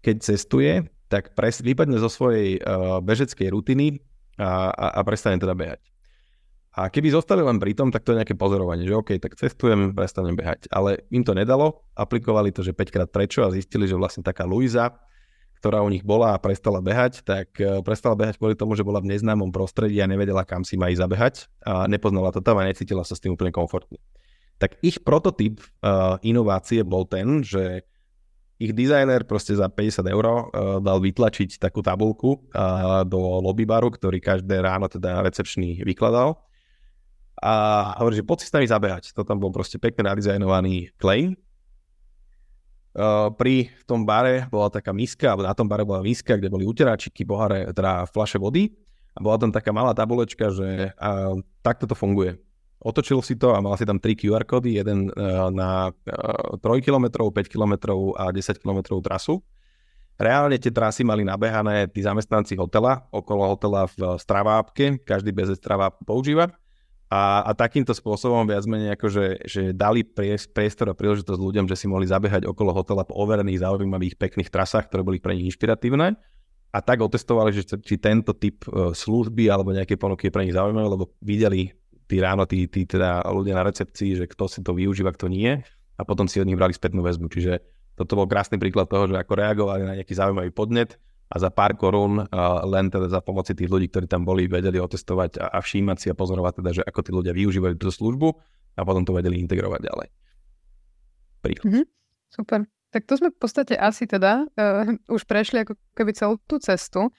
keď 0.01 0.16
cestuje, 0.24 0.89
tak 1.09 1.32
pres, 1.32 1.64
vypadne 1.64 1.96
zo 1.96 2.12
svojej 2.12 2.61
uh, 2.61 3.00
bežeckej 3.00 3.48
rutiny 3.50 4.00
a, 4.38 4.70
a, 4.70 4.86
a 4.96 5.00
prestane 5.02 5.40
teda 5.40 5.56
behať. 5.56 5.82
A 6.78 6.86
keby 6.94 7.11
zostali 7.11 7.42
len 7.42 7.59
pri 7.59 7.74
tom, 7.74 7.90
tak 7.90 8.06
to 8.06 8.14
je 8.14 8.22
nejaké 8.22 8.38
pozorovanie, 8.38 8.86
že 8.86 8.94
OK, 8.94 9.18
tak 9.18 9.34
cestujem, 9.34 9.98
prestanem 9.98 10.38
behať. 10.38 10.70
Ale 10.70 11.02
im 11.11 11.26
to 11.26 11.34
nedalo, 11.34 11.82
aplikovali 11.98 12.54
to, 12.54 12.62
že 12.62 12.70
5 12.70 12.94
krát 12.94 13.11
prečo 13.11 13.42
a 13.42 13.50
zistili, 13.50 13.90
že 13.90 13.98
vlastne 13.98 14.22
taká 14.22 14.46
Luisa, 14.46 14.94
ktorá 15.59 15.82
u 15.82 15.90
nich 15.90 16.06
bola 16.06 16.38
a 16.38 16.38
prestala 16.38 16.78
behať, 16.78 17.26
tak 17.26 17.59
e, 17.59 17.82
prestala 17.82 18.14
behať 18.14 18.38
kvôli 18.38 18.54
tomu, 18.54 18.78
že 18.78 18.86
bola 18.86 19.02
v 19.02 19.11
neznámom 19.11 19.50
prostredí 19.50 19.98
a 19.98 20.06
nevedela, 20.06 20.46
kam 20.46 20.62
si 20.62 20.78
má 20.78 20.86
ísť 20.86 21.02
zabehať 21.02 21.34
a 21.66 21.90
nepoznala 21.90 22.30
to 22.30 22.38
tam 22.38 22.62
a 22.62 22.68
necítila 22.70 23.02
sa 23.02 23.18
s 23.18 23.22
tým 23.26 23.34
úplne 23.34 23.50
komfortne. 23.50 23.98
Tak 24.62 24.78
ich 24.82 25.02
prototyp 25.02 25.59
uh, 25.82 26.18
inovácie 26.22 26.86
bol 26.86 27.06
ten, 27.11 27.42
že 27.42 27.86
ich 28.59 28.74
dizajner 28.74 29.22
proste 29.22 29.54
za 29.54 29.70
50 29.70 30.02
eur 30.11 30.26
uh, 30.26 30.42
dal 30.82 30.98
vytlačiť 30.98 31.62
takú 31.62 31.78
tabulku 31.82 32.42
uh, 32.54 33.06
do 33.06 33.18
lobbybaru, 33.42 33.94
ktorý 33.94 34.18
každé 34.18 34.59
ráno 34.59 34.90
teda 34.90 35.22
recepčný 35.22 35.82
vykladal. 35.86 36.42
A 37.38 37.94
hovorí, 38.02 38.18
že 38.18 38.26
poď 38.26 38.38
si 38.42 38.46
s 38.50 38.54
nami 38.54 38.66
zabehať. 38.66 39.14
To 39.14 39.22
tam 39.22 39.38
bol 39.38 39.54
proste 39.54 39.78
pekne 39.78 40.11
nadizajnovaný 40.11 40.90
claim 40.98 41.38
Uh, 42.98 43.30
pri 43.30 43.70
tom 43.86 44.02
bare 44.02 44.50
bola 44.50 44.72
taká 44.74 44.90
miska, 44.90 45.38
na 45.38 45.54
tom 45.54 45.70
bare 45.70 45.86
bola 45.86 46.02
miska, 46.02 46.34
kde 46.34 46.50
boli 46.50 46.66
uteráčiky, 46.66 47.22
bohare, 47.22 47.70
teda 47.70 48.11
flaše 48.11 48.42
vody 48.42 48.74
a 49.14 49.22
bola 49.22 49.38
tam 49.38 49.54
taká 49.54 49.70
malá 49.70 49.94
tabulečka, 49.94 50.50
že 50.50 50.90
uh, 50.98 51.38
takto 51.62 51.86
to 51.86 51.94
funguje. 51.94 52.40
Otočil 52.79 53.18
si 53.26 53.35
to 53.35 53.55
a 53.55 53.59
mal 53.59 53.74
si 53.74 53.83
tam 53.83 53.99
3 53.99 54.14
QR 54.14 54.47
kódy, 54.47 54.79
jeden 54.79 55.11
uh, 55.11 55.51
na 55.51 55.91
uh, 55.91 56.55
3 56.62 56.79
km, 56.79 57.26
5 57.31 57.35
km 57.51 57.74
a 58.14 58.31
10 58.31 58.62
km 58.62 59.03
trasu. 59.03 59.43
Reálne 60.18 60.59
tie 60.59 60.74
trasy 60.74 61.07
mali 61.07 61.22
nabehané 61.22 61.87
tí 61.91 62.03
zamestnanci 62.03 62.59
hotela, 62.59 63.07
okolo 63.14 63.55
hotela 63.55 63.87
v 63.87 64.18
Stravápke, 64.18 64.99
každý 65.07 65.31
bez 65.31 65.55
Stravápku 65.55 66.03
používa 66.03 66.51
a, 67.09 67.41
a 67.41 67.51
takýmto 67.57 67.97
spôsobom 67.97 68.45
viac 68.45 68.68
menej 68.68 68.93
akože, 68.93 69.49
že 69.49 69.62
dali 69.72 70.05
priestor 70.53 70.93
a 70.93 70.99
príležitosť 70.99 71.41
ľuďom, 71.41 71.64
že 71.64 71.76
si 71.76 71.89
mohli 71.89 72.05
zabehať 72.05 72.45
okolo 72.45 72.76
hotela 72.76 73.09
po 73.09 73.16
overených, 73.16 73.64
zaujímavých, 73.64 74.20
pekných 74.20 74.53
trasách, 74.53 74.93
ktoré 74.93 75.01
boli 75.01 75.16
pre 75.16 75.33
nich 75.33 75.49
inšpiratívne. 75.49 76.20
A 76.68 76.79
tak 76.85 77.01
otestovali, 77.01 77.57
že 77.57 77.64
či 77.64 77.97
tento 77.97 78.37
typ 78.37 78.61
e, 78.68 78.93
služby 78.93 79.49
alebo 79.49 79.72
nejaké 79.72 79.97
ponuky 79.97 80.29
je 80.29 80.35
pre 80.37 80.45
nich 80.45 80.53
zaujímavé, 80.53 80.85
lebo 80.85 81.09
videli 81.24 81.72
tí 82.09 82.16
ráno, 82.18 82.48
tí, 82.48 82.64
tí 82.66 82.88
teda 82.88 83.22
ľudia 83.28 83.54
na 83.54 83.68
recepcii, 83.68 84.18
že 84.18 84.24
kto 84.24 84.48
si 84.48 84.64
to 84.64 84.72
využíva, 84.72 85.12
kto 85.12 85.28
nie. 85.28 85.61
A 85.98 86.02
potom 86.09 86.24
si 86.24 86.40
od 86.40 86.48
nich 86.48 86.56
brali 86.56 86.72
spätnú 86.72 87.04
väzbu. 87.04 87.28
Čiže 87.28 87.61
toto 87.98 88.16
bol 88.16 88.30
krásny 88.30 88.56
príklad 88.56 88.88
toho, 88.88 89.11
že 89.11 89.18
ako 89.18 89.32
reagovali 89.34 89.82
na 89.84 89.94
nejaký 90.00 90.14
zaujímavý 90.14 90.54
podnet 90.54 90.96
a 91.28 91.36
za 91.36 91.52
pár 91.52 91.76
korún 91.76 92.24
len 92.64 92.86
teda 92.88 93.12
za 93.12 93.20
pomoci 93.20 93.52
tých 93.52 93.68
ľudí, 93.68 93.92
ktorí 93.92 94.09
tam 94.09 94.24
boli, 94.24 94.48
vedeli 94.48 94.80
otestovať 94.80 95.36
a, 95.42 95.52
a 95.52 95.59
všímať 95.61 95.96
si 96.00 96.06
a 96.09 96.16
pozorovať 96.16 96.64
teda, 96.64 96.70
že 96.80 96.82
ako 96.86 97.00
tí 97.04 97.11
ľudia 97.12 97.34
využívajú 97.36 97.74
túto 97.76 97.92
službu 97.92 98.28
a 98.78 98.80
potom 98.86 99.04
to 99.04 99.12
vedeli 99.12 99.42
integrovať 99.44 99.80
ďalej. 99.84 100.09
Príklad. 101.44 101.64
Mm-hmm. 101.68 101.84
Super. 102.32 102.61
Tak 102.88 103.02
to 103.04 103.20
sme 103.20 103.28
v 103.28 103.38
podstate 103.42 103.74
asi 103.76 104.09
teda 104.09 104.48
uh, 104.48 104.88
už 105.12 105.28
prešli 105.28 105.66
ako 105.66 105.76
keby 105.92 106.16
celú 106.16 106.40
tú 106.48 106.56
cestu. 106.56 107.12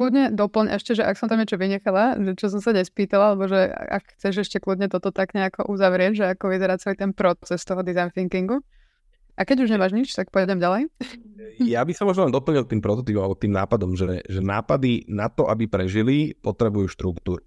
Kľudne 0.00 0.32
doplň 0.32 0.80
ešte, 0.80 0.96
že 0.96 1.04
ak 1.04 1.20
som 1.20 1.28
tam 1.28 1.36
niečo 1.36 1.60
vynechala, 1.60 2.16
že 2.16 2.32
čo 2.32 2.48
som 2.48 2.64
sa 2.64 2.72
nespýtala, 2.72 3.36
alebo 3.36 3.44
že 3.44 3.68
ak 3.68 4.16
chceš 4.16 4.48
ešte 4.48 4.56
kľudne 4.56 4.88
toto 4.88 5.12
tak 5.12 5.36
nejako 5.36 5.68
uzavrieť, 5.68 6.12
že 6.16 6.24
ako 6.32 6.56
vyzerá 6.56 6.80
celý 6.80 6.96
ten 6.96 7.12
proces 7.12 7.60
toho 7.68 7.84
design 7.84 8.08
thinkingu. 8.08 8.64
A 9.36 9.44
keď 9.44 9.68
už 9.68 9.72
nemáš 9.76 9.92
nič, 9.92 10.16
tak 10.16 10.32
pôjdem 10.32 10.56
ďalej. 10.56 10.88
Ja 11.60 11.84
by 11.84 11.92
som 11.92 12.08
možno 12.08 12.24
len 12.24 12.32
doplnil 12.32 12.64
tým 12.64 12.80
prototypom 12.80 13.20
alebo 13.20 13.36
tým 13.36 13.52
nápadom, 13.52 13.92
že, 13.92 14.24
že 14.24 14.40
nápady 14.40 15.04
na 15.12 15.28
to, 15.28 15.44
aby 15.44 15.68
prežili, 15.68 16.32
potrebujú 16.40 16.88
štruktúru. 16.88 17.44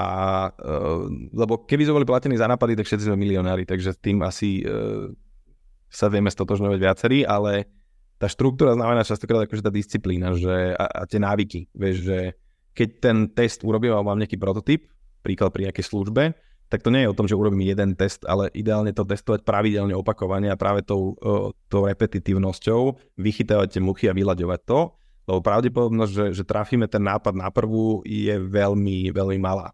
A, 0.00 0.08
uh, 0.48 1.04
lebo 1.36 1.60
keby 1.68 1.84
sme 1.84 2.00
boli 2.00 2.08
platení 2.08 2.40
za 2.40 2.48
nápady, 2.48 2.80
tak 2.80 2.88
všetci 2.88 3.12
sme 3.12 3.20
milionári, 3.20 3.68
takže 3.68 3.92
tým 4.00 4.24
asi 4.24 4.64
uh, 4.64 5.12
sa 5.92 6.08
vieme 6.08 6.32
stotožňovať 6.32 6.78
viacerí, 6.80 7.18
ale 7.28 7.68
tá 8.18 8.26
štruktúra 8.26 8.74
znamená 8.74 9.06
častokrát 9.06 9.46
akože 9.46 9.62
tá 9.62 9.70
disciplína 9.70 10.34
že, 10.34 10.74
a, 10.74 10.84
a 10.84 11.02
tie 11.06 11.22
návyky. 11.22 11.70
Vieš, 11.70 11.96
že 12.02 12.18
keď 12.74 12.88
ten 12.98 13.16
test 13.30 13.62
urobím 13.62 13.94
alebo 13.94 14.10
mám 14.10 14.18
nejaký 14.18 14.38
prototyp, 14.38 14.90
príklad 15.22 15.54
pri 15.54 15.70
nejakej 15.70 15.86
službe, 15.86 16.34
tak 16.68 16.84
to 16.84 16.92
nie 16.92 17.06
je 17.06 17.10
o 17.10 17.16
tom, 17.16 17.24
že 17.24 17.38
urobím 17.38 17.64
jeden 17.64 17.96
test, 17.96 18.28
ale 18.28 18.52
ideálne 18.52 18.92
to 18.92 19.02
testovať 19.02 19.40
pravidelne 19.40 19.96
opakovane 19.96 20.52
a 20.52 20.60
práve 20.60 20.84
tou, 20.84 21.16
tou 21.72 21.82
repetitívnosťou 21.88 23.16
vychytávať 23.16 23.78
tie 23.78 23.82
muchy 23.82 24.04
a 24.04 24.12
vyľaďovať 24.12 24.60
to, 24.68 24.92
lebo 25.28 25.40
pravdepodobnosť, 25.40 26.12
že, 26.12 26.26
že 26.36 26.44
trafíme 26.44 26.84
ten 26.84 27.00
nápad 27.00 27.32
na 27.32 27.48
prvú 27.48 28.04
je 28.04 28.36
veľmi, 28.36 29.08
veľmi 29.12 29.40
malá. 29.40 29.72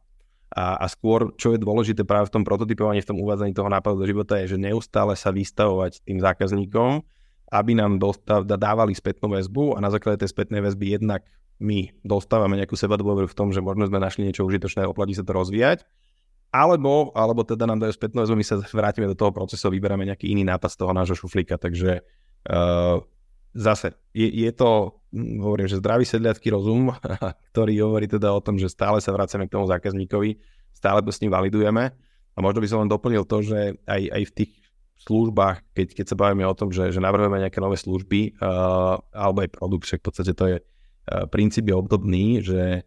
A, 0.55 0.79
a 0.79 0.87
skôr, 0.87 1.35
čo 1.35 1.51
je 1.51 1.59
dôležité 1.59 2.07
práve 2.07 2.31
v 2.31 2.39
tom 2.39 2.47
prototypovaní, 2.47 3.03
v 3.03 3.11
tom 3.11 3.19
uvádzaní 3.19 3.51
toho 3.59 3.67
nápadu 3.67 3.99
do 3.99 4.07
života, 4.07 4.39
je, 4.39 4.55
že 4.55 4.59
neustále 4.63 5.19
sa 5.19 5.35
vystavovať 5.35 6.07
tým 6.07 6.23
zákazníkom, 6.23 7.03
aby 7.53 7.77
nám 7.77 8.01
dostav, 8.01 8.47
dávali 8.47 8.97
spätnú 8.97 9.33
väzbu 9.33 9.77
a 9.77 9.83
na 9.83 9.93
základe 9.93 10.25
tej 10.25 10.33
spätnej 10.33 10.65
väzby 10.65 10.97
jednak 11.01 11.27
my 11.61 11.93
dostávame 12.03 12.59
nejakú 12.59 12.75
seba 12.75 12.99
dôveru 12.99 13.31
v 13.31 13.37
tom, 13.37 13.55
že 13.55 13.63
možno 13.63 13.87
sme 13.87 14.03
našli 14.03 14.27
niečo 14.27 14.43
užitočné, 14.43 14.85
oplatí 14.89 15.15
sa 15.15 15.23
to 15.23 15.33
rozvíjať 15.33 15.87
alebo, 16.55 17.11
alebo 17.19 17.43
teda 17.43 17.67
nám 17.67 17.83
dajú 17.83 17.99
spätnú 17.99 18.23
väzbu, 18.23 18.39
my 18.39 18.47
sa 18.47 18.63
vrátime 18.63 19.11
do 19.11 19.19
toho 19.19 19.35
procesu 19.35 19.67
a 19.67 19.75
vyberáme 19.75 20.07
nejaký 20.07 20.31
iný 20.31 20.47
nápad 20.47 20.71
z 20.71 20.79
toho 20.79 20.95
nášho 20.95 21.19
šuflíka. 21.19 21.59
Takže 21.59 22.07
uh, 22.47 23.03
zase 23.59 23.99
je, 24.15 24.31
je 24.31 24.51
to, 24.55 25.03
hm, 25.11 25.43
hovorím, 25.43 25.67
že 25.67 25.83
zdravý 25.83 26.07
sedliacký 26.07 26.55
rozum, 26.55 26.95
ktorý 27.51 27.75
hovorí 27.83 28.07
teda 28.07 28.31
o 28.31 28.39
tom, 28.39 28.55
že 28.55 28.71
stále 28.71 29.03
sa 29.03 29.11
vracame 29.11 29.51
k 29.51 29.59
tomu 29.59 29.67
zákazníkovi, 29.67 30.39
stále 30.71 31.03
to 31.03 31.11
s 31.11 31.19
ním 31.27 31.35
validujeme. 31.35 31.91
A 32.35 32.39
možno 32.39 32.63
by 32.63 32.69
som 32.71 32.79
len 32.87 32.91
doplnil 32.91 33.27
to, 33.27 33.43
že 33.43 33.75
aj, 33.91 34.03
aj 34.15 34.23
v 34.31 34.33
tých 34.39 34.53
službách, 35.05 35.77
keď, 35.77 35.87
keď 36.01 36.07
sa 36.09 36.17
bavíme 36.17 36.45
o 36.49 36.57
tom, 36.57 36.73
že, 36.73 36.91
že 36.91 37.01
navrhujeme 37.01 37.41
nejaké 37.41 37.61
nové 37.61 37.77
služby 37.77 38.41
uh, 38.41 38.99
alebo 39.13 39.45
aj 39.45 39.51
produkt, 39.53 39.85
však 39.85 40.01
v 40.01 40.07
podstate 40.09 40.33
to 40.33 40.45
je 40.49 40.57
uh, 40.61 41.25
princíp 41.29 41.69
je 41.69 41.77
obdobný, 41.77 42.41
že 42.41 42.83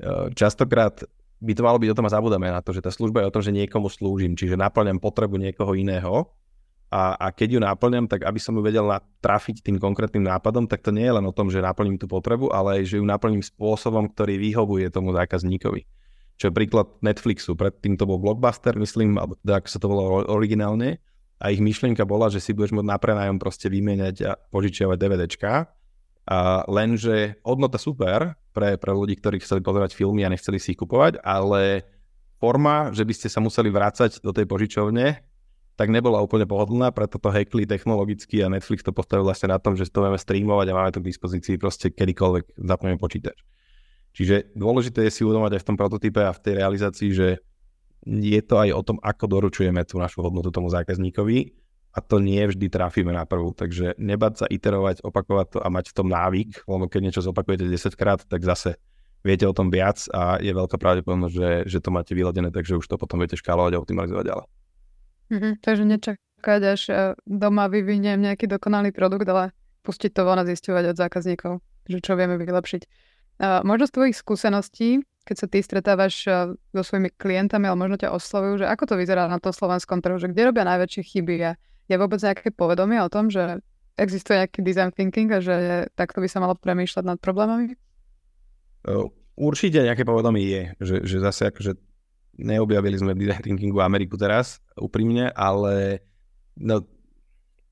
uh, 0.00 0.32
častokrát 0.32 1.04
by 1.44 1.52
to 1.52 1.62
malo 1.66 1.76
byť 1.76 1.90
o 1.92 1.96
tom 2.00 2.06
a 2.08 2.14
zabudáme 2.14 2.48
na 2.48 2.64
to, 2.64 2.72
že 2.72 2.80
tá 2.80 2.88
služba 2.88 3.20
je 3.20 3.28
o 3.28 3.34
tom, 3.34 3.42
že 3.44 3.52
niekomu 3.52 3.92
slúžim, 3.92 4.32
čiže 4.32 4.56
naplňam 4.56 4.96
potrebu 4.96 5.36
niekoho 5.36 5.76
iného 5.76 6.32
a, 6.94 7.18
a 7.18 7.26
keď 7.34 7.58
ju 7.58 7.60
naplňam, 7.60 8.06
tak 8.06 8.22
aby 8.22 8.38
som 8.38 8.54
ju 8.54 8.62
vedel 8.62 8.86
trafiť 9.18 9.66
tým 9.66 9.82
konkrétnym 9.82 10.22
nápadom, 10.30 10.70
tak 10.70 10.78
to 10.78 10.94
nie 10.94 11.02
je 11.02 11.16
len 11.18 11.26
o 11.26 11.34
tom, 11.34 11.50
že 11.50 11.58
naplním 11.58 11.98
tú 11.98 12.06
potrebu, 12.06 12.54
ale 12.54 12.78
aj, 12.78 12.94
že 12.94 12.96
ju 13.02 13.04
naplním 13.04 13.42
spôsobom, 13.42 14.06
ktorý 14.14 14.38
vyhovuje 14.38 14.86
tomu 14.94 15.10
zákazníkovi. 15.10 15.82
Čo 16.38 16.50
je 16.50 16.52
príklad 16.54 16.86
Netflixu. 17.02 17.58
Predtým 17.58 17.98
to 17.98 18.06
bol 18.06 18.22
Blockbuster, 18.22 18.78
myslím, 18.78 19.18
alebo 19.18 19.34
teda 19.42 19.58
ako 19.58 19.68
sa 19.70 19.78
to 19.82 19.86
volalo 19.90 20.22
originálne. 20.30 21.02
A 21.42 21.50
ich 21.50 21.60
myšlienka 21.60 22.06
bola, 22.06 22.30
že 22.30 22.38
si 22.38 22.54
budeš 22.54 22.74
môcť 22.74 22.88
na 22.88 22.98
prenájom 22.98 23.36
proste 23.42 23.66
vymieňať 23.66 24.16
a 24.24 24.32
požičiavať 24.50 24.96
DVDčka 24.96 25.52
a 26.24 26.64
lenže 26.70 27.36
hodnota 27.44 27.76
super 27.76 28.32
pre, 28.56 28.80
pre 28.80 28.92
ľudí, 28.96 29.20
ktorí 29.20 29.44
chceli 29.44 29.60
pozerať 29.60 29.92
filmy 29.92 30.24
a 30.24 30.32
nechceli 30.32 30.56
si 30.56 30.72
ich 30.72 30.80
kupovať, 30.80 31.20
ale 31.20 31.84
forma, 32.40 32.94
že 32.96 33.04
by 33.04 33.12
ste 33.12 33.28
sa 33.28 33.44
museli 33.44 33.68
vrácať 33.68 34.24
do 34.24 34.32
tej 34.32 34.48
požičovne, 34.48 35.20
tak 35.74 35.90
nebola 35.90 36.22
úplne 36.22 36.46
pohodlná, 36.46 36.94
preto 36.94 37.18
to 37.18 37.28
hackli 37.34 37.66
technologicky 37.66 38.40
a 38.40 38.48
Netflix 38.48 38.86
to 38.86 38.94
postavil 38.94 39.26
vlastne 39.26 39.50
na 39.50 39.58
tom, 39.58 39.74
že 39.74 39.90
to 39.90 40.06
vieme 40.06 40.16
streamovať 40.16 40.66
a 40.70 40.76
máme 40.78 40.90
to 40.94 41.02
k 41.02 41.10
dispozícii 41.10 41.54
proste 41.58 41.90
kedykoľvek 41.90 42.56
zapneme 42.62 42.96
počítač. 42.96 43.42
Čiže 44.14 44.54
dôležité 44.54 45.10
je 45.10 45.12
si 45.12 45.26
uvedomať 45.26 45.58
aj 45.58 45.60
v 45.60 45.68
tom 45.74 45.76
prototype 45.76 46.22
a 46.22 46.30
v 46.30 46.42
tej 46.46 46.54
realizácii, 46.62 47.10
že 47.10 47.42
je 48.04 48.40
to 48.44 48.54
aj 48.60 48.70
o 48.76 48.82
tom, 48.84 48.96
ako 49.00 49.24
doručujeme 49.26 49.80
tú 49.88 49.96
našu 49.96 50.20
hodnotu 50.20 50.52
tomu 50.52 50.68
zákazníkovi 50.68 51.56
a 51.94 51.98
to 52.02 52.18
nie 52.20 52.42
vždy 52.44 52.66
trafíme 52.68 53.14
na 53.14 53.24
prvú. 53.24 53.54
Takže 53.54 53.96
nebať 53.96 54.32
sa 54.44 54.46
iterovať, 54.50 55.00
opakovať 55.06 55.46
to 55.56 55.58
a 55.62 55.68
mať 55.72 55.94
v 55.94 55.96
tom 55.96 56.08
návyk, 56.10 56.66
lebo 56.68 56.84
keď 56.90 57.00
niečo 57.00 57.22
zopakujete 57.22 57.64
10 57.70 57.94
krát, 57.94 58.20
tak 58.26 58.44
zase 58.44 58.76
viete 59.24 59.48
o 59.48 59.56
tom 59.56 59.72
viac 59.72 60.04
a 60.12 60.36
je 60.36 60.52
veľká 60.52 60.76
pravdepodobnosť, 60.76 61.34
že, 61.34 61.50
že 61.64 61.78
to 61.80 61.88
máte 61.88 62.12
vyladené, 62.12 62.52
takže 62.52 62.76
už 62.76 62.84
to 62.84 63.00
potom 63.00 63.24
viete 63.24 63.40
škálovať 63.40 63.72
a 63.72 63.80
optimalizovať 63.80 64.24
ďalej. 64.26 64.46
Mm-hmm, 65.24 65.52
takže 65.64 65.84
nečakať, 65.88 66.60
až 66.68 66.82
e, 66.92 66.94
doma 67.24 67.72
vyviniem 67.72 68.20
nejaký 68.20 68.44
dokonalý 68.44 68.92
produkt, 68.92 69.24
ale 69.24 69.56
pustiť 69.80 70.12
to 70.12 70.28
von 70.28 70.36
a 70.36 70.44
zistovať 70.44 70.92
od 70.92 70.96
zákazníkov, 71.00 71.52
že 71.88 71.98
čo 72.04 72.12
vieme 72.20 72.36
vylepšiť. 72.36 72.82
Uh, 73.34 73.66
možno 73.66 73.90
z 73.90 73.94
tvojich 73.98 74.16
skúseností, 74.16 75.02
keď 75.24 75.36
sa 75.40 75.46
ty 75.48 75.58
stretávaš 75.64 76.14
uh, 76.28 76.52
so 76.76 76.82
svojimi 76.84 77.10
klientami, 77.16 77.66
ale 77.66 77.80
možno 77.80 77.96
ťa 77.96 78.12
oslovujú, 78.12 78.62
že 78.62 78.66
ako 78.68 78.84
to 78.92 78.94
vyzerá 79.00 79.26
na 79.26 79.40
tom 79.40 79.50
slovenskom 79.50 80.04
trhu, 80.04 80.20
že 80.20 80.30
kde 80.30 80.52
robia 80.52 80.68
najväčšie 80.68 81.02
chyby 81.02 81.36
a 81.42 81.56
je 81.88 81.96
vôbec 81.96 82.20
nejaké 82.20 82.52
povedomie 82.52 83.00
o 83.00 83.08
tom, 83.08 83.32
že 83.32 83.60
existuje 83.96 84.40
nejaký 84.40 84.60
design 84.60 84.90
thinking 84.92 85.30
a 85.32 85.40
že 85.40 85.86
takto 85.96 86.20
by 86.20 86.28
sa 86.28 86.42
malo 86.44 86.56
premýšľať 86.58 87.04
nad 87.04 87.18
problémami? 87.20 87.76
Určite 89.34 89.82
nejaké 89.82 90.06
povedomie 90.06 90.44
je, 90.46 90.62
že, 90.78 90.96
že 91.02 91.16
zase 91.18 91.50
akože 91.50 91.74
neobjavili 92.38 92.96
sme 92.98 93.12
v 93.14 93.26
design 93.26 93.42
thinkingu 93.42 93.80
Ameriku 93.82 94.18
teraz, 94.18 94.62
úprimne, 94.78 95.30
ale 95.34 96.02
no, 96.58 96.82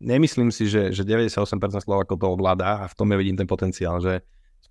nemyslím 0.02 0.50
si, 0.50 0.66
že, 0.66 0.90
že 0.90 1.06
98% 1.06 1.46
Slovakov 1.82 2.18
to 2.18 2.26
ovládá 2.26 2.86
a 2.86 2.90
v 2.90 2.94
tom 2.98 3.10
ja 3.10 3.16
vidím 3.18 3.38
ten 3.38 3.46
potenciál, 3.46 4.02
že 4.02 4.22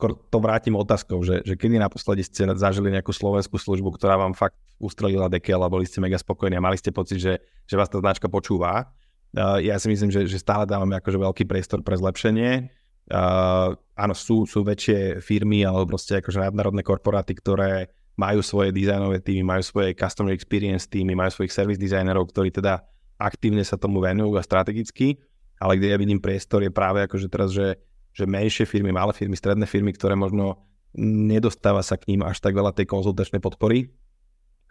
skôr 0.01 0.17
to 0.17 0.41
vrátim 0.41 0.73
otázkou, 0.73 1.21
že, 1.21 1.45
že 1.45 1.53
kedy 1.53 1.77
naposledy 1.77 2.25
ste 2.25 2.49
zažili 2.57 2.89
nejakú 2.89 3.13
slovenskú 3.13 3.61
službu, 3.61 4.01
ktorá 4.01 4.17
vám 4.17 4.33
fakt 4.33 4.57
ustrelila 4.81 5.29
dekel 5.29 5.61
a 5.61 5.69
boli 5.69 5.85
ste 5.85 6.01
mega 6.01 6.17
spokojní 6.17 6.57
a 6.57 6.65
mali 6.65 6.81
ste 6.81 6.89
pocit, 6.89 7.21
že, 7.21 7.37
že 7.69 7.77
vás 7.77 7.85
tá 7.85 8.01
značka 8.01 8.25
počúva. 8.25 8.89
Uh, 9.37 9.61
ja 9.61 9.77
si 9.77 9.93
myslím, 9.93 10.09
že, 10.09 10.25
že 10.25 10.41
stále 10.41 10.65
dávame 10.65 10.97
akože 10.97 11.21
veľký 11.21 11.43
priestor 11.45 11.85
pre 11.85 12.01
zlepšenie. 12.01 12.73
Uh, 13.13 13.77
áno, 13.93 14.17
sú, 14.17 14.49
sú 14.49 14.65
väčšie 14.65 15.21
firmy 15.21 15.61
alebo 15.61 15.93
proste 15.93 16.17
akože 16.17 16.49
nadnárodné 16.49 16.81
korporáty, 16.81 17.37
ktoré 17.37 17.93
majú 18.17 18.41
svoje 18.41 18.73
dizajnové 18.73 19.21
týmy, 19.21 19.45
majú 19.45 19.61
svoje 19.61 19.93
customer 19.93 20.33
experience 20.33 20.89
týmy, 20.89 21.13
majú 21.13 21.29
svojich 21.29 21.53
service 21.53 21.77
designérov, 21.77 22.25
ktorí 22.33 22.49
teda 22.49 22.81
aktívne 23.21 23.61
sa 23.61 23.77
tomu 23.77 24.01
venujú 24.01 24.33
a 24.33 24.41
strategicky, 24.41 25.21
ale 25.61 25.77
kde 25.77 25.93
ja 25.93 25.97
vidím 26.01 26.17
priestor 26.17 26.65
je 26.65 26.73
práve 26.73 27.05
akože 27.05 27.29
teraz, 27.29 27.53
že, 27.53 27.77
že 28.11 28.27
menšie 28.27 28.67
firmy, 28.67 28.91
malé 28.91 29.15
firmy, 29.15 29.35
stredné 29.39 29.65
firmy, 29.65 29.95
ktoré 29.95 30.19
možno 30.19 30.59
nedostáva 30.99 31.79
sa 31.83 31.95
k 31.95 32.11
ním 32.11 32.27
až 32.27 32.43
tak 32.43 32.51
veľa 32.51 32.75
tej 32.75 32.87
konzultačnej 32.87 33.39
podpory, 33.39 33.95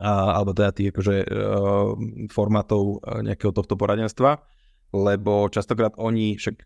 a, 0.00 0.40
alebo 0.40 0.52
teda 0.56 0.72
tých 0.72 0.92
akože, 0.96 1.16
uh, 1.28 1.92
formátov 2.32 3.04
e, 3.04 3.20
nejakého 3.28 3.52
tohto 3.52 3.76
poradenstva, 3.76 4.40
lebo 4.96 5.52
častokrát 5.52 5.92
oni 6.00 6.40
však 6.40 6.56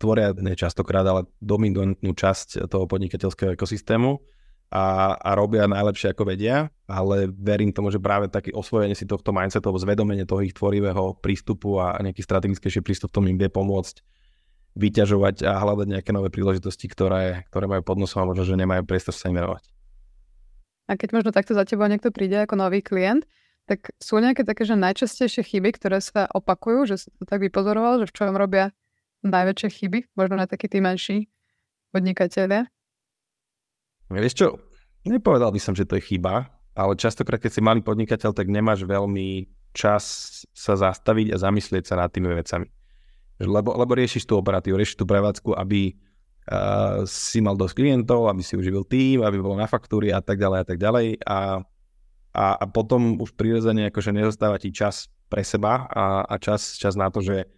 tvoria, 0.00 0.32
ne 0.36 0.56
častokrát, 0.56 1.04
ale 1.04 1.28
dominantnú 1.40 2.12
časť 2.12 2.68
toho 2.68 2.84
podnikateľského 2.88 3.56
ekosystému 3.56 4.16
a, 4.70 5.16
a 5.16 5.30
robia 5.34 5.64
najlepšie 5.66 6.12
ako 6.12 6.28
vedia, 6.28 6.68
ale 6.84 7.26
verím 7.32 7.72
tomu, 7.72 7.88
že 7.88 7.98
práve 7.98 8.28
taký 8.28 8.52
osvojenie 8.52 8.94
si 8.94 9.08
tohto 9.08 9.32
mindsetu, 9.32 9.72
zvedomenie 9.76 10.28
toho 10.28 10.44
ich 10.44 10.54
tvorivého 10.54 11.16
prístupu 11.18 11.80
a 11.80 11.96
nejaký 12.00 12.20
strategickejší 12.20 12.80
prístup 12.84 13.10
tomu 13.10 13.32
im 13.32 13.38
vie 13.40 13.48
pomôcť 13.48 14.19
vyťažovať 14.78 15.46
a 15.46 15.58
hľadať 15.58 15.86
nejaké 15.98 16.10
nové 16.14 16.30
príležitosti, 16.30 16.86
ktoré, 16.86 17.46
ktoré 17.50 17.66
majú 17.66 17.82
pod 17.82 17.98
nosom 17.98 18.22
a 18.22 18.28
možno, 18.30 18.46
že 18.46 18.54
nemajú 18.54 18.86
priestor 18.86 19.14
sa 19.14 19.30
im 19.30 19.38
venovať. 19.38 19.66
A 20.90 20.98
keď 20.98 21.08
možno 21.14 21.30
takto 21.30 21.54
za 21.54 21.62
tebou 21.62 21.86
niekto 21.86 22.10
príde 22.10 22.42
ako 22.42 22.58
nový 22.58 22.82
klient, 22.82 23.26
tak 23.70 23.94
sú 24.02 24.18
nejaké 24.18 24.42
také, 24.42 24.66
že 24.66 24.74
najčastejšie 24.74 25.46
chyby, 25.46 25.78
ktoré 25.78 26.02
sa 26.02 26.26
opakujú, 26.26 26.90
že 26.90 27.06
si 27.06 27.08
to 27.14 27.22
tak 27.22 27.38
vypozoroval, 27.38 28.02
že 28.02 28.10
v 28.10 28.14
čom 28.18 28.34
robia 28.34 28.74
najväčšie 29.22 29.68
chyby, 29.70 29.98
možno 30.18 30.42
na 30.42 30.50
takí 30.50 30.66
tí 30.66 30.82
menší 30.82 31.30
podnikatelia? 31.94 32.66
Vieš 34.10 34.34
čo, 34.34 34.48
nepovedal 35.06 35.54
by 35.54 35.60
som, 35.62 35.78
že 35.78 35.86
to 35.86 36.02
je 36.02 36.02
chyba, 36.02 36.50
ale 36.74 36.98
častokrát, 36.98 37.38
keď 37.38 37.52
si 37.54 37.60
malý 37.62 37.86
podnikateľ, 37.86 38.34
tak 38.34 38.50
nemáš 38.50 38.82
veľmi 38.82 39.46
čas 39.70 40.02
sa 40.50 40.74
zastaviť 40.74 41.30
a 41.30 41.36
zamyslieť 41.38 41.84
sa 41.86 41.94
nad 41.94 42.10
tými 42.10 42.34
vecami. 42.34 42.66
Lebo, 43.40 43.72
lebo 43.72 43.92
riešiš 43.96 44.28
tú 44.28 44.36
operatívu, 44.36 44.76
riešiš 44.76 45.00
tú 45.00 45.08
prevádzku, 45.08 45.56
aby 45.56 45.96
uh, 45.96 47.08
si 47.08 47.40
mal 47.40 47.56
dosť 47.56 47.74
klientov, 47.80 48.28
aby 48.28 48.44
si 48.44 48.54
uživil 48.54 48.84
tým, 48.84 49.24
aby 49.24 49.40
bolo 49.40 49.56
na 49.56 49.64
faktúry 49.64 50.12
a 50.12 50.20
tak 50.20 50.36
ďalej 50.36 50.58
a 50.60 50.66
tak 50.68 50.78
ďalej. 50.78 51.06
A, 51.24 51.38
a, 52.36 52.44
a 52.60 52.64
potom 52.68 53.16
už 53.16 53.32
prirodzene 53.34 53.88
akože 53.88 54.12
nezostáva 54.12 54.60
ti 54.60 54.70
čas 54.70 55.08
pre 55.32 55.40
seba 55.40 55.88
a, 55.88 56.26
a 56.26 56.34
čas, 56.36 56.76
čas 56.76 56.98
na 56.98 57.08
to, 57.08 57.24
že 57.24 57.48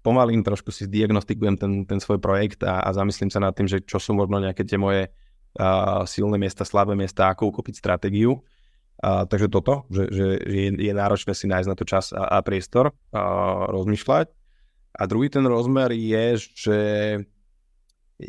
pomalým 0.00 0.40
trošku 0.40 0.72
si 0.72 0.88
diagnostikujem 0.88 1.56
ten, 1.60 1.72
ten 1.84 2.00
svoj 2.00 2.18
projekt 2.18 2.64
a, 2.64 2.80
a 2.80 2.90
zamyslím 2.96 3.28
sa 3.28 3.38
nad 3.38 3.52
tým, 3.52 3.68
že 3.68 3.84
čo 3.84 4.00
sú 4.00 4.16
možno 4.16 4.40
nejaké 4.40 4.64
tie 4.64 4.80
moje 4.80 5.12
uh, 5.12 6.02
silné 6.08 6.40
miesta, 6.40 6.64
slabé 6.64 6.96
miesta, 6.96 7.28
ako 7.28 7.52
ukopiť 7.52 7.74
stratégiu. 7.76 8.40
Uh, 9.00 9.24
takže 9.28 9.48
toto, 9.48 9.88
že, 9.88 10.08
že 10.12 10.26
je, 10.44 10.68
je 10.76 10.92
náročné 10.92 11.32
si 11.32 11.48
nájsť 11.48 11.68
na 11.68 11.76
to 11.76 11.84
čas 11.84 12.12
a, 12.12 12.40
a 12.40 12.44
priestor, 12.44 12.92
uh, 12.92 13.68
rozmýšľať. 13.68 14.39
A 14.94 15.02
druhý 15.06 15.30
ten 15.30 15.44
rozmer 15.46 15.94
je, 15.94 16.26
že 16.54 16.78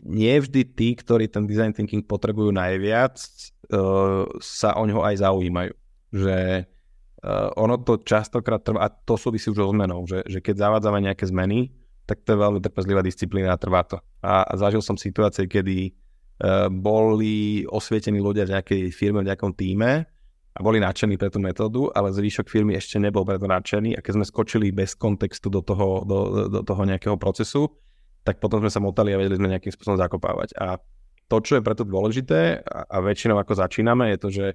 nie 0.08 0.36
vždy 0.40 0.62
tí, 0.72 0.96
ktorí 0.96 1.28
ten 1.28 1.44
design 1.44 1.76
thinking 1.76 2.06
potrebujú 2.06 2.54
najviac, 2.56 3.20
uh, 3.74 4.24
sa 4.40 4.78
o 4.80 4.88
ňoho 4.88 5.04
aj 5.04 5.16
zaujímajú. 5.20 5.74
Že 6.16 6.38
uh, 6.64 7.50
ono 7.60 7.76
to 7.84 8.00
častokrát 8.00 8.64
trvá, 8.64 8.88
a 8.88 8.94
to 8.94 9.20
súvisí 9.20 9.52
už 9.52 9.60
so 9.60 9.72
zmenou, 9.74 10.08
že, 10.08 10.24
že 10.30 10.40
keď 10.40 10.70
zavádzame 10.70 11.04
nejaké 11.12 11.28
zmeny, 11.28 11.76
tak 12.08 12.24
to 12.24 12.34
je 12.36 12.44
veľmi 12.44 12.60
trpezlivá 12.64 13.04
disciplína 13.04 13.52
a 13.52 13.60
trvá 13.60 13.84
to. 13.84 14.00
A, 14.24 14.48
a 14.48 14.54
zažil 14.56 14.80
som 14.80 14.96
situácie, 14.96 15.48
kedy 15.48 15.92
Eh, 16.42 16.68
boli 16.74 17.62
osvietení 17.70 18.18
ľudia 18.18 18.50
v 18.50 18.58
nejakej 18.58 18.82
firme, 18.90 19.22
v 19.22 19.30
nejakom 19.30 19.54
týme 19.54 20.10
a 20.52 20.60
boli 20.60 20.84
nadšení 20.84 21.16
pre 21.16 21.32
tú 21.32 21.40
metódu, 21.40 21.88
ale 21.96 22.12
zvyšok 22.12 22.52
firmy 22.52 22.76
ešte 22.76 23.00
nebol 23.00 23.24
preto 23.24 23.48
nadšený 23.48 23.96
a 23.96 24.04
keď 24.04 24.20
sme 24.20 24.26
skočili 24.28 24.68
bez 24.76 25.00
kontextu 25.00 25.48
do 25.48 25.64
toho, 25.64 26.04
do, 26.04 26.20
do 26.52 26.62
toho 26.62 26.84
nejakého 26.84 27.16
procesu, 27.16 27.72
tak 28.28 28.44
potom 28.44 28.60
sme 28.60 28.72
sa 28.72 28.84
motali 28.84 29.16
a 29.16 29.20
vedeli 29.20 29.40
sme 29.40 29.52
nejakým 29.56 29.72
spôsobom 29.72 29.98
zakopávať. 29.98 30.52
A 30.60 30.76
to, 31.32 31.40
čo 31.40 31.58
je 31.58 31.64
preto 31.64 31.88
dôležité 31.88 32.60
a, 32.68 33.00
väčšinou 33.00 33.40
ako 33.40 33.56
začíname, 33.56 34.12
je 34.12 34.20
to, 34.20 34.30
že 34.30 34.46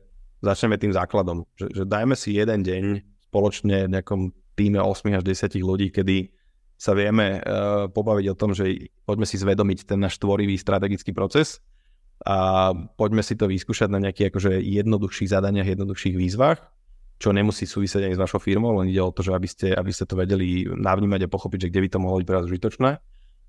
začneme 0.44 0.76
tým 0.76 0.92
základom. 0.92 1.48
Že, 1.56 1.66
že 1.72 1.82
dajme 1.88 2.12
si 2.12 2.36
jeden 2.36 2.60
deň 2.60 2.84
spoločne 3.32 3.88
v 3.88 3.92
nejakom 3.96 4.20
týme 4.52 4.78
8 4.84 5.16
až 5.16 5.24
10 5.24 5.56
ľudí, 5.64 5.88
kedy 5.88 6.28
sa 6.76 6.92
vieme 6.92 7.40
uh, 7.40 7.88
pobaviť 7.88 8.26
o 8.32 8.38
tom, 8.38 8.52
že 8.52 8.92
poďme 9.08 9.24
si 9.24 9.40
zvedomiť 9.40 9.88
ten 9.88 9.96
náš 9.96 10.20
tvorivý 10.20 10.60
strategický 10.60 11.16
proces 11.16 11.64
a 12.24 12.72
poďme 12.96 13.20
si 13.20 13.36
to 13.36 13.50
vyskúšať 13.50 13.92
na 13.92 14.00
nejakých 14.00 14.32
akože 14.32 14.52
jednoduchších 14.62 15.28
zadaniach, 15.28 15.68
jednoduchších 15.68 16.16
výzvach, 16.16 16.64
čo 17.16 17.32
nemusí 17.32 17.64
súvisieť 17.64 18.08
ani 18.08 18.16
s 18.16 18.22
vašou 18.22 18.40
firmou, 18.40 18.76
len 18.80 18.92
ide 18.92 19.00
o 19.00 19.12
to, 19.12 19.24
že 19.24 19.32
aby 19.32 19.48
ste, 19.48 19.68
aby 19.72 19.92
ste 19.92 20.04
to 20.04 20.16
vedeli 20.16 20.68
navnímať 20.68 21.28
a 21.28 21.32
pochopiť, 21.32 21.68
že 21.68 21.70
kde 21.72 21.80
by 21.84 21.88
to 21.92 21.98
mohlo 22.00 22.16
byť 22.20 22.26
pre 22.28 22.36
vás 22.36 22.48
užitočné. 22.48 22.90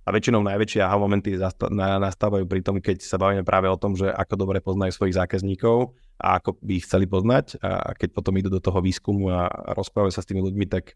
A 0.07 0.09
väčšinou 0.15 0.39
najväčšie 0.39 0.79
aha 0.79 0.95
momenty 0.95 1.35
nastávajú 1.75 2.47
pri 2.47 2.63
tom, 2.63 2.79
keď 2.79 3.03
sa 3.03 3.19
bavíme 3.19 3.43
práve 3.43 3.67
o 3.67 3.75
tom, 3.75 3.91
že 3.91 4.07
ako 4.07 4.39
dobre 4.39 4.63
poznajú 4.63 4.95
svojich 4.95 5.19
zákazníkov 5.19 5.99
a 6.15 6.39
ako 6.39 6.55
by 6.63 6.79
ich 6.79 6.87
chceli 6.87 7.11
poznať. 7.11 7.59
A 7.59 7.91
keď 7.91 8.15
potom 8.15 8.31
idú 8.39 8.47
do 8.47 8.63
toho 8.63 8.79
výskumu 8.79 9.35
a 9.35 9.51
rozprávajú 9.75 10.15
sa 10.15 10.23
s 10.23 10.29
tými 10.31 10.39
ľuďmi, 10.47 10.63
tak 10.71 10.95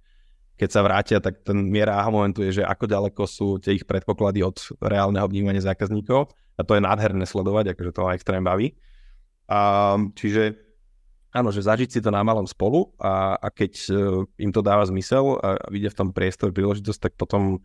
keď 0.62 0.70
sa 0.70 0.86
vrátia, 0.86 1.18
tak 1.18 1.42
ten 1.42 1.58
miera 1.58 1.98
aha 1.98 2.14
momentu 2.14 2.46
je, 2.46 2.62
že 2.62 2.64
ako 2.64 2.86
ďaleko 2.86 3.22
sú 3.26 3.58
tie 3.58 3.82
ich 3.82 3.86
predpoklady 3.90 4.46
od 4.46 4.62
reálneho 4.78 5.26
vnímania 5.26 5.58
zákazníkov 5.58 6.30
a 6.30 6.62
to 6.62 6.78
je 6.78 6.86
nádherné 6.86 7.26
sledovať, 7.26 7.74
akože 7.74 7.90
to 7.90 8.06
ma 8.06 8.14
extrém 8.14 8.46
baví. 8.46 8.78
A, 9.50 9.98
čiže 10.14 10.62
áno, 11.34 11.50
že 11.50 11.66
zažiť 11.66 11.90
si 11.90 12.00
to 12.06 12.14
na 12.14 12.22
malom 12.22 12.46
spolu 12.46 12.94
a, 13.02 13.42
a 13.42 13.50
keď 13.50 13.74
uh, 13.90 14.22
im 14.38 14.54
to 14.54 14.62
dáva 14.62 14.86
zmysel 14.86 15.42
a 15.42 15.58
vidia 15.74 15.90
v 15.90 15.98
tom 15.98 16.10
priestor, 16.14 16.54
príležitosť, 16.54 17.10
tak 17.10 17.14
potom 17.18 17.58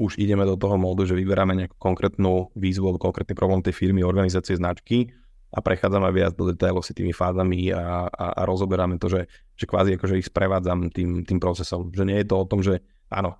už 0.00 0.16
ideme 0.16 0.48
do 0.48 0.56
toho 0.56 0.80
módu, 0.80 1.04
že 1.04 1.12
vyberáme 1.12 1.52
nejakú 1.52 1.76
konkrétnu 1.76 2.48
výzvu 2.56 2.88
alebo 2.88 3.12
konkrétny 3.12 3.36
problém 3.36 3.60
tej 3.60 3.76
firmy, 3.76 4.00
organizácie, 4.00 4.56
značky 4.56 5.12
a 5.52 5.58
prechádzame 5.60 6.08
viac 6.16 6.32
do 6.32 6.48
detailov 6.48 6.80
si 6.80 6.96
tými 6.96 7.12
fázami 7.12 7.68
a, 7.76 8.08
a, 8.08 8.26
a 8.40 8.42
rozoberáme 8.48 8.96
to, 8.96 9.12
že, 9.12 9.28
že 9.52 9.68
kvázi 9.68 10.00
akože 10.00 10.16
ich 10.16 10.28
sprevádzam 10.32 10.88
tým, 10.88 11.28
tým 11.28 11.36
procesom. 11.36 11.92
Že 11.92 12.08
nie 12.08 12.18
je 12.24 12.26
to 12.32 12.36
o 12.40 12.48
tom, 12.48 12.64
že 12.64 12.80
áno, 13.12 13.36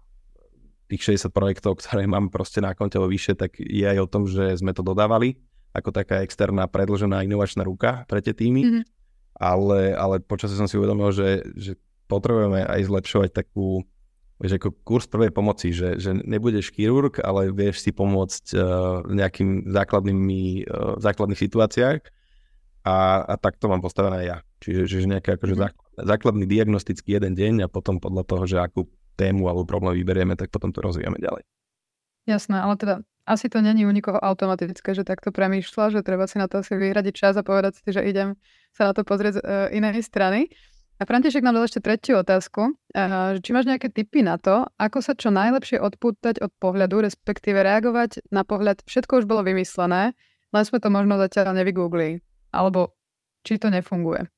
tých 0.93 1.17
60 1.17 1.33
projektov, 1.33 1.81
ktoré 1.81 2.05
mám 2.05 2.29
proste 2.29 2.61
na 2.61 2.77
konte 2.77 3.01
vo 3.01 3.09
vyššie, 3.09 3.35
tak 3.41 3.57
je 3.57 3.89
aj 3.89 3.99
o 4.05 4.11
tom, 4.11 4.29
že 4.29 4.61
sme 4.61 4.77
to 4.77 4.85
dodávali 4.85 5.41
ako 5.73 5.89
taká 5.89 6.21
externá 6.21 6.69
predložená 6.69 7.25
inovačná 7.25 7.65
ruka 7.65 8.05
pre 8.05 8.21
tie 8.21 8.37
týmy. 8.37 8.63
Mm-hmm. 8.63 8.85
Ale, 9.41 9.97
ale 9.97 10.21
počasie 10.21 10.61
som 10.61 10.69
si 10.69 10.77
uvedomil, 10.77 11.09
že, 11.17 11.41
že 11.57 11.81
potrebujeme 12.13 12.69
aj 12.69 12.93
zlepšovať 12.93 13.31
takú 13.33 13.89
vieš, 14.43 14.59
ako 14.59 14.75
kurz 14.83 15.07
prvej 15.07 15.31
pomoci, 15.31 15.71
že, 15.71 16.03
že 16.03 16.19
nebudeš 16.19 16.75
chirurg, 16.75 17.23
ale 17.23 17.55
vieš 17.55 17.87
si 17.87 17.95
pomôcť 17.95 18.45
uh, 18.59 18.63
nejakým 19.07 19.71
základnými, 19.71 20.67
uh, 20.67 20.99
základných 20.99 21.39
situáciách 21.39 22.03
a, 22.83 22.97
a 23.23 23.35
tak 23.39 23.63
to 23.63 23.71
mám 23.71 23.79
postavené 23.79 24.27
ja. 24.27 24.39
Čiže, 24.59 24.83
čiže 24.91 25.07
nejaký 25.07 25.39
akože 25.39 25.55
mm-hmm. 25.55 26.07
základný 26.07 26.45
diagnostický 26.51 27.23
jeden 27.23 27.39
deň 27.39 27.55
a 27.67 27.69
potom 27.71 28.03
podľa 28.03 28.23
toho, 28.27 28.45
že 28.51 28.59
akú 28.59 28.91
tému 29.15 29.47
alebo 29.47 29.63
problém 29.63 29.95
vyberieme, 30.03 30.35
tak 30.35 30.51
potom 30.51 30.75
to 30.75 30.83
rozvíjame 30.83 31.23
ďalej. 31.23 31.47
Jasné, 32.27 32.63
ale 32.63 32.75
teda 32.79 32.95
asi 33.23 33.47
to 33.47 33.63
není 33.63 33.87
u 33.87 33.95
nikoho 33.95 34.19
automatické, 34.19 34.95
že 34.99 35.07
takto 35.07 35.31
premýšľa, 35.31 35.95
že 35.95 36.01
treba 36.03 36.27
si 36.27 36.43
na 36.43 36.51
to 36.51 36.63
asi 36.63 36.75
vyhradiť 36.75 37.15
čas 37.15 37.35
a 37.39 37.47
povedať 37.47 37.79
si, 37.79 37.95
že 37.95 38.03
idem 38.03 38.35
sa 38.75 38.91
na 38.91 38.93
to 38.95 39.07
pozrieť 39.07 39.39
z 39.39 39.41
uh, 39.43 39.71
inej 39.71 40.03
strany. 40.03 40.51
A 41.03 41.07
František 41.07 41.43
nám 41.43 41.59
dal 41.59 41.67
ešte 41.67 41.83
tretiu 41.83 42.23
otázku. 42.23 42.79
Či 43.43 43.51
máš 43.51 43.67
nejaké 43.67 43.91
tipy 43.91 44.23
na 44.23 44.39
to, 44.39 44.71
ako 44.79 45.03
sa 45.03 45.19
čo 45.19 45.35
najlepšie 45.35 45.83
odpútať 45.83 46.39
od 46.39 46.55
pohľadu, 46.63 47.03
respektíve 47.03 47.59
reagovať 47.59 48.31
na 48.31 48.47
pohľad, 48.47 48.87
všetko 48.87 49.19
už 49.19 49.25
bolo 49.27 49.43
vymyslené, 49.43 50.15
len 50.55 50.63
sme 50.63 50.79
to 50.79 50.95
možno 50.95 51.19
zatiaľ 51.19 51.59
nevygooglili. 51.59 52.23
Alebo 52.55 52.95
či 53.43 53.59
to 53.59 53.67
nefunguje. 53.75 54.31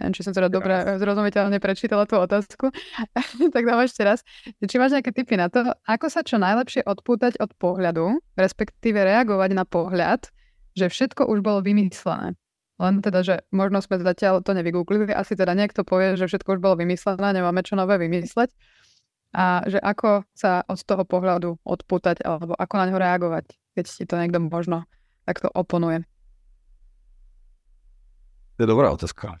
Neviem, 0.00 0.16
či 0.16 0.24
som 0.24 0.32
teda 0.32 0.48
dobre 0.48 0.96
zrozumiteľne 0.96 1.60
prečítala 1.60 2.08
tú 2.08 2.24
otázku. 2.24 2.72
tak 3.52 3.62
dám 3.68 3.84
ešte 3.84 4.00
raz. 4.00 4.24
Či 4.56 4.80
máš 4.80 4.96
nejaké 4.96 5.12
tipy 5.12 5.36
na 5.36 5.52
to, 5.52 5.60
ako 5.84 6.08
sa 6.08 6.24
čo 6.24 6.40
najlepšie 6.40 6.88
odpútať 6.88 7.36
od 7.36 7.52
pohľadu, 7.52 8.16
respektíve 8.32 8.96
reagovať 8.96 9.52
na 9.52 9.68
pohľad, 9.68 10.24
že 10.72 10.88
všetko 10.88 11.28
už 11.28 11.44
bolo 11.44 11.60
vymyslené. 11.60 12.32
Len 12.76 13.00
teda, 13.00 13.24
že 13.24 13.34
možno 13.48 13.80
sme 13.80 13.96
zatiaľ 14.04 14.44
to 14.44 14.52
nevygooglili, 14.52 15.08
asi 15.08 15.32
teda 15.32 15.56
niekto 15.56 15.80
povie, 15.80 16.20
že 16.20 16.28
všetko 16.28 16.56
už 16.56 16.60
bolo 16.60 16.76
vymyslené, 16.76 17.32
nemáme 17.32 17.64
čo 17.64 17.72
nové 17.72 17.96
vymysleť. 17.96 18.52
A 19.32 19.64
že 19.68 19.80
ako 19.80 20.28
sa 20.36 20.64
od 20.68 20.80
toho 20.80 21.04
pohľadu 21.04 21.60
odpútať, 21.64 22.24
alebo 22.24 22.52
ako 22.56 22.74
na 22.76 22.84
ňo 22.88 22.96
reagovať, 23.00 23.44
keď 23.76 23.84
ti 23.84 24.04
to 24.04 24.16
niekto 24.20 24.38
možno 24.40 24.84
takto 25.24 25.48
oponuje. 25.52 26.04
To 28.56 28.64
je 28.64 28.68
dobrá 28.68 28.92
otázka. 28.92 29.36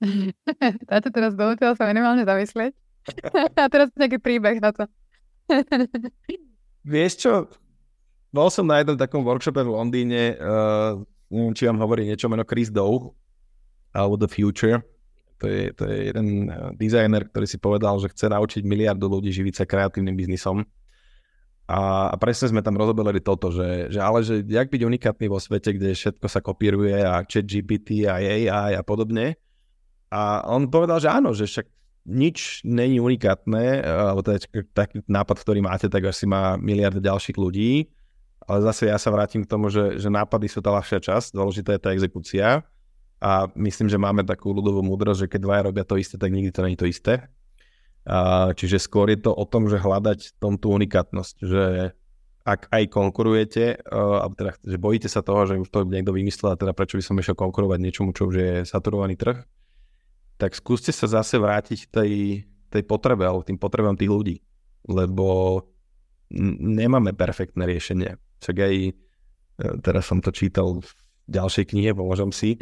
Táto 0.88 1.08
teraz 1.12 1.32
doletela 1.36 1.76
sa 1.76 1.88
minimálne 1.88 2.24
zamyslieť. 2.24 2.72
A 3.60 3.68
teraz 3.68 3.92
nejaký 3.96 4.20
príbeh 4.20 4.60
na 4.60 4.72
to. 4.72 4.84
Vieš 6.92 7.12
čo, 7.20 7.32
bol 8.30 8.48
som 8.48 8.68
na 8.68 8.80
jednom 8.80 8.98
takom 8.98 9.24
workshope 9.26 9.60
v 9.62 9.74
Londýne, 9.74 10.22
uh, 10.38 11.00
neviem, 11.30 11.54
či 11.54 11.66
vám 11.66 11.80
hovorí 11.82 12.06
niečo 12.06 12.30
meno 12.30 12.46
Chris 12.46 12.70
Dow, 12.70 13.12
alebo 13.94 14.14
The 14.20 14.28
Future. 14.30 14.82
To 15.40 15.44
je, 15.44 15.68
to 15.76 15.84
je 15.84 15.96
jeden 16.12 16.48
uh, 16.48 16.72
dizajner, 16.72 17.28
ktorý 17.28 17.46
si 17.48 17.60
povedal, 17.60 18.00
že 18.00 18.08
chce 18.08 18.32
naučiť 18.32 18.62
miliardu 18.64 19.04
ľudí 19.04 19.28
živiť 19.32 19.54
sa 19.60 19.64
kreatívnym 19.68 20.16
biznisom. 20.16 20.64
A, 21.66 22.08
a 22.08 22.16
presne 22.16 22.54
sme 22.54 22.62
tam 22.62 22.78
rozoberali 22.78 23.18
toto, 23.18 23.50
že, 23.50 23.90
že 23.90 23.98
ale 23.98 24.22
že 24.22 24.40
jak 24.46 24.70
byť 24.70 24.82
unikátny 24.86 25.26
vo 25.26 25.42
svete, 25.42 25.74
kde 25.74 25.98
všetko 25.98 26.26
sa 26.30 26.38
kopíruje 26.38 27.02
a 27.02 27.20
chat 27.26 27.42
GPT 27.42 28.06
a 28.06 28.22
AI 28.22 28.78
a 28.78 28.82
podobne, 28.86 29.34
a 30.10 30.46
on 30.46 30.70
povedal, 30.70 31.02
že 31.02 31.10
áno, 31.10 31.34
že 31.34 31.50
však 31.50 31.66
nič 32.06 32.62
není 32.62 33.02
unikátne, 33.02 33.82
alebo 33.82 34.22
to 34.22 34.38
je 34.38 34.62
taký 34.70 35.02
nápad, 35.10 35.36
ktorý 35.42 35.58
máte, 35.66 35.90
tak 35.90 36.06
asi 36.06 36.22
má 36.22 36.54
miliardy 36.54 37.02
ďalších 37.02 37.34
ľudí, 37.34 37.90
ale 38.46 38.58
zase 38.62 38.86
ja 38.86 38.96
sa 38.96 39.10
vrátim 39.10 39.42
k 39.42 39.50
tomu, 39.50 39.66
že, 39.68 39.98
že 39.98 40.06
nápady 40.06 40.46
sú 40.46 40.62
tá 40.62 40.70
ľahšia 40.70 41.02
časť, 41.02 41.34
dôležitá 41.34 41.74
je 41.74 41.82
tá 41.82 41.90
exekúcia 41.90 42.62
a 43.18 43.50
myslím, 43.58 43.90
že 43.90 43.98
máme 43.98 44.22
takú 44.22 44.54
ľudovú 44.54 44.86
múdrosť, 44.86 45.26
že 45.26 45.30
keď 45.34 45.40
dvaja 45.42 45.62
robia 45.66 45.84
to 45.84 45.98
isté, 45.98 46.14
tak 46.14 46.30
nikdy 46.30 46.54
to 46.54 46.62
nie 46.62 46.78
je 46.78 46.80
to 46.80 46.86
isté. 46.86 47.14
A, 48.06 48.54
čiže 48.54 48.78
skôr 48.78 49.10
je 49.10 49.18
to 49.18 49.34
o 49.34 49.44
tom, 49.44 49.66
že 49.66 49.82
hľadať 49.82 50.38
tom 50.38 50.62
tú 50.62 50.70
unikátnosť, 50.70 51.36
že 51.42 51.64
ak 52.46 52.70
aj 52.70 52.84
konkurujete, 52.94 53.82
alebo 53.90 54.38
teda, 54.38 54.54
že 54.62 54.78
bojíte 54.78 55.10
sa 55.10 55.26
toho, 55.26 55.50
že 55.50 55.58
už 55.58 55.66
to 55.66 55.82
niekto 55.82 56.14
vymyslel, 56.14 56.54
teda 56.54 56.70
prečo 56.70 56.94
by 56.94 57.02
som 57.02 57.18
išiel 57.18 57.34
konkurovať 57.34 57.78
niečomu, 57.82 58.14
čo 58.14 58.30
už 58.30 58.34
je 58.38 58.52
saturovaný 58.62 59.18
trh, 59.18 59.42
tak 60.38 60.54
skúste 60.54 60.94
sa 60.94 61.10
zase 61.10 61.42
vrátiť 61.42 61.90
tej, 61.90 62.44
tej 62.70 62.82
potrebe 62.86 63.26
alebo 63.26 63.42
tým 63.42 63.58
potrebám 63.58 63.98
tých 63.98 64.14
ľudí, 64.14 64.36
lebo 64.86 65.58
nemáme 66.30 67.18
perfektné 67.18 67.66
riešenie. 67.66 68.14
Však 68.42 68.56
aj 68.56 68.74
e, 68.88 68.92
teraz 69.80 70.04
som 70.08 70.18
to 70.20 70.30
čítal 70.32 70.80
v 70.80 70.88
ďalšej 71.26 71.74
knihe, 71.74 71.90
pomôžem 71.90 72.30
si. 72.30 72.54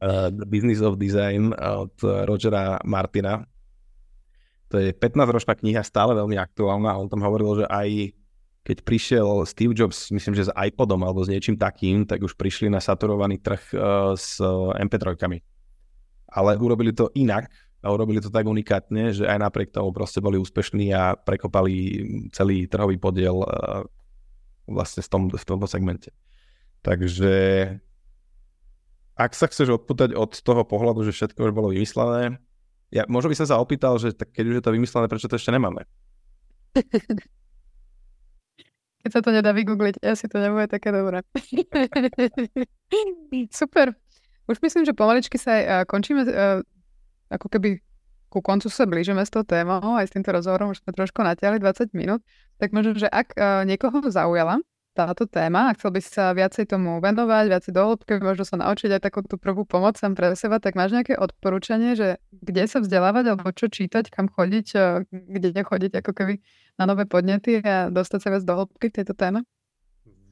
uh, 0.00 0.32
The 0.38 0.48
Business 0.48 0.80
of 0.80 0.96
Design 0.96 1.52
od 1.52 1.92
Rogera 2.24 2.80
Martina. 2.88 3.44
To 4.72 4.80
je 4.80 4.96
15-ročná 4.96 5.58
kniha, 5.58 5.82
stále 5.84 6.16
veľmi 6.16 6.40
aktuálna. 6.40 6.96
On 6.96 7.10
tam 7.10 7.20
hovoril, 7.20 7.64
že 7.64 7.66
aj 7.68 8.16
keď 8.64 8.76
prišiel 8.86 9.28
Steve 9.44 9.76
Jobs, 9.76 10.08
myslím, 10.12 10.36
že 10.36 10.48
s 10.48 10.52
iPodom 10.52 11.00
alebo 11.04 11.20
s 11.24 11.32
niečím 11.32 11.56
takým, 11.56 12.08
tak 12.08 12.24
už 12.24 12.36
prišli 12.36 12.72
na 12.72 12.80
saturovaný 12.80 13.40
trh 13.40 13.60
uh, 13.76 14.14
s 14.16 14.40
MP3 14.80 15.16
ale 16.30 16.54
urobili 16.62 16.94
to 16.94 17.10
inak 17.18 17.50
a 17.82 17.90
urobili 17.90 18.22
to 18.22 18.30
tak 18.30 18.46
unikátne, 18.46 19.10
že 19.10 19.26
aj 19.26 19.38
napriek 19.40 19.74
tomu 19.74 19.90
proste 19.90 20.22
boli 20.22 20.38
úspešní 20.38 20.94
a 20.94 21.16
prekopali 21.18 22.04
celý 22.30 22.70
trhový 22.70 23.00
podiel 23.00 23.42
uh, 23.42 23.82
vlastne 24.70 25.02
v, 25.02 25.08
tom, 25.10 25.22
v 25.28 25.44
tomto 25.44 25.66
segmente. 25.66 26.14
Takže 26.80 27.34
ak 29.20 29.36
sa 29.36 29.50
chceš 29.50 29.82
odputať 29.82 30.16
od 30.16 30.32
toho 30.32 30.64
pohľadu, 30.64 31.04
že 31.04 31.12
všetko 31.12 31.50
už 31.50 31.52
bolo 31.52 31.74
vymyslené, 31.74 32.40
ja 32.90 33.06
možno 33.06 33.30
by 33.30 33.38
som 33.38 33.46
sa 33.46 33.60
opýtal, 33.60 34.00
že 34.00 34.16
tak 34.16 34.32
keď 34.32 34.44
už 34.50 34.56
je 34.58 34.64
to 34.64 34.74
vymyslené, 34.74 35.06
prečo 35.06 35.30
to 35.30 35.38
ešte 35.38 35.54
nemáme? 35.54 35.86
Keď 39.00 39.16
sa 39.16 39.24
to 39.24 39.32
nedá 39.32 39.56
vygoogliť, 39.56 40.04
asi 40.04 40.28
to 40.28 40.36
nebude 40.36 40.68
také 40.68 40.92
dobré. 40.92 41.24
Super. 43.48 43.96
Už 44.44 44.60
myslím, 44.60 44.84
že 44.84 44.92
pomaličky 44.92 45.40
sa 45.40 45.56
aj 45.56 45.88
končíme, 45.88 46.20
ako 47.32 47.48
keby 47.48 47.80
ku 48.30 48.38
koncu 48.38 48.70
sa 48.70 48.86
blížime 48.86 49.26
s 49.26 49.34
tou 49.34 49.42
témou, 49.42 49.82
aj 49.98 50.06
s 50.08 50.14
týmto 50.14 50.30
rozhovorom 50.30 50.70
už 50.70 50.86
sme 50.86 50.94
trošku 50.94 51.20
natiahli 51.20 51.58
20 51.58 51.90
minút, 51.98 52.22
tak 52.62 52.70
možno, 52.70 52.94
že 52.94 53.10
ak 53.10 53.34
uh, 53.34 53.66
niekoho 53.66 53.98
zaujala 54.06 54.62
táto 54.94 55.26
téma 55.26 55.70
a 55.70 55.74
chcel 55.78 55.94
by 55.94 56.00
sa 56.02 56.34
viacej 56.34 56.66
tomu 56.66 56.98
venovať, 56.98 57.44
viacej 57.46 57.72
do 57.74 57.94
možno 58.22 58.42
sa 58.42 58.58
naučiť 58.58 58.98
aj 58.98 59.02
takú 59.02 59.22
tú 59.22 59.38
prvú 59.38 59.62
pomoc 59.62 59.94
sam 59.98 60.18
pre 60.18 60.34
seba, 60.34 60.58
tak 60.58 60.74
máš 60.74 60.94
nejaké 60.94 61.14
odporúčanie, 61.14 61.94
že 61.94 62.18
kde 62.34 62.66
sa 62.66 62.82
vzdelávať 62.82 63.24
alebo 63.34 63.54
čo 63.54 63.70
čítať, 63.70 64.10
kam 64.10 64.26
chodiť, 64.26 64.66
kde 65.10 65.48
nechodiť 65.54 65.92
ako 66.02 66.10
keby 66.10 66.34
na 66.78 66.84
nové 66.90 67.06
podnety 67.06 67.62
a 67.62 67.86
dostať 67.86 68.18
sa 68.18 68.28
viac 68.34 68.42
do 68.42 68.54
hĺbky 68.54 68.90
v 68.90 68.96
tejto 69.02 69.14
téme? 69.14 69.46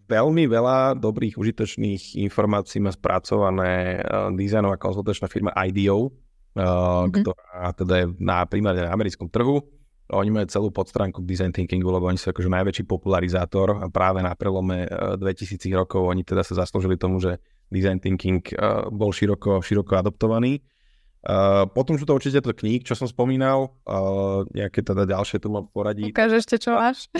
veľmi 0.08 0.48
veľa 0.48 0.96
dobrých 0.96 1.36
užitočných 1.36 2.16
informácií 2.24 2.80
má 2.80 2.88
spracované 2.88 4.00
uh, 4.00 4.32
dizajnová 4.32 4.80
konzultačná 4.80 5.28
firma 5.28 5.52
IDEO, 5.52 6.08
mm-hmm. 6.56 7.12
ktorá 7.24 7.68
teda 7.76 7.94
je 8.00 8.06
na 8.20 8.44
primárne 8.48 8.86
na 8.86 8.92
americkom 8.94 9.28
trhu. 9.28 9.60
Oni 10.08 10.32
majú 10.32 10.48
celú 10.48 10.68
podstránku 10.72 11.20
k 11.20 11.28
design 11.28 11.52
thinkingu, 11.52 11.84
lebo 11.92 12.08
oni 12.08 12.16
sú 12.16 12.32
akože 12.32 12.48
najväčší 12.48 12.84
popularizátor 12.88 13.84
a 13.84 13.86
práve 13.92 14.24
na 14.24 14.32
prelome 14.32 14.88
uh, 14.88 15.20
2000 15.20 15.60
rokov 15.76 16.08
oni 16.08 16.24
teda 16.24 16.40
sa 16.40 16.64
zaslúžili 16.64 16.96
tomu, 16.96 17.20
že 17.20 17.36
design 17.68 18.00
thinking 18.00 18.40
uh, 18.56 18.88
bol 18.88 19.12
široko, 19.12 19.60
široko 19.60 20.00
adoptovaný. 20.00 20.64
Uh, 21.18 21.66
potom 21.74 21.98
sú 21.98 22.06
to 22.06 22.14
určite 22.14 22.38
to 22.38 22.54
kníh, 22.54 22.78
čo 22.86 22.94
som 22.94 23.10
spomínal, 23.10 23.74
uh, 23.90 24.46
nejaké 24.54 24.86
teda 24.86 25.02
ďalšie 25.02 25.42
tu 25.42 25.50
mám 25.50 25.66
poradí. 25.66 26.14
Ukáž 26.14 26.38
ešte, 26.38 26.62
čo 26.62 26.78
máš. 26.78 27.10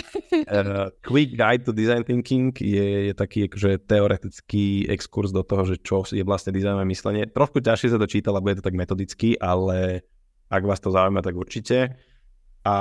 uh, 0.47 0.95
Quick 1.03 1.35
Guide 1.35 1.67
to 1.67 1.75
Design 1.75 2.07
Thinking 2.07 2.55
je, 2.63 3.11
je 3.11 3.15
taký 3.19 3.51
akože 3.51 3.91
teoretický 3.91 4.87
exkurs 4.87 5.35
do 5.35 5.43
toho, 5.43 5.67
že 5.67 5.83
čo 5.83 6.07
je 6.07 6.23
vlastne 6.23 6.55
dizajnové 6.55 6.87
myslenie. 6.87 7.27
Trošku 7.27 7.59
ťažšie 7.59 7.91
sa 7.91 7.99
to 7.99 8.07
číta, 8.07 8.31
lebo 8.31 8.47
je 8.47 8.63
to 8.63 8.67
tak 8.71 8.79
metodicky, 8.79 9.35
ale 9.35 10.07
ak 10.47 10.63
vás 10.63 10.79
to 10.79 10.95
zaujíma, 10.95 11.19
tak 11.19 11.35
určite. 11.35 11.99
A 12.63 12.79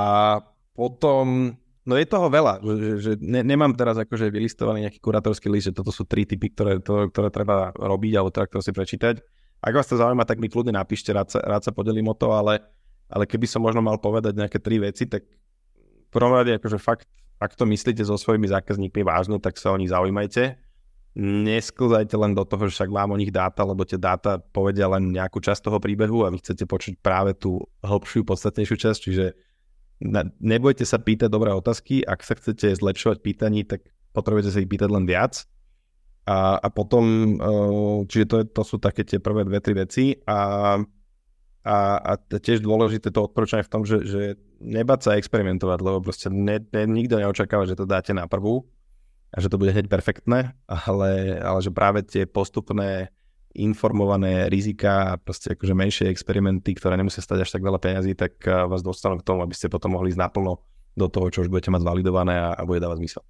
potom, 0.78 1.58
no 1.82 1.94
je 1.98 2.06
toho 2.06 2.30
veľa, 2.30 2.62
že, 2.62 2.92
že 3.02 3.12
ne, 3.18 3.42
nemám 3.42 3.74
teraz 3.74 3.98
akože 3.98 4.30
vylistovaný 4.30 4.86
nejaký 4.86 5.02
kurátorský 5.02 5.50
list, 5.50 5.74
že 5.74 5.78
toto 5.82 5.90
sú 5.90 6.06
tri 6.06 6.30
typy, 6.30 6.54
ktoré, 6.54 6.78
to, 6.78 7.10
ktoré 7.10 7.34
treba 7.34 7.74
robiť, 7.74 8.14
alebo 8.22 8.30
teda, 8.30 8.46
ktoré 8.54 8.62
si 8.62 8.70
prečítať 8.70 9.18
ak 9.62 9.74
vás 9.74 9.90
to 9.90 9.98
zaujíma, 9.98 10.24
tak 10.24 10.38
mi 10.38 10.48
kľudne 10.48 10.74
napíšte, 10.76 11.10
rád 11.10 11.34
sa, 11.34 11.40
rád 11.42 11.66
sa 11.66 11.72
podelím 11.74 12.08
o 12.10 12.16
to, 12.16 12.30
ale, 12.30 12.62
ale 13.10 13.26
keby 13.26 13.50
som 13.50 13.66
možno 13.66 13.82
mal 13.82 13.98
povedať 13.98 14.38
nejaké 14.38 14.62
tri 14.62 14.78
veci, 14.78 15.10
tak 15.10 15.26
v 15.28 16.10
prvom 16.14 16.38
rade, 16.38 16.56
akože 16.56 16.78
fakt, 16.78 17.10
ak 17.38 17.54
to 17.54 17.66
myslíte 17.70 18.02
so 18.06 18.18
svojimi 18.18 18.50
zákazníkmi 18.50 19.02
vážne, 19.06 19.38
tak 19.38 19.58
sa 19.62 19.74
o 19.74 19.78
nich 19.78 19.94
zaujímajte. 19.94 20.58
Nesklzajte 21.18 22.14
len 22.14 22.38
do 22.38 22.46
toho, 22.46 22.70
že 22.70 22.82
však 22.82 22.94
mám 22.94 23.10
o 23.14 23.18
nich 23.18 23.34
dáta, 23.34 23.66
lebo 23.66 23.82
tie 23.86 23.98
dáta 23.98 24.38
povedia 24.38 24.86
len 24.86 25.14
nejakú 25.14 25.42
časť 25.42 25.66
toho 25.66 25.82
príbehu 25.82 26.26
a 26.26 26.30
vy 26.30 26.38
chcete 26.42 26.70
počuť 26.70 27.02
práve 27.02 27.34
tú 27.34 27.66
hĺbšiu, 27.82 28.22
podstatnejšiu 28.26 28.76
časť, 28.78 29.00
čiže 29.02 29.26
nebojte 30.42 30.86
sa 30.86 31.02
pýtať 31.02 31.30
dobré 31.34 31.50
otázky, 31.58 32.06
ak 32.06 32.22
sa 32.22 32.38
chcete 32.38 32.70
zlepšovať 32.78 33.18
pýtaní, 33.26 33.66
tak 33.66 33.90
potrebujete 34.14 34.54
sa 34.54 34.62
ich 34.62 34.70
pýtať 34.70 34.90
len 34.94 35.10
viac 35.10 35.50
a, 36.28 36.60
a 36.60 36.68
potom, 36.68 37.40
čiže 38.12 38.26
to, 38.28 38.38
to 38.52 38.64
sú 38.68 38.76
také 38.84 39.08
tie 39.08 39.16
prvé 39.16 39.48
dve, 39.48 39.64
tri 39.64 39.72
veci 39.72 40.12
a, 40.28 40.76
a, 41.64 41.78
a 42.04 42.12
tiež 42.28 42.60
dôležité 42.60 43.16
to 43.16 43.32
odporúčanie 43.32 43.64
v 43.64 43.72
tom, 43.72 43.88
že, 43.88 44.04
že 44.04 44.22
nebať 44.60 45.00
sa 45.08 45.12
experimentovať, 45.16 45.80
lebo 45.80 46.04
proste 46.04 46.28
ne, 46.28 46.60
ne, 46.60 46.84
nikto 46.84 47.16
neočakáva, 47.16 47.64
že 47.64 47.80
to 47.80 47.88
dáte 47.88 48.12
na 48.12 48.28
prvú 48.28 48.68
a 49.32 49.40
že 49.40 49.48
to 49.48 49.56
bude 49.56 49.72
hneď 49.72 49.88
perfektné, 49.88 50.52
ale, 50.68 51.40
ale 51.40 51.60
že 51.64 51.72
práve 51.72 52.04
tie 52.04 52.28
postupné 52.28 53.08
informované 53.56 54.52
rizika 54.52 55.16
a 55.16 55.18
proste 55.18 55.56
akože 55.56 55.74
menšie 55.74 56.06
experimenty, 56.12 56.76
ktoré 56.76 57.00
nemusia 57.00 57.24
stať 57.24 57.48
až 57.48 57.56
tak 57.56 57.64
veľa 57.64 57.80
peňazí, 57.80 58.20
tak 58.20 58.36
vás 58.44 58.84
dostanú 58.84 59.24
k 59.24 59.26
tomu, 59.26 59.48
aby 59.48 59.56
ste 59.56 59.72
potom 59.72 59.96
mohli 59.96 60.12
ísť 60.12 60.20
naplno 60.20 60.60
do 60.94 61.08
toho, 61.08 61.32
čo 61.32 61.40
už 61.48 61.50
budete 61.50 61.72
mať 61.72 61.88
zvalidované 61.88 62.36
a, 62.36 62.52
a 62.52 62.62
bude 62.68 62.84
dávať 62.84 63.00
zmysel. 63.00 63.24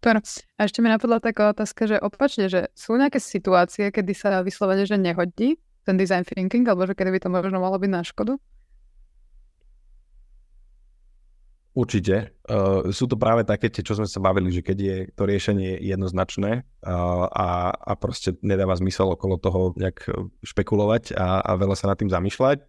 Super. 0.00 0.16
A 0.56 0.60
ešte 0.64 0.80
mi 0.80 0.88
napadla 0.88 1.20
taká 1.20 1.52
otázka, 1.52 1.84
že 1.84 2.00
opačne, 2.00 2.48
že 2.48 2.72
sú 2.72 2.96
nejaké 2.96 3.20
situácie, 3.20 3.92
kedy 3.92 4.16
sa 4.16 4.40
vyslovene, 4.40 4.88
že 4.88 4.96
nehodí 4.96 5.60
ten 5.84 6.00
design 6.00 6.24
thinking, 6.24 6.64
alebo 6.64 6.88
že 6.88 6.96
kedy 6.96 7.12
by 7.12 7.20
to 7.20 7.28
možno 7.28 7.60
malo 7.60 7.76
byť 7.76 7.90
na 7.92 8.00
škodu? 8.00 8.40
Určite. 11.76 12.32
Uh, 12.48 12.88
sú 12.88 13.12
to 13.12 13.20
práve 13.20 13.44
také 13.44 13.68
tie, 13.68 13.84
čo 13.84 13.92
sme 13.92 14.08
sa 14.08 14.24
bavili, 14.24 14.48
že 14.48 14.64
keď 14.64 14.78
je 14.80 14.96
to 15.12 15.28
riešenie 15.28 15.76
jednoznačné 15.84 16.64
uh, 16.64 17.28
a, 17.28 17.68
a 17.76 17.92
proste 18.00 18.40
nedáva 18.40 18.80
zmysel 18.80 19.12
okolo 19.12 19.36
toho 19.36 19.76
nejak 19.76 20.08
špekulovať 20.40 21.12
a, 21.12 21.44
a 21.44 21.50
veľa 21.60 21.76
sa 21.76 21.92
nad 21.92 22.00
tým 22.00 22.08
zamýšľať. 22.08 22.64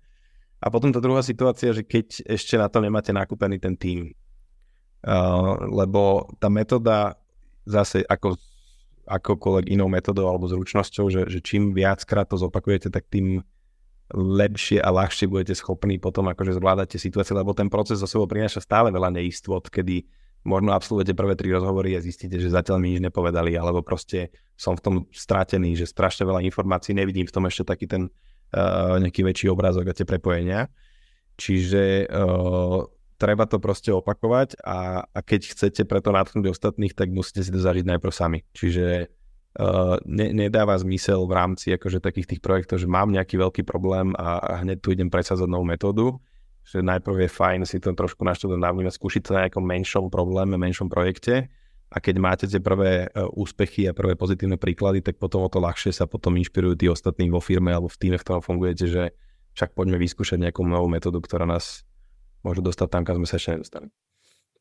A 0.59 0.67
potom 0.67 0.91
tá 0.91 0.99
druhá 0.99 1.23
situácia, 1.23 1.71
že 1.71 1.87
keď 1.87 2.27
ešte 2.27 2.59
na 2.59 2.67
to 2.67 2.83
nemáte 2.83 3.15
nakúpený 3.15 3.55
ten 3.55 3.79
tým. 3.79 4.11
Uh, 4.99 5.55
lebo 5.71 6.27
tá 6.37 6.51
metóda 6.51 7.20
zase 7.65 8.05
ako 8.05 8.37
akokoľvek 9.11 9.65
inou 9.73 9.89
metodou 9.91 10.29
alebo 10.29 10.47
zručnosťou, 10.47 11.05
že, 11.11 11.21
že 11.27 11.39
čím 11.43 11.75
viackrát 11.75 12.29
to 12.29 12.37
zopakujete, 12.37 12.93
tak 12.93 13.09
tým 13.11 13.43
lepšie 14.11 14.83
a 14.83 14.91
ľahšie 14.91 15.27
budete 15.31 15.55
schopní 15.55 15.95
potom 15.95 16.27
akože 16.27 16.59
zvládať 16.59 16.95
tie 16.95 17.01
situácie, 17.09 17.31
lebo 17.31 17.55
ten 17.55 17.71
proces 17.71 17.99
za 17.99 18.07
sebou 18.07 18.27
prináša 18.27 18.59
stále 18.59 18.91
veľa 18.91 19.11
neistot, 19.15 19.71
kedy 19.71 20.03
možno 20.43 20.73
absolvujete 20.73 21.13
prvé 21.13 21.33
tri 21.37 21.53
rozhovory 21.53 21.95
a 21.95 22.03
zistíte, 22.03 22.35
že 22.41 22.51
zatiaľ 22.51 22.81
mi 22.81 22.97
nič 22.97 23.01
nepovedali, 23.03 23.55
alebo 23.55 23.85
proste 23.85 24.33
som 24.57 24.73
v 24.75 24.83
tom 24.83 24.95
stratený, 25.13 25.77
že 25.77 25.87
strašne 25.87 26.27
veľa 26.27 26.43
informácií, 26.43 26.97
nevidím 26.97 27.29
v 27.29 27.33
tom 27.33 27.45
ešte 27.47 27.63
taký 27.71 27.85
ten 27.87 28.09
uh, 28.09 28.97
nejaký 28.99 29.21
väčší 29.21 29.47
obrázok 29.53 29.93
a 29.93 29.95
tie 29.95 30.03
prepojenia. 30.03 30.67
Čiže 31.37 32.09
uh, 32.09 32.83
treba 33.21 33.45
to 33.45 33.61
proste 33.61 33.93
opakovať 33.93 34.57
a, 34.65 35.05
a 35.05 35.19
keď 35.21 35.53
chcete 35.53 35.85
preto 35.85 36.09
natknúť 36.09 36.49
ostatných, 36.49 36.97
tak 36.97 37.13
musíte 37.13 37.45
si 37.45 37.53
to 37.53 37.61
zažiť 37.61 37.85
najprv 37.85 38.09
sami. 38.09 38.41
Čiže 38.57 39.13
uh, 39.61 40.01
ne, 40.09 40.27
nedáva 40.33 40.73
zmysel 40.81 41.29
v 41.29 41.33
rámci 41.37 41.69
akože 41.77 42.01
takých 42.01 42.33
tých 42.33 42.41
projektov, 42.41 42.81
že 42.81 42.89
mám 42.89 43.13
nejaký 43.13 43.37
veľký 43.37 43.61
problém 43.61 44.17
a, 44.17 44.41
a 44.41 44.53
hneď 44.65 44.81
tu 44.81 44.89
idem 44.89 45.13
presadzať 45.13 45.45
novú 45.45 45.69
metódu, 45.69 46.17
že 46.65 46.81
najprv 46.81 47.21
je 47.21 47.29
fajn 47.29 47.59
si 47.69 47.77
to 47.77 47.93
trošku 47.93 48.25
naštudovať, 48.25 48.57
navnímať, 48.57 48.97
skúšiť 48.97 49.21
sa 49.21 49.31
na 49.37 49.39
nejakom 49.45 49.65
menšom 49.69 50.09
probléme, 50.09 50.57
menšom 50.57 50.89
projekte 50.89 51.53
a 51.93 51.97
keď 52.01 52.15
máte 52.17 52.45
tie 52.49 52.57
prvé 52.57 53.05
uh, 53.05 53.29
úspechy 53.37 53.85
a 53.85 53.93
prvé 53.93 54.17
pozitívne 54.17 54.57
príklady, 54.57 55.05
tak 55.05 55.21
potom 55.21 55.45
o 55.45 55.49
to 55.53 55.61
ľahšie 55.61 55.93
sa 55.93 56.09
potom 56.09 56.41
inšpirujú 56.41 56.73
tí 56.73 56.89
ostatní 56.89 57.29
vo 57.29 57.37
firme 57.37 57.69
alebo 57.69 57.85
v 57.85 58.01
týme, 58.01 58.17
v 58.17 58.25
ktorom 58.25 58.41
fungujete, 58.41 58.89
že 58.89 59.03
však 59.53 59.77
poďme 59.77 60.01
vyskúšať 60.01 60.41
nejakú 60.41 60.65
novú 60.65 60.89
metódu, 60.89 61.21
ktorá 61.21 61.45
nás 61.45 61.85
môže 62.41 62.61
dostať 62.61 62.87
tam, 62.89 63.01
kam 63.05 63.21
sme 63.21 63.27
sa 63.29 63.37
ešte 63.37 63.57
nedostali. 63.57 63.87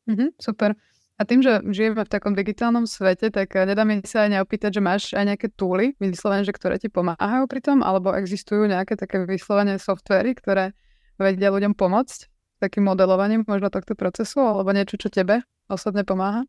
Mm-hmm, 0.09 0.29
super. 0.41 0.73
A 1.19 1.27
tým, 1.27 1.45
že 1.45 1.61
žijeme 1.69 2.01
v 2.01 2.09
takom 2.09 2.33
digitálnom 2.33 2.89
svete, 2.89 3.29
tak 3.29 3.53
eh, 3.53 3.69
nedá 3.69 3.85
mi 3.85 4.01
sa 4.01 4.25
aj 4.25 4.41
neopýtať, 4.41 4.71
že 4.73 4.81
máš 4.81 5.03
aj 5.13 5.25
nejaké 5.29 5.47
túly, 5.53 5.93
vyslovene, 6.01 6.41
že 6.41 6.53
ktoré 6.55 6.81
ti 6.81 6.89
pomáhajú 6.89 7.45
pri 7.45 7.61
tom, 7.61 7.85
alebo 7.85 8.09
existujú 8.17 8.65
nejaké 8.65 8.97
také 8.97 9.21
vyslovene 9.29 9.77
softvery, 9.77 10.33
ktoré 10.33 10.73
vedia 11.21 11.53
ľuďom 11.53 11.77
pomôcť 11.77 12.31
takým 12.61 12.85
modelovaním 12.85 13.41
možno 13.49 13.73
tohto 13.73 13.97
procesu, 13.97 14.41
alebo 14.41 14.69
niečo, 14.69 14.97
čo 15.01 15.09
tebe 15.09 15.41
osobne 15.65 16.05
pomáha? 16.05 16.45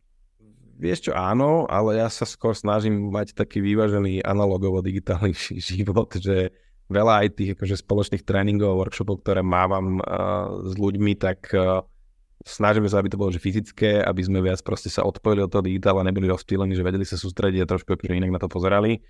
Vieš 0.77 1.09
čo, 1.09 1.13
áno, 1.17 1.65
ale 1.69 2.01
ja 2.01 2.09
sa 2.13 2.29
skôr 2.29 2.53
snažím 2.53 3.09
mať 3.09 3.33
taký 3.33 3.65
vyvážený 3.65 4.21
analogovo-digitálny 4.21 5.33
život, 5.73 6.13
že 6.17 6.53
veľa 6.93 7.25
aj 7.25 7.29
tých 7.35 7.51
akože 7.57 7.81
spoločných 7.81 8.23
tréningov, 8.23 8.79
workshopov, 8.79 9.25
ktoré 9.25 9.41
mávam 9.41 9.99
uh, 9.99 10.63
s 10.69 10.77
ľuďmi, 10.77 11.17
tak 11.17 11.49
uh, 11.57 11.83
snažíme 12.45 12.87
sa, 12.87 13.01
aby 13.01 13.09
to 13.09 13.19
bolo 13.19 13.33
že 13.33 13.43
fyzické, 13.43 14.05
aby 14.05 14.23
sme 14.23 14.45
viac 14.45 14.61
proste 14.61 14.93
sa 14.93 15.03
odpojili 15.03 15.43
od 15.43 15.51
toho 15.51 15.65
digitála, 15.65 16.07
neboli 16.07 16.29
rozptýlení, 16.29 16.77
že 16.77 16.85
vedeli 16.85 17.09
sa 17.09 17.17
sústrediť 17.17 17.65
a 17.65 17.71
trošku 17.71 17.97
akože 17.97 18.15
inak 18.15 18.35
na 18.35 18.41
to 18.43 18.53
pozerali. 18.53 19.01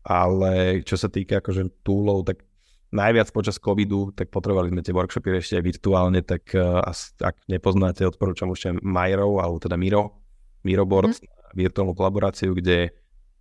Ale 0.00 0.80
čo 0.80 0.96
sa 0.96 1.12
týka 1.12 1.44
akože 1.44 1.84
túlov, 1.84 2.24
tak 2.24 2.40
najviac 2.90 3.28
počas 3.30 3.60
covidu, 3.60 4.10
tak 4.16 4.32
potrebovali 4.32 4.72
sme 4.72 4.82
tie 4.82 4.96
workshopy 4.96 5.38
ešte 5.38 5.54
aj 5.60 5.64
virtuálne, 5.64 6.20
tak 6.24 6.50
uh, 6.56 6.80
ak 7.20 7.36
nepoznáte, 7.46 8.02
odporúčam 8.02 8.50
už 8.50 8.80
Miro, 8.80 9.38
alebo 9.38 9.60
teda 9.60 9.76
Miro, 9.76 10.24
Miro 10.64 10.88
Board, 10.88 11.14
mm. 11.20 11.54
virtuálnu 11.54 11.92
kolaboráciu, 11.94 12.56
kde 12.56 12.90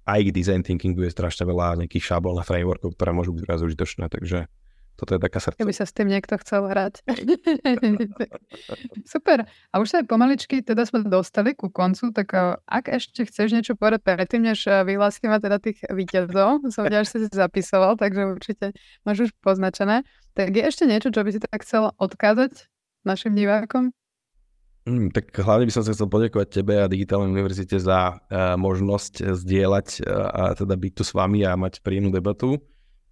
aj 0.09 0.19
k 0.25 0.33
design 0.33 0.65
thinkingu 0.65 1.05
je 1.05 1.13
strašne 1.13 1.45
veľa 1.45 1.85
nejakých 1.85 2.15
šablón 2.15 2.41
a 2.41 2.47
frameworkov, 2.47 2.97
ktoré 2.97 3.13
môžu 3.13 3.37
byť 3.37 3.43
teraz 3.45 3.61
užitočné, 3.61 4.09
takže 4.09 4.49
toto 4.99 5.15
je 5.15 5.21
taká 5.23 5.39
srdce. 5.39 5.63
Keby 5.63 5.71
sa 5.71 5.87
s 5.87 5.95
tým 5.95 6.11
niekto 6.11 6.35
chcel 6.43 6.67
hrať. 6.67 7.07
Super. 9.15 9.47
A 9.71 9.75
už 9.79 9.87
sa 9.87 10.03
aj 10.03 10.11
pomaličky 10.11 10.59
teda 10.59 10.83
sme 10.83 11.07
dostali 11.07 11.55
ku 11.55 11.71
koncu, 11.71 12.11
tak 12.11 12.35
eh, 12.35 12.59
ak 12.67 12.91
ešte 12.91 13.23
chceš 13.23 13.55
niečo 13.55 13.79
povedať 13.79 14.03
predtým, 14.03 14.43
než 14.43 14.67
eh, 14.67 14.83
vyhlásime 14.83 15.39
teda 15.39 15.63
tých 15.63 15.87
víťazov, 15.87 16.67
som 16.67 16.83
že 16.83 17.07
si 17.07 17.17
zapisoval, 17.31 17.95
takže 17.95 18.27
určite 18.27 18.75
máš 19.07 19.27
už 19.27 19.29
poznačené. 19.39 20.03
Tak 20.35 20.51
je 20.51 20.63
ešte 20.67 20.83
niečo, 20.83 21.15
čo 21.15 21.23
by 21.23 21.31
si 21.31 21.39
tak 21.39 21.63
chcel 21.63 21.95
odkázať 21.95 22.67
našim 23.07 23.39
divákom? 23.39 23.95
Mm, 24.89 25.13
tak 25.13 25.29
hlavne 25.37 25.69
by 25.69 25.73
som 25.73 25.85
sa 25.85 25.93
chcel 25.93 26.09
poďakovať 26.09 26.47
tebe 26.49 26.81
a 26.81 26.89
Digitálnej 26.89 27.29
univerzite 27.29 27.77
za 27.77 28.17
uh, 28.17 28.57
možnosť 28.57 29.37
zdieľať 29.37 29.87
uh, 30.01 30.09
a 30.33 30.43
teda 30.57 30.73
byť 30.73 30.91
tu 30.97 31.03
s 31.05 31.13
vami 31.13 31.45
a 31.45 31.53
mať 31.53 31.85
príjemnú 31.85 32.09
debatu. 32.09 32.57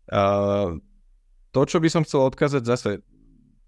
Uh, 0.10 0.82
to, 1.54 1.62
čo 1.70 1.78
by 1.78 1.86
som 1.94 2.02
chcel 2.02 2.26
odkázať 2.26 2.64
zase, 2.66 2.92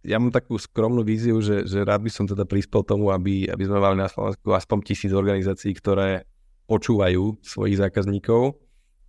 ja 0.01 0.17
mám 0.17 0.33
takú 0.33 0.57
skromnú 0.57 1.05
víziu, 1.05 1.37
že, 1.37 1.69
že 1.69 1.85
rád 1.85 2.01
by 2.01 2.09
som 2.09 2.25
teda 2.25 2.49
prispel 2.49 2.81
tomu, 2.81 3.13
aby, 3.13 3.45
aby 3.45 3.63
sme 3.69 3.77
mali 3.77 4.01
na 4.01 4.09
Slovensku 4.09 4.57
aspoň 4.57 4.77
tisíc 4.89 5.13
organizácií, 5.13 5.77
ktoré 5.77 6.25
počúvajú 6.65 7.37
svojich 7.45 7.77
zákazníkov, 7.77 8.57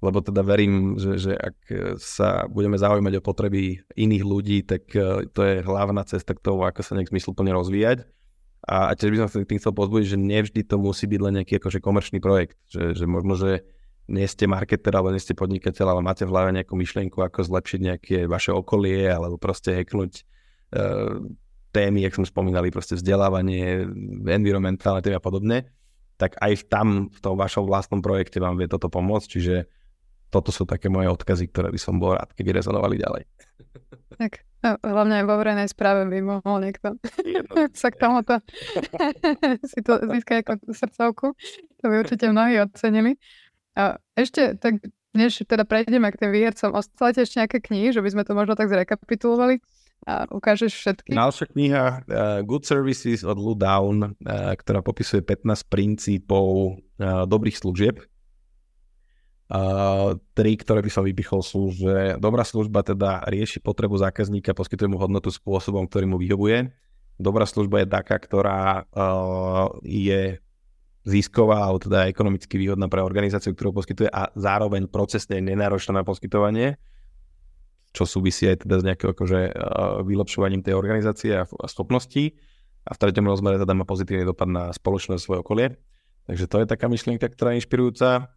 lebo 0.04 0.18
teda 0.20 0.44
verím, 0.44 1.00
že, 1.00 1.30
že 1.30 1.32
ak 1.38 1.56
sa 2.00 2.44
budeme 2.50 2.76
zaujímať 2.76 3.20
o 3.20 3.24
potreby 3.24 3.80
iných 3.94 4.24
ľudí, 4.24 4.58
tak 4.64 4.88
to 5.30 5.40
je 5.44 5.62
hlavná 5.62 6.02
cesta 6.08 6.34
k 6.34 6.42
tomu, 6.42 6.66
ako 6.66 6.80
sa 6.82 6.96
nejak 6.98 7.12
zmysluplne 7.12 7.52
rozvíjať. 7.54 8.19
A, 8.60 8.92
tiež 8.92 9.16
by 9.16 9.18
som 9.24 9.28
sa 9.32 9.40
tým 9.40 9.60
chcel 9.60 9.72
pozbudiť, 9.72 10.06
že 10.14 10.18
nevždy 10.20 10.60
to 10.68 10.76
musí 10.76 11.08
byť 11.08 11.20
len 11.20 11.32
nejaký 11.40 11.56
akože 11.56 11.80
komerčný 11.80 12.20
projekt. 12.20 12.60
Že, 12.68 12.92
že 12.92 13.04
možno, 13.08 13.34
že 13.40 13.64
nie 14.10 14.26
ste 14.26 14.50
marketer 14.50 14.90
alebo 14.92 15.14
nie 15.14 15.22
ste 15.22 15.38
podnikateľ, 15.38 15.86
ale 15.96 16.02
máte 16.04 16.26
v 16.26 16.32
hlave 16.34 16.50
nejakú 16.52 16.74
myšlienku, 16.74 17.22
ako 17.22 17.46
zlepšiť 17.46 17.80
nejaké 17.80 18.16
vaše 18.26 18.50
okolie 18.50 19.06
alebo 19.06 19.38
proste 19.38 19.70
heknúť 19.70 20.12
uh, 20.74 21.22
témy, 21.70 22.02
jak 22.02 22.18
sme 22.18 22.26
spomínali, 22.26 22.74
proste 22.74 22.98
vzdelávanie, 22.98 23.86
environmentálne 24.26 25.00
témy 25.00 25.16
a 25.16 25.22
podobne, 25.22 25.70
tak 26.18 26.34
aj 26.42 26.66
tam 26.66 27.08
v 27.08 27.18
tom 27.22 27.38
vašom 27.38 27.64
vlastnom 27.64 28.02
projekte 28.02 28.42
vám 28.42 28.58
vie 28.58 28.66
toto 28.66 28.90
pomôcť, 28.90 29.28
čiže 29.30 29.56
toto 30.28 30.50
sú 30.50 30.66
také 30.66 30.90
moje 30.90 31.10
odkazy, 31.10 31.46
ktoré 31.48 31.70
by 31.70 31.80
som 31.80 32.02
bol 32.02 32.18
rád, 32.18 32.34
keby 32.34 32.58
rezonovali 32.58 32.98
ďalej. 32.98 33.22
Tak, 34.18 34.42
no, 34.64 34.70
hlavne 34.80 35.20
aj 35.20 35.24
vo 35.26 35.34
verejnej 35.40 35.68
správe 35.68 36.08
by 36.08 36.18
mohol 36.20 36.56
niekto 36.60 36.96
sa 37.80 37.88
k 37.92 38.00
tomuto 38.00 38.40
si 39.70 39.80
to 39.84 40.00
získať 40.04 40.44
ako 40.44 40.52
srdcovku. 40.70 41.26
To 41.80 41.84
by 41.88 41.94
určite 42.00 42.28
mnohí 42.28 42.60
ocenili. 42.60 43.16
A 43.78 43.96
ešte 44.18 44.58
tak, 44.58 44.82
než 45.16 45.46
teda 45.46 45.64
prejdeme 45.64 46.10
k 46.12 46.20
tým 46.26 46.30
výhercom, 46.34 46.74
ostala 46.74 47.14
ešte 47.14 47.40
nejaké 47.40 47.58
knihy, 47.62 47.94
že 47.94 48.02
by 48.02 48.08
sme 48.10 48.22
to 48.26 48.32
možno 48.34 48.58
tak 48.58 48.68
zrekapitulovali 48.68 49.62
a 50.08 50.24
ukážeš 50.32 50.72
všetky? 50.72 51.12
Ďalšia 51.12 51.46
kniha 51.52 51.84
uh, 51.84 52.00
Good 52.44 52.64
Services 52.64 53.20
od 53.20 53.36
Lou 53.36 53.52
Down, 53.52 54.16
uh, 54.16 54.56
ktorá 54.56 54.80
popisuje 54.80 55.20
15 55.20 55.68
princípov 55.68 56.76
uh, 56.80 57.28
dobrých 57.28 57.60
služieb. 57.60 58.00
Uh, 59.50 60.14
tri, 60.30 60.54
ktoré 60.54 60.78
by 60.78 60.90
som 60.94 61.02
vypichol 61.02 61.42
sú, 61.42 61.74
že 61.74 62.14
dobrá 62.22 62.46
služba 62.46 62.86
teda 62.86 63.26
rieši 63.26 63.58
potrebu 63.58 63.98
zákazníka, 63.98 64.54
poskytuje 64.54 64.86
mu 64.86 64.94
hodnotu 65.02 65.26
spôsobom, 65.34 65.90
ktorý 65.90 66.06
mu 66.06 66.22
vyhovuje. 66.22 66.70
Dobrá 67.18 67.42
služba 67.50 67.82
je 67.82 67.90
taká, 67.90 68.22
ktorá 68.22 68.86
uh, 68.94 69.74
je 69.82 70.38
zisková 71.02 71.66
alebo 71.66 71.82
teda 71.82 72.06
ekonomicky 72.06 72.54
výhodná 72.60 72.86
pre 72.86 73.02
organizáciu, 73.02 73.50
ktorú 73.50 73.82
poskytuje 73.82 74.06
a 74.06 74.30
zároveň 74.38 74.86
procesne 74.86 75.42
nenáročná 75.42 75.98
na 75.98 76.04
poskytovanie, 76.06 76.78
čo 77.90 78.06
súvisí 78.06 78.46
aj 78.46 78.62
teda 78.62 78.76
s 78.78 78.86
nejakým 78.86 79.10
akože, 79.18 79.40
vylepšovaním 80.06 80.62
tej 80.62 80.78
organizácie 80.78 81.34
a, 81.34 81.42
a 81.42 81.66
schopností. 81.66 82.38
A 82.86 82.94
v 82.96 83.00
treťom 83.02 83.26
rozmere 83.26 83.58
teda 83.58 83.74
má 83.76 83.84
pozitívny 83.84 84.24
dopad 84.24 84.46
na 84.46 84.70
spoločnosť 84.72 85.20
svoje 85.20 85.42
okolie. 85.42 85.66
Takže 86.30 86.46
to 86.46 86.56
je 86.62 86.66
taká 86.70 86.86
myšlienka, 86.86 87.26
ktorá 87.26 87.52
je 87.52 87.66
inšpirujúca. 87.66 88.30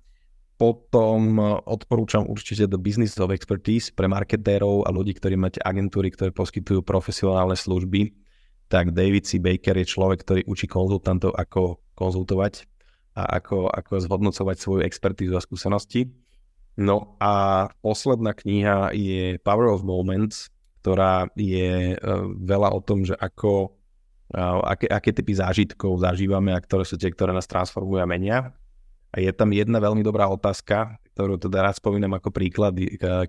Potom 0.63 1.43
odporúčam 1.67 2.23
určite 2.23 2.71
do 2.71 2.79
Business 2.79 3.19
of 3.19 3.35
Expertise 3.35 3.91
pre 3.91 4.07
marketérov 4.07 4.87
a 4.87 4.95
ľudí, 4.95 5.11
ktorí 5.11 5.35
máte 5.35 5.59
agentúry, 5.59 6.07
ktoré 6.07 6.31
poskytujú 6.31 6.87
profesionálne 6.87 7.59
služby. 7.59 8.15
Tak 8.71 8.95
David 8.95 9.27
C. 9.27 9.43
Baker 9.43 9.75
je 9.75 9.91
človek, 9.91 10.23
ktorý 10.23 10.41
učí 10.47 10.71
konzultantov, 10.71 11.35
ako 11.35 11.83
konzultovať 11.99 12.63
a 13.19 13.43
ako, 13.43 13.75
ako 13.75 14.07
zhodnocovať 14.07 14.55
svoju 14.55 14.81
expertízu 14.87 15.35
a 15.35 15.43
skúsenosti. 15.43 16.15
No 16.79 17.19
a 17.19 17.67
posledná 17.83 18.31
kniha 18.31 18.95
je 18.95 19.43
Power 19.43 19.67
of 19.67 19.83
Moments, 19.83 20.47
ktorá 20.79 21.27
je 21.35 21.99
uh, 21.99 22.23
veľa 22.39 22.71
o 22.71 22.79
tom, 22.79 23.03
že 23.03 23.19
ako, 23.19 23.75
uh, 24.31 24.63
aké, 24.63 24.87
aké 24.87 25.11
typy 25.11 25.35
zážitkov 25.35 25.99
zažívame 25.99 26.55
a 26.55 26.63
ktoré 26.63 26.87
sú 26.87 26.95
tie, 26.95 27.11
ktoré 27.11 27.35
nás 27.35 27.51
transformujú 27.51 27.99
a 27.99 28.07
menia. 28.07 28.55
A 29.13 29.21
je 29.21 29.29
tam 29.29 29.53
jedna 29.53 29.77
veľmi 29.77 30.01
dobrá 30.01 30.25
otázka, 30.25 30.97
ktorú 31.13 31.37
teda 31.37 31.61
rád 31.61 31.77
spomínam 31.77 32.17
ako 32.17 32.33
príklad, 32.33 32.73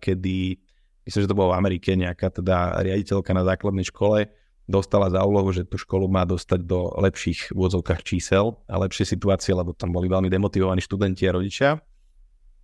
kedy, 0.00 0.56
myslím, 1.04 1.20
že 1.20 1.28
to 1.28 1.36
bolo 1.36 1.52
v 1.52 1.58
Amerike, 1.60 1.92
nejaká 1.92 2.32
teda 2.32 2.80
riaditeľka 2.80 3.36
na 3.36 3.44
základnej 3.44 3.84
škole 3.92 4.32
dostala 4.64 5.12
za 5.12 5.20
úlohu, 5.20 5.52
že 5.52 5.68
tú 5.68 5.76
školu 5.76 6.08
má 6.08 6.24
dostať 6.24 6.64
do 6.64 6.88
lepších 6.96 7.52
vôzovkách 7.52 8.00
čísel 8.00 8.56
a 8.64 8.80
lepšie 8.80 9.04
situácie, 9.04 9.52
lebo 9.52 9.76
tam 9.76 9.92
boli 9.92 10.08
veľmi 10.08 10.32
demotivovaní 10.32 10.80
študenti 10.80 11.28
a 11.28 11.36
rodičia. 11.36 11.70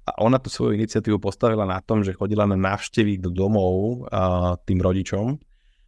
A 0.08 0.10
ona 0.24 0.40
tú 0.40 0.48
svoju 0.48 0.80
iniciatívu 0.80 1.20
postavila 1.20 1.68
na 1.68 1.76
tom, 1.84 2.00
že 2.00 2.16
chodila 2.16 2.48
na 2.48 2.56
návštevy 2.56 3.20
do 3.20 3.28
domov 3.28 4.08
a, 4.08 4.56
tým 4.64 4.80
rodičom 4.80 5.36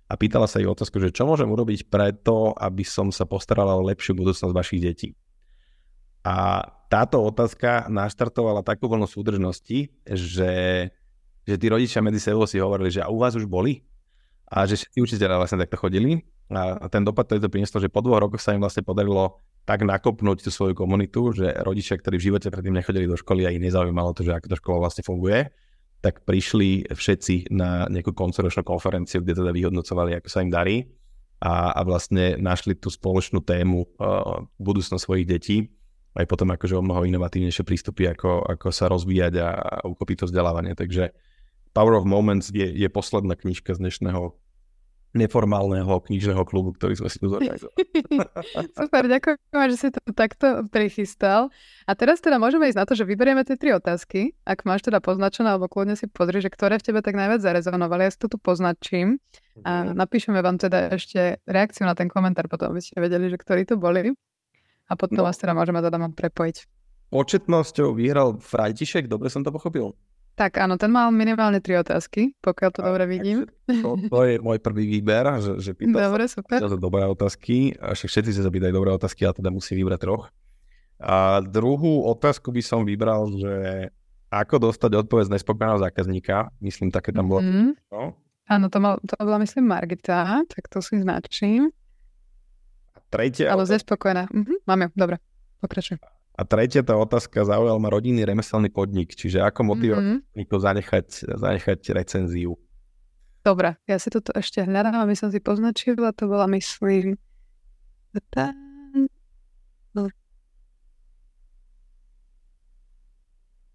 a 0.05 0.13
pýtala 0.21 0.45
sa 0.45 0.61
jej 0.61 0.69
otázku, 0.69 1.01
že 1.01 1.17
čo 1.17 1.25
môžem 1.25 1.49
urobiť 1.49 1.89
preto, 1.89 2.53
aby 2.61 2.85
som 2.85 3.09
sa 3.09 3.25
postarala 3.25 3.73
o 3.73 3.89
lepšiu 3.89 4.13
budúcnosť 4.13 4.53
vašich 4.53 4.85
detí. 4.85 5.09
A 6.29 6.61
táto 6.93 7.25
otázka 7.25 7.89
naštartovala 7.89 8.61
takú 8.61 8.85
vlnu 8.85 9.09
súdržnosti, 9.09 9.89
že, 10.05 10.53
že 11.49 11.55
tí 11.57 11.67
rodičia 11.73 12.05
medzi 12.05 12.21
sebou 12.21 12.45
si 12.45 12.61
hovorili, 12.61 12.93
že 12.93 13.01
a 13.01 13.09
u 13.09 13.17
vás 13.17 13.33
už 13.33 13.49
boli? 13.49 13.81
A 14.53 14.69
že 14.69 14.77
všetci 14.77 15.01
učiteľia 15.01 15.41
vlastne 15.41 15.65
takto 15.65 15.81
chodili. 15.81 16.21
A 16.53 16.85
ten 16.93 17.01
dopad 17.01 17.33
to 17.33 17.41
prinieslo, 17.49 17.81
že 17.81 17.89
po 17.89 18.05
dvoch 18.05 18.21
rokoch 18.21 18.45
sa 18.45 18.53
im 18.53 18.61
vlastne 18.61 18.85
podarilo 18.85 19.41
tak 19.65 19.89
nakopnúť 19.89 20.45
tú 20.45 20.51
svoju 20.53 20.77
komunitu, 20.77 21.33
že 21.33 21.49
rodičia, 21.65 21.97
ktorí 21.97 22.21
v 22.21 22.27
živote 22.29 22.53
predtým 22.53 22.77
nechodili 22.77 23.09
do 23.09 23.17
školy 23.17 23.49
a 23.49 23.55
ich 23.57 23.63
nezaujímalo 23.63 24.13
to, 24.13 24.29
že 24.29 24.37
ako 24.37 24.53
tá 24.53 24.57
škola 24.61 24.79
vlastne 24.85 25.01
funguje, 25.01 25.49
tak 26.05 26.29
prišli 26.29 26.93
všetci 26.93 27.57
na 27.57 27.89
nejakú 27.89 28.13
koncoročnú 28.13 28.69
konferenciu, 28.69 29.25
kde 29.25 29.41
teda 29.41 29.55
vyhodnocovali, 29.55 30.21
ako 30.21 30.29
sa 30.29 30.45
im 30.45 30.53
darí 30.53 30.93
a, 31.41 31.73
a 31.73 31.81
vlastne 31.89 32.37
našli 32.37 32.77
tú 32.77 32.93
spoločnú 32.93 33.41
tému 33.41 33.87
uh, 33.97 34.45
budúcnosť 34.61 35.01
svojich 35.01 35.25
detí 35.31 35.73
aj 36.13 36.25
potom 36.29 36.49
akože 36.53 36.77
o 36.77 36.85
mnoho 36.85 37.09
inovatívnejšie 37.09 37.65
prístupy, 37.65 38.13
ako, 38.13 38.45
ako 38.45 38.69
sa 38.69 38.89
rozvíjať 38.93 39.35
a, 39.41 39.49
a 39.57 39.75
ukopiť 39.89 40.25
to 40.25 40.29
vzdelávanie. 40.29 40.77
Takže 40.77 41.17
Power 41.73 41.97
of 41.97 42.05
Moments 42.05 42.53
je, 42.53 42.69
je 42.69 42.89
posledná 42.93 43.33
knižka 43.33 43.73
z 43.73 43.89
dnešného 43.89 44.37
neformálneho 45.13 45.93
knižného 46.09 46.41
klubu, 46.49 46.73
ktorý 46.73 46.97
sme 46.97 47.09
si 47.13 47.21
tu 47.21 47.29
zorganizovali. 47.29 47.85
Super, 48.81 49.05
ďakujem, 49.13 49.69
že 49.69 49.77
si 49.77 49.89
to 49.93 50.01
takto 50.17 50.65
prichystal. 50.73 51.53
A 51.85 51.93
teraz 51.93 52.25
teda 52.25 52.41
môžeme 52.41 52.65
ísť 52.73 52.81
na 52.81 52.87
to, 52.89 52.97
že 52.97 53.05
vyberieme 53.05 53.45
tie 53.45 53.61
tri 53.61 53.77
otázky. 53.77 54.33
Ak 54.49 54.65
máš 54.65 54.89
teda 54.89 55.05
poznačené, 55.05 55.53
alebo 55.53 55.69
kľudne 55.69 56.01
si 56.01 56.09
pozri, 56.09 56.41
že 56.41 56.49
ktoré 56.49 56.81
v 56.81 56.89
tebe 56.89 57.05
tak 57.05 57.13
najviac 57.13 57.45
zarezonovali. 57.45 58.09
Ja 58.09 58.13
si 58.13 58.21
to 58.25 58.33
tu 58.33 58.41
poznačím 58.41 59.21
a 59.69 59.93
mhm. 59.93 60.01
napíšeme 60.01 60.41
vám 60.41 60.57
teda 60.57 60.97
ešte 60.97 61.45
reakciu 61.45 61.85
na 61.85 61.93
ten 61.93 62.09
komentár, 62.09 62.49
potom 62.49 62.73
aby 62.73 62.81
ste 62.81 62.97
vedeli, 62.97 63.29
že 63.29 63.37
ktorí 63.37 63.69
to 63.69 63.77
boli. 63.77 64.17
A 64.89 64.99
potom 64.99 65.23
no. 65.23 65.27
vás 65.27 65.39
teda 65.39 65.55
môžeme 65.55 65.79
teda 65.79 65.99
prepojiť. 65.99 66.57
Početnosťou 67.13 67.93
vyhral 67.93 68.41
Frajtišek, 68.41 69.05
dobre 69.07 69.29
som 69.29 69.45
to 69.45 69.53
pochopil? 69.53 69.93
Tak 70.33 70.65
áno, 70.65 70.81
ten 70.81 70.89
mal 70.89 71.13
minimálne 71.13 71.61
tri 71.61 71.77
otázky, 71.77 72.33
pokiaľ 72.41 72.71
to 72.73 72.81
a, 72.81 72.87
dobre 72.89 73.05
vidím. 73.05 73.45
To, 73.69 74.01
to 74.01 74.19
je 74.25 74.41
môj 74.41 74.65
prvý 74.65 74.89
výber, 74.89 75.29
že, 75.45 75.61
že 75.61 75.71
pýta 75.77 76.09
dobre, 76.09 76.25
sa, 76.25 76.41
super. 76.41 76.57
sa 76.57 76.73
dobré 76.73 77.05
otázky. 77.05 77.77
A 77.77 77.93
všetci 77.93 78.33
sa 78.33 78.49
zapýtajú 78.49 78.73
dobré 78.73 78.97
otázky, 78.97 79.29
ale 79.29 79.37
teda 79.37 79.53
musí 79.53 79.77
vybrať 79.77 80.01
troch. 80.01 80.33
A 80.97 81.45
druhú 81.45 82.09
otázku 82.09 82.49
by 82.49 82.63
som 82.65 82.89
vybral, 82.89 83.29
že 83.37 83.55
ako 84.33 84.73
dostať 84.73 85.05
odpoveď 85.05 85.25
z 85.29 85.33
nespokojného 85.37 85.85
zákazníka. 85.85 86.49
Myslím, 86.65 86.89
také 86.89 87.13
tam 87.13 87.29
bolo. 87.29 87.45
Mm-hmm. 87.45 87.69
No. 87.93 88.17
Áno, 88.49 88.67
to, 88.73 88.79
mal, 88.81 88.97
to 89.05 89.15
bola 89.21 89.37
myslím 89.45 89.69
Margita, 89.69 90.49
tak 90.49 90.65
to 90.73 90.81
si 90.81 90.97
značím. 90.97 91.69
Tretia... 93.13 93.53
Ale 93.53 93.69
zespokojná. 93.69 94.33
Mhm, 94.33 94.65
máme, 94.65 94.89
dobre, 94.97 95.21
pokračujem. 95.61 96.01
A 96.33 96.49
tretia 96.49 96.81
tá 96.81 96.97
otázka 96.97 97.45
zaujal 97.45 97.77
ma 97.77 97.93
rodinný 97.93 98.25
remeselný 98.25 98.73
podnik, 98.73 99.13
čiže 99.13 99.45
ako 99.45 99.77
motivovať 99.77 100.25
mm-hmm. 100.25 100.49
zanechať, 100.49 101.07
zanechať 101.37 101.81
recenziu. 101.93 102.57
Dobre, 103.45 103.77
ja 103.85 104.01
si 104.01 104.09
toto 104.09 104.33
ešte 104.33 104.65
hľadám, 104.65 105.05
aby 105.05 105.13
som 105.13 105.29
si 105.29 105.45
poznačila, 105.45 106.17
to 106.17 106.33
bola 106.33 106.49
myslím... 106.49 107.21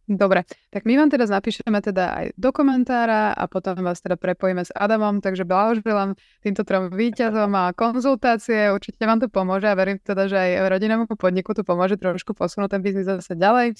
Dobre, 0.07 0.47
tak 0.71 0.87
my 0.87 0.95
vám 0.95 1.11
teraz 1.11 1.27
napíšeme 1.27 1.83
teda 1.83 2.15
aj 2.15 2.25
do 2.39 2.55
komentára 2.55 3.35
a 3.35 3.43
potom 3.51 3.75
vás 3.83 3.99
teda 3.99 4.15
prepojíme 4.15 4.63
s 4.63 4.71
Adamom, 4.71 5.19
takže 5.19 5.43
blahoželám 5.43 6.15
týmto 6.39 6.63
trom 6.63 6.87
výťazom 6.95 7.51
a 7.51 7.75
konzultácie, 7.75 8.71
určite 8.71 9.03
vám 9.03 9.19
to 9.19 9.27
pomôže 9.27 9.67
a 9.67 9.75
verím 9.75 9.99
teda, 9.99 10.31
že 10.31 10.39
aj 10.39 10.71
rodinnému 10.71 11.11
podniku 11.11 11.51
to 11.51 11.67
pomôže 11.67 11.99
trošku 11.99 12.31
posunúť 12.31 12.79
ten 12.79 12.81
biznis 12.87 13.03
zase 13.03 13.35
ďalej. 13.35 13.75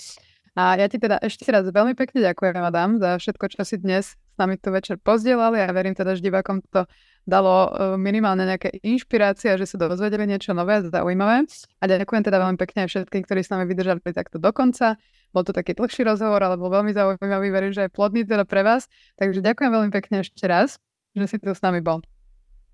A 0.59 0.75
ja 0.75 0.91
ti 0.91 0.99
teda 0.99 1.15
ešte 1.23 1.47
raz 1.47 1.63
veľmi 1.63 1.95
pekne 1.95 2.19
ďakujem, 2.19 2.59
Adam, 2.59 2.99
za 2.99 3.15
všetko, 3.15 3.47
čo 3.47 3.63
si 3.63 3.79
dnes 3.79 4.19
s 4.19 4.35
nami 4.35 4.59
tu 4.59 4.67
večer 4.75 4.99
pozdielali 4.99 5.63
a 5.63 5.71
verím 5.71 5.95
teda, 5.95 6.11
že 6.11 6.27
divákom 6.27 6.59
to 6.67 6.91
dalo 7.27 7.67
e, 7.67 7.69
minimálne 7.99 8.47
nejaké 8.47 8.79
inšpirácie, 8.81 9.59
že 9.59 9.67
sa 9.67 9.75
dozvedeli 9.75 10.23
niečo 10.23 10.55
nové 10.55 10.79
a 10.79 10.81
zaujímavé. 10.81 11.43
A 11.77 11.83
ďakujem 11.83 12.23
teda 12.23 12.39
veľmi 12.39 12.57
pekne 12.57 12.87
aj 12.87 12.89
všetkým, 12.95 13.21
ktorí 13.27 13.43
s 13.43 13.51
nami 13.51 13.67
vydržali 13.67 13.99
takto 13.99 14.39
do 14.39 14.49
konca. 14.55 14.95
Bol 15.35 15.43
to 15.43 15.51
taký 15.51 15.75
dlhší 15.75 16.07
rozhovor, 16.07 16.39
ale 16.39 16.55
bol 16.55 16.71
veľmi 16.71 16.95
zaujímavý, 16.95 17.47
verím, 17.51 17.75
že 17.75 17.85
aj 17.85 17.91
plodný 17.91 18.23
teda 18.23 18.47
pre 18.47 18.63
vás. 18.63 18.87
Takže 19.19 19.43
ďakujem 19.43 19.69
veľmi 19.69 19.91
pekne 19.91 20.23
ešte 20.23 20.47
raz, 20.47 20.79
že 21.11 21.27
si 21.27 21.35
tu 21.37 21.51
s 21.51 21.59
nami 21.59 21.83
bol. 21.83 21.99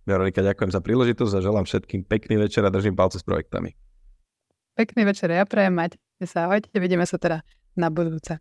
Veronika, 0.06 0.46
ďakujem 0.46 0.70
za 0.70 0.80
príležitosť 0.84 1.34
a 1.34 1.44
želám 1.44 1.66
všetkým 1.66 2.06
pekný 2.06 2.38
večer 2.46 2.62
a 2.62 2.70
držím 2.70 2.94
palce 2.94 3.18
s 3.18 3.26
projektami. 3.26 3.74
Pekný 4.78 5.02
večer, 5.10 5.34
ja 5.34 5.50
prajem 5.50 5.74
mať 5.74 5.92
sa 6.24 6.48
ahojte, 6.48 6.72
vidíme 6.78 7.04
sa 7.04 7.18
teda 7.18 7.42
na 7.76 7.90
budúce. 7.90 8.38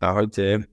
Ahojte. 0.00 0.71